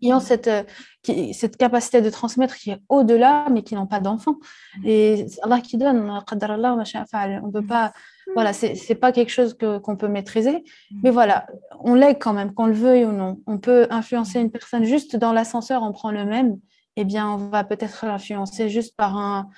qui 0.00 0.12
ont 0.12 0.20
cette, 0.20 0.48
euh, 0.48 0.62
qui, 1.02 1.34
cette 1.34 1.56
capacité 1.56 2.00
de 2.00 2.10
transmettre 2.10 2.54
qui 2.56 2.70
est 2.70 2.82
au-delà, 2.88 3.46
mais 3.50 3.62
qui 3.62 3.74
n'ont 3.74 3.86
pas 3.86 4.00
d'enfants. 4.00 4.36
Et 4.84 5.26
c'est 5.28 5.42
Allah 5.42 5.60
qui 5.60 5.76
donne, 5.76 5.98
on 6.00 7.46
ne 7.46 7.50
peut 7.52 7.66
pas 7.66 7.92
voilà, 8.34 8.52
c'est 8.52 8.74
n'est 8.88 8.94
pas 8.94 9.12
quelque 9.12 9.30
chose 9.30 9.56
qu'on 9.58 9.96
peut 9.96 10.08
maîtriser. 10.08 10.64
Mm. 10.90 11.00
Mais 11.02 11.10
voilà, 11.10 11.46
on 11.80 11.94
lègue 11.94 12.18
quand 12.20 12.32
même, 12.32 12.54
qu'on 12.54 12.66
le 12.66 12.72
veuille 12.72 13.04
ou 13.04 13.12
non. 13.12 13.40
On 13.46 13.58
peut 13.58 13.86
influencer 13.90 14.40
une 14.40 14.50
personne 14.50 14.84
juste 14.84 15.16
dans 15.16 15.32
l'ascenseur, 15.32 15.82
on 15.82 15.92
prend 15.92 16.10
le 16.10 16.24
même. 16.24 16.58
Eh 16.96 17.04
bien, 17.04 17.28
on 17.30 17.36
va 17.36 17.64
peut-être 17.64 18.04
l'influencer 18.04 18.68
juste 18.68 18.96
par 18.96 19.16
un, 19.16 19.48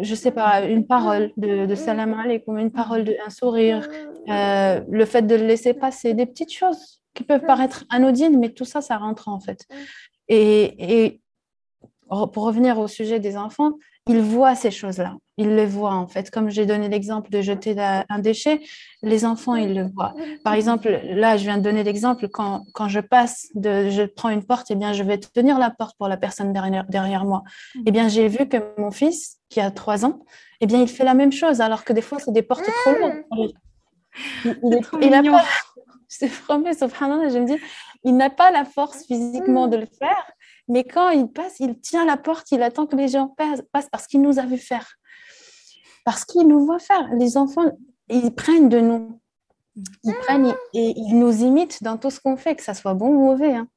je 0.00 0.14
sais 0.14 0.32
pas, 0.32 0.62
une 0.62 0.86
parole 0.86 1.30
de, 1.36 1.66
de 1.66 1.74
salam 1.74 2.14
alaikum, 2.14 2.58
une 2.58 2.72
parole, 2.72 3.04
de, 3.04 3.16
un 3.24 3.30
sourire, 3.30 3.88
euh, 4.28 4.80
le 4.88 5.04
fait 5.04 5.22
de 5.22 5.36
le 5.36 5.46
laisser 5.46 5.72
passer, 5.72 6.14
des 6.14 6.26
petites 6.26 6.52
choses 6.52 7.03
qui 7.14 7.24
peuvent 7.24 7.46
paraître 7.46 7.84
anodines, 7.90 8.38
mais 8.38 8.50
tout 8.50 8.64
ça, 8.64 8.80
ça 8.80 8.96
rentre 8.98 9.28
en 9.28 9.40
fait. 9.40 9.66
Et, 10.28 11.04
et 11.04 11.20
pour 12.08 12.44
revenir 12.44 12.78
au 12.78 12.88
sujet 12.88 13.18
des 13.20 13.36
enfants, 13.36 13.72
ils 14.06 14.20
voient 14.20 14.54
ces 14.54 14.70
choses-là. 14.70 15.16
Ils 15.38 15.54
les 15.56 15.66
voient 15.66 15.94
en 15.94 16.06
fait. 16.06 16.30
Comme 16.30 16.50
j'ai 16.50 16.66
donné 16.66 16.88
l'exemple 16.88 17.30
de 17.30 17.40
jeter 17.40 17.74
un 17.78 18.18
déchet, 18.18 18.60
les 19.02 19.24
enfants, 19.24 19.54
ils 19.54 19.74
le 19.74 19.88
voient. 19.94 20.14
Par 20.44 20.52
exemple, 20.52 21.00
là, 21.04 21.36
je 21.36 21.44
viens 21.44 21.56
de 21.56 21.62
donner 21.62 21.82
l'exemple, 21.82 22.28
quand, 22.28 22.66
quand 22.74 22.88
je 22.88 23.00
passe, 23.00 23.48
de, 23.54 23.88
je 23.88 24.02
prends 24.02 24.28
une 24.28 24.44
porte, 24.44 24.70
et 24.70 24.74
eh 24.74 24.76
bien, 24.76 24.92
je 24.92 25.02
vais 25.02 25.18
tenir 25.18 25.58
la 25.58 25.70
porte 25.70 25.96
pour 25.96 26.08
la 26.08 26.18
personne 26.18 26.52
derrière, 26.52 26.84
derrière 26.84 27.24
moi. 27.24 27.42
Eh 27.86 27.90
bien, 27.90 28.08
j'ai 28.08 28.28
vu 28.28 28.46
que 28.46 28.58
mon 28.78 28.90
fils, 28.90 29.38
qui 29.48 29.60
a 29.60 29.70
trois 29.70 30.04
ans, 30.04 30.20
eh 30.60 30.66
bien, 30.66 30.80
il 30.80 30.88
fait 30.88 31.04
la 31.04 31.14
même 31.14 31.32
chose, 31.32 31.60
alors 31.60 31.84
que 31.84 31.92
des 31.92 32.02
fois, 32.02 32.18
c'est 32.18 32.32
des 32.32 32.42
portes 32.42 32.64
trop 32.64 32.92
lourdes. 32.92 33.22
Il, 33.32 33.52
il, 34.44 34.80
il 35.02 35.30
pas, 35.30 35.44
je 36.20 36.26
je 36.26 37.38
me 37.38 37.46
dis, 37.46 37.62
il 38.04 38.16
n'a 38.16 38.30
pas 38.30 38.50
la 38.50 38.64
force 38.64 39.04
physiquement 39.06 39.66
de 39.66 39.76
le 39.76 39.86
faire, 39.86 40.30
mais 40.68 40.84
quand 40.84 41.10
il 41.10 41.28
passe, 41.28 41.60
il 41.60 41.78
tient 41.80 42.04
la 42.04 42.16
porte, 42.16 42.50
il 42.52 42.62
attend 42.62 42.86
que 42.86 42.96
les 42.96 43.08
gens 43.08 43.28
passent 43.28 43.88
parce 43.90 44.06
qu'il 44.06 44.22
nous 44.22 44.38
a 44.38 44.46
vu 44.46 44.58
faire. 44.58 44.94
Parce 46.04 46.24
qu'il 46.24 46.46
nous 46.46 46.64
voit 46.64 46.78
faire. 46.78 47.08
Les 47.18 47.36
enfants, 47.36 47.64
ils 48.08 48.34
prennent 48.34 48.68
de 48.68 48.80
nous. 48.80 49.20
Ils 50.04 50.14
prennent 50.14 50.54
et 50.72 50.94
ils 50.96 51.18
nous 51.18 51.42
imitent 51.42 51.82
dans 51.82 51.98
tout 51.98 52.10
ce 52.10 52.20
qu'on 52.20 52.36
fait, 52.36 52.54
que 52.54 52.62
ça 52.62 52.74
soit 52.74 52.94
bon 52.94 53.08
ou 53.08 53.24
mauvais. 53.24 53.54
Hein. 53.54 53.68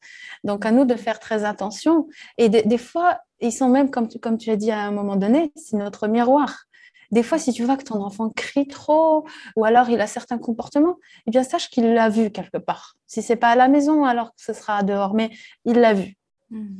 Donc, 0.43 0.65
à 0.65 0.71
nous 0.71 0.85
de 0.85 0.95
faire 0.95 1.19
très 1.19 1.43
attention. 1.43 2.07
Et 2.37 2.49
des 2.49 2.77
fois, 2.77 3.19
ils 3.39 3.51
sont 3.51 3.69
même, 3.69 3.89
comme 3.89 4.07
comme 4.21 4.37
tu 4.37 4.51
as 4.51 4.55
dit 4.55 4.71
à 4.71 4.81
un 4.81 4.91
moment 4.91 5.15
donné, 5.15 5.51
c'est 5.55 5.77
notre 5.77 6.07
miroir. 6.07 6.66
Des 7.11 7.23
fois, 7.23 7.37
si 7.37 7.53
tu 7.53 7.63
vois 7.63 7.77
que 7.77 7.83
ton 7.83 8.01
enfant 8.03 8.29
crie 8.29 8.67
trop 8.67 9.25
ou 9.55 9.65
alors 9.65 9.89
il 9.89 10.01
a 10.01 10.07
certains 10.07 10.37
comportements, 10.37 10.97
eh 11.25 11.31
bien, 11.31 11.43
sache 11.43 11.69
qu'il 11.69 11.93
l'a 11.93 12.09
vu 12.09 12.31
quelque 12.31 12.57
part. 12.57 12.95
Si 13.05 13.21
c'est 13.21 13.35
pas 13.35 13.49
à 13.49 13.55
la 13.55 13.67
maison, 13.67 14.03
alors 14.05 14.29
que 14.29 14.41
ce 14.41 14.53
sera 14.53 14.83
dehors, 14.83 15.13
mais 15.13 15.31
il 15.65 15.79
l'a 15.79 15.93
vu. 15.93 16.17
Mm. 16.49 16.77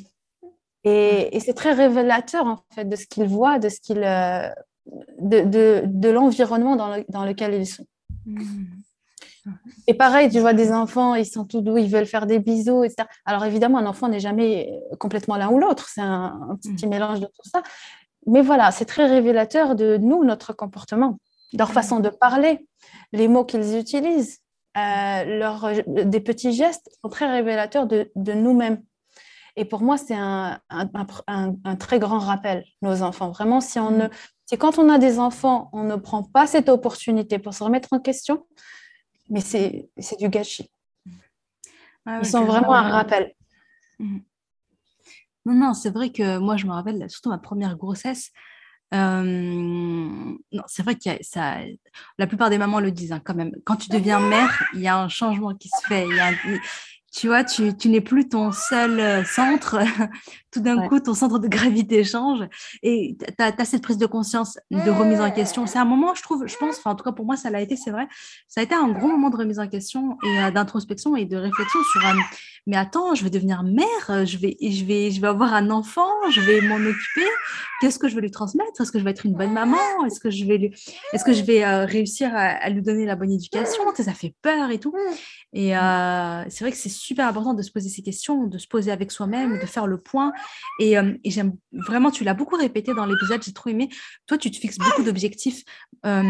Et, 0.84 1.40
c'est 1.40 1.54
très 1.54 1.74
révélateur 1.74 2.46
en 2.46 2.60
fait 2.74 2.86
de 2.86 2.96
ce 2.96 3.06
qu'ils 3.08 3.28
voient, 3.28 3.60
de 3.60 3.70
ce 3.70 3.80
qu'il, 3.80 4.04
euh, 4.04 4.50
de, 5.20 5.84
de, 5.86 6.10
l'environnement 6.10 6.76
dans, 6.76 7.04
dans, 7.10 7.26
lequel 7.26 7.54
ils 7.54 7.68
sont. 7.68 7.86
Mm. 8.26 8.64
Et 9.88 9.94
pareil, 9.94 10.30
tu 10.30 10.40
vois 10.40 10.54
des 10.54 10.72
enfants, 10.72 11.16
ils 11.16 11.26
sont 11.26 11.46
tout 11.46 11.62
doux, 11.62 11.78
ils 11.78 11.90
veulent 11.90 12.06
faire 12.06 12.26
des 12.26 12.40
bisous, 12.40 12.84
etc. 12.84 13.08
Alors 13.26 13.46
évidemment, 13.46 13.78
un 13.78 13.86
enfant 13.86 14.10
n'est 14.10 14.20
jamais 14.20 14.74
complètement 15.00 15.38
l'un 15.38 15.50
ou 15.50 15.60
l'autre, 15.60 15.88
c'est 15.90 16.02
un, 16.02 16.58
petit 16.62 16.86
mm. 16.86 16.90
mélange 16.90 17.20
de 17.20 17.26
tout 17.26 17.50
ça. 17.50 17.64
Mais 18.28 18.42
voilà, 18.42 18.72
c'est 18.72 18.86
très 18.86 19.08
révélateur 19.08 19.76
de 19.76 19.98
nous, 19.98 20.24
notre 20.24 20.54
comportement, 20.54 21.18
leur 21.54 21.72
façon 21.72 22.00
de 22.00 22.10
parler, 22.10 22.68
les 23.14 23.28
mots 23.28 23.46
qu'ils 23.46 23.78
utilisent, 23.78 24.42
euh, 24.78 25.82
des 25.88 26.20
petits 26.20 26.54
gestes 26.54 26.90
sont 27.02 27.10
très 27.10 27.32
révélateurs 27.32 27.88
de, 27.88 28.12
de 28.16 28.34
nous-mêmes. 28.34 28.84
Et 29.56 29.66
pour 29.66 29.82
moi, 29.82 29.98
c'est 29.98 30.16
un, 30.16 30.60
un, 30.70 31.76
très 31.78 31.98
grand 31.98 32.20
rappel, 32.20 32.64
nos 32.84 33.02
enfants. 33.02 33.32
Vraiment, 33.32 33.60
si, 33.60 33.80
on 33.80 33.90
ne, 33.90 34.08
si 34.46 34.56
quand 34.58 34.78
on 34.78 34.88
a 34.90 35.00
des 35.00 35.18
enfants, 35.18 35.70
on 35.74 35.84
ne 35.84 35.96
prend 35.96 36.22
pas 36.22 36.46
cette 36.46 36.70
opportunité 36.70 37.40
pour 37.40 37.56
se 37.56 37.64
remettre 37.64 37.90
en 37.92 38.00
question, 38.00 38.46
mais 39.30 39.42
c'est 39.42 39.90
du 40.20 40.30
gâchis. 40.30 40.70
Ils 42.06 42.26
sont 42.26 42.46
vraiment 42.46 42.74
un 42.74 42.90
rappel. 42.90 43.34
Mhm. 44.00 44.22
Non, 45.48 45.54
non, 45.54 45.74
c'est 45.74 45.92
vrai 45.92 46.12
que 46.12 46.40
moi, 46.40 46.58
je 46.58 46.66
me 46.66 46.72
rappelle, 46.72 47.10
surtout 47.10 47.30
ma 47.30 47.38
première 47.38 47.78
grossesse, 47.78 48.32
euh, 48.94 49.24
non, 49.24 50.64
c'est 50.68 50.84
vrai 50.84 50.98
a 51.06 51.18
ça. 51.22 51.56
La 52.18 52.28
plupart 52.28 52.50
des 52.50 52.58
mamans 52.58 52.82
le 52.82 52.92
disent 52.92 53.14
hein, 53.14 53.22
quand 53.24 53.34
même. 53.34 53.52
Quand 53.64 53.78
tu 53.78 53.90
deviens 53.90 54.20
mère, 54.20 54.66
il 54.74 54.82
y 54.82 54.88
a 54.88 54.98
un 54.98 55.08
changement 55.08 55.54
qui 55.56 55.70
se 55.70 55.88
fait. 55.88 56.06
Y 56.06 56.20
a, 56.20 56.32
tu 57.14 57.28
vois, 57.28 57.46
tu, 57.46 57.74
n'es 57.86 58.02
plus 58.02 58.28
ton 58.28 58.52
seul 58.52 59.00
euh, 59.00 59.24
centre. 59.24 59.80
Tout 60.58 60.64
d'un 60.64 60.88
coup, 60.88 61.00
ton 61.00 61.14
centre 61.14 61.38
de 61.38 61.48
gravité 61.48 62.04
change 62.04 62.48
et 62.82 63.16
tu 63.20 63.44
as, 63.44 63.66
cette 63.66 63.84
prise 63.84 64.00
de 64.00 64.08
conscience 64.08 64.58
de 64.72 64.90
remise 64.90 65.22
en 65.22 65.30
question. 65.30 65.68
C'est 65.68 65.78
un 65.78 65.86
moment, 65.86 66.16
je 66.16 66.24
trouve, 66.24 66.48
je 66.48 66.58
pense, 66.58 66.80
enfin, 66.80 66.92
en 66.92 66.96
tout 66.96 67.04
cas 67.04 67.12
pour 67.12 67.26
moi, 67.26 67.36
ça 67.36 67.52
l'a 67.52 67.62
été, 67.62 67.76
c'est 67.76 67.92
vrai. 67.92 68.08
Ça 68.48 68.62
a 68.62 68.64
été 68.64 68.74
un 68.74 68.90
gros 68.90 69.08
moment 69.08 69.30
de 69.30 69.38
remise 69.38 69.60
en 69.60 69.68
question 69.68 70.18
et 70.24 70.40
euh, 70.40 70.52
d'introspection 70.52 71.16
et 71.16 71.26
de 71.26 71.38
réflexion 71.38 71.80
sur 71.92 72.06
euh, 72.08 72.14
mais 72.66 72.76
attends, 72.76 73.14
je 73.14 73.24
vais 73.24 73.30
devenir 73.30 73.64
mère, 73.64 74.26
je 74.26 74.38
vais, 74.38 74.58
je 74.60 74.84
vais, 74.84 75.12
je 75.12 75.22
vais 75.22 75.28
avoir 75.28 75.54
un 75.54 75.70
enfant, 75.70 76.10
je 76.32 76.42
vais 76.42 76.60
m'en 76.62 76.76
occuper. 76.76 77.30
Qu'est-ce 77.80 78.00
que 78.00 78.08
je 78.08 78.16
vais 78.16 78.22
lui 78.22 78.32
transmettre? 78.32 78.82
Est-ce 78.82 78.92
que 78.92 79.00
je 79.00 79.04
vais 79.04 79.12
être 79.12 79.26
une 79.26 79.36
bonne 79.36 79.54
maman? 79.54 79.78
Est-ce 80.06 80.20
que 80.20 80.30
je 80.30 80.44
vais, 80.44 80.58
lui... 80.58 80.74
est-ce 81.14 81.24
que 81.24 81.32
je 81.32 81.44
vais 81.44 81.64
réussir 81.86 82.32
à, 82.34 82.70
lui 82.70 82.82
donner 82.82 83.06
la 83.06 83.16
bonne 83.16 83.32
éducation? 83.32 83.84
Ça, 83.96 84.14
fait 84.14 84.36
peur 84.42 84.70
et 84.72 84.80
tout. 84.80 84.94
Et 85.54 85.70
c'est 85.70 86.60
vrai 86.60 86.72
que 86.72 86.78
c'est 86.78 86.90
super 86.90 87.28
important 87.28 87.54
de 87.54 87.62
se 87.62 87.72
poser 87.72 87.88
ces 87.88 88.02
questions, 88.02 88.48
de 88.48 88.58
se 88.58 88.68
poser 88.68 88.92
avec 88.92 89.12
soi-même, 89.12 89.60
de 89.60 89.66
faire 89.66 89.88
le 89.88 89.98
point. 89.98 90.34
Et, 90.80 90.98
euh, 90.98 91.14
j'aime 91.26 91.54
vraiment, 91.72 92.12
tu 92.12 92.24
l'as 92.24 92.34
beaucoup 92.34 92.56
répété 92.56 92.94
dans 92.94 93.06
l'épisode, 93.06 93.42
j'ai 93.44 93.54
trop 93.54 93.70
aimé. 93.70 93.90
Toi, 94.28 94.38
tu 94.38 94.52
te 94.52 94.58
fixes 94.58 94.78
beaucoup 94.78 95.04
d'objectifs. 95.04 95.64
Euh, 96.06 96.24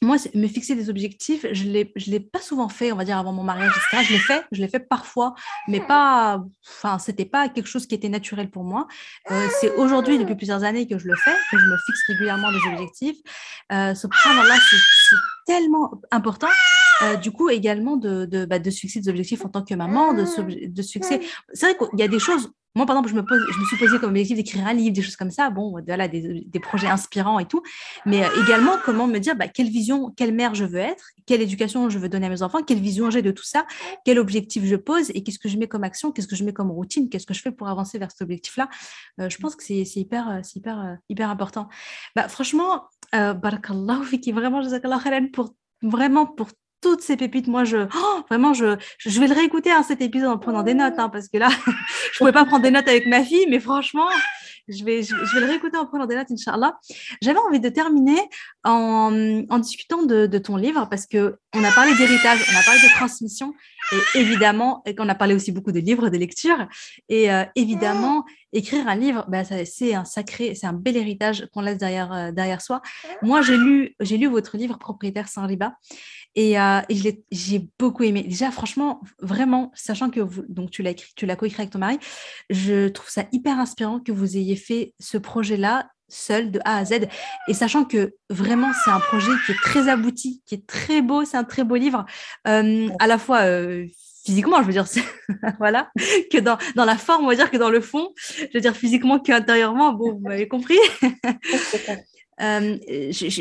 moi, 0.00 0.16
me 0.34 0.46
fixer 0.46 0.76
des 0.76 0.90
objectifs, 0.90 1.44
je 1.50 1.64
ne 1.64 1.72
l'ai 1.72 2.20
pas 2.20 2.40
souvent 2.40 2.68
fait, 2.68 2.92
on 2.92 2.96
va 2.96 3.04
dire, 3.04 3.18
avant 3.18 3.32
mon 3.32 3.42
mariage, 3.42 3.72
etc. 3.72 4.04
Je 4.06 4.12
l'ai 4.12 4.18
fait, 4.20 4.44
je 4.52 4.60
l'ai 4.60 4.68
fait 4.68 4.78
parfois, 4.78 5.34
mais 5.66 5.80
pas, 5.80 6.44
enfin, 6.66 6.98
c'était 6.98 7.24
pas 7.24 7.48
quelque 7.48 7.66
chose 7.66 7.86
qui 7.86 7.96
était 7.96 8.08
naturel 8.08 8.48
pour 8.48 8.62
moi. 8.62 8.86
Euh, 9.30 9.48
c'est 9.60 9.74
aujourd'hui, 9.74 10.18
depuis 10.18 10.36
plusieurs 10.36 10.62
années, 10.62 10.86
que 10.86 10.98
je 10.98 11.08
le 11.08 11.16
fais, 11.16 11.34
que 11.50 11.58
je 11.58 11.64
me 11.64 11.76
fixe 11.84 12.00
régulièrement 12.08 12.52
des 12.52 12.72
objectifs. 12.72 13.16
Euh, 13.72 13.94
ce 13.94 14.06
là 14.06 14.56
c'est 14.70 15.16
tellement 15.46 16.00
important. 16.10 16.48
Du 17.22 17.30
coup, 17.30 17.48
également 17.48 17.96
de, 17.96 18.24
de, 18.24 18.44
bah, 18.44 18.58
de 18.58 18.70
se 18.70 18.80
fixer 18.80 19.00
des 19.00 19.08
objectifs 19.08 19.44
en 19.44 19.48
tant 19.48 19.62
que 19.62 19.74
maman, 19.74 20.14
de, 20.14 20.22
de 20.66 20.82
se 20.82 20.92
fixer. 20.92 21.20
C'est 21.52 21.66
vrai 21.66 21.76
qu'il 21.76 21.98
y 21.98 22.02
a 22.02 22.08
des 22.08 22.18
choses 22.18 22.50
moi, 22.78 22.86
par 22.86 22.96
exemple, 22.96 23.10
je 23.10 23.14
me, 23.14 23.66
suis 23.66 23.76
posé 23.76 23.98
comme 23.98 24.10
objectif 24.10 24.36
d'écrire 24.36 24.66
un 24.66 24.72
livre, 24.72 24.94
des 24.94 25.02
choses 25.02 25.16
comme 25.16 25.30
ça. 25.30 25.50
Bon, 25.50 25.74
voilà, 25.84 26.08
des, 26.08 26.60
projets 26.62 26.86
inspirants 26.86 27.38
et 27.38 27.44
tout. 27.44 27.62
Mais 28.06 28.24
euh, 28.24 28.28
également, 28.44 28.76
comment 28.84 29.06
me 29.06 29.18
dire 29.18 29.36
bah, 29.36 29.48
quelle 29.48 29.68
vision, 29.68 30.12
quelle 30.16 30.32
mère 30.32 30.54
je 30.54 30.64
veux 30.64 30.78
être, 30.78 31.10
quelle 31.26 31.42
éducation 31.42 31.90
je 31.90 31.98
veux 31.98 32.08
donner 32.08 32.26
à 32.26 32.30
mes 32.30 32.42
enfants, 32.42 32.62
quelle 32.62 32.80
vision 32.80 33.10
j'ai 33.10 33.22
de 33.22 33.30
tout 33.32 33.44
ça, 33.44 33.66
quel 34.04 34.18
objectif 34.18 34.64
je 34.64 34.76
pose 34.76 35.10
et 35.10 35.22
qu'est-ce 35.22 35.38
que 35.38 35.48
je 35.48 35.58
mets 35.58 35.68
comme 35.68 35.84
action, 35.84 36.12
qu'est-ce 36.12 36.28
que 36.28 36.36
je 36.36 36.44
mets 36.44 36.52
comme 36.52 36.70
routine, 36.70 37.08
qu'est-ce 37.08 37.26
que 37.26 37.34
je 37.34 37.42
fais 37.42 37.52
pour 37.52 37.68
avancer 37.68 37.98
vers 37.98 38.10
cet 38.10 38.22
objectif-là. 38.22 38.68
Euh, 39.20 39.28
je 39.28 39.38
pense 39.38 39.56
que 39.56 39.64
c'est 39.64 39.82
hyper, 39.96 40.30
euh, 40.30 40.40
hyper, 40.54 40.98
hyper 41.08 41.30
important. 41.30 41.68
Bah, 42.14 42.28
franchement, 42.28 42.84
euh, 43.14 43.34
barakallahu 43.34 44.04
fiki, 44.04 44.32
vraiment, 44.32 44.62
pour 45.32 45.54
vraiment 45.82 46.26
pour 46.26 46.48
toutes 46.80 47.00
ces 47.00 47.16
pépites. 47.16 47.48
Moi, 47.48 47.64
je 47.64 47.78
oh, 47.78 48.20
vraiment, 48.28 48.54
je, 48.54 48.76
je 48.98 49.20
vais 49.20 49.26
le 49.26 49.34
réécouter 49.34 49.70
hein, 49.70 49.82
cet 49.82 50.00
épisode 50.00 50.30
en 50.30 50.38
prenant 50.38 50.62
des 50.62 50.74
notes, 50.74 50.98
hein, 50.98 51.08
parce 51.08 51.28
que 51.28 51.38
là, 51.38 51.48
je 52.12 52.18
pouvais 52.18 52.32
pas 52.32 52.44
prendre 52.44 52.62
des 52.62 52.70
notes 52.70 52.88
avec 52.88 53.06
ma 53.06 53.22
fille, 53.22 53.46
mais 53.48 53.60
franchement, 53.60 54.08
je 54.68 54.84
vais, 54.84 55.02
je, 55.02 55.14
vais 55.34 55.40
le 55.40 55.46
réécouter 55.46 55.76
en 55.76 55.86
prenant 55.86 56.06
des 56.06 56.14
notes, 56.14 56.30
Inch'Allah. 56.30 56.78
J'avais 57.22 57.38
envie 57.38 57.60
de 57.60 57.68
terminer 57.68 58.20
en, 58.64 59.42
en 59.48 59.58
discutant 59.58 60.02
de, 60.02 60.26
de, 60.26 60.38
ton 60.38 60.56
livre, 60.56 60.86
parce 60.90 61.06
que 61.06 61.38
on 61.54 61.64
a 61.64 61.72
parlé 61.72 61.94
d'héritage, 61.96 62.40
on 62.52 62.58
a 62.58 62.62
parlé 62.62 62.80
de 62.80 62.94
transmission, 62.96 63.54
et 63.92 64.18
évidemment, 64.18 64.82
et 64.86 64.94
on 64.98 65.08
a 65.08 65.14
parlé 65.14 65.34
aussi 65.34 65.52
beaucoup 65.52 65.72
de 65.72 65.80
livres, 65.80 66.10
de 66.10 66.18
lecture, 66.18 66.68
et 67.08 67.32
euh, 67.32 67.44
évidemment, 67.56 68.24
écrire 68.52 68.86
un 68.88 68.94
livre, 68.94 69.24
bah, 69.28 69.44
c'est 69.44 69.94
un 69.94 70.04
sacré, 70.04 70.54
c'est 70.54 70.66
un 70.66 70.72
bel 70.72 70.96
héritage 70.96 71.46
qu'on 71.52 71.62
laisse 71.62 71.78
derrière, 71.78 72.12
euh, 72.12 72.32
derrière 72.32 72.60
soi. 72.60 72.82
Moi, 73.22 73.40
j'ai 73.42 73.56
lu, 73.56 73.94
j'ai 74.00 74.18
lu 74.18 74.26
votre 74.26 74.56
livre 74.56 74.78
Propriétaire 74.78 75.28
sans 75.28 75.46
riba, 75.46 75.74
et, 76.38 76.56
euh, 76.56 76.80
j'ai 77.32 77.68
beaucoup 77.80 78.04
aimé. 78.04 78.22
Déjà, 78.22 78.52
franchement, 78.52 79.00
vraiment, 79.18 79.72
sachant 79.74 80.08
que 80.08 80.20
vous, 80.20 80.44
donc 80.48 80.70
tu 80.70 80.84
l'as 80.84 80.90
écrit, 80.90 81.10
tu 81.16 81.26
l'as 81.26 81.34
coécrit 81.34 81.62
avec 81.62 81.72
ton 81.72 81.80
mari, 81.80 81.98
je 82.48 82.86
trouve 82.86 83.10
ça 83.10 83.24
hyper 83.32 83.58
inspirant 83.58 83.98
que 83.98 84.12
vous 84.12 84.36
ayez 84.36 84.54
fait 84.54 84.94
ce 85.00 85.18
projet-là 85.18 85.90
seul 86.08 86.52
de 86.52 86.60
A 86.64 86.76
à 86.76 86.84
Z. 86.84 87.08
Et 87.48 87.54
sachant 87.54 87.84
que 87.84 88.14
vraiment, 88.30 88.70
c'est 88.84 88.90
un 88.90 89.00
projet 89.00 89.32
qui 89.44 89.52
est 89.52 89.60
très 89.62 89.88
abouti, 89.88 90.40
qui 90.46 90.54
est 90.54 90.64
très 90.64 91.02
beau, 91.02 91.24
c'est 91.24 91.36
un 91.36 91.42
très 91.42 91.64
beau 91.64 91.74
livre, 91.74 92.06
euh, 92.46 92.88
à 93.00 93.08
la 93.08 93.18
fois 93.18 93.40
euh, 93.40 93.84
physiquement, 94.24 94.62
je 94.62 94.66
veux 94.66 94.72
dire, 94.72 94.86
voilà, 95.58 95.90
que 96.30 96.38
dans, 96.38 96.56
dans, 96.76 96.84
la 96.84 96.96
forme, 96.96 97.24
on 97.24 97.28
va 97.28 97.34
dire 97.34 97.50
que 97.50 97.56
dans 97.56 97.70
le 97.70 97.80
fond, 97.80 98.10
je 98.38 98.46
veux 98.54 98.60
dire 98.60 98.76
physiquement 98.76 99.18
qu'intérieurement, 99.18 99.92
bon, 99.92 100.12
vous 100.12 100.20
m'avez 100.20 100.46
compris. 100.46 100.78
Euh, 102.40 102.78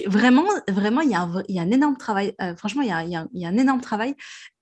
vraiment, 0.08 0.48
vraiment, 0.68 1.02
il 1.02 1.12
y, 1.12 1.16
a 1.16 1.22
un, 1.62 1.72
énorme 1.72 1.98
travail. 1.98 2.34
Euh, 2.42 2.56
franchement, 2.56 2.82
il 2.82 2.90
y, 2.90 3.16
a, 3.46 3.50
un 3.50 3.58
énorme 3.58 3.82
travail. 3.82 4.16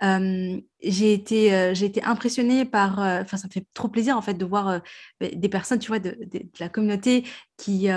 Euh, 0.03 0.59
j'ai 0.81 1.13
été, 1.13 2.03
impressionnée 2.03 2.65
par. 2.65 2.99
Enfin, 2.99 3.37
ça 3.37 3.47
me 3.47 3.51
fait 3.51 3.65
trop 3.73 3.87
plaisir 3.87 4.17
en 4.17 4.21
fait 4.21 4.33
de 4.33 4.45
voir 4.45 4.81
des 5.21 5.49
personnes, 5.49 5.79
tu 5.79 5.87
vois, 5.87 5.99
de, 5.99 6.17
la 6.59 6.69
communauté 6.69 7.25
qui, 7.57 7.87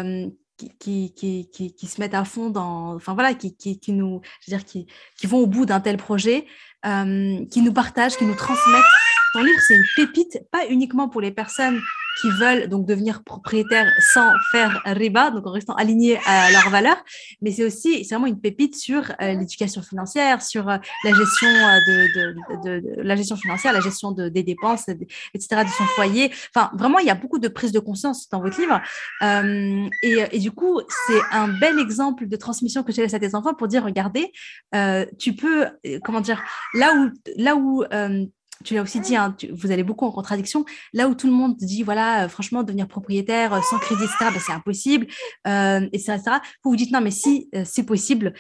qui, 0.78 1.12
qui, 1.14 1.51
qui, 1.51 1.86
se 1.86 2.01
mettent 2.01 2.14
à 2.14 2.24
fond 2.24 2.51
dans. 2.51 2.95
Enfin 2.95 3.14
voilà, 3.14 3.34
qui, 3.34 3.57
qui 3.57 3.93
nous, 3.93 4.20
je 4.41 4.51
veux 4.51 4.57
dire, 4.57 4.64
qui, 4.64 4.86
qui 5.18 5.26
vont 5.26 5.39
au 5.39 5.47
bout 5.47 5.66
d'un 5.66 5.80
tel 5.80 5.97
projet, 5.97 6.47
qui 6.84 7.62
nous 7.62 7.72
partagent, 7.72 8.16
qui 8.16 8.24
nous 8.24 8.36
transmettent. 8.36 8.84
Ton 9.34 9.43
livre, 9.43 9.61
c'est 9.66 9.74
une 9.74 9.84
pépite, 9.97 10.39
pas 10.51 10.66
uniquement 10.68 11.09
pour 11.09 11.20
les 11.20 11.30
personnes 11.30 11.80
qui 12.21 12.31
veulent 12.31 12.69
donc 12.69 12.87
devenir 12.87 13.23
propriétaires 13.23 13.91
sans 14.12 14.33
faire 14.51 14.83
riba, 14.85 15.31
donc 15.31 15.47
en 15.47 15.53
restant 15.53 15.75
alignés 15.75 16.19
à 16.27 16.51
leurs 16.51 16.71
valeurs. 16.71 17.03
Mais 17.43 17.53
c'est 17.53 17.64
aussi, 17.64 18.05
c'est 18.05 18.14
vraiment 18.14 18.27
une 18.27 18.41
pépite 18.41 18.77
sur 18.77 19.11
euh, 19.21 19.35
l'éducation 19.35 19.83
financière, 19.83 20.43
sur 20.43 20.69
euh, 20.69 20.77
la 21.05 21.14
gestion 21.14 21.49
euh, 21.49 21.79
de, 21.87 22.09
de, 22.14 22.81
de, 22.81 23.03
la 23.03 23.16
gestion 23.16 23.37
financière, 23.37 23.73
la 23.73 23.81
gestion 23.81 24.12
des 24.12 24.43
dépenses, 24.43 24.89
etc. 24.89 25.64
de 25.64 25.71
son 25.71 25.85
foyer. 25.95 26.33
Enfin, 26.55 26.71
vraiment, 26.75 26.99
il 26.99 27.07
y 27.07 27.11
a 27.11 27.14
beaucoup 27.14 27.39
de 27.39 27.49
prise 27.49 27.73
de 27.73 27.81
conscience 27.81 28.29
dans 28.29 28.41
votre 28.41 28.61
livre. 28.61 28.81
Et, 30.03 30.39
du 30.39 30.51
coup, 30.53 30.81
c'est 31.07 31.21
un 31.33 31.49
bel 31.49 31.79
exemple 31.79 32.27
de 32.27 32.37
transmission 32.37 32.83
que 32.83 32.93
je 32.93 33.01
laisse 33.03 33.14
à 33.14 33.19
tes 33.19 33.35
enfants 33.35 33.55
pour 33.55 33.69
dire, 33.69 33.85
regardez, 33.85 34.33
tu 35.19 35.35
peux, 35.35 35.66
comment 36.05 36.21
dire, 36.21 36.43
là 36.75 36.95
où, 36.95 37.11
là 37.37 37.57
où 37.57 37.85
tu 38.64 38.74
l'as 38.74 38.82
aussi 38.82 39.00
dit, 39.00 39.16
hein, 39.16 39.36
vous 39.52 39.70
allez 39.70 39.84
beaucoup 39.84 40.04
en 40.04 40.11
contradiction. 40.11 40.64
Là 40.92 41.09
où 41.09 41.14
tout 41.14 41.26
le 41.26 41.32
monde 41.32 41.56
dit, 41.56 41.82
voilà, 41.82 42.24
euh, 42.24 42.28
franchement, 42.28 42.62
devenir 42.62 42.88
propriétaire 42.88 43.54
euh, 43.54 43.61
sans 43.62 43.78
crédit, 43.78 44.04
etc., 44.04 44.16
ben, 44.32 44.40
c'est 44.44 44.52
impossible, 44.52 45.06
euh, 45.46 45.88
etc., 45.92 46.18
Vous 46.64 46.70
vous 46.70 46.76
dites, 46.76 46.90
non, 46.90 47.00
mais 47.00 47.11
si, 47.11 47.48
euh, 47.54 47.62
c'est 47.64 47.84
possible. 47.84 48.34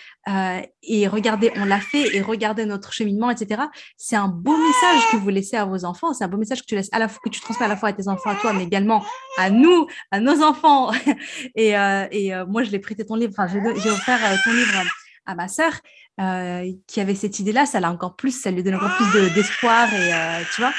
et 0.82 1.08
regardez, 1.08 1.52
on 1.56 1.64
l'a 1.64 1.80
fait, 1.80 2.14
et 2.16 2.20
regardez 2.20 2.64
notre 2.66 2.92
cheminement, 2.92 3.30
etc. 3.30 3.62
C'est 3.96 4.16
un 4.16 4.28
beau 4.28 4.56
message 4.56 5.10
que 5.10 5.16
vous 5.16 5.28
laissez 5.28 5.56
à 5.56 5.64
vos 5.64 5.84
enfants. 5.84 6.12
C'est 6.12 6.24
un 6.24 6.28
beau 6.28 6.38
message 6.38 6.62
que 6.62 6.66
tu 6.66 6.74
laisses 6.74 6.88
à 6.92 6.98
la 6.98 7.08
fois, 7.08 7.20
que 7.24 7.30
tu 7.30 7.40
transmets 7.40 7.66
à 7.66 7.68
la 7.68 7.76
fois 7.76 7.90
à 7.90 7.92
tes 7.92 8.08
enfants, 8.08 8.30
à 8.30 8.34
toi, 8.34 8.52
mais 8.52 8.64
également 8.64 9.04
à 9.36 9.50
nous, 9.50 9.86
à 10.10 10.20
nos 10.20 10.42
enfants. 10.42 10.90
et, 11.54 11.70
et 12.10 12.32
moi, 12.48 12.62
je 12.62 12.70
l'ai 12.70 12.78
prêté 12.78 13.04
ton 13.04 13.14
livre, 13.14 13.32
enfin, 13.36 13.46
j'ai 13.48 13.90
offert 13.90 14.18
ton 14.44 14.52
livre 14.52 14.84
à 15.28 15.36
ma 15.36 15.46
sœur. 15.46 15.72
Euh, 16.20 16.72
qui 16.88 17.00
avait 17.00 17.14
cette 17.14 17.38
idée-là, 17.38 17.64
ça 17.64 17.78
l'a 17.78 17.92
encore 17.92 18.16
plus, 18.16 18.32
ça 18.32 18.50
lui 18.50 18.64
donne 18.64 18.74
encore 18.74 18.90
plus 18.96 19.30
d'espoir 19.34 19.86
et 19.94 20.12
euh, 20.12 20.42
tu 20.52 20.60
vois, 20.60 20.72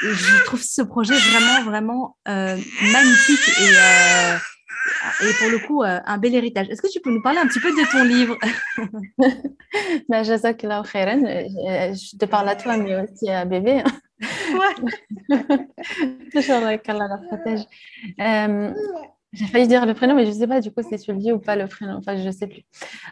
je 0.00 0.44
trouve 0.44 0.62
ce 0.62 0.80
projet 0.80 1.12
vraiment 1.14 1.62
vraiment 1.64 2.16
euh, 2.26 2.56
magnifique 2.80 3.48
et 3.60 5.26
et 5.26 5.32
pour 5.34 5.50
le 5.50 5.58
coup 5.66 5.82
un 5.84 6.16
bel 6.16 6.34
héritage. 6.34 6.70
Est-ce 6.70 6.80
que 6.80 6.90
tu 6.90 7.00
peux 7.00 7.10
nous 7.10 7.20
parler 7.20 7.38
un 7.38 7.46
petit 7.46 7.60
peu 7.60 7.70
de 7.70 7.92
ton 7.92 8.02
livre? 8.04 8.38
Ben, 10.08 10.24
Je 10.24 12.16
te 12.16 12.24
parle 12.24 12.48
à 12.48 12.56
toi, 12.56 12.78
mais 12.78 12.98
aussi 13.02 13.28
à 13.28 13.44
bébé. 13.44 13.82
Ouais. 14.54 14.74
qu'Allah 16.82 17.08
la 17.08 17.18
protège. 17.18 17.66
J'ai 19.32 19.46
failli 19.46 19.68
dire 19.68 19.84
le 19.84 19.94
prénom, 19.94 20.14
mais 20.14 20.24
je 20.24 20.30
ne 20.30 20.34
sais 20.34 20.46
pas 20.46 20.60
du 20.60 20.70
coup 20.70 20.82
si 20.82 20.98
tu 20.98 21.12
le 21.12 21.18
dis 21.18 21.32
ou 21.32 21.38
pas 21.38 21.56
le 21.56 21.66
prénom. 21.66 21.96
Enfin, 21.96 22.16
je 22.16 22.26
ne 22.26 22.32
sais 22.32 22.46
plus. 22.46 22.62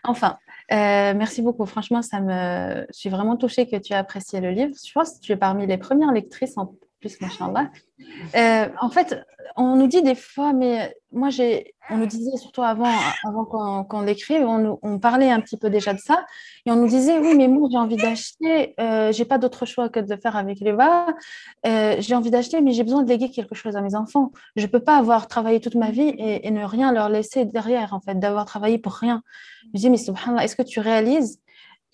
Enfin, 0.02 0.38
euh, 0.72 1.12
merci 1.14 1.42
beaucoup. 1.42 1.66
Franchement, 1.66 2.02
ça 2.02 2.20
me... 2.20 2.86
je 2.92 2.98
suis 2.98 3.10
vraiment 3.10 3.36
touchée 3.36 3.66
que 3.66 3.76
tu 3.76 3.92
aies 3.92 3.96
apprécié 3.96 4.40
le 4.40 4.50
livre. 4.50 4.74
Je 4.84 4.92
pense 4.92 5.12
que 5.12 5.20
tu 5.20 5.32
es 5.32 5.36
parmi 5.36 5.66
les 5.66 5.78
premières 5.78 6.12
lectrices 6.12 6.56
en 6.56 6.74
plus, 7.00 7.20
machallah. 7.20 7.70
Euh, 8.34 8.68
en 8.80 8.88
fait, 8.88 9.22
on 9.56 9.76
nous 9.76 9.86
dit 9.86 10.02
des 10.02 10.14
fois, 10.14 10.52
mais 10.52 10.94
moi, 11.12 11.30
j'ai, 11.30 11.74
on 11.88 11.96
nous 11.96 12.06
disait 12.06 12.36
surtout 12.36 12.62
avant, 12.62 12.92
avant 13.26 13.84
qu'on, 13.84 14.00
l'écrive, 14.02 14.42
on, 14.42 14.78
on, 14.82 14.98
parlait 14.98 15.30
un 15.30 15.40
petit 15.40 15.56
peu 15.56 15.70
déjà 15.70 15.94
de 15.94 15.98
ça, 15.98 16.26
et 16.66 16.70
on 16.70 16.76
nous 16.76 16.88
disait, 16.88 17.18
oui, 17.18 17.34
mais 17.34 17.48
moi, 17.48 17.68
j'ai 17.70 17.78
envie 17.78 17.96
d'acheter, 17.96 18.74
euh, 18.78 19.12
j'ai 19.12 19.24
pas 19.24 19.38
d'autre 19.38 19.64
choix 19.64 19.88
que 19.88 20.00
de 20.00 20.12
le 20.12 20.20
faire 20.20 20.36
avec 20.36 20.60
les 20.60 20.76
euh, 21.66 21.96
j'ai 21.98 22.14
envie 22.14 22.30
d'acheter, 22.30 22.60
mais 22.60 22.72
j'ai 22.72 22.82
besoin 22.82 23.02
de 23.02 23.08
léguer 23.08 23.30
quelque 23.30 23.54
chose 23.54 23.76
à 23.76 23.80
mes 23.80 23.94
enfants. 23.94 24.30
Je 24.56 24.66
peux 24.66 24.80
pas 24.80 24.98
avoir 24.98 25.26
travaillé 25.26 25.60
toute 25.60 25.74
ma 25.74 25.90
vie 25.90 26.14
et, 26.18 26.50
ne 26.50 26.64
rien 26.64 26.92
leur 26.92 27.08
laisser 27.08 27.44
derrière, 27.44 27.94
en 27.94 28.00
fait, 28.00 28.18
d'avoir 28.18 28.44
travaillé 28.44 28.78
pour 28.78 28.92
rien. 28.92 29.22
Je 29.74 29.80
dis, 29.80 29.90
mais 29.90 29.96
subhanallah, 29.96 30.44
est-ce 30.44 30.56
que 30.56 30.62
tu 30.62 30.80
réalises 30.80 31.40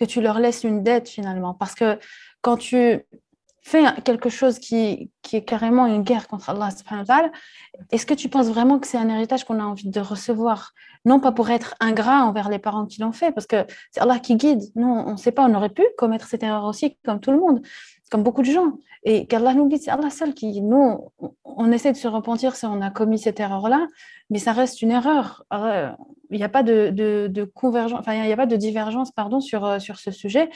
que 0.00 0.04
tu 0.04 0.20
leur 0.20 0.40
laisses 0.40 0.64
une 0.64 0.82
dette 0.82 1.08
finalement? 1.08 1.54
Parce 1.54 1.74
que 1.74 1.98
quand 2.40 2.56
tu 2.56 3.04
fait 3.62 3.84
quelque 4.02 4.28
chose 4.28 4.58
qui, 4.58 5.10
qui 5.22 5.36
est 5.36 5.44
carrément 5.44 5.86
une 5.86 6.02
guerre 6.02 6.26
contre 6.28 6.50
Allah 6.50 6.70
est-ce 7.90 8.06
que 8.06 8.14
tu 8.14 8.28
penses 8.28 8.48
vraiment 8.48 8.78
que 8.78 8.86
c'est 8.86 8.98
un 8.98 9.08
héritage 9.08 9.44
qu'on 9.44 9.60
a 9.60 9.64
envie 9.64 9.88
de 9.88 10.00
recevoir? 10.00 10.72
Non 11.04 11.20
pas 11.20 11.32
pour 11.32 11.50
être 11.50 11.74
ingrat 11.80 12.24
envers 12.24 12.48
les 12.48 12.58
parents 12.58 12.86
qui 12.86 13.00
l'ont 13.00 13.12
fait, 13.12 13.32
parce 13.32 13.46
que 13.46 13.64
c'est 13.90 14.00
Allah 14.00 14.18
qui 14.18 14.36
guide. 14.36 14.62
Non, 14.76 15.04
on 15.06 15.12
ne 15.12 15.16
sait 15.16 15.32
pas, 15.32 15.44
on 15.46 15.54
aurait 15.54 15.70
pu 15.70 15.82
commettre 15.96 16.26
cette 16.26 16.42
erreur 16.42 16.64
aussi, 16.64 16.96
comme 17.04 17.20
tout 17.20 17.32
le 17.32 17.38
monde, 17.38 17.62
comme 18.10 18.22
beaucoup 18.22 18.42
de 18.42 18.50
gens. 18.50 18.78
Et 19.04 19.26
qu'Allah 19.26 19.54
nous 19.54 19.68
guide, 19.68 19.80
c'est 19.82 19.90
Allah 19.90 20.10
seul 20.10 20.32
qui, 20.32 20.60
nous, 20.60 21.10
on 21.44 21.72
essaie 21.72 21.90
de 21.90 21.96
se 21.96 22.06
repentir 22.06 22.54
si 22.54 22.66
on 22.66 22.80
a 22.80 22.90
commis 22.90 23.18
cette 23.18 23.40
erreur-là, 23.40 23.88
mais 24.30 24.38
ça 24.38 24.52
reste 24.52 24.80
une 24.82 24.92
erreur. 24.92 25.44
Il 26.30 26.38
n'y 26.38 26.44
a 26.44 26.48
pas 26.48 26.62
de, 26.62 26.90
de, 26.90 27.44
convergence, 27.44 27.98
enfin, 27.98 28.14
il 28.14 28.22
n'y 28.22 28.32
a 28.32 28.36
pas 28.36 28.46
de 28.46 28.56
divergence, 28.56 29.10
pardon, 29.10 29.40
sur, 29.40 29.80
sur 29.80 29.98
ce 29.98 30.12
sujet. 30.12 30.50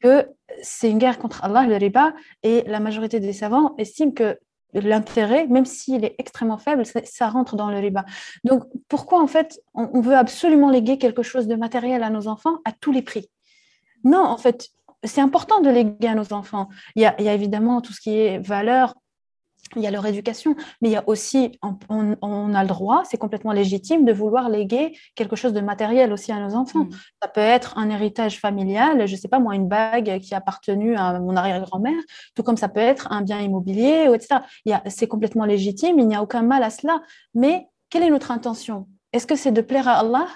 Que 0.00 0.28
c'est 0.62 0.90
une 0.90 0.98
guerre 0.98 1.18
contre 1.18 1.44
Allah, 1.44 1.66
le 1.66 1.76
riba, 1.76 2.12
et 2.42 2.62
la 2.66 2.80
majorité 2.80 3.20
des 3.20 3.32
savants 3.32 3.74
estiment 3.78 4.12
que 4.12 4.38
l'intérêt, 4.72 5.46
même 5.46 5.64
s'il 5.64 6.04
est 6.04 6.14
extrêmement 6.18 6.58
faible, 6.58 6.84
ça, 6.86 7.28
rentre 7.28 7.56
dans 7.56 7.70
le 7.70 7.78
riba. 7.78 8.04
Donc, 8.44 8.64
pourquoi 8.88 9.20
en 9.20 9.26
fait 9.26 9.60
on, 9.74 10.00
veut 10.00 10.16
absolument 10.16 10.70
léguer 10.70 10.98
quelque 10.98 11.22
chose 11.22 11.46
de 11.46 11.56
matériel 11.56 12.02
à 12.02 12.10
nos 12.10 12.28
enfants 12.28 12.58
à 12.64 12.72
tous 12.72 12.92
les 12.92 13.02
prix? 13.02 13.28
Non, 14.04 14.22
en 14.22 14.38
fait, 14.38 14.68
c'est 15.04 15.20
important 15.20 15.60
de 15.60 15.70
léguer 15.70 16.08
à 16.08 16.14
nos 16.14 16.32
enfants. 16.32 16.68
Il 16.94 17.02
y, 17.02 17.06
a, 17.06 17.14
il 17.18 17.24
y 17.24 17.28
a 17.28 17.34
évidemment 17.34 17.80
tout 17.80 17.92
ce 17.92 18.00
qui 18.00 18.16
est 18.16 18.38
valeur, 18.38 18.94
il 19.76 19.82
y 19.82 19.86
a 19.86 19.90
leur 19.90 20.04
éducation, 20.06 20.56
mais 20.80 20.88
il 20.88 20.92
y 20.92 20.96
a 20.96 21.04
aussi, 21.06 21.58
on, 21.88 22.54
a 22.54 22.62
le 22.62 22.68
droit, 22.68 23.02
c'est 23.04 23.18
complètement 23.18 23.52
légitime 23.52 24.04
de 24.04 24.12
vouloir 24.12 24.48
léguer 24.48 24.96
quelque 25.14 25.36
chose 25.36 25.52
de 25.52 25.60
matériel 25.60 26.12
aussi 26.12 26.32
à 26.32 26.40
nos 26.40 26.54
enfants. 26.54 26.84
Mm. 26.84 26.90
Ça 27.22 27.28
peut 27.28 27.40
être 27.40 27.78
un 27.78 27.90
héritage 27.90 28.40
familial, 28.40 29.06
je 29.06 29.14
ne 29.14 29.18
sais 29.18 29.28
pas 29.28 29.38
moi, 29.38 29.54
une 29.54 29.68
bague 29.68 30.18
qui 30.20 30.34
a 30.34 30.38
appartenu 30.38 30.96
à 30.96 31.18
mon 31.20 31.36
arrière-grand-mère, 31.36 32.00
tout 32.34 32.42
comme 32.42 32.56
ça 32.56 32.68
peut 32.68 32.80
être 32.80 33.12
un 33.12 33.22
bien 33.22 33.40
immobilier, 33.40 34.08
etc. 34.12 34.40
C'est 34.88 35.06
complètement 35.06 35.44
légitime, 35.44 35.98
il 35.98 36.08
n'y 36.08 36.16
a 36.16 36.22
aucun 36.22 36.42
mal 36.42 36.62
à 36.62 36.70
cela. 36.70 37.00
Mais 37.34 37.68
quelle 37.90 38.02
est 38.02 38.10
notre 38.10 38.30
intention? 38.30 38.88
Est-ce 39.12 39.26
que 39.26 39.36
c'est 39.36 39.52
de 39.52 39.60
plaire 39.60 39.88
à 39.88 39.98
Allah 40.00 40.26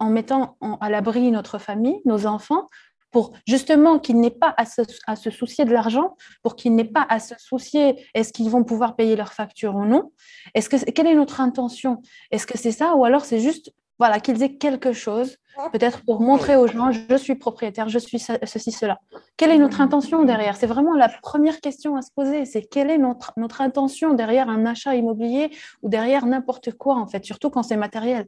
en 0.00 0.10
mettant 0.10 0.56
à 0.80 0.90
l'abri 0.90 1.30
notre 1.30 1.58
famille, 1.58 2.00
nos 2.04 2.26
enfants, 2.26 2.66
pour 3.10 3.32
justement 3.46 3.98
qu'il 3.98 4.20
n'ait 4.20 4.30
pas 4.30 4.54
à 4.56 4.66
se, 4.66 5.30
soucier 5.30 5.64
de 5.64 5.72
l'argent, 5.72 6.16
pour 6.42 6.56
qu'il 6.56 6.74
n'ait 6.74 6.84
pas 6.84 7.06
à 7.08 7.20
se 7.20 7.34
soucier 7.38 8.06
est-ce 8.14 8.32
qu'ils 8.32 8.50
vont 8.50 8.64
pouvoir 8.64 8.96
payer 8.96 9.16
leurs 9.16 9.32
factures 9.32 9.76
ou 9.76 9.84
non? 9.84 10.12
Est-ce 10.54 10.68
que 10.68 10.90
quelle 10.90 11.06
est 11.06 11.14
notre 11.14 11.40
intention? 11.40 12.02
Est-ce 12.30 12.46
que 12.46 12.58
c'est 12.58 12.72
ça 12.72 12.94
ou 12.94 13.04
alors 13.04 13.24
c'est 13.24 13.40
juste 13.40 13.72
voilà 13.98 14.20
qu'ils 14.20 14.42
aient 14.42 14.56
quelque 14.56 14.92
chose 14.92 15.38
peut-être 15.72 16.04
pour 16.04 16.20
montrer 16.20 16.56
aux 16.56 16.68
gens 16.68 16.92
je 16.92 17.16
suis 17.16 17.34
propriétaire, 17.34 17.88
je 17.88 17.98
suis 17.98 18.20
ceci 18.20 18.70
cela. 18.70 19.00
Quelle 19.36 19.50
est 19.50 19.58
notre 19.58 19.80
intention 19.80 20.24
derrière? 20.24 20.56
C'est 20.56 20.66
vraiment 20.66 20.94
la 20.94 21.08
première 21.08 21.60
question 21.60 21.96
à 21.96 22.02
se 22.02 22.12
poser, 22.12 22.44
c'est 22.44 22.62
quelle 22.62 22.90
est 22.90 22.98
notre 22.98 23.32
notre 23.36 23.60
intention 23.60 24.14
derrière 24.14 24.48
un 24.48 24.66
achat 24.66 24.94
immobilier 24.94 25.50
ou 25.82 25.88
derrière 25.88 26.26
n'importe 26.26 26.72
quoi 26.72 26.94
en 26.94 27.06
fait, 27.06 27.24
surtout 27.24 27.50
quand 27.50 27.62
c'est 27.64 27.76
matériel? 27.76 28.26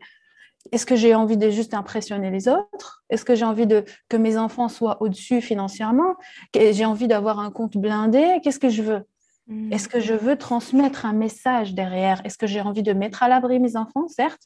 Est-ce 0.73 0.87
que 0.87 0.95
j'ai 0.95 1.15
envie 1.15 1.37
de 1.37 1.51
juste 1.51 1.75
impressionner 1.75 2.31
les 2.31 2.49
autres? 2.49 3.03
Est-ce 3.09 3.25
que 3.25 3.35
j'ai 3.35 3.45
envie 3.45 3.67
de, 3.67 3.85
que 4.09 4.17
mes 4.17 4.37
enfants 4.37 4.69
soient 4.69 5.03
au-dessus 5.03 5.41
financièrement? 5.41 6.15
J'ai 6.55 6.85
envie 6.85 7.09
d'avoir 7.09 7.41
un 7.41 7.51
compte 7.51 7.77
blindé? 7.77 8.41
Qu'est-ce 8.43 8.61
que 8.61 8.69
je 8.69 8.83
veux? 8.83 9.03
Hmm. 9.49 9.73
Est-ce 9.73 9.89
que 9.89 10.01
je 10.01 10.15
veux 10.15 10.37
transmettre 10.37 11.07
un 11.07 11.13
message 11.13 11.75
derrière? 11.75 12.21
Est-ce 12.25 12.39
que 12.39 12.47
j'ai 12.47 12.61
envie 12.61 12.83
de 12.83 12.93
mettre 12.93 13.23
à 13.23 13.29
l'abri 13.29 13.59
mes 13.59 13.77
enfants, 13.77 14.07
certes, 14.09 14.43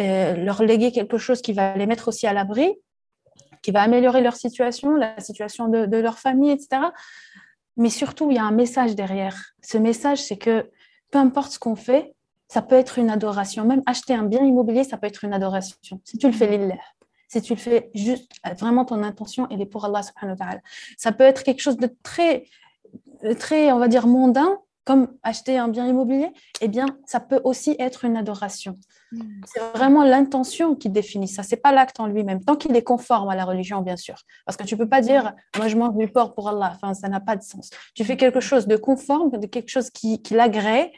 euh, 0.00 0.34
leur 0.34 0.62
léguer 0.62 0.92
quelque 0.92 1.16
chose 1.16 1.40
qui 1.40 1.52
va 1.52 1.76
les 1.76 1.86
mettre 1.86 2.08
aussi 2.08 2.26
à 2.26 2.32
l'abri 2.32 2.74
qui 3.62 3.70
va 3.70 3.82
améliorer 3.82 4.20
leur 4.20 4.34
situation, 4.36 4.96
la 4.96 5.18
situation 5.20 5.68
de, 5.68 5.86
de 5.86 5.96
leur 5.96 6.18
famille, 6.18 6.50
etc. 6.50 6.82
Mais 7.76 7.88
surtout, 7.88 8.30
il 8.30 8.36
y 8.36 8.40
a 8.40 8.44
un 8.44 8.50
message 8.50 8.94
derrière. 8.94 9.54
Ce 9.62 9.78
message, 9.78 10.20
c'est 10.20 10.36
que 10.36 10.68
peu 11.10 11.18
importe 11.18 11.52
ce 11.52 11.58
qu'on 11.58 11.76
fait, 11.76 12.14
ça 12.52 12.60
peut 12.60 12.74
être 12.74 12.98
une 12.98 13.08
adoration. 13.08 13.64
Même 13.64 13.82
acheter 13.86 14.14
un 14.14 14.24
bien 14.24 14.44
immobilier, 14.44 14.84
ça 14.84 14.98
peut 14.98 15.06
être 15.06 15.24
une 15.24 15.32
adoration. 15.32 16.02
Si 16.04 16.18
tu 16.18 16.26
le 16.26 16.34
fais 16.34 16.58
lillah, 16.58 16.74
si 17.26 17.40
tu 17.40 17.54
le 17.54 17.58
fais 17.58 17.90
juste, 17.94 18.30
vraiment 18.58 18.84
ton 18.84 19.02
intention, 19.02 19.46
elle 19.50 19.62
est 19.62 19.66
pour 19.66 19.86
Allah 19.86 20.02
subhanahu 20.02 20.36
wa 20.38 20.44
ta'ala. 20.44 20.60
Ça 20.98 21.12
peut 21.12 21.24
être 21.24 21.44
quelque 21.44 21.62
chose 21.62 21.78
de 21.78 21.88
très, 22.02 22.44
très, 23.38 23.72
on 23.72 23.78
va 23.78 23.88
dire, 23.88 24.06
mondain, 24.06 24.58
comme 24.84 25.08
acheter 25.22 25.56
un 25.56 25.68
bien 25.68 25.86
immobilier, 25.86 26.30
eh 26.60 26.68
bien, 26.68 26.84
ça 27.06 27.20
peut 27.20 27.40
aussi 27.42 27.74
être 27.78 28.04
une 28.04 28.18
adoration. 28.18 28.78
Hmm. 29.12 29.40
C'est 29.46 29.60
vraiment 29.74 30.04
l'intention 30.04 30.74
qui 30.74 30.90
définit 30.90 31.28
ça. 31.28 31.42
C'est 31.42 31.56
pas 31.56 31.72
l'acte 31.72 32.00
en 32.00 32.06
lui-même, 32.06 32.44
tant 32.44 32.56
qu'il 32.56 32.76
est 32.76 32.82
conforme 32.82 33.30
à 33.30 33.34
la 33.34 33.46
religion, 33.46 33.80
bien 33.80 33.96
sûr. 33.96 34.16
Parce 34.44 34.58
que 34.58 34.64
tu 34.64 34.76
peux 34.76 34.88
pas 34.88 35.00
dire, 35.00 35.32
moi, 35.56 35.68
je 35.68 35.76
mange 35.78 35.96
du 35.96 36.06
porc 36.08 36.34
pour 36.34 36.50
Allah. 36.50 36.72
Enfin, 36.74 36.92
ça 36.92 37.08
n'a 37.08 37.20
pas 37.20 37.36
de 37.36 37.42
sens. 37.42 37.70
Tu 37.94 38.04
fais 38.04 38.18
quelque 38.18 38.40
chose 38.40 38.66
de 38.66 38.76
conforme, 38.76 39.30
de 39.30 39.46
quelque 39.46 39.70
chose 39.70 39.88
qui, 39.88 40.20
qui 40.20 40.34
l'agrée, 40.34 40.92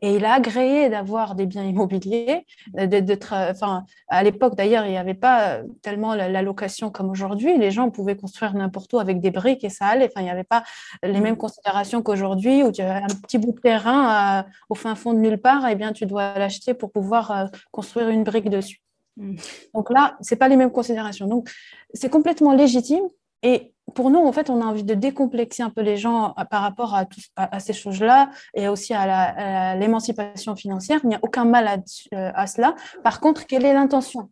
et 0.00 0.16
il 0.16 0.24
a 0.24 0.34
agréé 0.34 0.88
d'avoir 0.88 1.34
des 1.34 1.46
biens 1.46 1.64
immobiliers. 1.64 2.46
enfin, 2.76 3.84
à 4.08 4.22
l'époque, 4.22 4.56
d'ailleurs, 4.56 4.84
il 4.86 4.90
n'y 4.90 4.98
avait 4.98 5.14
pas 5.14 5.60
tellement 5.82 6.14
la, 6.14 6.42
location 6.42 6.90
comme 6.90 7.10
aujourd'hui. 7.10 7.56
Les 7.58 7.70
gens 7.70 7.90
pouvaient 7.90 8.16
construire 8.16 8.54
n'importe 8.54 8.92
où 8.92 8.98
avec 8.98 9.20
des 9.20 9.30
briques 9.30 9.64
et 9.64 9.70
ça 9.70 9.86
allait. 9.86 10.06
Enfin, 10.06 10.20
il 10.20 10.24
n'y 10.24 10.30
avait 10.30 10.44
pas 10.44 10.62
les 11.02 11.20
mêmes 11.20 11.36
considérations 11.36 12.02
qu'aujourd'hui 12.02 12.62
où 12.62 12.72
tu 12.72 12.82
as 12.82 12.96
un 12.96 13.06
petit 13.22 13.38
bout 13.38 13.52
de 13.52 13.60
terrain 13.60 14.40
euh, 14.40 14.42
au 14.68 14.74
fin 14.74 14.94
fond 14.94 15.12
de 15.12 15.18
nulle 15.18 15.38
part, 15.38 15.66
et 15.68 15.72
eh 15.72 15.74
bien, 15.74 15.92
tu 15.92 16.06
dois 16.06 16.38
l'acheter 16.38 16.74
pour 16.74 16.90
pouvoir 16.90 17.30
euh, 17.30 17.46
construire 17.70 18.08
une 18.08 18.24
brique 18.24 18.50
dessus. 18.50 18.82
Mmh. 19.16 19.36
Donc 19.74 19.90
là, 19.90 20.16
ce 20.20 20.34
n'est 20.34 20.38
pas 20.38 20.48
les 20.48 20.56
mêmes 20.56 20.72
considérations. 20.72 21.26
Donc, 21.26 21.50
c'est 21.92 22.10
complètement 22.10 22.52
légitime. 22.52 23.04
Et 23.42 23.73
pour 23.92 24.10
nous, 24.10 24.18
en 24.18 24.32
fait, 24.32 24.48
on 24.50 24.60
a 24.62 24.64
envie 24.64 24.84
de 24.84 24.94
décomplexer 24.94 25.62
un 25.62 25.70
peu 25.70 25.82
les 25.82 25.96
gens 25.96 26.34
euh, 26.38 26.44
par 26.44 26.62
rapport 26.62 26.94
à, 27.36 27.60
ces 27.60 27.72
choses-là 27.72 28.30
et 28.54 28.68
aussi 28.68 28.94
à 28.94 29.76
l'émancipation 29.76 30.56
financière. 30.56 31.00
Il 31.04 31.08
n'y 31.08 31.14
a 31.14 31.20
aucun 31.22 31.44
mal 31.44 31.68
à, 31.68 31.76
euh, 32.14 32.46
cela. 32.46 32.74
Par 33.02 33.20
contre, 33.20 33.46
quelle 33.46 33.64
est 33.64 33.74
l'intention? 33.74 34.30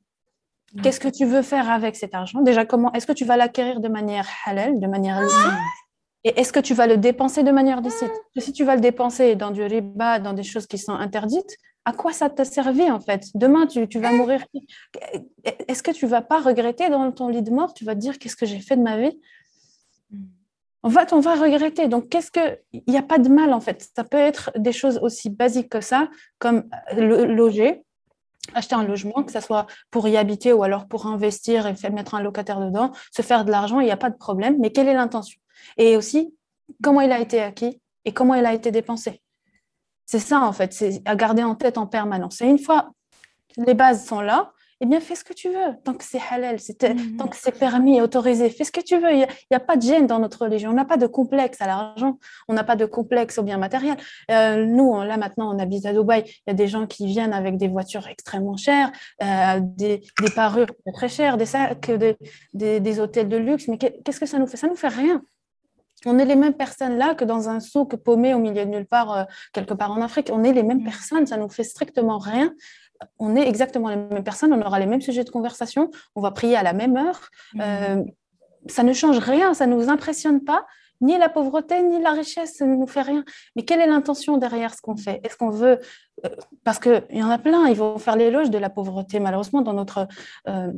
Qu'est-ce 0.83 1.01
que 1.01 1.09
tu 1.09 1.27
veux 1.27 1.43
faire 1.43 1.71
avec 1.71 1.97
cet 1.97 2.15
argent? 2.15 2.41
Déjà, 2.41 2.65
comment 2.65 2.91
est-ce 2.93 3.07
que 3.07 3.13
tu 3.13 3.27
vas 3.27 3.37
l'acquérir 3.37 3.81
de 3.81 3.89
manière 3.89 4.27
halal, 4.47 4.81
de 4.81 4.87
manière 4.87 5.21
licite 5.21 5.53
Et 6.25 6.41
est-ce 6.41 6.51
que 6.51 6.61
tu 6.61 6.73
vas 6.73 6.87
le 6.87 6.97
dépenser 6.97 7.43
de 7.43 7.51
manière 7.51 7.83
licite 7.83 8.13
Si 8.39 8.55
tu 8.55 8.65
vas 8.65 8.75
le 8.75 8.81
dépenser 8.81 9.37
dans 9.37 9.51
du 9.51 9.63
riba, 9.63 10.19
dans 10.19 10.33
des 10.33 10.43
choses 10.43 10.67
qui 10.67 10.79
sont 10.79 10.95
interdites, 10.95 11.59
à 11.85 11.93
quoi 11.93 12.13
ça 12.13 12.31
t'a 12.31 12.47
servi 12.47 12.91
en 12.91 13.01
fait? 13.01 13.27
Demain, 13.35 13.67
tu, 13.67 13.87
tu, 13.87 13.99
vas 13.99 14.13
mourir. 14.13 14.47
Est-ce 15.45 15.83
que 15.83 15.91
tu 15.91 16.07
vas 16.07 16.23
pas 16.23 16.41
regretter 16.41 16.89
dans 16.89 17.11
ton 17.13 17.29
lit 17.29 17.43
de 17.43 17.51
mort? 17.51 17.75
Tu 17.75 17.85
vas 17.85 17.95
te 17.95 18.01
dire 18.01 18.19
qu'est-ce 18.19 18.37
que 18.37 18.47
j'ai 18.47 18.61
fait 18.61 18.77
de 18.77 18.83
ma 18.83 18.97
vie? 18.97 19.19
On 20.83 20.89
va 20.89 21.35
regretter. 21.35 21.89
Donc, 21.89 22.09
qu'est-ce 22.09 22.31
que. 22.31 22.59
Il 22.73 22.83
n'y 22.89 22.99
a 22.99 23.03
pas 23.03 23.19
de 23.19 23.29
mal, 23.29 23.53
en 23.53 23.61
fait. 23.61 23.89
Ça 23.95 24.05
peut 24.05 24.19
être 24.19 24.51
des 24.57 24.73
choses 24.73 24.99
aussi 25.03 25.31
basiques 25.31 25.69
que 25.69 25.81
ça, 25.81 26.09
comme 26.39 26.65
le, 26.97 27.25
loger, 27.27 27.83
acheter 28.55 28.75
un 28.75 28.85
logement, 28.85 29.23
que 29.23 29.33
ce 29.33 29.41
soit 29.41 29.67
pour 29.91 30.09
y 30.09 30.17
habiter 30.17 30.53
ou 30.53 30.63
alors 30.63 30.87
pour 30.87 31.07
investir 31.07 31.67
et 31.67 31.75
mettre 31.91 32.15
un 32.15 32.23
locataire 32.23 32.61
dedans, 32.61 32.93
se 33.15 33.23
faire 33.23 33.45
de 33.45 33.51
l'argent, 33.51 33.81
il 33.81 33.87
n'y 33.87 33.93
a 33.93 33.97
pas 33.97 34.11
de 34.11 34.17
problème. 34.17 34.57
Mais 34.59 34.71
quelle 34.71 34.89
est 34.89 34.95
l'intention? 34.95 35.39
Et 35.77 35.97
aussi, 35.97 36.35
comment 36.83 37.01
il 37.01 37.13
a 37.13 37.21
été 37.21 37.41
acquis 37.41 37.81
et 38.05 38.13
comment 38.13 38.35
il 38.35 38.45
a 38.45 38.53
été 38.53 38.71
dépensé? 38.71 39.23
C'est 40.05 40.19
ça, 40.19 40.41
en 40.41 40.53
fait, 40.53 40.85
à 41.05 41.17
garder 41.17 41.45
en 41.45 41.55
tête 41.55 41.79
en 41.79 41.87
permanence. 41.87 42.41
Et 42.41 42.47
une 42.47 42.59
fois 42.59 42.91
les 43.57 43.75
bases 43.75 44.07
sont 44.07 44.21
là, 44.21 44.53
eh 44.83 44.87
bien, 44.87 44.99
fais 44.99 45.15
ce 45.15 45.23
que 45.23 45.33
tu 45.33 45.49
veux, 45.49 45.77
tant 45.85 45.95
que 45.95 46.03
c'est 46.03 46.21
halal, 46.33 46.57
mhm. 46.57 47.17
tant 47.17 47.29
que 47.29 47.37
c'est 47.37 47.57
permis, 47.57 48.01
autorisé, 48.01 48.51
fais 48.51 48.65
ce 48.65 48.73
que 48.73 48.81
tu 48.81 48.99
veux. 48.99 49.13
Il 49.13 49.29
n'y 49.49 49.57
a, 49.57 49.61
pas 49.61 49.77
de 49.77 49.83
gêne 49.83 50.09
dans 50.09 50.19
notre 50.19 50.43
religion. 50.43 50.71
On 50.71 50.75
n'a 50.75 50.85
pas 50.85 50.97
de 50.97 51.07
complexe 51.07 51.61
à 51.61 51.69
l'argent, 51.69 52.19
on 52.49 52.53
n'a 52.53 52.65
pas 52.65 52.75
de 52.75 52.85
complexe 52.85 53.39
au 53.39 53.45
bien 53.45 53.59
matériel. 53.59 53.97
Euh, 54.33 54.67
nous, 54.67 55.01
là 55.03 55.17
maintenant, 55.19 55.55
on 55.55 55.59
habite 55.61 55.87
à 55.87 55.93
Dubaï, 55.93 56.25
il 56.27 56.43
y 56.49 56.51
a 56.51 56.55
des 56.55 56.67
gens 56.67 56.89
qui 56.89 57.07
viennent 57.07 57.33
avec 57.33 57.59
des 57.59 57.69
voitures 57.69 58.09
extrêmement 58.09 58.57
chères, 58.57 58.91
euh, 59.23 59.61
des, 59.63 60.03
parures 60.35 60.73
très 60.93 61.09
chères, 61.09 61.37
des 61.37 61.47
sacs, 61.47 61.89
des, 62.53 62.81
des, 62.81 63.01
hôtels 63.01 63.29
de 63.29 63.37
luxe. 63.37 63.69
Mais 63.69 63.79
qu'est-ce 63.79 64.19
que 64.19 64.27
ça 64.27 64.41
nous 64.41 64.49
fait? 64.49 64.57
Ça 64.57 64.67
ne 64.67 64.73
nous 64.73 64.77
fait 64.77 64.89
rien. 64.89 65.23
On 66.07 66.19
est 66.19 66.25
les 66.25 66.35
mêmes 66.35 66.55
personnes 66.55 66.99
là 66.99 67.15
que 67.15 67.25
dans 67.25 67.49
un 67.49 67.61
souk 67.61 67.95
paumé 67.95 68.35
au 68.35 68.41
milieu 68.41 68.65
de 68.65 68.71
nulle 68.71 68.87
part, 68.87 69.13
euh, 69.13 69.25
quelque 69.53 69.75
part 69.75 69.93
en 69.93 70.03
Afrique. 70.03 70.31
On 70.33 70.43
est 70.43 70.53
les 70.53 70.65
mêmes 70.65 70.79
mhm. 70.79 70.85
personnes, 70.85 71.27
ça 71.27 71.37
nous 71.37 71.49
fait 71.49 71.63
strictement 71.63 72.19
rien 72.19 72.53
on 73.19 73.37
est 73.37 73.47
exactement 73.47 73.89
les 73.89 73.97
mêmes 73.97 74.25
personnes, 74.25 74.53
on 74.53 74.61
aura 74.61 74.79
les 74.79 74.87
mêmes 74.87 75.01
sujets 75.01 75.25
de 75.25 75.31
conversation, 75.31 75.91
on 76.15 76.21
va 76.21 76.31
prier 76.31 76.57
à 76.57 76.63
la 76.63 76.73
même 76.73 76.97
heure. 76.97 77.31
Mhm. 77.55 77.61
Euh, 77.63 78.05
ça 78.67 78.83
ne 78.83 78.93
change 78.93 79.19
rien, 79.19 79.55
ça 79.55 79.67
ne 79.67 79.75
nous 79.75 79.89
impressionne 79.89 80.41
pas. 80.41 80.67
Ni 81.01 81.19
la 81.19 81.29
pauvreté, 81.29 81.83
ni 81.83 82.01
la 82.01 82.13
richesse, 82.13 82.55
ça 82.59 82.65
ne 82.65 82.77
nous 82.77 82.87
fait 82.87 83.03
rien. 83.03 83.25
Mais 83.57 83.65
quelle 83.65 83.81
est 83.81 83.89
l'intention 83.89 84.37
derrière 84.37 84.73
ce 84.73 84.81
qu'on 84.81 84.97
fait? 84.97 85.21
Est-ce 85.25 85.37
qu'on 85.37 85.51
veut... 85.51 85.81
Euh, 86.25 86.29
parce 86.63 86.79
qu'il 86.79 87.05
y 87.11 87.23
en 87.23 87.31
a 87.31 87.39
plein, 87.39 87.67
ils 87.67 87.77
vont 87.77 87.99
faire 87.99 88.15
l'éloge 88.15 88.51
de 88.51 88.59
la 88.59 88.71
pauvreté. 88.71 89.19
Malheureusement, 89.19 89.63
dans 89.63 89.73
notre 89.73 90.07
euh, 90.49 90.73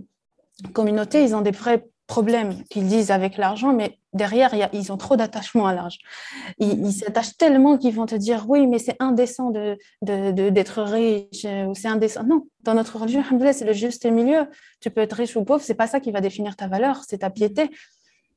communauté, 0.72 1.22
ils 1.22 1.36
ont 1.36 1.42
des 1.42 1.50
vrais 1.50 1.86
problème 2.06 2.64
qu'ils 2.64 2.86
disent 2.86 3.10
avec 3.10 3.36
l'argent, 3.36 3.74
mais 3.74 3.98
derrière, 4.14 4.54
ils 4.72 4.92
ont 4.92 4.96
trop 4.96 5.16
d'attachement 5.16 5.66
à 5.66 5.74
l'argent. 5.74 5.98
Ils 6.58 6.92
s'attachent 6.92 7.36
tellement 7.36 7.76
qu'ils 7.76 7.94
vont 7.94 8.06
te 8.06 8.14
dire 8.14 8.46
oui, 8.48 8.66
mais 8.66 8.78
c'est 8.78 8.96
indécent 9.00 9.50
d'être 9.50 9.78
de, 10.02 10.48
d'être 10.48 10.82
riche, 10.82 11.44
ou 11.44 11.74
c'est 11.74 11.88
indécent. 11.88 12.24
Non, 12.24 12.46
dans 12.62 12.74
notre 12.74 12.98
religion, 12.98 13.22
c'est 13.52 13.64
le 13.64 13.72
juste 13.72 14.06
milieu. 14.06 14.46
Tu 14.80 14.90
peux 14.90 15.00
être 15.00 15.14
riche 15.14 15.36
ou 15.36 15.44
pauvre, 15.44 15.62
c'est 15.62 15.74
pas 15.74 15.86
ça 15.86 16.00
qui 16.00 16.12
va 16.12 16.20
définir 16.20 16.56
ta 16.56 16.68
valeur, 16.68 17.02
c'est 17.06 17.18
ta 17.18 17.30
piété, 17.30 17.70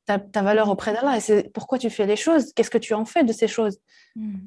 ta, 0.06 0.42
valeur 0.42 0.68
auprès 0.68 0.92
d'Allah. 0.92 1.16
Et 1.16 1.20
c'est 1.20 1.52
pourquoi 1.52 1.78
tu 1.78 1.90
fais 1.90 2.06
les 2.06 2.16
choses, 2.16 2.52
qu'est-ce 2.52 2.70
que 2.70 2.78
tu 2.78 2.94
en 2.94 3.04
fais 3.04 3.24
de 3.24 3.32
ces 3.32 3.48
choses? 3.48 3.78
Hmm. 4.16 4.38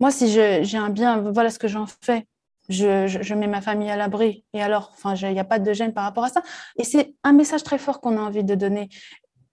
Moi, 0.00 0.10
si 0.10 0.28
j'ai 0.30 0.76
un 0.76 0.90
bien, 0.90 1.18
voilà 1.32 1.50
ce 1.50 1.58
que 1.58 1.68
j'en 1.68 1.86
fais 1.86 2.26
je, 2.68 3.34
mets 3.34 3.46
ma 3.46 3.60
famille 3.60 3.90
à 3.90 3.96
l'abri. 3.96 4.44
Et 4.52 4.62
alors, 4.62 4.90
enfin, 4.94 5.14
il 5.14 5.32
n'y 5.32 5.40
a 5.40 5.44
pas 5.44 5.58
de 5.58 5.72
gêne 5.72 5.92
par 5.92 6.04
rapport 6.04 6.24
à 6.24 6.28
ça. 6.28 6.42
Et 6.76 6.84
c'est 6.84 7.14
un 7.22 7.32
message 7.32 7.62
très 7.62 7.78
fort 7.78 8.00
qu'on 8.00 8.16
a 8.16 8.20
envie 8.20 8.44
de 8.44 8.54
donner, 8.54 8.88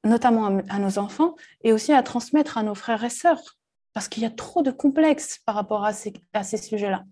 notamment 0.04 0.62
à, 0.70 0.80
nos 0.80 1.00
enfants, 1.00 1.36
et 1.64 1.74
aussi 1.74 1.94
à 1.94 2.04
transmettre 2.04 2.58
à 2.58 2.64
nos 2.64 2.76
frères 2.76 3.04
et 3.04 3.10
sœurs, 3.10 3.58
parce 3.94 4.08
qu'il 4.08 4.24
y 4.24 4.26
a 4.26 4.32
trop 4.32 4.62
de 4.62 4.72
complexes 4.72 5.40
par 5.46 5.56
rapport 5.56 5.86
à 5.86 5.94
ces, 5.94 6.14
à 6.34 6.44
ces 6.44 6.58
sujets-là. 6.58 7.04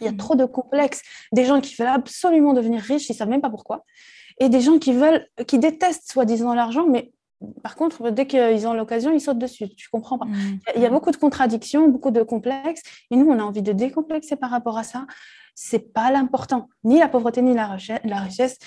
Il 0.00 0.04
y 0.04 0.08
a 0.08 0.12
mmh. 0.12 0.16
trop 0.18 0.34
de 0.34 0.44
complexes. 0.44 1.02
Des 1.32 1.44
gens 1.44 1.60
qui 1.60 1.74
veulent 1.74 1.88
absolument 1.88 2.52
devenir 2.52 2.82
riches, 2.82 3.08
ils 3.08 3.12
ne 3.12 3.16
savent 3.16 3.28
même 3.28 3.40
pas 3.40 3.50
pourquoi. 3.50 3.84
Et 4.38 4.48
des 4.48 4.60
gens 4.60 4.78
qui 4.78 4.92
veulent, 4.92 5.26
qui 5.46 5.58
détestent 5.58 6.10
soi-disant 6.10 6.54
l'argent, 6.54 6.86
mais 6.86 7.12
par 7.62 7.76
contre, 7.76 8.10
dès 8.10 8.26
qu'ils 8.26 8.66
ont 8.66 8.74
l'occasion, 8.74 9.12
ils 9.12 9.20
sautent 9.20 9.38
dessus. 9.38 9.68
Tu 9.74 9.88
comprends 9.90 10.18
pas. 10.18 10.24
Mm. 10.24 10.58
Il 10.76 10.82
y 10.82 10.86
a 10.86 10.90
beaucoup 10.90 11.10
de 11.10 11.16
contradictions, 11.16 11.88
beaucoup 11.88 12.10
de 12.10 12.22
complexes. 12.22 12.82
Et 13.10 13.16
nous, 13.16 13.26
on 13.26 13.38
a 13.38 13.42
envie 13.42 13.62
de 13.62 13.72
décomplexer 13.72 14.36
par 14.36 14.50
rapport 14.50 14.78
à 14.78 14.84
ça. 14.84 15.06
C'est 15.54 15.92
pas 15.92 16.10
l'important. 16.10 16.68
Ni 16.84 16.98
la 16.98 17.08
pauvreté, 17.08 17.42
ni 17.42 17.54
la 17.54 17.66
richesse. 18.20 18.58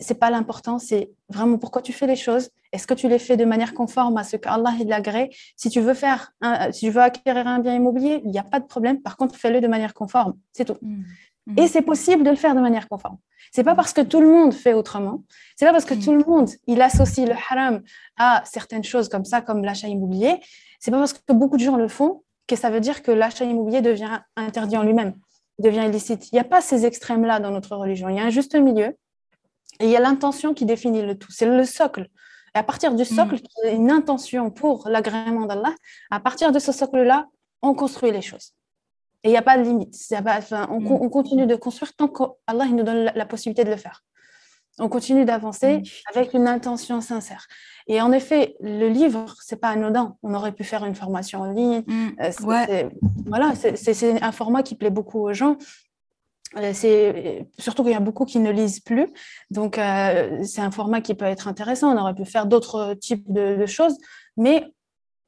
C'est 0.00 0.18
pas 0.18 0.30
l'important. 0.30 0.78
C'est 0.78 1.10
vraiment 1.28 1.58
pourquoi 1.58 1.82
tu 1.82 1.92
fais 1.92 2.06
les 2.06 2.16
choses. 2.16 2.50
Est-ce 2.72 2.86
que 2.86 2.94
tu 2.94 3.08
les 3.08 3.18
fais 3.18 3.36
de 3.36 3.44
manière 3.44 3.74
conforme 3.74 4.16
à 4.16 4.24
ce 4.24 4.36
qu'Allah 4.36 4.72
l'agrée 4.84 5.30
Si 5.56 5.70
tu 5.70 5.80
veux 5.80 5.94
faire, 5.94 6.32
si 6.72 6.86
tu 6.86 6.90
veux 6.90 7.02
acquérir 7.02 7.46
un 7.46 7.60
bien 7.60 7.74
immobilier, 7.74 8.20
il 8.24 8.30
n'y 8.30 8.38
a 8.38 8.42
pas 8.42 8.60
de 8.60 8.66
problème. 8.66 9.00
Par 9.00 9.16
contre, 9.16 9.36
fais-le 9.36 9.60
de 9.60 9.68
manière 9.68 9.94
conforme. 9.94 10.34
C'est 10.52 10.64
tout. 10.64 10.76
Mm. 10.82 11.02
Mm. 11.46 11.58
Et 11.58 11.68
c'est 11.68 11.82
possible 11.82 12.24
de 12.24 12.30
le 12.30 12.36
faire 12.36 12.54
de 12.54 12.60
manière 12.60 12.88
conforme. 12.88 13.18
C'est 13.52 13.64
pas 13.64 13.74
parce 13.74 13.92
que 13.92 14.00
tout 14.00 14.20
le 14.20 14.28
monde 14.28 14.54
fait 14.54 14.72
autrement, 14.72 15.22
c'est 15.56 15.66
pas 15.66 15.72
parce 15.72 15.84
que 15.84 15.94
mm. 15.94 16.00
tout 16.00 16.14
le 16.14 16.24
monde 16.24 16.50
il 16.66 16.80
associe 16.80 17.28
le 17.28 17.34
haram 17.34 17.82
à 18.16 18.42
certaines 18.46 18.84
choses 18.84 19.08
comme 19.08 19.24
ça, 19.24 19.42
comme 19.42 19.62
l'achat 19.62 19.88
immobilier. 19.88 20.40
C'est 20.80 20.90
pas 20.90 20.98
parce 20.98 21.12
que 21.12 21.32
beaucoup 21.32 21.56
de 21.56 21.62
gens 21.62 21.76
le 21.76 21.88
font 21.88 22.22
que 22.46 22.56
ça 22.56 22.70
veut 22.70 22.80
dire 22.80 23.02
que 23.02 23.10
l'achat 23.10 23.44
immobilier 23.44 23.82
devient 23.82 24.20
interdit 24.36 24.76
en 24.76 24.82
lui-même, 24.82 25.14
devient 25.58 25.84
illicite. 25.86 26.30
Il 26.32 26.34
n'y 26.34 26.40
a 26.40 26.44
pas 26.44 26.60
ces 26.60 26.84
extrêmes-là 26.86 27.40
dans 27.40 27.50
notre 27.50 27.76
religion. 27.76 28.08
Il 28.08 28.16
y 28.16 28.20
a 28.20 28.24
un 28.24 28.30
juste 28.30 28.54
milieu 28.54 28.96
et 29.80 29.86
il 29.86 29.90
y 29.90 29.96
a 29.96 30.00
l'intention 30.00 30.54
qui 30.54 30.64
définit 30.64 31.02
le 31.02 31.16
tout. 31.16 31.30
C'est 31.30 31.46
le 31.46 31.64
socle. 31.64 32.08
Et 32.54 32.58
à 32.58 32.62
partir 32.62 32.94
du 32.94 33.02
mm. 33.02 33.06
socle, 33.06 33.36
une 33.72 33.90
intention 33.90 34.50
pour 34.50 34.88
l'agrément 34.88 35.46
d'Allah, 35.46 35.74
à 36.10 36.20
partir 36.20 36.52
de 36.52 36.58
ce 36.58 36.72
socle-là, 36.72 37.26
on 37.62 37.74
construit 37.74 38.12
les 38.12 38.22
choses. 38.22 38.52
Et 39.24 39.28
il 39.28 39.30
n'y 39.30 39.36
a 39.36 39.42
pas 39.42 39.58
de 39.58 39.62
limite. 39.62 39.96
Mm. 40.10 40.70
on, 40.70 41.08
continue 41.08 41.46
de 41.46 41.56
construire 41.56 41.94
tant 41.94 42.08
qu'Allah 42.08 42.66
nous 42.66 42.82
donne 42.82 43.10
la, 43.14 43.26
possibilité 43.26 43.64
de 43.64 43.70
le 43.70 43.76
faire. 43.76 44.04
On 44.78 44.88
continue 44.88 45.24
d'avancer 45.24 45.82
avec 46.12 46.34
une 46.34 46.48
intention 46.48 47.00
sincère. 47.00 47.46
Et 47.86 48.00
en 48.00 48.12
effet, 48.12 48.56
le 48.60 48.88
livre, 48.88 49.26
c'est 49.40 49.56
pas 49.56 49.68
anodin. 49.68 50.16
On 50.22 50.34
aurait 50.34 50.52
pu 50.52 50.64
faire 50.64 50.84
une 50.84 50.94
formation 50.94 51.40
en 51.40 51.52
ligne. 51.52 51.84
Mm. 51.86 52.08
Euh, 52.20 52.90
voilà, 53.26 53.52
c'est 53.54 54.22
un 54.22 54.32
format 54.32 54.62
qui 54.62 54.74
plaît 54.74 54.90
beaucoup 54.90 55.20
aux 55.20 55.32
gens. 55.32 55.56
Euh, 56.56 56.72
c'est 56.72 57.46
surtout 57.58 57.82
qu'il 57.82 57.92
y 57.92 57.96
a 57.96 58.00
beaucoup 58.00 58.24
qui 58.24 58.38
ne 58.38 58.50
lisent 58.50 58.80
plus, 58.80 59.08
donc 59.50 59.76
euh, 59.78 60.42
c'est 60.44 60.60
un 60.60 60.70
format 60.70 61.00
qui 61.00 61.14
peut 61.14 61.24
être 61.24 61.48
intéressant. 61.48 61.94
On 61.94 62.00
aurait 62.00 62.14
pu 62.14 62.24
faire 62.24 62.46
d'autres 62.46 62.94
types 62.94 63.24
de, 63.32 63.56
de, 63.56 63.66
choses, 63.66 63.96
mais 64.36 64.72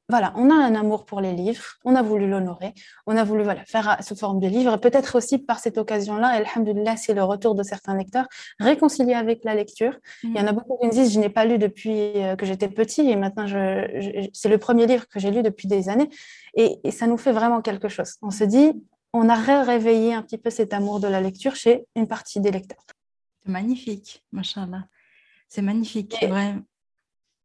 voilà, 0.08 0.32
on 0.36 0.50
a 0.50 0.54
un 0.54 0.76
amour 0.76 1.04
pour 1.04 1.20
les 1.20 1.32
livres, 1.32 1.64
on 1.84 1.96
a 1.96 2.02
voulu 2.02 2.28
l'honorer, 2.28 2.74
on 3.08 3.16
a 3.16 3.24
voulu 3.24 3.42
voilà, 3.42 3.64
faire 3.64 3.96
sous 4.02 4.14
forme 4.14 4.38
de 4.38 4.46
livre, 4.46 4.74
et 4.74 4.78
peut-être 4.78 5.16
aussi 5.16 5.38
par 5.38 5.58
cette 5.58 5.78
occasion-là, 5.78 6.28
alhamdulillah, 6.28 6.96
c'est 6.96 7.12
le 7.12 7.24
retour 7.24 7.56
de 7.56 7.64
certains 7.64 7.96
lecteurs, 7.96 8.26
réconcilier 8.60 9.14
avec 9.14 9.42
la 9.42 9.56
lecture. 9.56 9.98
Il 10.22 10.36
y 10.36 10.40
en 10.40 10.46
a 10.46 10.52
mm. 10.52 10.54
beaucoup 10.54 10.78
qui 10.78 10.86
me 10.86 10.92
disent, 10.92 11.12
je 11.12 11.18
n'ai 11.18 11.28
pas 11.28 11.44
lu 11.44 11.58
depuis 11.58 12.12
euh, 12.22 12.36
que 12.36 12.46
j'étais 12.46 12.68
petit, 12.68 13.10
et 13.10 13.16
maintenant, 13.16 13.48
je, 13.48 14.28
c'est 14.32 14.48
le 14.48 14.58
premier 14.58 14.86
livre 14.86 15.08
que 15.08 15.18
j'ai 15.18 15.32
lu 15.32 15.42
depuis 15.42 15.66
des 15.66 15.88
années, 15.88 16.08
et, 16.54 16.78
ça 16.92 17.08
nous 17.08 17.18
fait 17.18 17.32
vraiment 17.32 17.60
quelque 17.60 17.88
chose. 17.88 18.14
On 18.22 18.30
se 18.30 18.44
dit, 18.44 18.72
on 19.16 19.28
a 19.28 19.62
réveillé 19.62 20.14
un 20.14 20.22
petit 20.22 20.38
peu 20.38 20.50
cet 20.50 20.72
amour 20.72 21.00
de 21.00 21.08
la 21.08 21.20
lecture 21.20 21.54
chez 21.54 21.86
une 21.94 22.06
partie 22.06 22.40
des 22.40 22.50
lecteurs. 22.50 22.84
C'est 23.42 23.50
magnifique, 23.50 24.24
machallah. 24.32 24.86
C'est 25.48 25.62
magnifique, 25.62 26.16
vrai. 26.28 26.56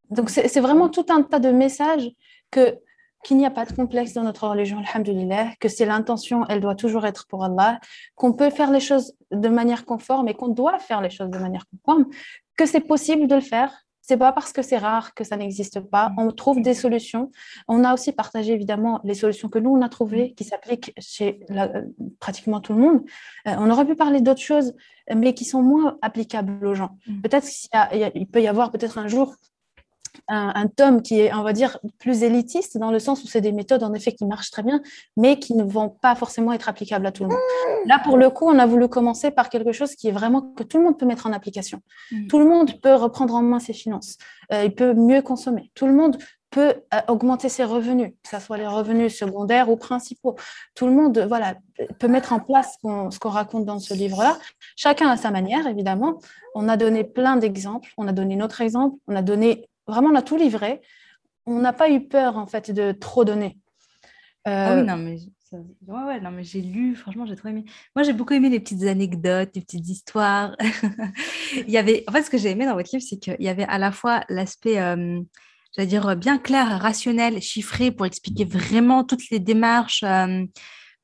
Donc, 0.10 0.30
c'est 0.30 0.60
vraiment 0.60 0.90
tout 0.90 1.06
un 1.10 1.22
tas 1.24 1.40
de 1.40 1.52
messages 1.52 2.10
que 2.50 2.78
qu'il 3.24 3.38
n'y 3.38 3.46
a 3.46 3.52
pas 3.52 3.66
de 3.66 3.74
complexe 3.74 4.14
dans 4.14 4.24
notre 4.24 4.48
religion, 4.48 4.80
alhamdulillah, 4.80 5.54
que 5.60 5.70
c'est 5.70 5.86
l'intention, 5.86 6.44
elle 6.50 6.60
doit 6.60 6.76
toujours 6.76 7.06
être 7.06 7.28
pour 7.28 7.44
Allah, 7.44 7.80
qu'on 8.16 8.34
peut 8.34 8.50
faire 8.50 8.72
les 8.72 8.80
choses 8.80 9.14
de 9.30 9.48
manière 9.48 9.86
conforme 9.86 10.28
et 10.28 10.34
qu'on 10.34 10.48
doit 10.48 10.80
faire 10.80 11.02
les 11.02 11.12
choses 11.12 11.30
de 11.30 11.38
manière 11.38 11.66
conforme, 11.70 12.08
que 12.58 12.66
c'est 12.66 12.82
possible 12.82 13.28
de 13.28 13.36
le 13.36 13.42
faire. 13.42 13.86
C'est 14.02 14.18
pas 14.18 14.32
parce 14.32 14.52
que 14.52 14.62
c'est 14.62 14.78
rare 14.78 15.14
que 15.14 15.24
ça 15.24 15.38
n'existe 15.38 15.80
pas. 15.80 16.12
On 16.18 16.32
trouve 16.32 16.62
des 16.62 16.74
solutions. 16.74 17.32
On 17.68 17.84
a 17.84 17.94
aussi 17.94 18.12
partagé 18.12 18.54
évidemment 18.54 19.00
les 19.04 19.14
solutions 19.14 19.48
que 19.48 19.60
nous 19.60 19.72
on 19.72 19.82
a 19.82 19.90
trouvées 19.90 20.34
qui 20.34 20.44
s'appliquent 20.44 20.94
chez 21.00 21.40
pratiquement 22.20 22.60
tout 22.62 22.74
le 22.74 22.80
monde. 22.80 23.02
Euh, 23.48 23.56
on 23.58 23.70
aurait 23.70 23.86
pu 23.86 23.96
parler 23.96 24.22
d'autres 24.22 24.42
choses, 24.42 24.74
mais 25.14 25.34
qui 25.34 25.46
sont 25.46 25.62
moins 25.62 25.98
applicables 26.02 26.66
aux 26.66 26.74
gens. 26.74 26.98
Mm. 27.08 27.22
Peut-être 27.22 27.48
qu'il 27.48 28.28
peut 28.28 28.42
y 28.42 28.48
avoir 28.48 28.72
peut-être 28.72 28.98
un 28.98 29.08
jour 29.08 29.36
un, 30.28 30.68
tome 30.68 31.02
qui 31.02 31.20
est, 31.20 31.34
on 31.34 31.44
va 31.44 31.54
dire, 31.54 31.80
plus 32.00 32.24
élitiste, 32.24 32.78
dans 32.78 32.92
le 32.92 33.00
sens 33.00 33.24
où 33.24 33.28
c'est 33.28 33.42
des 33.42 33.52
méthodes, 33.52 33.84
en 33.84 33.94
effet, 33.94 34.12
qui 34.14 34.26
marchent 34.26 34.52
très 34.52 34.64
bien, 34.64 34.82
mais 35.18 35.40
qui 35.40 35.56
ne 35.56 35.64
vont 35.64 35.90
pas 35.90 36.16
forcément 36.16 36.54
être 36.54 36.70
applicables 36.70 37.06
à 37.06 37.12
tout 37.12 37.24
le 37.24 37.30
monde. 37.30 37.40
Là, 37.86 38.00
pour 38.04 38.18
le 38.18 38.30
coup, 38.30 38.48
on 38.48 38.60
a 38.60 38.66
voulu 38.66 38.88
commencer 38.88 39.32
par 39.32 39.50
quelque 39.50 39.72
chose 39.72 39.96
qui 39.96 40.08
est 40.08 40.12
vraiment 40.12 40.42
que 40.42 40.64
tout 40.64 40.78
le 40.78 40.84
monde 40.84 40.98
peut 40.98 41.06
mettre 41.06 41.28
en 41.28 41.34
application. 41.34 41.80
Mm. 42.12 42.28
Tout 42.28 42.40
le 42.40 42.46
monde 42.46 42.80
peut 42.82 42.94
reprendre 42.94 43.36
en 43.36 43.42
main 43.42 43.60
ses 43.60 43.74
finances. 43.74 44.18
Euh, 44.54 44.66
il 44.66 44.76
peut 44.76 44.94
mieux 44.94 45.22
consommer. 45.22 45.72
Tout 45.76 45.88
le 45.88 45.94
monde 45.94 46.18
peut 46.52 46.76
euh, 46.94 47.00
augmenter 47.08 47.50
ses 47.50 47.64
revenus, 47.64 48.12
que 48.24 48.30
ce 48.30 48.40
soit 48.40 48.58
les 48.58 48.68
revenus 48.68 49.18
secondaires 49.18 49.70
ou 49.70 49.78
principaux. 49.78 50.36
Tout 50.76 50.86
le 50.86 50.92
monde 50.92 51.18
voilà, 51.28 51.56
peut 51.98 52.10
mettre 52.10 52.34
en 52.34 52.40
place 52.40 52.78
ce 52.84 53.20
qu'on 53.20 53.30
raconte 53.30 53.66
dans 53.66 53.80
ce 53.80 53.94
livre-là. 53.94 54.38
Chacun 54.76 55.10
à 55.10 55.18
sa 55.18 55.32
manière, 55.32 55.66
évidemment. 55.66 56.20
On 56.54 56.68
a 56.68 56.76
donné 56.78 57.06
plein 57.06 57.38
d'exemples. 57.38 57.90
On 57.98 58.08
a 58.08 58.12
donné 58.12 58.36
notre 58.36 58.62
exemple. 58.62 58.98
On 59.08 59.16
a 59.16 59.22
donné 59.22 59.70
Vraiment, 59.88 60.10
on 60.10 60.16
a 60.16 60.22
tout 60.22 60.38
livré. 60.38 60.82
On 61.46 61.60
n'a 61.60 61.74
pas 61.74 61.90
eu 61.90 62.08
peur, 62.08 62.38
en 62.38 62.46
fait, 62.46 62.72
de 62.72 62.92
trop 62.92 63.26
donner. 63.26 63.58
Ah 64.46 64.76
oui, 64.76 64.84
non, 64.84 64.98
mais, 64.98 65.18
ouais, 65.88 66.20
non, 66.20 66.32
mais 66.32 66.44
j'ai 66.44 66.62
lu, 66.62 66.96
franchement, 66.96 67.26
j'ai 67.26 67.36
trop 67.36 67.50
aimé. 67.50 67.66
Moi, 67.96 68.04
j'ai 68.04 68.14
beaucoup 68.14 68.34
aimé 68.34 68.50
les 68.50 68.60
petites 68.60 68.84
anecdotes, 68.84 69.52
les 69.56 69.62
petites 69.62 69.88
histoires. 69.88 70.56
il 71.56 71.70
y 71.70 71.78
avait, 71.78 72.04
en 72.08 72.12
fait, 72.12 72.24
ce 72.24 72.30
que 72.30 72.38
j'ai 72.38 72.50
aimé 72.50 72.66
dans 72.66 72.74
votre 72.74 72.90
livre, 72.94 73.06
c'est 73.08 73.18
qu'il 73.18 73.36
y 73.40 73.50
avait 73.50 73.66
à 73.66 73.78
la 73.78 73.92
fois 73.92 74.24
l'aspect, 74.30 74.80
euh, 74.80 75.20
j'allais 75.76 75.88
dire, 75.88 76.16
bien 76.16 76.38
clair, 76.38 76.82
rationnel, 76.82 77.42
chiffré, 77.42 77.92
pour 77.92 78.06
expliquer 78.06 78.46
vraiment 78.46 79.04
toutes 79.04 79.30
les 79.30 79.40
démarches. 79.40 80.04
Euh, 80.04 80.44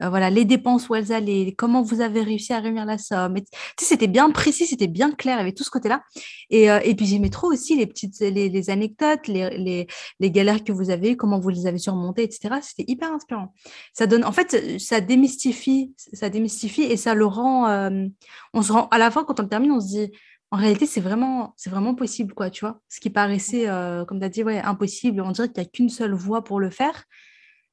euh, 0.04 0.10
voilà, 0.10 0.30
les 0.30 0.46
dépenses 0.46 0.90
où 0.90 0.96
elles 0.96 1.12
allaient, 1.12 1.56
comment 1.58 1.82
vous 1.82 2.02
avez 2.02 2.22
réussi 2.22 2.54
à 2.54 2.60
réunir 2.60 2.86
la 2.86 2.98
somme. 2.98 3.36
c'était 3.80 4.08
bien 4.08 4.30
précis, 4.30 4.68
c'était 4.68 4.88
bien 4.88 5.12
clair, 5.12 5.40
avait 5.40 5.54
tout 5.54 5.64
ce 5.64 5.72
côté-là. 5.72 6.04
Et, 6.50 6.70
euh, 6.70 6.80
et, 6.84 6.96
puis 6.96 7.06
j'aimais 7.06 7.30
trop 7.30 7.52
aussi 7.52 7.76
les 7.76 7.88
petites 7.88 8.20
les, 8.20 8.70
anecdotes, 8.70 9.28
les, 9.28 9.88
les, 10.20 10.32
galères 10.32 10.64
que 10.64 10.72
vous 10.72 10.92
avez 10.92 11.18
comment 11.18 11.40
vous 11.40 11.50
les 11.50 11.66
avez 11.66 11.80
surmontées, 11.80 12.24
etc. 12.24 12.56
C'était 12.62 12.90
hyper 12.92 13.12
inspirant. 13.12 13.54
Ça 13.94 14.06
donne, 14.06 14.24
en 14.24 14.32
fait, 14.32 14.80
ça 14.80 15.02
démystifie, 15.02 15.94
ça 16.14 16.30
démystifie 16.30 16.84
et 16.84 16.98
ça 16.98 17.16
le 17.16 17.26
rend. 17.26 17.68
Euh, 17.68 18.06
on 18.54 18.62
se 18.62 18.72
rend 18.72 18.88
à 18.90 18.98
la 19.00 19.10
fin 19.10 19.24
quand 19.24 19.40
on 19.40 19.44
le 19.44 19.50
termine, 19.50 19.72
on 19.72 19.82
se 19.82 19.88
dit. 19.88 20.12
En 20.50 20.56
réalité, 20.56 20.86
c'est 20.86 21.02
vraiment, 21.02 21.54
vraiment 21.66 21.94
possible, 21.94 22.34
quoi, 22.34 22.50
tu 22.50 22.64
vois. 22.64 22.80
Ce 22.88 23.02
qui 23.02 23.10
paraissait, 23.10 23.66
comme 24.08 24.18
tu 24.18 24.26
as 24.26 24.30
dit, 24.30 24.44
impossible, 24.44 25.20
on 25.20 25.32
dirait 25.32 25.50
qu'il 25.50 25.62
n'y 25.62 25.68
a 25.68 25.70
qu'une 25.70 25.90
seule 25.90 26.14
voie 26.14 26.42
pour 26.42 26.62
le 26.62 26.70
faire 26.70 27.04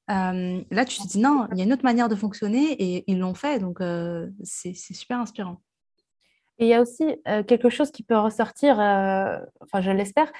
là, 0.09 0.85
tu 0.85 0.99
te 0.99 1.07
dis 1.07 1.19
non, 1.19 1.47
il 1.53 1.59
y 1.59 1.61
a 1.61 1.65
une 1.65 1.73
autre 1.73 1.85
manière 1.85 2.09
de 2.09 2.17
fonctionner 2.17 2.73
et 2.73 3.05
ils 3.11 3.19
l'ont 3.19 3.35
fait, 3.35 3.59
donc 3.59 3.79
c'est 4.43 4.75
super 4.75 5.19
inspirant. 5.19 5.61
Et 6.59 6.67
il 6.67 6.69
y 6.69 6.75
a 6.75 6.81
aussi 6.81 7.05
quelque 7.49 7.71
chose 7.71 7.91
qui 7.91 8.03
peut 8.03 8.19
ressortir, 8.19 8.75
enfin 8.79 9.81
je 9.81 9.91
l'espère, 9.91 10.33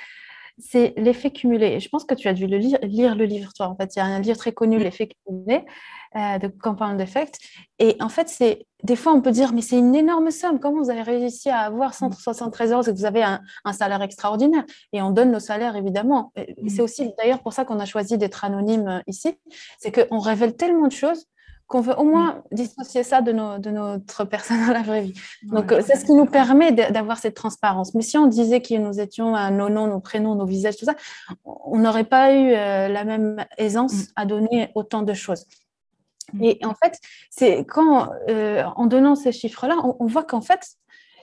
c'est 0.59 0.95
l'effet 0.97 1.33
cumulé. 1.33 1.81
Je 1.81 1.89
pense 1.89 2.05
que 2.05 2.15
tu 2.15 2.29
as 2.29 2.33
dû 2.33 2.47
le 2.47 2.59
lire, 2.59 2.79
lire, 2.83 3.17
le 3.17 3.25
livre, 3.25 3.53
toi. 3.53 3.67
En 3.67 3.77
fait, 3.77 3.97
il 3.97 3.99
y 3.99 4.03
a 4.03 4.05
un 4.05 4.21
livre 4.21 4.37
très 4.37 4.53
connu, 4.53 4.79
L'effet 4.79 5.09
cumulé 5.27 5.65
euh, 6.17 6.39
de 6.39 6.47
Compound 6.47 7.01
Effect. 7.01 7.41
Et 7.81 7.97
en 7.99 8.09
fait, 8.09 8.29
c'est 8.29 8.67
des 8.85 8.95
fois, 8.95 9.13
on 9.15 9.21
peut 9.21 9.33
dire, 9.33 9.53
mais 9.53 9.63
c'est 9.63 9.77
une 9.77 9.97
énorme 9.97 10.31
somme. 10.31 10.61
Comment 10.61 10.81
vous 10.81 10.91
avez 10.91 11.03
réussi 11.03 11.51
à 11.51 11.63
avoir 11.63 11.93
173 11.93 12.71
euros 12.71 12.83
et 12.83 12.93
que 12.93 12.97
vous 12.97 13.05
avez 13.05 13.25
un, 13.25 13.41
salaire 13.73 14.01
extraordinaire? 14.01 14.63
Et 14.93 15.03
on 15.03 15.11
donne 15.11 15.33
nos 15.33 15.41
salaires, 15.41 15.75
évidemment. 15.75 16.33
Mm. 16.37 16.69
C'est 16.69 16.83
aussi 16.83 17.11
d'ailleurs 17.19 17.41
pour 17.41 17.53
ça 17.53 17.65
qu'on 17.65 17.81
a 17.81 17.85
choisi 17.85 18.17
d'être 18.17 18.45
anonyme 18.45 18.87
euh, 18.87 19.01
ici. 19.09 19.37
C'est 19.81 19.91
qu'on 19.91 20.21
révèle 20.21 20.55
tellement 20.55 20.87
de 20.87 20.93
choses 20.93 21.27
qu'on 21.67 21.81
veut 21.81 21.99
au 21.99 22.05
moins 22.05 22.45
mm. 22.53 22.55
dissocier 22.55 23.03
ça 23.03 23.21
de, 23.21 23.33
de 23.59 23.71
notre 23.71 24.23
personne 24.25 24.65
dans 24.69 24.73
la 24.73 24.83
vraie 24.83 25.01
vie. 25.01 25.15
Donc, 25.43 25.73
euh, 25.73 25.83
c'est 25.85 25.97
ce 25.97 26.05
qui 26.05 26.13
nous 26.13 26.27
permet 26.27 26.71
d'avoir 26.71 27.19
cette 27.19 27.35
transparence. 27.35 27.93
Mais 27.95 28.03
si 28.03 28.17
on 28.19 28.29
disait 28.29 28.63
que 28.63 28.75
nous 28.75 29.01
étions 29.01 29.35
à 29.35 29.51
nos 29.51 29.69
noms, 29.69 29.89
nos 29.89 29.99
prénoms, 29.99 30.37
nos 30.37 30.47
visages, 30.47 30.77
tout 30.77 30.85
ça, 30.85 30.95
on 31.45 31.81
n'aurait 31.81 32.05
pas 32.05 32.33
eu 32.33 32.51
la 32.53 33.05
même 33.05 33.45
aisance 33.59 33.95
mm. 33.95 34.07
à 34.15 34.27
donner 34.27 34.71
autant 34.77 35.03
de 35.03 35.13
choses. 35.13 35.47
Mm. 36.33 36.45
Et 36.45 36.59
en 36.65 36.75
fait, 36.75 36.99
c'est 37.31 37.65
quand, 37.67 38.11
euh, 38.29 38.63
en 38.77 38.87
donnant 38.87 39.15
ces 39.15 39.33
chiffres-là, 39.33 39.77
on, 39.99 40.07
voit 40.07 40.25
qu'en 40.25 40.41
fait, 40.41 40.61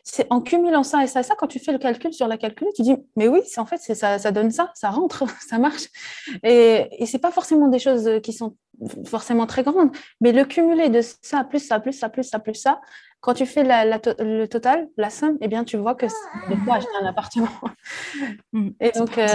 c'est 0.03 0.27
en 0.29 0.41
cumulant 0.41 0.83
ça 0.83 1.03
et 1.03 1.07
ça 1.07 1.19
et 1.19 1.23
ça, 1.23 1.35
quand 1.35 1.47
tu 1.47 1.59
fais 1.59 1.71
le 1.71 1.77
calcul 1.77 2.13
sur 2.13 2.27
la 2.27 2.37
calcul, 2.37 2.67
tu 2.75 2.81
dis, 2.81 2.95
mais 3.15 3.27
oui, 3.27 3.41
c'est 3.45 3.59
en 3.59 3.65
fait, 3.65 3.77
ça, 3.77 4.17
ça 4.17 4.31
donne 4.31 4.51
ça, 4.51 4.71
ça 4.73 4.89
rentre, 4.89 5.25
ça 5.47 5.57
marche. 5.57 5.87
Et, 6.43 6.87
et 6.91 7.05
ce 7.05 7.13
n'est 7.13 7.21
pas 7.21 7.31
forcément 7.31 7.67
des 7.67 7.79
choses 7.79 8.09
qui 8.23 8.33
sont 8.33 8.55
forcément 9.05 9.45
très 9.45 9.63
grande, 9.63 9.91
mais 10.21 10.31
le 10.31 10.43
cumulé 10.43 10.89
de 10.89 11.01
ça, 11.21 11.43
plus 11.43 11.59
ça, 11.59 11.79
plus 11.79 11.93
ça, 11.93 12.09
plus 12.09 12.23
ça, 12.23 12.39
plus 12.39 12.55
ça, 12.55 12.81
quand 13.21 13.35
tu 13.35 13.45
fais 13.45 13.63
le 13.63 14.45
total, 14.47 14.89
la 14.97 15.09
somme, 15.09 15.37
eh 15.41 15.47
bien, 15.47 15.63
tu 15.63 15.77
vois 15.77 15.95
que 15.95 16.07
c'est 16.09 16.57
quoi 16.65 16.75
acheter 16.75 16.91
un 17.01 17.05
appartement. 17.05 17.47
Mm. 18.53 18.69
et 18.79 18.91
donc, 18.91 19.17
euh. 19.17 19.27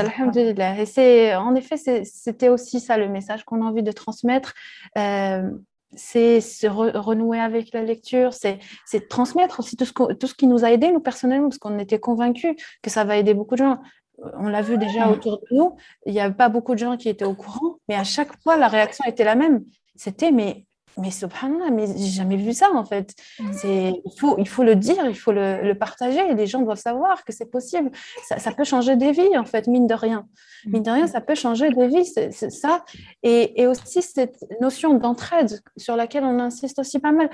Et 0.79 0.87
c'est, 0.87 1.35
en 1.35 1.55
effet, 1.55 1.77
c'était 2.05 2.49
aussi 2.49 2.81
ça 2.81 2.99
le 2.99 3.09
message 3.09 3.45
qu'on 3.45 3.63
a 3.63 3.65
envie 3.65 3.83
de 3.83 3.93
transmettre. 3.93 4.55
Euh, 4.99 5.51
c'est 5.95 6.41
se 6.41 6.67
renouer 6.67 7.41
avec 7.41 7.73
la 7.73 7.83
lecture, 7.83 8.33
c'est 8.35 8.61
transmettre 9.09 9.61
aussi 9.61 9.77
tout 9.77 9.87
ce, 9.87 9.93
tout 10.15 10.27
ce 10.27 10.35
qui 10.35 10.47
nous 10.47 10.65
a 10.65 10.71
aidé, 10.71 10.91
nous, 10.93 11.01
personnellement, 11.01 11.49
parce 11.49 11.59
qu'on 11.59 11.79
était 11.79 11.99
convaincus 11.99 12.55
que 12.83 12.91
ça 12.91 13.05
va 13.05 13.17
aider 13.17 13.35
beaucoup 13.35 13.55
de 13.55 13.63
gens 13.63 13.79
on 14.19 14.49
l'a 14.49 14.63
vu 14.63 14.79
déjà 14.79 15.11
autour 15.11 15.39
de 15.39 15.47
nous, 15.51 15.77
il 16.07 16.13
n'y 16.13 16.21
avait 16.21 16.35
pas 16.35 16.49
beaucoup 16.49 16.75
de 16.75 16.79
gens 16.79 16.97
qui 16.97 17.09
étaient 17.09 17.25
au 17.25 17.35
courant, 17.35 17.77
mais 17.89 17.95
à 17.95 18.05
chaque 18.05 18.41
fois, 18.43 18.57
la 18.57 18.69
réaction 18.69 19.05
était 19.07 19.25
la 19.25 19.35
même. 19.35 19.65
C'était, 19.95 20.31
mais, 20.31 20.66
mais 20.99 21.11
subhanallah, 21.11 21.71
mais 21.71 21.87
j'ai 21.87 22.07
jamais 22.07 22.37
vu 22.37 22.53
ça 22.55 22.71
en 22.73 22.85
fait. 22.85 23.15
C'est, 23.53 24.01
il, 24.05 24.19
faut, 24.19 24.37
il 24.39 24.49
faut 24.49 24.63
le 24.63 24.77
dire, 24.77 25.05
il 25.07 25.15
faut 25.15 25.33
le, 25.33 25.75
partager, 25.75 26.35
les 26.35 26.47
gens 26.47 26.63
doivent 26.63 26.79
savoir 26.79 27.25
que 27.25 27.33
c'est 27.33 27.51
possible. 27.51 27.91
Ça, 28.39 28.53
peut 28.53 28.65
changer 28.65 28.97
des 28.97 29.13
vies 29.13 29.37
en 29.37 29.45
fait, 29.45 29.67
mine 29.67 29.87
de 29.87 29.95
rien. 29.95 30.27
Mm. 30.65 30.73
Mine 30.73 30.83
de 30.83 30.91
rien, 30.91 31.07
ça 31.07 31.21
peut 31.21 31.35
changer 31.35 31.71
des 31.71 31.89
vies, 31.89 32.07
c'est, 32.07 32.31
ça. 32.31 32.85
Et, 33.23 33.61
et, 33.61 33.67
aussi 33.67 34.01
cette 34.01 34.45
notion 34.61 34.95
d'entraide 34.95 35.61
sur 35.77 35.97
laquelle 35.97 36.25
on 36.25 36.39
insiste 36.39 36.79
aussi 36.79 36.99
pas 36.99 37.13
mal, 37.13 37.29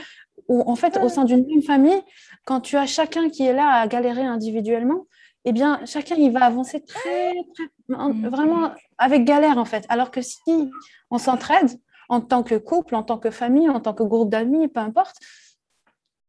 où 0.49 0.69
en 0.69 0.75
fait, 0.75 0.99
au 1.03 1.09
sein 1.09 1.25
d'une 1.25 1.47
même 1.47 1.63
famille, 1.63 2.03
quand 2.45 2.61
tu 2.61 2.77
as 2.77 2.87
chacun 2.87 3.29
qui 3.29 3.45
est 3.45 3.53
là 3.53 3.69
à 3.69 3.87
galérer 3.87 4.25
individuellement, 4.25 5.07
eh 5.45 5.53
bien, 5.53 5.81
chacun, 5.87 6.15
il 6.17 6.31
va 6.33 6.45
avancer 6.45 6.85
très, 6.85 7.33
très, 7.55 7.65
mm. 7.89 8.29
vraiment 8.29 8.73
avec 8.99 9.25
galère, 9.25 9.59
en 9.59 9.65
fait. 9.65 9.85
Alors 9.89 10.11
que 10.11 10.21
si 10.21 10.71
on 11.11 11.19
s'entraide 11.19 11.71
en 12.13 12.21
tant 12.21 12.43
que 12.43 12.57
couple, 12.57 12.95
en 12.95 13.03
tant 13.03 13.17
que 13.17 13.31
famille, 13.31 13.71
en 13.71 13.81
tant 13.81 13.95
que 13.95 14.03
groupe 14.03 14.29
d'amis, 14.29 14.69
peu 14.69 14.81
importe, 14.81 15.17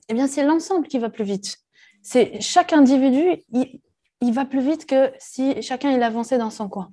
eh 0.08 0.14
bien, 0.14 0.28
c'est 0.28 0.46
l'ensemble 0.46 0.88
qui 0.88 0.98
va 0.98 1.10
plus 1.10 1.26
vite. 1.26 1.58
C'est 2.02 2.40
chaque 2.40 2.72
individu, 2.72 3.44
il, 3.52 4.34
va 4.34 4.46
plus 4.46 4.62
vite 4.62 4.86
que 4.86 5.12
si 5.20 5.62
chacun, 5.62 5.92
il 5.92 6.02
avançait 6.02 6.38
dans 6.38 6.52
son 6.52 6.70
coin. 6.70 6.90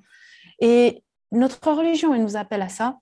Et 0.58 1.04
notre 1.30 1.70
religion, 1.70 2.12
elle 2.12 2.22
nous 2.22 2.36
appelle 2.36 2.62
à 2.62 2.68
ça. 2.68 2.98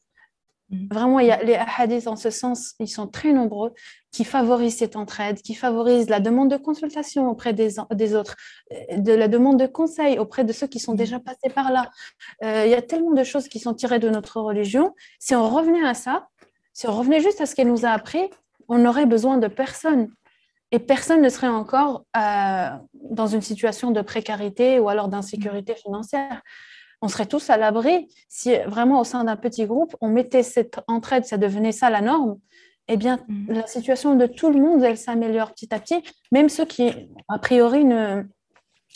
Mm. 0.71 0.87
Vraiment, 0.93 1.21
il 1.21 1.27
y 1.27 1.31
a 1.31 1.43
les 1.43 1.59
hadiths 1.77 2.07
en 2.07 2.17
ce 2.17 2.31
sens, 2.31 2.75
ils 2.79 2.89
sont 2.89 3.07
très 3.07 3.33
nombreux, 3.33 3.73
qui 4.11 4.25
favorisent 4.25 4.79
cette 4.79 4.97
entraide, 4.97 5.41
qui 5.43 5.55
favorisent 5.55 6.09
la 6.09 6.21
demande 6.21 6.51
de 6.51 6.57
consultation 6.57 7.29
auprès 7.29 7.53
des, 7.53 7.77
des 7.93 8.15
autres, 8.15 8.37
euh, 8.73 8.99
de 8.99 9.13
la 9.13 9.29
demande 9.29 9.59
de 9.59 9.67
conseil 9.67 10.19
auprès 10.19 10.45
de 10.45 10.53
ceux 10.53 10.67
qui 10.67 10.81
sont 10.81 10.95
mm. 10.95 10.97
déjà 10.97 11.21
passés 11.21 11.51
par 11.55 11.71
là. 11.71 11.91
Euh, 12.45 12.65
il 12.67 12.71
y 12.71 12.75
a 12.75 12.83
tellement 12.83 13.13
de 13.13 13.25
choses 13.25 13.49
qui 13.49 13.59
sont 13.59 13.75
tirées 13.75 13.99
de 13.99 14.09
notre 14.09 14.41
religion. 14.41 14.95
Si 15.19 15.35
on 15.35 15.49
revenait 15.49 15.87
à 15.87 15.95
ça, 15.95 16.29
si 16.73 16.87
on 16.87 16.97
revenait 16.97 17.21
juste 17.21 17.41
à 17.41 17.47
ce 17.47 17.55
qu'elle 17.55 17.69
nous 17.69 17.87
a 17.87 17.91
appris, 17.91 18.31
on 18.69 18.79
n'aurait 18.79 19.07
besoin 19.07 19.39
de 19.39 19.49
personne. 19.49 20.09
Et 20.71 20.79
personne 20.79 21.23
ne 21.23 21.31
serait 21.31 21.49
encore 21.49 22.05
euh, 22.17 22.69
dans 22.93 23.27
une 23.27 23.41
situation 23.41 23.91
de 23.91 24.03
précarité 24.03 24.79
ou 24.79 24.91
alors 24.91 25.09
d'insécurité 25.09 25.75
financière. 25.75 26.43
On 27.01 27.09
serait 27.09 27.27
tous 27.27 27.51
à 27.51 27.57
l'abri 27.57 28.09
si 28.29 28.57
vraiment 28.67 29.01
au 29.01 29.05
sein 29.05 29.25
d'un 29.25 29.37
petit 29.37 29.67
groupe, 29.67 29.97
on 30.01 30.09
mettait 30.09 30.43
cette 30.43 30.81
entraide, 30.89 31.25
ça 31.25 31.37
devenait 31.37 31.73
ça 31.73 31.91
la 31.91 32.01
norme. 32.01 32.39
Eh 32.89 32.97
bien, 32.97 33.19
mm. 33.29 33.53
la 33.53 33.67
situation 33.67 34.17
de 34.17 34.27
tout 34.27 34.51
le 34.51 34.61
monde, 34.61 34.83
elle 34.83 34.97
s'améliore 34.97 35.53
petit 35.53 35.73
à 35.75 35.79
petit, 35.79 36.03
même 36.33 36.49
ceux 36.49 36.65
qui, 36.65 36.91
a 37.29 37.39
priori, 37.39 37.85
ne, 37.85 38.25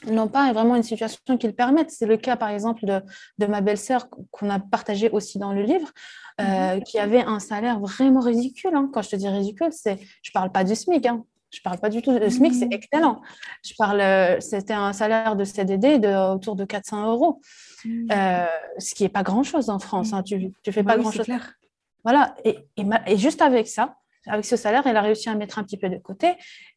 n'ont 0.06 0.28
pas 0.28 0.52
vraiment 0.52 0.76
une 0.76 0.82
situation 0.82 1.36
qui 1.38 1.46
le 1.46 1.52
permette. 1.52 1.90
C'est 1.90 2.06
le 2.06 2.16
cas, 2.16 2.36
par 2.36 2.48
exemple, 2.48 2.84
de, 2.84 3.46
ma 3.46 3.60
belle-sœur 3.60 4.08
qu'on 4.30 4.50
a 4.50 4.58
partagé 4.58 5.10
aussi 5.10 5.38
dans 5.38 5.52
le 5.52 5.62
livre, 5.62 5.90
euh, 6.40 6.76
mhm. 6.76 6.82
qui 6.84 6.98
avait 6.98 7.22
un 7.22 7.38
salaire 7.38 7.80
vraiment 7.80 8.20
ridicule. 8.20 8.74
Hein. 8.74 8.90
Quand 8.92 9.02
je 9.02 9.10
te 9.10 9.16
dis 9.16 9.28
ridicule, 9.28 9.70
c'est, 9.70 9.98
je 10.22 10.30
ne 10.30 10.32
parle 10.32 10.50
pas 10.50 10.64
du 10.64 10.74
SMIC. 10.74 11.06
Hein. 11.06 11.24
Je 11.50 11.58
ne 11.58 11.62
parle 11.64 11.78
pas 11.78 11.90
du 11.90 12.00
tout 12.00 12.18
du 12.18 12.30
SMIC, 12.30 12.54
c'est 12.54 12.64
mhm. 12.64 12.72
excellent. 12.72 13.20
Je 13.64 13.74
parle, 13.76 14.00
euh, 14.00 14.40
c'était 14.40 14.72
un 14.72 14.94
salaire 14.94 15.36
de 15.36 15.44
CDD 15.44 15.98
de 15.98 16.34
autour 16.34 16.56
de 16.56 16.64
400 16.64 17.10
euros, 17.12 17.40
euh, 17.86 18.46
ce 18.78 18.94
qui 18.94 19.02
n'est 19.02 19.08
pas 19.08 19.22
grand-chose 19.22 19.70
en 19.70 19.78
France. 19.78 20.12
Hein. 20.12 20.22
Tu 20.22 20.38
ne 20.38 20.72
fais 20.72 20.82
pas 20.82 20.96
grand-chose. 20.96 21.26
Voilà. 22.04 22.34
Et, 22.44 22.58
et, 23.06 23.16
juste 23.16 23.42
avec 23.42 23.68
ça, 23.68 23.96
avec 24.26 24.44
ce 24.44 24.56
salaire, 24.56 24.86
elle 24.86 24.96
a 24.96 25.02
réussi 25.02 25.28
à 25.28 25.34
mettre 25.34 25.58
un 25.58 25.64
petit 25.64 25.76
peu 25.76 25.88
de 25.88 25.98
côté. 25.98 26.34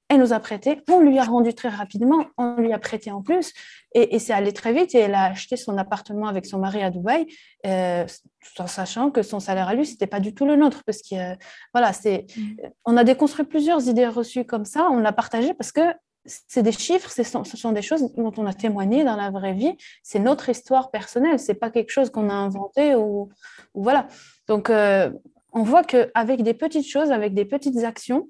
Elle 0.08 0.20
nous 0.20 0.34
a 0.34 0.40
prêté, 0.40 0.84
on 0.88 1.00
lui 1.00 1.18
a 1.18 1.24
rendu 1.24 1.56
très 1.56 1.70
rapidement, 1.70 2.26
on 2.38 2.58
lui 2.58 2.72
a 2.74 2.78
prêté 2.78 3.10
en 3.12 3.24
plus, 3.24 3.54
et, 3.96 4.20
c'est 4.20 4.34
allé 4.34 4.54
très 4.54 4.72
vite. 4.72 4.94
Et 4.94 5.00
elle 5.00 5.16
a 5.16 5.26
acheté 5.26 5.58
son 5.58 5.80
appartement 5.80 6.28
avec 6.28 6.46
son 6.46 6.60
mari 6.60 6.84
à 6.84 6.92
Dubaï, 6.92 7.26
euh, 7.66 8.06
tout 8.06 8.62
en 8.62 8.68
sachant 8.68 9.10
que 9.10 9.24
son 9.24 9.40
salaire 9.40 9.68
à 9.68 9.74
lui, 9.74 9.86
c'était 9.86 10.06
pas 10.06 10.20
du 10.20 10.36
tout 10.36 10.46
le 10.46 10.56
nôtre, 10.56 10.84
parce 10.86 11.02
que 11.02 11.16
euh, 11.16 11.36
voilà, 11.74 11.92
c'est, 11.92 12.28
mm. 12.38 12.56
on 12.86 12.98
a 12.98 13.04
déconstruit 13.04 13.46
plusieurs 13.46 13.88
idées 13.88 14.08
reçues 14.08 14.46
comme 14.46 14.66
ça, 14.66 14.90
on 14.92 15.00
l'a 15.00 15.12
partagé 15.12 15.56
parce 15.56 15.72
que 15.72 15.82
c'est 16.26 16.64
des 16.64 16.72
chiffres, 16.72 17.12
ce 17.12 17.24
sont, 17.24 17.72
des 17.72 17.82
choses 17.82 18.14
dont 18.16 18.34
on 18.38 18.46
a 18.46 18.54
témoigné 18.54 19.04
dans 19.04 19.16
la 19.16 19.30
vraie 19.30 19.54
vie. 19.54 19.78
C'est 20.04 20.20
notre 20.20 20.50
histoire 20.50 20.90
personnelle, 20.92 21.40
c'est 21.40 21.56
pas 21.56 21.70
quelque 21.70 21.92
chose 21.92 22.10
qu'on 22.10 22.30
a 22.30 22.34
inventé 22.34 22.96
ou, 22.96 23.30
voilà. 23.74 24.08
Donc, 24.48 24.70
euh, 24.70 25.12
on 25.54 25.64
voit 25.64 25.84
qu'avec 25.84 26.42
des 26.44 26.54
petites 26.54 26.88
choses, 26.88 27.12
avec 27.12 27.34
des 27.34 27.46
petites 27.46 27.84
actions, 27.84 28.28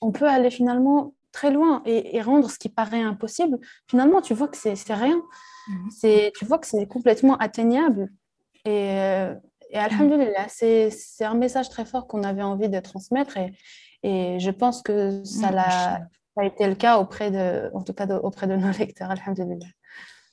on 0.00 0.12
peut 0.12 0.28
aller 0.28 0.50
finalement 0.50 1.14
très 1.32 1.50
loin 1.50 1.82
et, 1.86 2.20
rendre 2.20 2.50
ce 2.50 2.58
qui 2.58 2.68
paraît 2.68 3.00
impossible. 3.00 3.58
Finalement, 3.88 4.20
tu 4.20 4.34
vois 4.34 4.48
que 4.48 4.56
c'est 4.56 4.74
rien. 4.94 5.20
Mhm. 5.68 6.30
Tu 6.34 6.44
vois 6.44 6.58
que 6.58 6.66
c'est 6.66 6.86
complètement 6.86 7.36
atteignable. 7.38 8.10
Et, 8.64 8.90
euh, 9.00 9.34
et 9.70 9.78
Alhamdulillah, 9.78 10.48
c'est 10.48 10.90
un 11.20 11.34
message 11.34 11.70
très 11.70 11.86
fort 11.86 12.06
qu'on 12.06 12.22
avait 12.22 12.42
envie 12.42 12.68
de 12.68 12.78
transmettre 12.78 13.38
et, 13.38 13.54
et 14.02 14.38
je 14.38 14.50
pense 14.50 14.82
que 14.82 15.24
ça, 15.24 15.48
a, 15.56 15.98
ça 16.36 16.42
a 16.42 16.46
été 16.46 16.66
le 16.66 16.74
cas 16.74 16.98
auprès 16.98 17.30
de, 17.30 17.70
en 17.74 17.82
tout 17.82 17.92
cas 17.92 18.06
auprès 18.06 18.46
de 18.46 18.56
nos 18.56 18.72
lecteurs. 18.78 19.10
Alhamdulillah. 19.10 19.68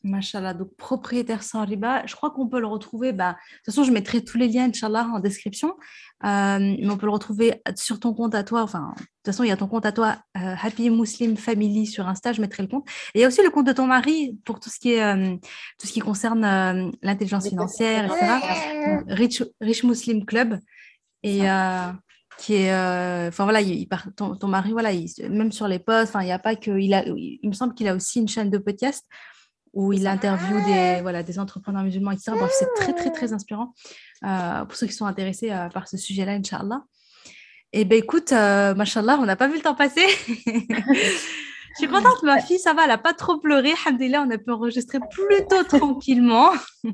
Machallah, 0.04 0.54
donc 0.54 0.74
propriétaire 0.78 1.44
sans 1.44 1.66
riba, 1.66 2.06
je 2.06 2.16
crois 2.16 2.32
qu'on 2.32 2.48
peut 2.48 2.62
le 2.62 2.68
retrouver. 2.68 3.12
Bah, 3.12 3.32
de 3.32 3.58
toute 3.58 3.66
façon, 3.66 3.84
je 3.84 3.92
mettrai 3.92 4.24
tous 4.24 4.38
les 4.38 4.48
liens, 4.48 4.70
Inch'Allah, 4.70 5.10
en 5.14 5.20
description. 5.20 5.76
Euh, 6.24 6.60
mais 6.60 6.90
on 6.90 6.98
peut 6.98 7.06
le 7.06 7.12
retrouver 7.12 7.62
sur 7.76 8.00
ton 8.00 8.14
compte 8.14 8.34
à 8.34 8.44
toi. 8.44 8.62
Enfin, 8.62 8.94
de 8.96 9.04
toute 9.04 9.26
façon, 9.26 9.44
il 9.44 9.50
y 9.50 9.52
a 9.52 9.58
ton 9.58 9.68
compte 9.68 9.86
à 9.86 9.92
toi, 9.92 10.18
euh, 10.38 10.56
Happy 10.62 10.90
Muslim 10.90 11.36
Family 11.36 11.86
sur 11.86 12.08
Insta, 12.08 12.32
je 12.32 12.40
mettrai 12.40 12.64
le 12.64 12.70
compte. 12.70 12.88
Et 13.14 13.20
il 13.20 13.22
y 13.22 13.26
a 13.26 13.28
aussi 13.28 13.44
le 13.44 13.50
compte 13.50 13.68
de 13.68 13.74
ton 13.74 13.88
mari 13.88 14.38
pour 14.46 14.62
tout 14.62 14.70
ce 14.70 14.80
qui, 14.80 14.94
est, 14.94 15.04
euh, 15.04 15.36
tout 15.78 15.88
ce 15.88 15.92
qui 15.92 16.00
concerne 16.00 16.92
l'intelligence 17.02 17.50
financière, 17.50 18.06
etc. 18.06 19.04
Rich, 19.08 19.44
Rich 19.60 19.84
Muslim 19.84 20.26
Club. 20.26 20.60
Et 21.24 21.42
qui 22.40 22.56
est 22.56 22.74
enfin 23.28 23.44
voilà 23.44 23.61
il, 23.61 23.88
ton, 24.16 24.36
ton, 24.36 24.48
mari 24.48 24.72
voilà 24.72 24.91
même 25.30 25.52
sur 25.52 25.68
les 25.68 25.80
posts 25.80 26.16
enfin 26.16 26.22
il 26.22 26.30
y 26.30 26.32
a 26.32 26.40
pas 26.40 26.56
que 26.56 26.72
il 26.80 26.94
a 26.94 27.03
il 27.06 27.40
me 27.44 27.53
semble 27.53 27.74
qu'il 27.74 27.88
a 27.88 27.95
aussi 27.95 28.20
une 28.20 28.28
chaîne 28.28 28.49
de 28.49 28.57
podcast 28.57 29.06
où 29.74 29.94
il 29.94 30.07
interviewe 30.07 30.64
des, 30.66 31.02
voilà, 31.02 31.24
des 31.24 31.40
entrepreneurs 31.40 31.84
musulmans, 31.84 32.11
etc. 32.11 32.32
Bref, 32.36 32.52
c'est 32.57 32.74
très, 32.76 32.94
très, 32.94 33.11
très 33.11 33.34
inspirant 33.34 33.74
euh, 34.26 34.66
pour 34.66 34.76
ceux 34.76 34.88
qui 34.88 34.94
sont 34.94 35.06
intéressés 35.06 35.52
euh, 35.52 35.70
par 35.70 35.88
ce 35.88 35.98
sujet-là, 35.98 36.34
Inch'Allah. 36.34 36.84
Et 37.72 37.82
eh 37.82 37.86
ben 37.86 37.99
écoute, 37.99 38.32
euh, 38.32 38.74
machallah, 38.74 39.20
on 39.20 39.26
n'a 39.26 39.36
pas 39.36 39.48
vu 39.48 39.57
le 39.57 39.61
temps 39.61 39.76
passer. 39.76 40.06
Je 40.28 41.86
suis 41.86 41.88
contente, 41.88 42.24
ma 42.24 42.41
fille, 42.41 42.57
ça 42.57 42.74
va, 42.74 42.84
elle 42.84 42.90
n'a 42.90 42.98
pas 42.98 43.14
trop 43.14 43.38
pleuré. 43.38 43.74
Alhamdulillah, 43.86 44.26
on 44.28 44.32
a 44.32 44.40
pu 44.40 44.49
enregistrer 44.49 44.98
plutôt 45.11 45.64
tranquillement. 45.64 46.49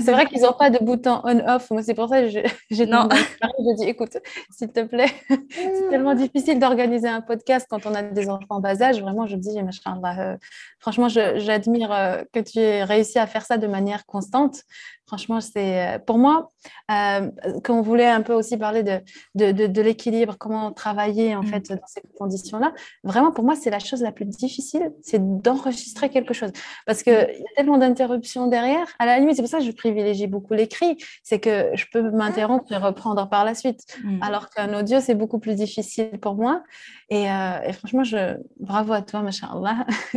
C'est 0.00 0.12
vrai 0.12 0.26
qu'ils 0.26 0.42
n'ont 0.42 0.52
pas 0.52 0.70
de 0.70 0.78
bouton 0.82 1.20
on-off. 1.24 1.70
Moi, 1.70 1.82
c'est 1.82 1.94
pour 1.94 2.08
ça 2.08 2.22
que 2.22 2.28
j'ai 2.70 2.86
demandé 2.86 3.16
je 3.40 3.76
dis, 3.76 3.88
écoute, 3.88 4.16
s'il 4.50 4.72
te 4.72 4.82
plaît, 4.82 5.12
c'est 5.28 5.88
tellement 5.90 6.14
difficile 6.14 6.58
d'organiser 6.58 7.08
un 7.08 7.20
podcast 7.20 7.66
quand 7.68 7.86
on 7.86 7.94
a 7.94 8.02
des 8.02 8.28
enfants 8.28 8.46
en 8.50 8.60
bas 8.60 8.82
âge. 8.82 9.00
Vraiment, 9.00 9.26
je 9.26 9.36
me 9.36 9.40
dis, 9.40 9.58
euh, 9.58 10.36
franchement, 10.78 11.08
j'admire 11.08 11.92
euh, 11.92 12.22
que 12.32 12.40
tu 12.40 12.58
aies 12.58 12.84
réussi 12.84 13.18
à 13.18 13.26
faire 13.26 13.44
ça 13.44 13.58
de 13.58 13.66
manière 13.66 14.06
constante. 14.06 14.62
Franchement, 15.06 15.40
c'est 15.40 15.94
euh, 15.94 15.98
pour 15.98 16.18
moi, 16.18 16.50
euh, 16.90 17.30
quand 17.62 17.78
on 17.78 17.82
voulait 17.82 18.08
un 18.08 18.22
peu 18.22 18.32
aussi 18.32 18.56
parler 18.56 18.82
de, 18.82 19.00
de, 19.34 19.66
de, 19.66 19.82
l'équilibre, 19.82 20.36
comment 20.38 20.72
travailler 20.72 21.36
en 21.36 21.42
mm. 21.42 21.46
fait 21.46 21.68
dans 21.70 21.86
ces 21.86 22.02
conditions-là, 22.18 22.72
vraiment 23.04 23.30
pour 23.30 23.44
moi, 23.44 23.54
c'est 23.54 23.70
la 23.70 23.78
chose 23.78 24.02
la 24.02 24.10
plus 24.10 24.24
difficile, 24.24 24.92
c'est 25.02 25.20
d'enregistrer 25.42 26.08
quelque 26.08 26.34
chose. 26.34 26.50
Parce 26.86 27.02
qu'il 27.02 27.12
mm. 27.12 27.16
y 27.16 27.42
a 27.52 27.54
tellement 27.56 27.78
d'interruptions 27.78 28.48
derrière. 28.48 28.88
À 28.98 29.06
la 29.06 29.18
limite, 29.18 29.36
c'est 29.36 29.42
pour 29.42 29.50
ça 29.50 29.58
que 29.58 29.64
je 29.64 29.70
privilégie 29.70 30.26
beaucoup 30.26 30.54
l'écrit, 30.54 30.96
c'est 31.22 31.38
que 31.38 31.70
je 31.74 31.84
peux 31.92 32.10
m'interrompre 32.10 32.70
et 32.72 32.76
reprendre 32.76 33.28
par 33.28 33.44
la 33.44 33.54
suite. 33.54 33.84
Mm. 34.02 34.22
Alors 34.22 34.50
qu'un 34.50 34.76
audio, 34.78 35.00
c'est 35.00 35.14
beaucoup 35.14 35.38
plus 35.38 35.54
difficile 35.54 36.18
pour 36.20 36.34
moi. 36.34 36.62
Et, 37.08 37.30
euh, 37.30 37.60
et, 37.64 37.72
franchement, 37.72 38.02
je, 38.02 38.36
bravo 38.58 38.92
à 38.92 39.02
toi, 39.02 39.22
machallah, 39.22 39.86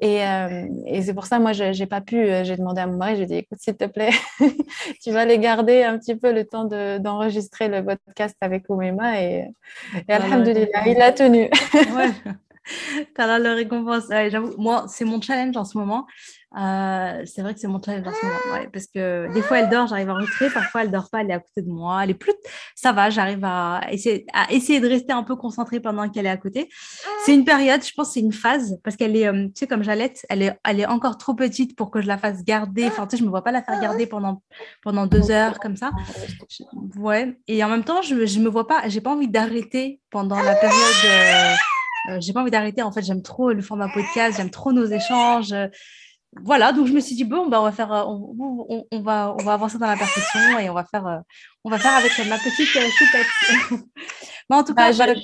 et, 0.00 0.26
euh, 0.26 0.66
et 0.86 1.02
c'est 1.02 1.14
pour 1.14 1.26
ça, 1.26 1.38
moi, 1.38 1.52
je 1.52 1.78
n'ai 1.78 1.86
pas 1.86 2.00
pu, 2.00 2.16
euh, 2.16 2.42
j'ai 2.42 2.56
demandé 2.56 2.80
à 2.80 2.88
mon 2.88 3.00
mari, 3.04 3.16
j'ai 3.16 3.26
dit, 3.26 3.34
écoute, 3.34 3.58
s'il 3.60 3.76
te 3.76 3.84
plaît, 3.84 4.10
tu 5.02 5.10
vas 5.10 5.24
les 5.24 5.38
garder 5.38 5.82
un 5.82 5.98
petit 5.98 6.16
peu 6.16 6.32
le 6.32 6.44
temps 6.44 6.64
d'enregistrer 6.64 7.68
le 7.68 7.84
podcast 7.84 8.36
avec 8.40 8.64
Oumema. 8.68 9.20
Et, 9.20 9.50
et 10.08 10.12
alhamdulillah, 10.12 10.86
il 10.86 11.00
a 11.00 11.12
tenu. 11.12 11.42
ouais. 11.74 12.10
T'as 13.14 13.38
la 13.38 13.54
récompense. 13.54 14.04
J'avoue, 14.08 14.54
moi, 14.56 14.86
c'est 14.88 15.04
mon 15.04 15.20
challenge 15.20 15.56
en 15.56 15.64
ce 15.64 15.76
moment. 15.76 16.06
Euh, 16.56 17.22
c'est 17.26 17.42
vrai 17.42 17.52
que 17.54 17.60
c'est 17.60 17.66
mon 17.66 17.82
challenge 17.82 18.06
en 18.06 18.12
ce 18.12 18.26
moment. 18.26 18.68
parce 18.72 18.86
que 18.86 19.32
des 19.32 19.42
fois, 19.42 19.58
elle 19.58 19.68
dort, 19.70 19.88
j'arrive 19.88 20.08
à 20.08 20.12
enregistrer. 20.12 20.50
Parfois, 20.50 20.82
elle 20.82 20.90
dort 20.90 21.10
pas, 21.10 21.20
elle 21.22 21.30
est 21.30 21.34
à 21.34 21.40
côté 21.40 21.62
de 21.62 21.70
moi. 21.70 22.04
Elle 22.04 22.10
est 22.10 22.14
plus. 22.14 22.32
Ça 22.74 22.92
va, 22.92 23.10
j'arrive 23.10 23.44
à 23.44 23.80
essayer, 23.90 24.24
à 24.32 24.50
essayer 24.52 24.80
de 24.80 24.88
rester 24.88 25.12
un 25.12 25.24
peu 25.24 25.36
concentrée 25.36 25.80
pendant 25.80 26.08
qu'elle 26.08 26.26
est 26.26 26.30
à 26.30 26.36
côté. 26.36 26.68
C'est 27.24 27.34
une 27.34 27.44
période, 27.44 27.84
je 27.84 27.92
pense, 27.94 28.12
c'est 28.12 28.20
une 28.20 28.32
phase 28.32 28.78
parce 28.84 28.96
qu'elle 28.96 29.16
est, 29.16 29.26
euh, 29.26 29.46
tu 29.46 29.52
sais, 29.56 29.66
comme 29.66 29.82
Jalette, 29.82 30.24
elle 30.28 30.42
est, 30.42 30.58
elle 30.64 30.80
est 30.80 30.86
encore 30.86 31.18
trop 31.18 31.34
petite 31.34 31.76
pour 31.76 31.90
que 31.90 32.00
je 32.00 32.06
la 32.06 32.18
fasse 32.18 32.44
garder. 32.44 32.86
Enfin, 32.86 33.06
tu 33.06 33.16
sais, 33.16 33.20
je 33.20 33.24
me 33.24 33.30
vois 33.30 33.42
pas 33.42 33.52
la 33.52 33.62
faire 33.62 33.80
garder 33.80 34.06
pendant, 34.06 34.42
pendant 34.82 35.06
deux 35.06 35.30
heures 35.30 35.58
comme 35.58 35.76
ça. 35.76 35.90
Ouais. 36.96 37.36
Et 37.48 37.64
en 37.64 37.68
même 37.68 37.84
temps, 37.84 38.02
je, 38.02 38.26
je 38.26 38.38
me 38.38 38.48
vois 38.48 38.66
pas, 38.66 38.88
j'ai 38.88 39.00
pas 39.00 39.10
envie 39.10 39.28
d'arrêter 39.28 40.00
pendant 40.10 40.40
la 40.40 40.54
période. 40.54 41.58
Euh, 42.10 42.18
j'ai 42.20 42.32
pas 42.32 42.42
envie 42.42 42.50
d'arrêter. 42.50 42.82
En 42.82 42.92
fait, 42.92 43.02
j'aime 43.02 43.22
trop 43.22 43.50
le 43.50 43.62
format 43.62 43.88
podcast, 43.92 44.36
j'aime 44.36 44.50
trop 44.50 44.72
nos 44.72 44.86
échanges 44.86 45.54
voilà, 46.42 46.72
donc 46.72 46.86
je 46.86 46.92
me 46.92 47.00
suis 47.00 47.14
dit, 47.14 47.24
bon, 47.24 47.48
bah, 47.48 47.60
on, 47.60 47.64
va 47.64 47.72
faire, 47.72 47.92
euh, 47.92 48.04
on, 48.06 48.86
on, 48.90 49.00
va, 49.00 49.34
on 49.38 49.42
va 49.42 49.54
avancer 49.54 49.78
dans 49.78 49.86
la 49.86 49.96
perfection 49.96 50.58
et 50.58 50.68
on 50.68 50.74
va 50.74 50.84
faire, 50.84 51.06
euh, 51.06 51.18
on 51.64 51.70
va 51.70 51.78
faire 51.78 51.94
avec 51.94 52.12
ma 52.28 52.38
petite 52.38 52.66
choupette. 52.66 53.26
Mais 54.50 54.56
en 54.56 54.64
tout 54.64 54.74
cas, 54.74 54.92
bah, 54.92 55.14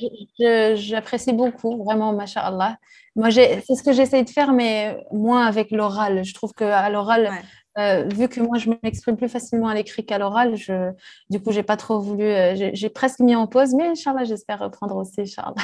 j'apprécie 0.77 1.32
beaucoup, 1.32 1.82
vraiment, 1.85 2.16
Allah. 2.37 2.77
Moi, 3.16 3.31
c'est 3.31 3.62
ce 3.62 3.82
que 3.82 3.93
j'essaie 3.93 4.23
de 4.23 4.31
faire, 4.31 4.53
mais 4.53 4.97
moins 5.12 5.45
avec 5.45 5.73
l'oral. 5.73 6.24
Je 6.24 6.32
trouve 6.32 6.53
qu'à 6.53 6.89
l'oral, 6.89 7.31
euh, 7.77 8.05
vu 8.05 8.28
que 8.28 8.41
moi, 8.41 8.57
je 8.57 8.70
m'exprime 8.82 9.16
plus 9.16 9.28
facilement 9.28 9.69
à 9.69 9.74
l'écrit 9.74 10.07
qu'à 10.07 10.16
l'oral, 10.16 10.57
je, 10.57 10.93
du 11.28 11.41
coup, 11.41 11.53
j'ai 11.53 11.65
pas 11.65 11.77
trop 11.77 12.01
voulu, 12.01 12.24
j'ai 12.73 12.89
presque 12.89 13.19
mis 13.19 13.35
en 13.35 13.47
pause, 13.47 13.74
mais 13.74 13.89
Inch'Allah, 13.89 14.24
j'espère 14.24 14.61
reprendre 14.61 14.97
aussi, 14.97 15.20
Inch'Allah. 15.20 15.55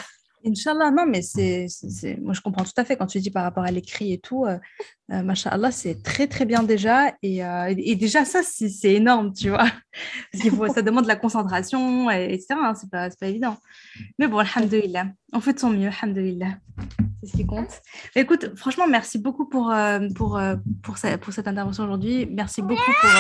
Inch'Allah, 0.46 0.90
non, 0.90 1.06
mais 1.06 1.22
c'est, 1.22 1.66
moi 2.20 2.32
je 2.32 2.40
comprends 2.40 2.64
tout 2.64 2.72
à 2.76 2.84
fait 2.84 2.96
quand 2.96 3.06
tu 3.06 3.18
dis 3.20 3.30
par 3.30 3.42
rapport 3.42 3.64
à 3.64 3.70
l'écrit 3.70 4.12
et 4.12 4.18
tout. 4.18 4.44
Euh, 4.44 4.58
euh 5.12 5.70
c'est 5.70 6.02
très 6.02 6.26
très 6.26 6.44
bien 6.44 6.62
déjà. 6.62 7.12
Et, 7.22 7.44
euh, 7.44 7.72
et 7.76 7.94
déjà, 7.94 8.24
ça, 8.24 8.40
c'est, 8.42 8.92
énorme, 8.92 9.32
tu 9.32 9.50
vois. 9.50 9.66
Ça 10.74 10.82
demande 10.82 11.06
la 11.06 11.16
concentration, 11.16 12.10
et, 12.10 12.34
etc. 12.34 12.54
Hein, 12.62 12.74
c'est, 12.74 12.90
pas, 12.90 13.08
pas 13.08 13.26
évident. 13.26 13.56
Mais 14.18 14.26
bon, 14.26 14.38
alhamdoulilah, 14.38 15.06
on 15.32 15.40
fait 15.40 15.54
de 15.54 15.58
son 15.58 15.70
mieux, 15.70 15.88
alhamdoulilah. 15.88 16.58
C'est 17.22 17.30
ce 17.30 17.36
qui 17.38 17.46
compte. 17.46 17.80
écoute, 18.14 18.54
franchement, 18.56 18.86
merci 18.86 19.18
beaucoup 19.18 19.48
pour, 19.48 19.72
euh, 19.72 20.00
pour, 20.14 20.38
pour, 20.82 20.96
pour 21.20 21.32
cette 21.32 21.48
intervention 21.48 21.84
aujourd'hui. 21.84 22.28
Merci 22.30 22.60
beaucoup 22.60 22.92
pour. 23.00 23.10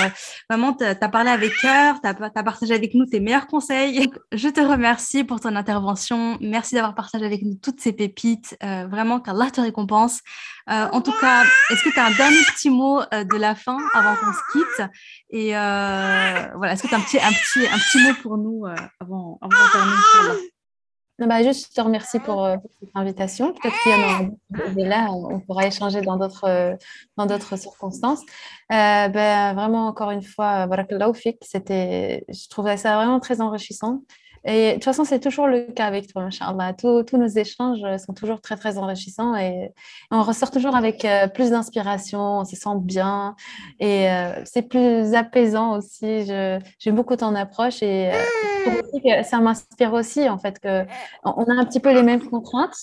vraiment, 0.50 0.74
tu 0.74 0.84
as 0.84 0.94
parlé 1.08 1.30
avec 1.30 1.56
cœur, 1.62 1.98
tu 2.02 2.08
as, 2.08 2.42
partagé 2.42 2.74
avec 2.74 2.92
nous 2.94 3.06
tes 3.06 3.20
meilleurs 3.20 3.46
conseils. 3.46 4.10
Je 4.32 4.48
te 4.48 4.60
remercie 4.60 5.24
pour 5.24 5.40
ton 5.40 5.56
intervention. 5.56 6.36
Merci 6.42 6.74
d'avoir 6.74 6.94
partagé 6.94 7.24
avec 7.24 7.42
nous 7.42 7.54
toutes 7.54 7.80
ces 7.80 7.92
pépites. 7.94 8.54
vraiment, 8.60 9.18
qu'Allah 9.20 9.50
te 9.50 9.62
récompense. 9.62 10.20
en 10.66 11.00
tout 11.00 11.14
cas, 11.18 11.44
est-ce 11.76 11.84
que 11.84 11.92
tu 11.92 12.00
as 12.00 12.06
un 12.06 12.16
dernier 12.16 12.42
petit 12.54 12.70
mot 12.70 13.00
euh, 13.00 13.24
de 13.24 13.36
la 13.36 13.54
fin 13.54 13.76
avant 13.92 14.14
qu'on 14.16 14.32
se 14.32 14.52
quitte? 14.52 14.88
Et 15.28 15.54
euh, 15.54 16.46
voilà, 16.56 16.72
est-ce 16.72 16.82
que 16.82 16.88
tu 16.88 16.94
as 16.94 16.98
un 16.98 17.02
petit, 17.02 17.18
un, 17.18 17.32
petit, 17.32 17.66
un 17.66 17.78
petit 17.78 18.02
mot 18.02 18.14
pour 18.22 18.38
nous 18.38 18.64
euh, 18.64 18.74
avant, 18.98 19.38
avant 19.42 19.50
de 19.50 19.72
terminer 19.72 20.50
bah, 21.18 21.42
juste, 21.42 21.70
je 21.70 21.74
te 21.74 21.80
remercie 21.80 22.18
pour, 22.18 22.46
cette 22.80 22.90
invitation. 22.94 23.52
Peut-être 23.54 23.74
qu'il 23.82 23.92
y 23.92 23.94
en 23.94 24.84
a 24.84 24.88
là, 24.88 25.08
on 25.10 25.40
pourra 25.40 25.66
échanger 25.66 26.02
dans 26.02 26.16
d'autres, 26.16 27.56
circonstances. 27.56 28.20
Euh, 28.70 29.08
ben, 29.08 29.54
vraiment, 29.54 29.86
encore 29.86 30.10
une 30.10 30.22
fois, 30.22 30.68
c'était, 31.42 32.24
je 32.28 32.48
trouvais 32.48 32.76
ça 32.76 32.96
vraiment 32.96 33.18
très 33.18 33.40
enrichissant. 33.40 34.02
Et 34.48 34.68
de 34.68 34.74
toute 34.74 34.84
façon, 34.84 35.04
c'est 35.04 35.18
toujours 35.18 35.48
le 35.48 35.62
cas 35.72 35.86
avec 35.86 36.06
toi, 36.06 36.22
Inch'Allah. 36.22 36.72
Tous, 36.72 37.04
nos 37.16 37.26
échanges 37.26 37.84
sont 37.98 38.14
toujours 38.14 38.40
très, 38.40 38.56
très 38.56 38.78
enrichissants 38.78 39.34
et 39.34 39.72
on 40.12 40.22
ressort 40.22 40.52
toujours 40.52 40.76
avec 40.76 41.04
euh, 41.04 41.26
plus 41.26 41.50
d'inspiration, 41.50 42.38
on 42.38 42.44
se 42.44 42.54
sent 42.54 42.76
bien 42.80 43.34
et 43.80 44.08
euh, 44.08 44.44
c'est 44.44 44.62
plus 44.62 45.14
apaisant 45.14 45.76
aussi. 45.76 46.26
J'aime 46.26 46.94
beaucoup 46.94 47.16
ton 47.16 47.34
approche 47.34 47.82
et 47.82 48.12
euh, 48.12 49.22
ça 49.24 49.40
m'inspire 49.40 49.92
aussi, 49.92 50.28
en 50.28 50.38
fait, 50.38 50.60
qu'on 50.60 50.78
a 51.24 51.52
un 51.52 51.64
petit 51.64 51.80
peu 51.80 51.92
les 51.92 52.04
mêmes 52.04 52.24
contraintes, 52.24 52.76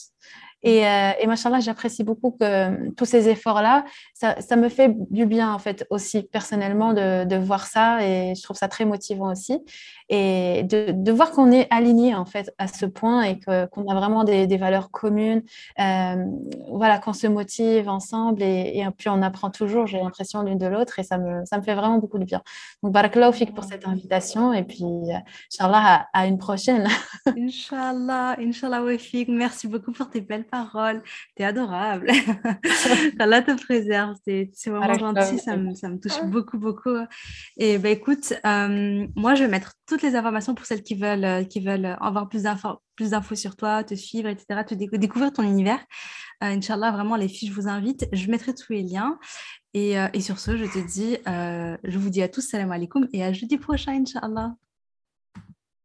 et, 0.64 0.88
euh, 0.88 1.11
et 1.19 1.27
machallah, 1.27 1.60
j'apprécie 1.60 2.03
beaucoup 2.03 2.31
que 2.31 2.44
euh, 2.44 2.90
tous 2.95 3.03
ces 3.06 3.27
efforts-là, 3.27 3.84
ça, 4.14 4.40
ça, 4.40 4.56
me 4.56 4.69
fait 4.69 4.95
du 5.10 5.26
bien 5.26 5.53
en 5.53 5.60
fait 5.60 5.85
aussi 5.90 6.23
personnellement 6.23 6.94
de, 6.94 7.26
de, 7.26 7.35
voir 7.35 7.65
ça 7.68 8.02
et 8.02 8.34
je 8.34 8.41
trouve 8.41 8.56
ça 8.56 8.69
très 8.69 8.85
motivant 8.85 9.30
aussi. 9.30 9.60
Et 10.07 10.64
de, 10.64 10.91
de 10.91 11.11
voir 11.11 11.31
qu'on 11.31 11.52
est 11.52 11.68
aligné 11.69 12.15
en 12.15 12.26
fait 12.26 12.53
à 12.57 12.68
ce 12.68 12.85
point 12.85 13.23
et 13.23 13.40
qu'on 13.41 13.88
a 13.90 13.95
vraiment 13.95 14.23
des, 14.23 14.48
des 14.48 14.57
valeurs 14.57 14.90
communes, 14.90 15.41
euh, 15.80 16.26
voilà, 16.69 16.98
qu'on 16.99 17.14
se 17.14 17.27
motive 17.27 17.90
ensemble 17.90 18.41
et, 18.41 18.77
et, 18.77 18.85
puis 18.98 19.10
on 19.10 19.22
apprend 19.22 19.49
toujours, 19.49 19.88
j'ai 19.88 19.99
l'impression 19.99 20.44
l'une 20.44 20.57
de 20.57 20.68
l'autre 20.68 20.99
et 20.99 21.03
ça 21.03 21.18
me, 21.18 21.44
ça 21.45 21.57
me 21.57 21.64
fait 21.64 21.76
vraiment 21.76 21.98
beaucoup 21.98 22.19
de 22.19 22.26
bien. 22.26 22.41
Donc, 22.84 22.94
barakallahu 22.94 23.34
fik 23.34 23.53
pour 23.53 23.65
cette 23.65 23.85
invitation 23.85 24.53
et 24.53 24.64
puis, 24.64 24.84
euh, 24.84 25.18
Inch'Allah, 25.52 26.07
à, 26.14 26.22
à, 26.22 26.27
une 26.27 26.38
prochaine. 26.38 26.88
Inch'Allah, 27.38 28.35
Inch'Allah, 28.40 28.84
Wafik, 28.84 29.27
merci 29.27 29.68
beaucoup 29.68 29.91
pour 29.91 30.10
tes 30.10 30.22
belles 30.22 30.45
paroles. 30.54 31.02
T'es 31.36 31.44
adorable. 31.44 32.08
Allah 33.20 33.42
te 33.42 33.60
préserve. 33.64 34.16
C'est 34.24 34.70
vraiment 34.70 34.94
gentil. 34.94 35.40
Ça 35.40 35.58
me, 35.58 35.74
ça 35.74 35.90
me, 35.90 36.00
touche 36.00 36.24
beaucoup, 36.26 36.60
beaucoup. 36.60 36.96
Et 37.58 37.80
ben 37.80 37.92
écoute, 37.92 38.34
euh, 38.46 39.08
moi, 39.16 39.34
je 39.34 39.44
vais 39.44 39.50
mettre 39.50 39.74
toutes 39.88 40.04
les 40.04 40.16
informations 40.16 40.54
pour 40.54 40.66
celles 40.66 40.84
qui 40.84 40.96
veulent, 40.96 41.26
euh, 41.26 41.44
qui 41.44 41.60
veulent 41.60 41.98
avoir 42.00 42.30
plus 42.30 42.44
d'infos 42.44 42.80
plus 42.96 43.10
d'infos 43.10 43.34
sur 43.34 43.56
toi, 43.56 43.84
te 43.84 43.96
suivre, 43.96 44.30
etc., 44.30 44.62
te 44.68 44.76
découvrir 44.76 45.34
ton 45.34 45.42
univers. 45.42 45.80
Euh, 46.44 46.56
Inch'Allah, 46.56 46.92
vraiment, 46.92 47.16
les 47.16 47.28
filles, 47.28 47.50
je 47.50 47.54
vous 47.54 47.68
invite. 47.68 48.08
Je 48.12 48.30
mettrai 48.30 48.54
tous 48.54 48.72
les 48.72 48.84
liens. 48.84 49.18
Et, 49.74 50.00
euh, 50.00 50.08
et 50.14 50.22
sur 50.22 50.38
ce, 50.38 50.56
je 50.56 50.66
te 50.66 50.78
dis, 50.78 51.18
je 51.26 51.98
vous 51.98 52.12
dis 52.12 52.22
à 52.22 52.30
tous 52.30 52.42
salam 52.42 52.72
alaikum 52.72 53.08
et 53.12 53.24
à 53.24 53.34
jeudi 53.34 53.58
prochain, 53.58 53.94
Inch'Allah. 53.94 54.54